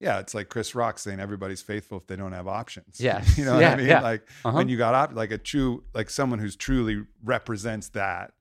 yeah 0.00 0.18
it's 0.18 0.34
like 0.34 0.48
chris 0.48 0.74
rock 0.74 0.98
saying 0.98 1.20
everybody's 1.20 1.62
faithful 1.62 1.96
if 1.98 2.06
they 2.06 2.16
don't 2.16 2.32
have 2.32 2.48
options 2.48 3.00
Yeah. 3.08 3.22
you 3.36 3.44
know 3.44 3.54
what 3.56 3.64
i 3.64 3.76
mean 3.76 3.86
yeah. 3.86 4.00
like 4.00 4.22
Uh-huh. 4.44 4.56
when 4.56 4.68
you 4.68 4.76
got 4.76 4.94
op- 4.94 5.14
like 5.14 5.30
a 5.30 5.38
true 5.38 5.84
like 5.94 6.10
someone 6.10 6.38
who's 6.40 6.56
truly 6.56 7.04
represents 7.22 7.88
that 7.90 8.32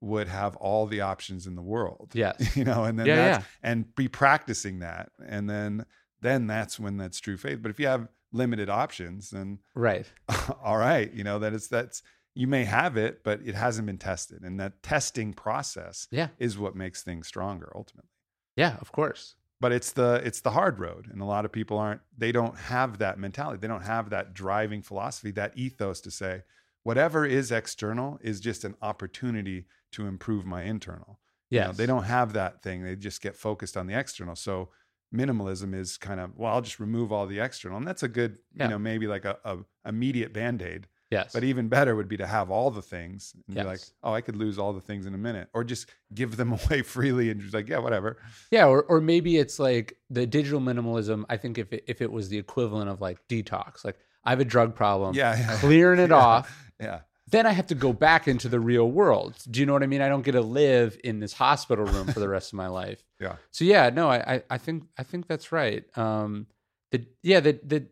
would 0.00 0.28
have 0.28 0.54
all 0.56 0.86
the 0.86 1.00
options 1.00 1.46
in 1.48 1.56
the 1.56 1.62
world 1.62 2.10
Yes. 2.14 2.56
you 2.56 2.64
know 2.64 2.84
and 2.84 2.98
then 2.98 3.06
Yeah, 3.06 3.16
that's 3.16 3.46
and 3.64 3.94
be 3.96 4.06
practicing 4.06 4.78
that 4.80 5.10
and 5.26 5.50
then 5.50 5.86
then 6.20 6.46
that's 6.46 6.78
when 6.78 6.96
that's 6.98 7.18
true 7.18 7.36
faith 7.36 7.60
but 7.62 7.70
if 7.70 7.80
you 7.80 7.86
have 7.88 8.06
limited 8.32 8.68
options 8.68 9.30
then 9.30 9.58
Right. 9.74 10.06
all 10.62 10.76
right 10.76 11.12
you 11.12 11.24
know 11.24 11.38
that 11.38 11.52
it's 11.54 11.68
that's 11.68 12.02
you 12.34 12.46
may 12.46 12.64
have 12.64 12.96
it 12.96 13.24
but 13.24 13.40
it 13.44 13.54
hasn't 13.54 13.86
been 13.86 13.98
tested 13.98 14.42
and 14.42 14.60
that 14.60 14.82
testing 14.82 15.32
process 15.32 16.06
Yeah. 16.10 16.28
is 16.38 16.58
what 16.58 16.76
makes 16.76 17.02
things 17.02 17.26
stronger 17.26 17.72
ultimately 17.74 18.10
Yeah. 18.56 18.76
Of 18.80 18.92
course. 18.92 19.34
but 19.60 19.72
it's 19.72 19.92
the 19.92 20.20
it's 20.24 20.40
the 20.42 20.50
hard 20.50 20.78
road 20.78 21.08
and 21.10 21.20
a 21.22 21.24
lot 21.24 21.44
of 21.44 21.52
people 21.52 21.78
aren't 21.78 22.00
they 22.16 22.30
don't 22.32 22.56
have 22.56 22.98
that 22.98 23.18
mentality 23.18 23.58
they 23.60 23.68
don't 23.68 23.82
have 23.82 24.10
that 24.10 24.34
driving 24.34 24.82
philosophy 24.82 25.30
that 25.32 25.56
ethos 25.56 26.00
to 26.02 26.10
say 26.10 26.42
whatever 26.84 27.24
is 27.26 27.50
external 27.50 28.18
is 28.22 28.40
just 28.40 28.64
an 28.64 28.74
opportunity 28.82 29.66
to 29.92 30.06
improve 30.06 30.44
my 30.44 30.62
internal 30.62 31.18
You 31.50 31.58
Yeah. 31.60 31.66
know, 31.68 31.72
they 31.72 31.86
don't 31.86 32.04
have 32.04 32.34
that 32.34 32.62
thing 32.62 32.82
they 32.84 32.94
just 32.94 33.20
get 33.22 33.34
focused 33.36 33.76
on 33.76 33.86
the 33.86 33.98
external 33.98 34.36
so 34.36 34.68
minimalism 35.14 35.74
is 35.74 35.96
kind 35.96 36.20
of 36.20 36.36
well 36.36 36.52
i'll 36.52 36.60
just 36.60 36.78
remove 36.80 37.12
all 37.12 37.26
the 37.26 37.40
external 37.40 37.78
and 37.78 37.86
that's 37.86 38.02
a 38.02 38.08
good 38.08 38.38
Yeah. 38.54 38.64
you 38.64 38.70
know 38.70 38.78
maybe 38.78 39.06
like 39.06 39.24
a, 39.24 39.38
a 39.44 39.58
immediate 39.86 40.32
band-aid 40.34 40.86
Yes. 41.10 41.32
but 41.32 41.42
even 41.42 41.68
better 41.68 41.96
would 41.96 42.08
be 42.08 42.18
to 42.18 42.26
have 42.26 42.50
all 42.50 42.70
the 42.70 42.82
things 42.82 43.32
and 43.46 43.56
be 43.56 43.62
like 43.62 43.80
oh 44.02 44.12
i 44.12 44.20
could 44.20 44.36
lose 44.36 44.58
all 44.58 44.74
the 44.74 44.80
things 44.82 45.06
in 45.06 45.14
a 45.14 45.18
minute 45.18 45.48
or 45.54 45.64
just 45.64 45.88
give 46.12 46.36
them 46.36 46.52
away 46.60 46.82
freely 46.82 47.30
and 47.30 47.40
just 47.40 47.54
like 47.54 47.66
yeah 47.68 47.78
whatever 47.78 48.18
Yeah, 48.50 48.66
or 48.66 48.82
or 48.82 49.00
maybe 49.00 49.38
it's 49.38 49.58
like 49.58 49.96
the 50.10 50.26
digital 50.26 50.60
minimalism. 50.60 51.24
I 51.30 51.38
think 51.38 51.56
if 51.56 51.72
it, 51.72 51.84
if 51.88 52.02
it 52.02 52.12
was 52.12 52.28
the 52.28 52.36
equivalent 52.38 52.90
of 52.90 53.00
like 53.00 53.26
detox, 53.28 53.84
like 53.86 53.96
I 54.24 54.30
have 54.30 54.40
a 54.40 54.44
drug 54.44 54.74
problem, 54.74 55.14
yeah, 55.14 55.34
yeah. 55.38 55.56
clearing 55.58 55.98
it 56.00 56.10
Yeah. 56.16 56.16
off, 56.16 56.70
yeah 56.78 57.00
then 57.30 57.46
I 57.46 57.52
have 57.52 57.66
to 57.68 57.74
go 57.74 57.92
back 57.92 58.26
into 58.26 58.48
the 58.48 58.60
real 58.60 58.90
world. 58.90 59.36
Do 59.50 59.60
you 59.60 59.66
know 59.66 59.72
what 59.72 59.82
I 59.82 59.86
mean? 59.86 60.00
I 60.00 60.08
don't 60.08 60.22
get 60.22 60.32
to 60.32 60.40
live 60.40 60.98
in 61.04 61.20
this 61.20 61.32
hospital 61.32 61.84
room 61.84 62.06
for 62.06 62.20
the 62.20 62.28
rest 62.28 62.52
of 62.52 62.56
my 62.56 62.68
life. 62.68 63.02
Yeah. 63.20 63.34
So 63.50 63.64
yeah, 63.64 63.90
no, 63.90 64.08
I 64.08 64.34
I, 64.34 64.42
I 64.48 64.58
think 64.58 64.84
I 64.96 65.02
think 65.02 65.26
that's 65.26 65.50
right. 65.50 65.84
Um, 65.98 66.46
the 66.92 67.04
yeah 67.24 67.40
the 67.40 67.58
the 67.64 67.86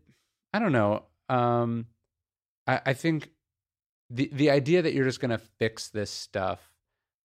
I 0.54 0.60
don't 0.60 0.70
know. 0.70 1.02
Um, 1.28 1.86
I 2.68 2.80
I 2.86 2.92
think 2.92 3.30
the 4.08 4.30
the 4.32 4.50
idea 4.50 4.82
that 4.82 4.94
you're 4.94 5.04
just 5.04 5.18
gonna 5.18 5.38
fix 5.58 5.88
this 5.88 6.12
stuff 6.12 6.60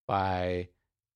by 0.08 0.66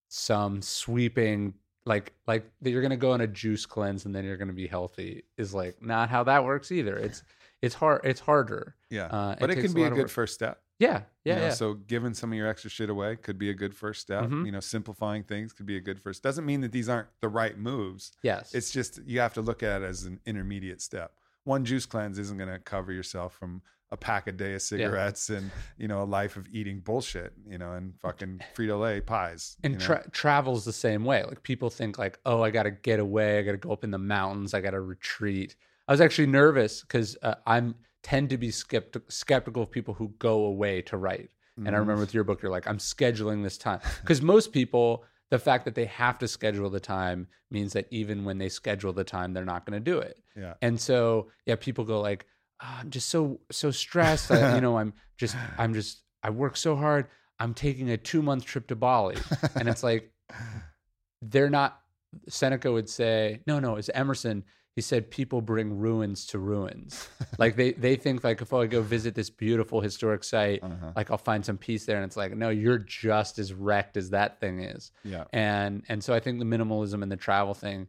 some 0.07 0.61
sweeping 0.61 1.55
like 1.85 2.13
like 2.25 2.49
that 2.61 2.69
you're 2.69 2.81
gonna 2.81 2.95
go 2.95 3.11
on 3.11 3.19
a 3.19 3.27
juice 3.27 3.65
cleanse 3.65 4.05
and 4.05 4.15
then 4.15 4.23
you're 4.23 4.37
gonna 4.37 4.53
be 4.53 4.67
healthy 4.67 5.23
is 5.37 5.53
like 5.53 5.81
not 5.81 6.09
how 6.09 6.23
that 6.23 6.45
works 6.45 6.71
either. 6.71 6.95
It's 6.95 7.21
it's 7.61 7.75
hard. 7.75 8.01
It's 8.05 8.19
harder. 8.19 8.75
Yeah. 8.89 9.07
Uh, 9.07 9.35
but 9.39 9.49
it, 9.49 9.55
takes 9.55 9.67
can 9.67 9.75
be 9.75 9.81
lot 9.81 9.91
a 9.91 9.95
good 9.95 10.01
work. 10.03 10.09
first 10.09 10.35
step. 10.35 10.61
Yeah, 10.79 11.01
yeah, 11.23 11.33
you 11.33 11.39
know? 11.39 11.45
yeah. 11.47 11.53
So 11.53 11.73
giving 11.73 12.13
some 12.13 12.31
of 12.31 12.37
your 12.37 12.47
extra 12.47 12.69
shit 12.69 12.89
away 12.89 13.15
could 13.15 13.37
be 13.39 13.49
a 13.49 13.53
good 13.53 13.73
first 13.75 14.01
step. 14.01 14.25
Mhm. 14.25 14.45
You 14.45 14.51
know, 14.51 14.59
simplifying 14.59 15.23
things 15.23 15.51
could 15.53 15.65
be 15.65 15.75
a 15.77 15.81
good 15.81 15.99
first. 15.99 16.21
Doesn't 16.21 16.45
mean 16.45 16.61
that 16.61 16.71
these 16.71 16.87
aren't 16.89 17.07
the 17.21 17.29
right 17.29 17.57
moves. 17.57 18.11
yes. 18.21 18.53
It's 18.53 18.71
just 18.71 18.99
you 19.05 19.19
have 19.19 19.33
to 19.33 19.41
look 19.41 19.63
at 19.63 19.81
it 19.81 19.85
as 19.85 20.03
an 20.03 20.19
intermediate 20.25 20.81
step. 20.81 21.13
One 21.45 21.65
juice 21.65 21.85
cleanse 21.85 22.19
isn't 22.19 22.37
going 22.37 22.49
to 22.51 22.59
cover 22.59 22.91
yourself 22.91 23.33
from 23.33 23.61
a 23.89 23.95
pack 23.95 24.27
a 24.27 24.33
day 24.33 24.53
of 24.53 24.61
cigarettes 24.61 25.29
and 25.29 25.49
you 25.77 25.87
know 25.87 26.01
a 26.01 26.03
life 26.03 26.35
of 26.35 26.45
eating 26.51 26.81
bullshit. 26.81 27.33
You 27.49 27.57
know, 27.57 27.71
and 27.73 27.97
fucking 28.01 28.41
Frito 28.55 28.79
Lay 28.81 28.99
pies. 29.01 29.57
and 29.63 29.73
you 29.73 29.79
know? 29.79 29.85
tra- 29.85 30.09
travel's 30.11 30.65
the 30.65 30.73
same 30.73 31.05
way. 31.05 31.23
Like 31.23 31.41
people 31.41 31.69
think 31.69 31.97
like, 31.97 32.19
oh, 32.25 32.43
I 32.43 32.51
got 32.51 32.63
to 32.63 32.71
get 32.71 32.99
away. 32.99 33.39
I 33.39 33.41
got 33.43 33.53
to 33.53 33.57
go 33.57 33.71
up 33.71 33.83
in 33.83 33.91
the 33.91 33.97
mountains. 33.97 34.53
I 34.53 34.61
got 34.61 34.71
to 34.71 34.81
retreat. 34.81 35.55
I 35.87 35.93
was 35.93 36.01
actually 36.01 36.27
nervous 36.27 36.81
because 36.81 37.17
uh, 37.21 37.35
I'm 37.47 37.75
tend 38.07 38.29
to 38.29 38.37
be 38.37 38.49
skeptic- 38.51 39.11
skeptical 39.11 39.61
of 39.63 39.69
people 39.71 39.93
who 39.93 40.07
go 40.19 40.45
away 40.45 40.81
to 40.81 40.95
write. 40.97 41.29
And 41.57 41.69
I 41.69 41.71
Mhm. 41.71 41.79
remember 41.79 42.01
with 42.01 42.13
your 42.13 42.23
book, 42.23 42.41
you're 42.41 42.51
like, 42.51 42.67
I'm 42.67 42.77
scheduling 42.77 43.41
this 43.43 43.57
time 43.57 43.79
because 44.01 44.21
most 44.21 44.53
people, 44.53 45.03
the 45.31 45.39
fact 45.39 45.65
that 45.65 45.73
they 45.75 45.85
have 45.85 46.17
to 46.19 46.27
schedule 46.27 46.69
the 46.69 46.79
time 46.79 47.27
means 47.49 47.73
that 47.73 47.87
even 47.91 48.23
when 48.25 48.37
they 48.37 48.47
schedule 48.47 48.93
the 48.93 49.03
time, 49.03 49.33
they're 49.33 49.43
not 49.53 49.65
going 49.65 49.73
to 49.83 49.91
do 49.93 49.97
it. 49.97 50.19
Yeah. 50.35 50.53
And 50.61 50.79
so, 50.79 51.31
yeah, 51.47 51.55
people 51.55 51.83
go 51.83 51.99
like, 51.99 52.25
"Ah, 52.61 52.79
I'm 52.81 52.89
just 52.91 53.09
so 53.09 53.41
so 53.51 53.71
stressed. 53.71 54.31
I, 54.31 54.55
you 54.55 54.61
know, 54.61 54.77
I'm 54.77 54.93
just 55.17 55.35
I'm 55.57 55.73
just 55.73 56.03
I 56.23 56.29
work 56.29 56.55
so 56.57 56.75
hard. 56.75 57.07
I'm 57.39 57.53
taking 57.53 57.89
a 57.89 57.97
two 57.97 58.21
month 58.21 58.45
trip 58.45 58.67
to 58.67 58.75
Bali, 58.75 59.17
and 59.55 59.67
it's 59.67 59.83
like 59.83 60.11
they're 61.21 61.49
not. 61.49 61.81
Seneca 62.29 62.71
would 62.71 62.89
say, 62.89 63.41
no, 63.47 63.59
no, 63.59 63.75
it's 63.75 63.89
Emerson. 63.93 64.43
He 64.77 64.81
said 64.81 65.09
people 65.09 65.41
bring 65.41 65.75
ruins 65.75 66.27
to 66.27 66.37
ruins. 66.37 67.09
like 67.39 67.55
they 67.55 67.71
they 67.71 67.95
think 67.95 68.23
like 68.23 68.41
if 68.43 68.53
I 68.53 68.67
go 68.67 68.81
visit 68.83 69.15
this 69.15 69.31
beautiful 69.31 69.81
historic 69.81 70.23
site, 70.23 70.61
Uh-huh. 70.63 70.91
like 70.95 71.09
I'll 71.09 71.17
find 71.17 71.43
some 71.43 71.57
peace 71.57 71.85
there, 71.87 71.97
and 71.97 72.05
it's 72.05 72.15
like 72.15 72.37
no, 72.37 72.49
you're 72.49 72.77
just 72.77 73.39
as 73.39 73.53
wrecked 73.53 73.97
as 73.97 74.11
that 74.11 74.39
thing 74.39 74.59
is 74.59 74.91
Yeah. 75.03 75.23
and 75.33 75.83
and 75.89 76.03
so 76.03 76.13
i 76.13 76.19
think 76.19 76.37
the 76.37 76.45
minimalism 76.45 77.01
and 77.01 77.11
the 77.11 77.17
travel 77.27 77.55
thing 77.55 77.87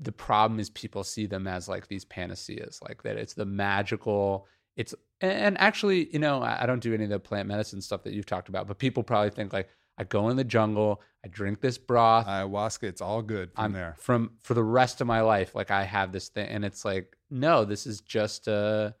the 0.00 0.12
problem 0.12 0.60
is 0.60 0.70
people 0.70 1.02
see 1.04 1.26
them 1.26 1.46
as 1.48 1.68
like 1.68 1.88
these 1.88 2.04
panaceas 2.04 2.78
like 2.88 3.02
that 3.02 3.16
it's 3.16 3.34
the 3.34 3.44
magical 3.46 4.46
it's 4.76 4.94
and 5.22 5.58
actually, 5.58 6.08
you 6.14 6.18
know, 6.18 6.40
I 6.42 6.62
I 6.62 6.66
don't 6.66 6.80
do 6.82 6.94
any 6.94 7.04
of 7.04 7.10
the 7.10 7.18
plant 7.20 7.46
medicine 7.48 7.80
stuff 7.82 8.02
that 8.04 8.14
you've 8.14 8.24
talked 8.34 8.48
about, 8.48 8.66
but 8.68 8.78
people 8.78 9.02
probably 9.02 9.28
think 9.30 9.52
like 9.52 9.68
I 10.00 10.04
go 10.04 10.30
in 10.30 10.36
the 10.36 10.44
jungle, 10.44 11.02
I 11.24 11.28
drink 11.28 11.60
this 11.60 11.76
broth, 11.78 12.26
Ayahuasca, 12.26 12.84
it's 12.84 13.02
all 13.02 13.20
good 13.22 13.52
from 13.54 13.64
I'm 13.66 13.72
there. 13.72 13.96
from 13.98 14.30
for 14.42 14.54
the 14.54 14.64
rest 14.64 15.00
of 15.02 15.06
my 15.06 15.20
life. 15.20 15.54
Like 15.54 15.70
I 15.70 15.84
have 15.84 16.10
this 16.10 16.28
thing, 16.28 16.48
and 16.48 16.64
it's 16.64 16.84
like, 16.84 17.16
no, 17.30 17.64
this 17.66 17.86
is 17.86 18.00
just 18.00 18.48
a, 18.48 18.94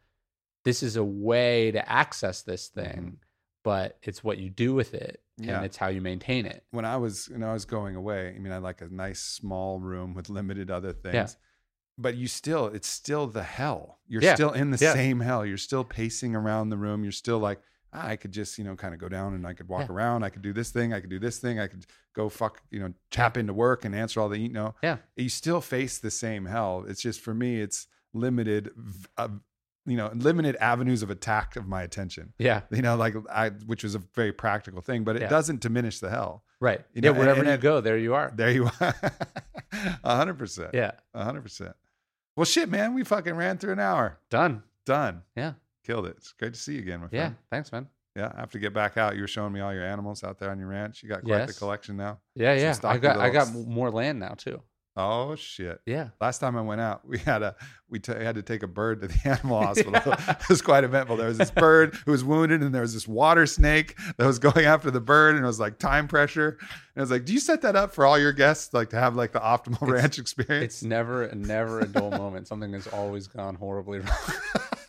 this 0.64 0.82
is 0.82 0.96
a 0.96 1.04
way 1.04 1.70
to 1.70 1.90
access 1.90 2.42
this 2.42 2.68
thing, 2.68 3.16
but 3.64 3.96
it's 4.02 4.22
what 4.22 4.38
you 4.38 4.50
do 4.50 4.74
with 4.74 4.94
it, 4.94 5.22
Mm-hmm. 5.40 5.48
Yeah. 5.48 5.56
and 5.56 5.64
it's 5.64 5.78
how 5.78 5.88
you 5.88 6.02
maintain 6.02 6.44
it. 6.44 6.64
when 6.70 6.84
I 6.84 6.98
was 6.98 7.30
when 7.30 7.42
I 7.42 7.54
was 7.54 7.64
going 7.64 7.96
away, 7.96 8.34
I 8.36 8.38
mean, 8.38 8.52
I 8.52 8.58
like 8.58 8.82
a 8.82 8.88
nice 8.92 9.20
small 9.20 9.80
room 9.80 10.12
with 10.12 10.28
limited 10.28 10.70
other 10.70 10.92
things. 10.92 11.14
Yeah. 11.14 11.26
But 11.96 12.16
you 12.16 12.28
still, 12.28 12.66
it's 12.66 12.88
still 12.88 13.26
the 13.26 13.42
hell. 13.42 14.00
You're 14.06 14.22
Yeah. 14.22 14.34
still 14.34 14.52
in 14.52 14.70
the 14.70 14.76
Yeah. 14.78 14.92
same 14.92 15.20
hell. 15.20 15.46
You're 15.46 15.56
still 15.56 15.82
pacing 15.84 16.36
around 16.36 16.68
the 16.68 16.76
room. 16.76 17.02
You're 17.04 17.12
still 17.12 17.38
like, 17.38 17.60
I 17.92 18.16
could 18.16 18.32
just, 18.32 18.56
you 18.58 18.64
know, 18.64 18.76
kind 18.76 18.94
of 18.94 19.00
go 19.00 19.08
down 19.08 19.34
and 19.34 19.46
I 19.46 19.52
could 19.52 19.68
walk 19.68 19.88
Yeah. 19.88 19.94
around. 19.94 20.22
I 20.22 20.30
could 20.30 20.42
do 20.42 20.52
this 20.52 20.70
thing. 20.70 20.92
I 20.94 21.00
could 21.00 21.10
do 21.10 21.18
this 21.18 21.38
thing. 21.38 21.58
I 21.58 21.66
could 21.66 21.86
go 22.14 22.28
fuck, 22.28 22.62
you 22.70 22.78
know, 22.80 22.92
tap 23.10 23.36
into 23.36 23.52
work 23.52 23.84
and 23.84 23.94
answer 23.94 24.20
all 24.20 24.28
the, 24.28 24.38
you 24.38 24.48
know, 24.48 24.74
Yeah. 24.82 24.98
you 25.16 25.28
still 25.28 25.60
face 25.60 25.98
the 25.98 26.10
same 26.10 26.44
hell. 26.46 26.84
It's 26.86 27.02
just 27.02 27.20
for 27.20 27.34
me, 27.34 27.60
it's 27.60 27.86
limited, 28.12 28.70
uh, 29.16 29.28
you 29.86 29.96
know, 29.96 30.10
limited 30.14 30.56
avenues 30.60 31.02
of 31.02 31.10
attack 31.10 31.56
of 31.56 31.66
my 31.66 31.82
attention. 31.82 32.32
Yeah, 32.38 32.60
You 32.70 32.82
know, 32.82 32.96
like 32.96 33.14
I, 33.30 33.48
which 33.50 33.82
was 33.82 33.94
a 33.94 33.98
very 34.14 34.32
practical 34.32 34.80
thing, 34.82 35.02
but 35.04 35.16
it 35.16 35.22
Yeah. 35.22 35.28
doesn't 35.28 35.60
diminish 35.60 35.98
the 36.00 36.10
hell. 36.10 36.44
right. 36.60 36.80
You 36.92 37.00
yeah, 37.02 37.02
know, 37.02 37.08
and- 37.10 37.18
wherever 37.18 37.40
and 37.40 37.48
you 37.50 37.56
go, 37.56 37.80
there 37.80 37.96
you 37.96 38.14
are. 38.14 38.30
There 38.34 38.50
you 38.50 38.66
are. 38.80 38.94
A 40.04 40.16
hundred 40.16 40.38
percent. 40.38 40.70
Yeah, 40.74 40.92
A 41.14 41.24
hundred 41.24 41.42
percent. 41.42 41.74
Well, 42.36 42.44
shit, 42.44 42.68
man, 42.68 42.94
we 42.94 43.02
fucking 43.04 43.34
ran 43.34 43.58
through 43.58 43.72
an 43.72 43.80
hour. 43.80 44.18
done. 44.30 44.62
Done. 44.86 45.22
Yeah, 45.36 45.52
Killed 45.84 46.06
it. 46.06 46.14
It's 46.18 46.32
great 46.32 46.54
to 46.54 46.60
see 46.60 46.74
you 46.74 46.80
again, 46.80 47.00
my 47.00 47.08
yeah. 47.10 47.32
Thanks, 47.50 47.72
man. 47.72 47.88
Yeah. 48.16 48.32
I 48.34 48.40
have 48.40 48.50
to 48.50 48.58
get 48.58 48.74
back 48.74 48.96
out. 48.96 49.14
You 49.14 49.22
were 49.22 49.28
showing 49.28 49.52
me 49.52 49.60
all 49.60 49.72
your 49.72 49.84
animals 49.84 50.24
out 50.24 50.38
there 50.38 50.50
on 50.50 50.58
your 50.58 50.68
ranch. 50.68 51.02
You 51.02 51.08
got 51.08 51.22
quite 51.22 51.46
the 51.46 51.54
collection 51.54 51.96
now. 51.96 52.18
Yeah, 52.34 52.54
yeah. 52.54 52.76
I 52.84 52.98
got 52.98 53.16
I 53.18 53.30
got 53.30 53.52
more 53.54 53.90
land 53.90 54.18
now 54.18 54.34
too. 54.36 54.62
Oh 54.96 55.36
shit. 55.36 55.80
Yeah. 55.86 56.08
Last 56.20 56.40
time 56.40 56.56
I 56.56 56.62
went 56.62 56.80
out, 56.80 57.06
we 57.06 57.18
had 57.18 57.42
a 57.42 57.54
we 57.88 58.00
t- 58.00 58.12
had 58.12 58.34
to 58.34 58.42
take 58.42 58.64
a 58.64 58.66
bird 58.66 59.00
to 59.00 59.08
the 59.08 59.18
animal 59.24 59.62
hospital. 59.62 60.12
it 60.12 60.48
was 60.48 60.60
quite 60.60 60.82
eventful. 60.82 61.16
There 61.16 61.28
was 61.28 61.38
this 61.38 61.50
bird 61.52 61.94
who 62.04 62.10
was 62.10 62.24
wounded, 62.24 62.62
and 62.62 62.74
there 62.74 62.82
was 62.82 62.92
this 62.92 63.06
water 63.06 63.46
snake 63.46 63.96
that 64.18 64.26
was 64.26 64.40
going 64.40 64.66
after 64.66 64.90
the 64.90 65.00
bird, 65.00 65.36
and 65.36 65.44
it 65.44 65.46
was 65.46 65.60
like 65.60 65.78
time 65.78 66.08
pressure. 66.08 66.58
And 66.60 66.68
I 66.96 67.00
was 67.00 67.10
like, 67.10 67.24
"Do 67.24 67.32
you 67.32 67.40
set 67.40 67.62
that 67.62 67.76
up 67.76 67.94
for 67.94 68.04
all 68.04 68.18
your 68.18 68.32
guests, 68.32 68.74
like 68.74 68.90
to 68.90 68.96
have 68.98 69.14
like 69.14 69.32
the 69.32 69.40
optimal 69.40 69.80
ranch 69.88 70.18
experience?" 70.18 70.74
It's 70.74 70.82
never 70.82 71.32
never 71.34 71.80
a 71.80 71.86
dull 71.86 72.10
moment. 72.10 72.48
Something 72.48 72.72
has 72.72 72.88
always 72.88 73.28
gone 73.28 73.54
horribly 73.54 74.00
wrong. 74.00 74.18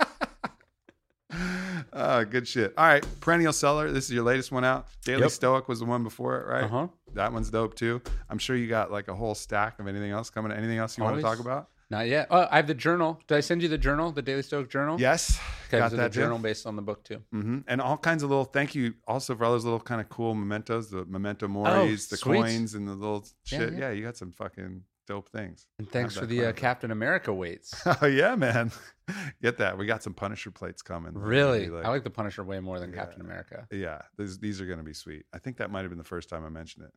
Oh, 1.94 2.24
good 2.24 2.48
shit. 2.48 2.74
All 2.78 2.86
right, 2.86 3.06
Perennial 3.20 3.54
Seller. 3.54 3.92
This 3.92 4.06
is 4.06 4.12
your 4.12 4.24
latest 4.24 4.52
one 4.52 4.64
out. 4.64 4.88
Daily 5.04 5.22
Yep. 5.24 5.32
Stoic 5.32 5.68
was 5.68 5.80
the 5.80 5.86
one 5.86 6.04
before 6.04 6.40
it, 6.42 6.48
right? 6.48 6.64
Uh 6.64 6.68
huh. 6.68 6.88
That 7.14 7.34
one's 7.34 7.50
dope 7.50 7.76
too. 7.76 8.02
I'm 8.30 8.38
sure 8.38 8.56
you 8.56 8.68
got 8.68 8.92
like 8.92 9.08
a 9.10 9.14
whole 9.16 9.36
stack 9.36 9.80
of 9.80 9.88
anything 9.88 10.12
else 10.12 10.30
coming. 10.30 10.52
Anything 10.52 10.78
else 10.78 10.98
you 10.98 11.04
want 11.04 11.18
to 11.18 11.22
talk 11.22 11.40
about? 11.40 11.68
Not 11.90 12.08
yet. 12.08 12.28
Oh, 12.32 12.48
I 12.50 12.56
have 12.56 12.68
the 12.68 12.74
journal. 12.74 13.20
Did 13.28 13.36
I 13.36 13.42
send 13.42 13.62
you 13.62 13.68
the 13.68 13.78
journal, 13.78 14.14
the 14.14 14.22
Daily 14.22 14.42
Stoic 14.44 14.70
journal? 14.70 14.98
Yes, 15.02 15.38
Okay, 15.68 15.78
got 15.80 15.92
that 15.92 15.98
the 15.98 16.10
journal 16.10 16.38
based 16.40 16.66
on 16.66 16.78
the 16.78 16.82
book 16.82 17.04
too. 17.04 17.22
hmm 17.34 17.60
And 17.68 17.82
all 17.82 17.98
kinds 17.98 18.24
of 18.24 18.30
little. 18.30 18.46
Thank 18.46 18.74
you 18.76 18.94
also 19.06 19.36
for 19.36 19.44
all 19.44 19.52
those 19.52 19.66
little 19.66 19.82
kind 19.82 20.00
of 20.00 20.08
cool 20.08 20.34
mementos, 20.34 20.90
the 20.90 21.04
memento 21.04 21.50
moris, 21.50 22.08
the 22.08 22.16
Oh, 22.16 22.18
sweet. 22.18 22.38
coins, 22.40 22.76
and 22.76 22.88
the 22.88 22.94
little 22.94 23.26
Yeah, 23.52 23.58
shit. 23.60 23.74
yeah. 23.74 23.80
Yeah, 23.80 23.92
you 23.92 24.04
got 24.06 24.16
some 24.16 24.32
fucking 24.32 24.84
dope 25.12 25.30
things. 25.30 25.68
And 25.78 25.90
thanks 25.90 26.16
for 26.16 26.26
the 26.26 26.46
uh. 26.46 26.52
Captain 26.54 26.92
America 26.92 27.34
weights. 27.34 27.74
Oh 28.02 28.06
yeah, 28.06 28.36
man. 28.36 28.72
Get 29.42 29.58
that. 29.58 29.78
We 29.78 29.86
got 29.86 30.02
some 30.04 30.14
Punisher 30.14 30.52
plates 30.52 30.82
coming. 30.82 31.14
Really, 31.14 31.68
be 31.70 31.76
I 31.76 31.90
like 31.90 32.04
the 32.06 32.10
Punisher 32.10 32.44
way 32.46 32.60
more 32.62 32.80
than 32.80 32.92
Yeah. 32.92 33.00
Captain 33.00 33.22
America. 33.22 33.68
Yeah, 33.72 34.02
these 34.18 34.40
these 34.40 34.62
are 34.62 34.66
going 34.66 34.78
to 34.80 34.86
be 34.86 34.94
sweet. 34.94 35.26
I 35.34 35.38
think 35.40 35.58
that 35.58 35.70
might 35.70 35.82
have 35.82 35.90
been 35.90 35.98
the 35.98 36.04
first 36.06 36.30
time 36.30 36.46
I 36.46 36.50
mentioned 36.50 36.86
it. 36.86 36.94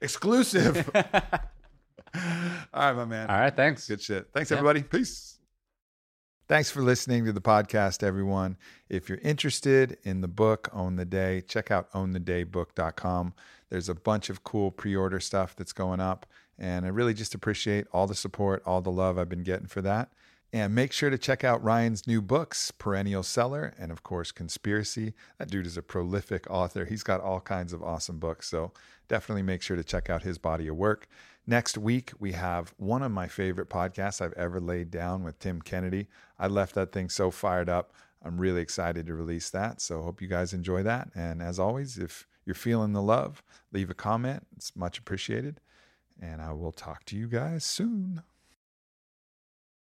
Exclusive. 0.00 0.88
All 0.94 1.02
All 2.72 2.82
right, 2.86 2.96
my 2.96 3.04
man. 3.04 3.28
All 3.28 3.38
right, 3.38 3.54
thanks. 3.54 3.86
Good 3.86 4.00
shit. 4.00 4.28
Thanks, 4.32 4.50
Yeah. 4.50 4.56
everybody. 4.56 4.82
Peace. 4.82 5.38
Thanks 6.48 6.70
for 6.70 6.80
listening 6.80 7.24
to 7.26 7.32
the 7.32 7.40
podcast, 7.40 8.02
everyone. 8.02 8.56
If 8.88 9.08
you're 9.08 9.18
interested 9.18 9.98
in 10.04 10.20
the 10.20 10.28
book, 10.28 10.68
Own 10.72 10.94
the 10.96 11.04
Day, 11.04 11.40
check 11.42 11.70
out 11.72 11.90
ownthedaybook.com. 11.92 13.34
There's 13.68 13.88
a 13.88 13.94
bunch 13.96 14.30
of 14.30 14.44
cool 14.44 14.70
pre 14.70 14.94
order 14.94 15.18
stuff 15.18 15.56
that's 15.56 15.72
going 15.72 16.00
up. 16.00 16.24
And 16.58 16.86
I 16.86 16.88
really 16.88 17.14
just 17.14 17.34
appreciate 17.34 17.86
all 17.92 18.06
the 18.06 18.14
support, 18.14 18.62
all 18.64 18.80
the 18.80 18.90
love 18.90 19.18
I've 19.18 19.28
been 19.28 19.42
getting 19.42 19.66
for 19.66 19.82
that. 19.82 20.10
And 20.52 20.74
make 20.74 20.92
sure 20.92 21.10
to 21.10 21.18
check 21.18 21.44
out 21.44 21.62
Ryan's 21.62 22.06
new 22.06 22.22
books, 22.22 22.70
Perennial 22.70 23.22
Seller, 23.22 23.74
and 23.78 23.90
of 23.90 24.02
course, 24.02 24.32
Conspiracy. 24.32 25.12
That 25.38 25.50
dude 25.50 25.66
is 25.66 25.76
a 25.76 25.82
prolific 25.82 26.48
author. 26.48 26.84
He's 26.84 27.02
got 27.02 27.20
all 27.20 27.40
kinds 27.40 27.72
of 27.72 27.82
awesome 27.82 28.18
books. 28.18 28.48
So 28.48 28.72
definitely 29.08 29.42
make 29.42 29.60
sure 29.60 29.76
to 29.76 29.84
check 29.84 30.08
out 30.08 30.22
his 30.22 30.38
body 30.38 30.68
of 30.68 30.76
work. 30.76 31.08
Next 31.46 31.76
week, 31.76 32.12
we 32.18 32.32
have 32.32 32.74
one 32.76 33.02
of 33.02 33.12
my 33.12 33.28
favorite 33.28 33.68
podcasts 33.68 34.20
I've 34.20 34.32
ever 34.32 34.60
laid 34.60 34.90
down 34.90 35.24
with 35.24 35.38
Tim 35.38 35.60
Kennedy. 35.60 36.06
I 36.38 36.46
left 36.46 36.74
that 36.74 36.90
thing 36.90 37.08
so 37.08 37.30
fired 37.30 37.68
up. 37.68 37.92
I'm 38.24 38.38
really 38.38 38.60
excited 38.60 39.06
to 39.06 39.14
release 39.14 39.50
that. 39.50 39.80
So 39.80 40.02
hope 40.02 40.22
you 40.22 40.26
guys 40.26 40.52
enjoy 40.52 40.82
that. 40.84 41.10
And 41.14 41.42
as 41.42 41.58
always, 41.58 41.98
if 41.98 42.26
you're 42.44 42.54
feeling 42.54 42.92
the 42.92 43.02
love, 43.02 43.42
leave 43.72 43.90
a 43.90 43.94
comment. 43.94 44.46
It's 44.56 44.74
much 44.74 44.98
appreciated. 44.98 45.60
And 46.20 46.40
I 46.40 46.52
will 46.52 46.72
talk 46.72 47.04
to 47.06 47.16
you 47.16 47.28
guys 47.28 47.64
soon. 47.64 48.22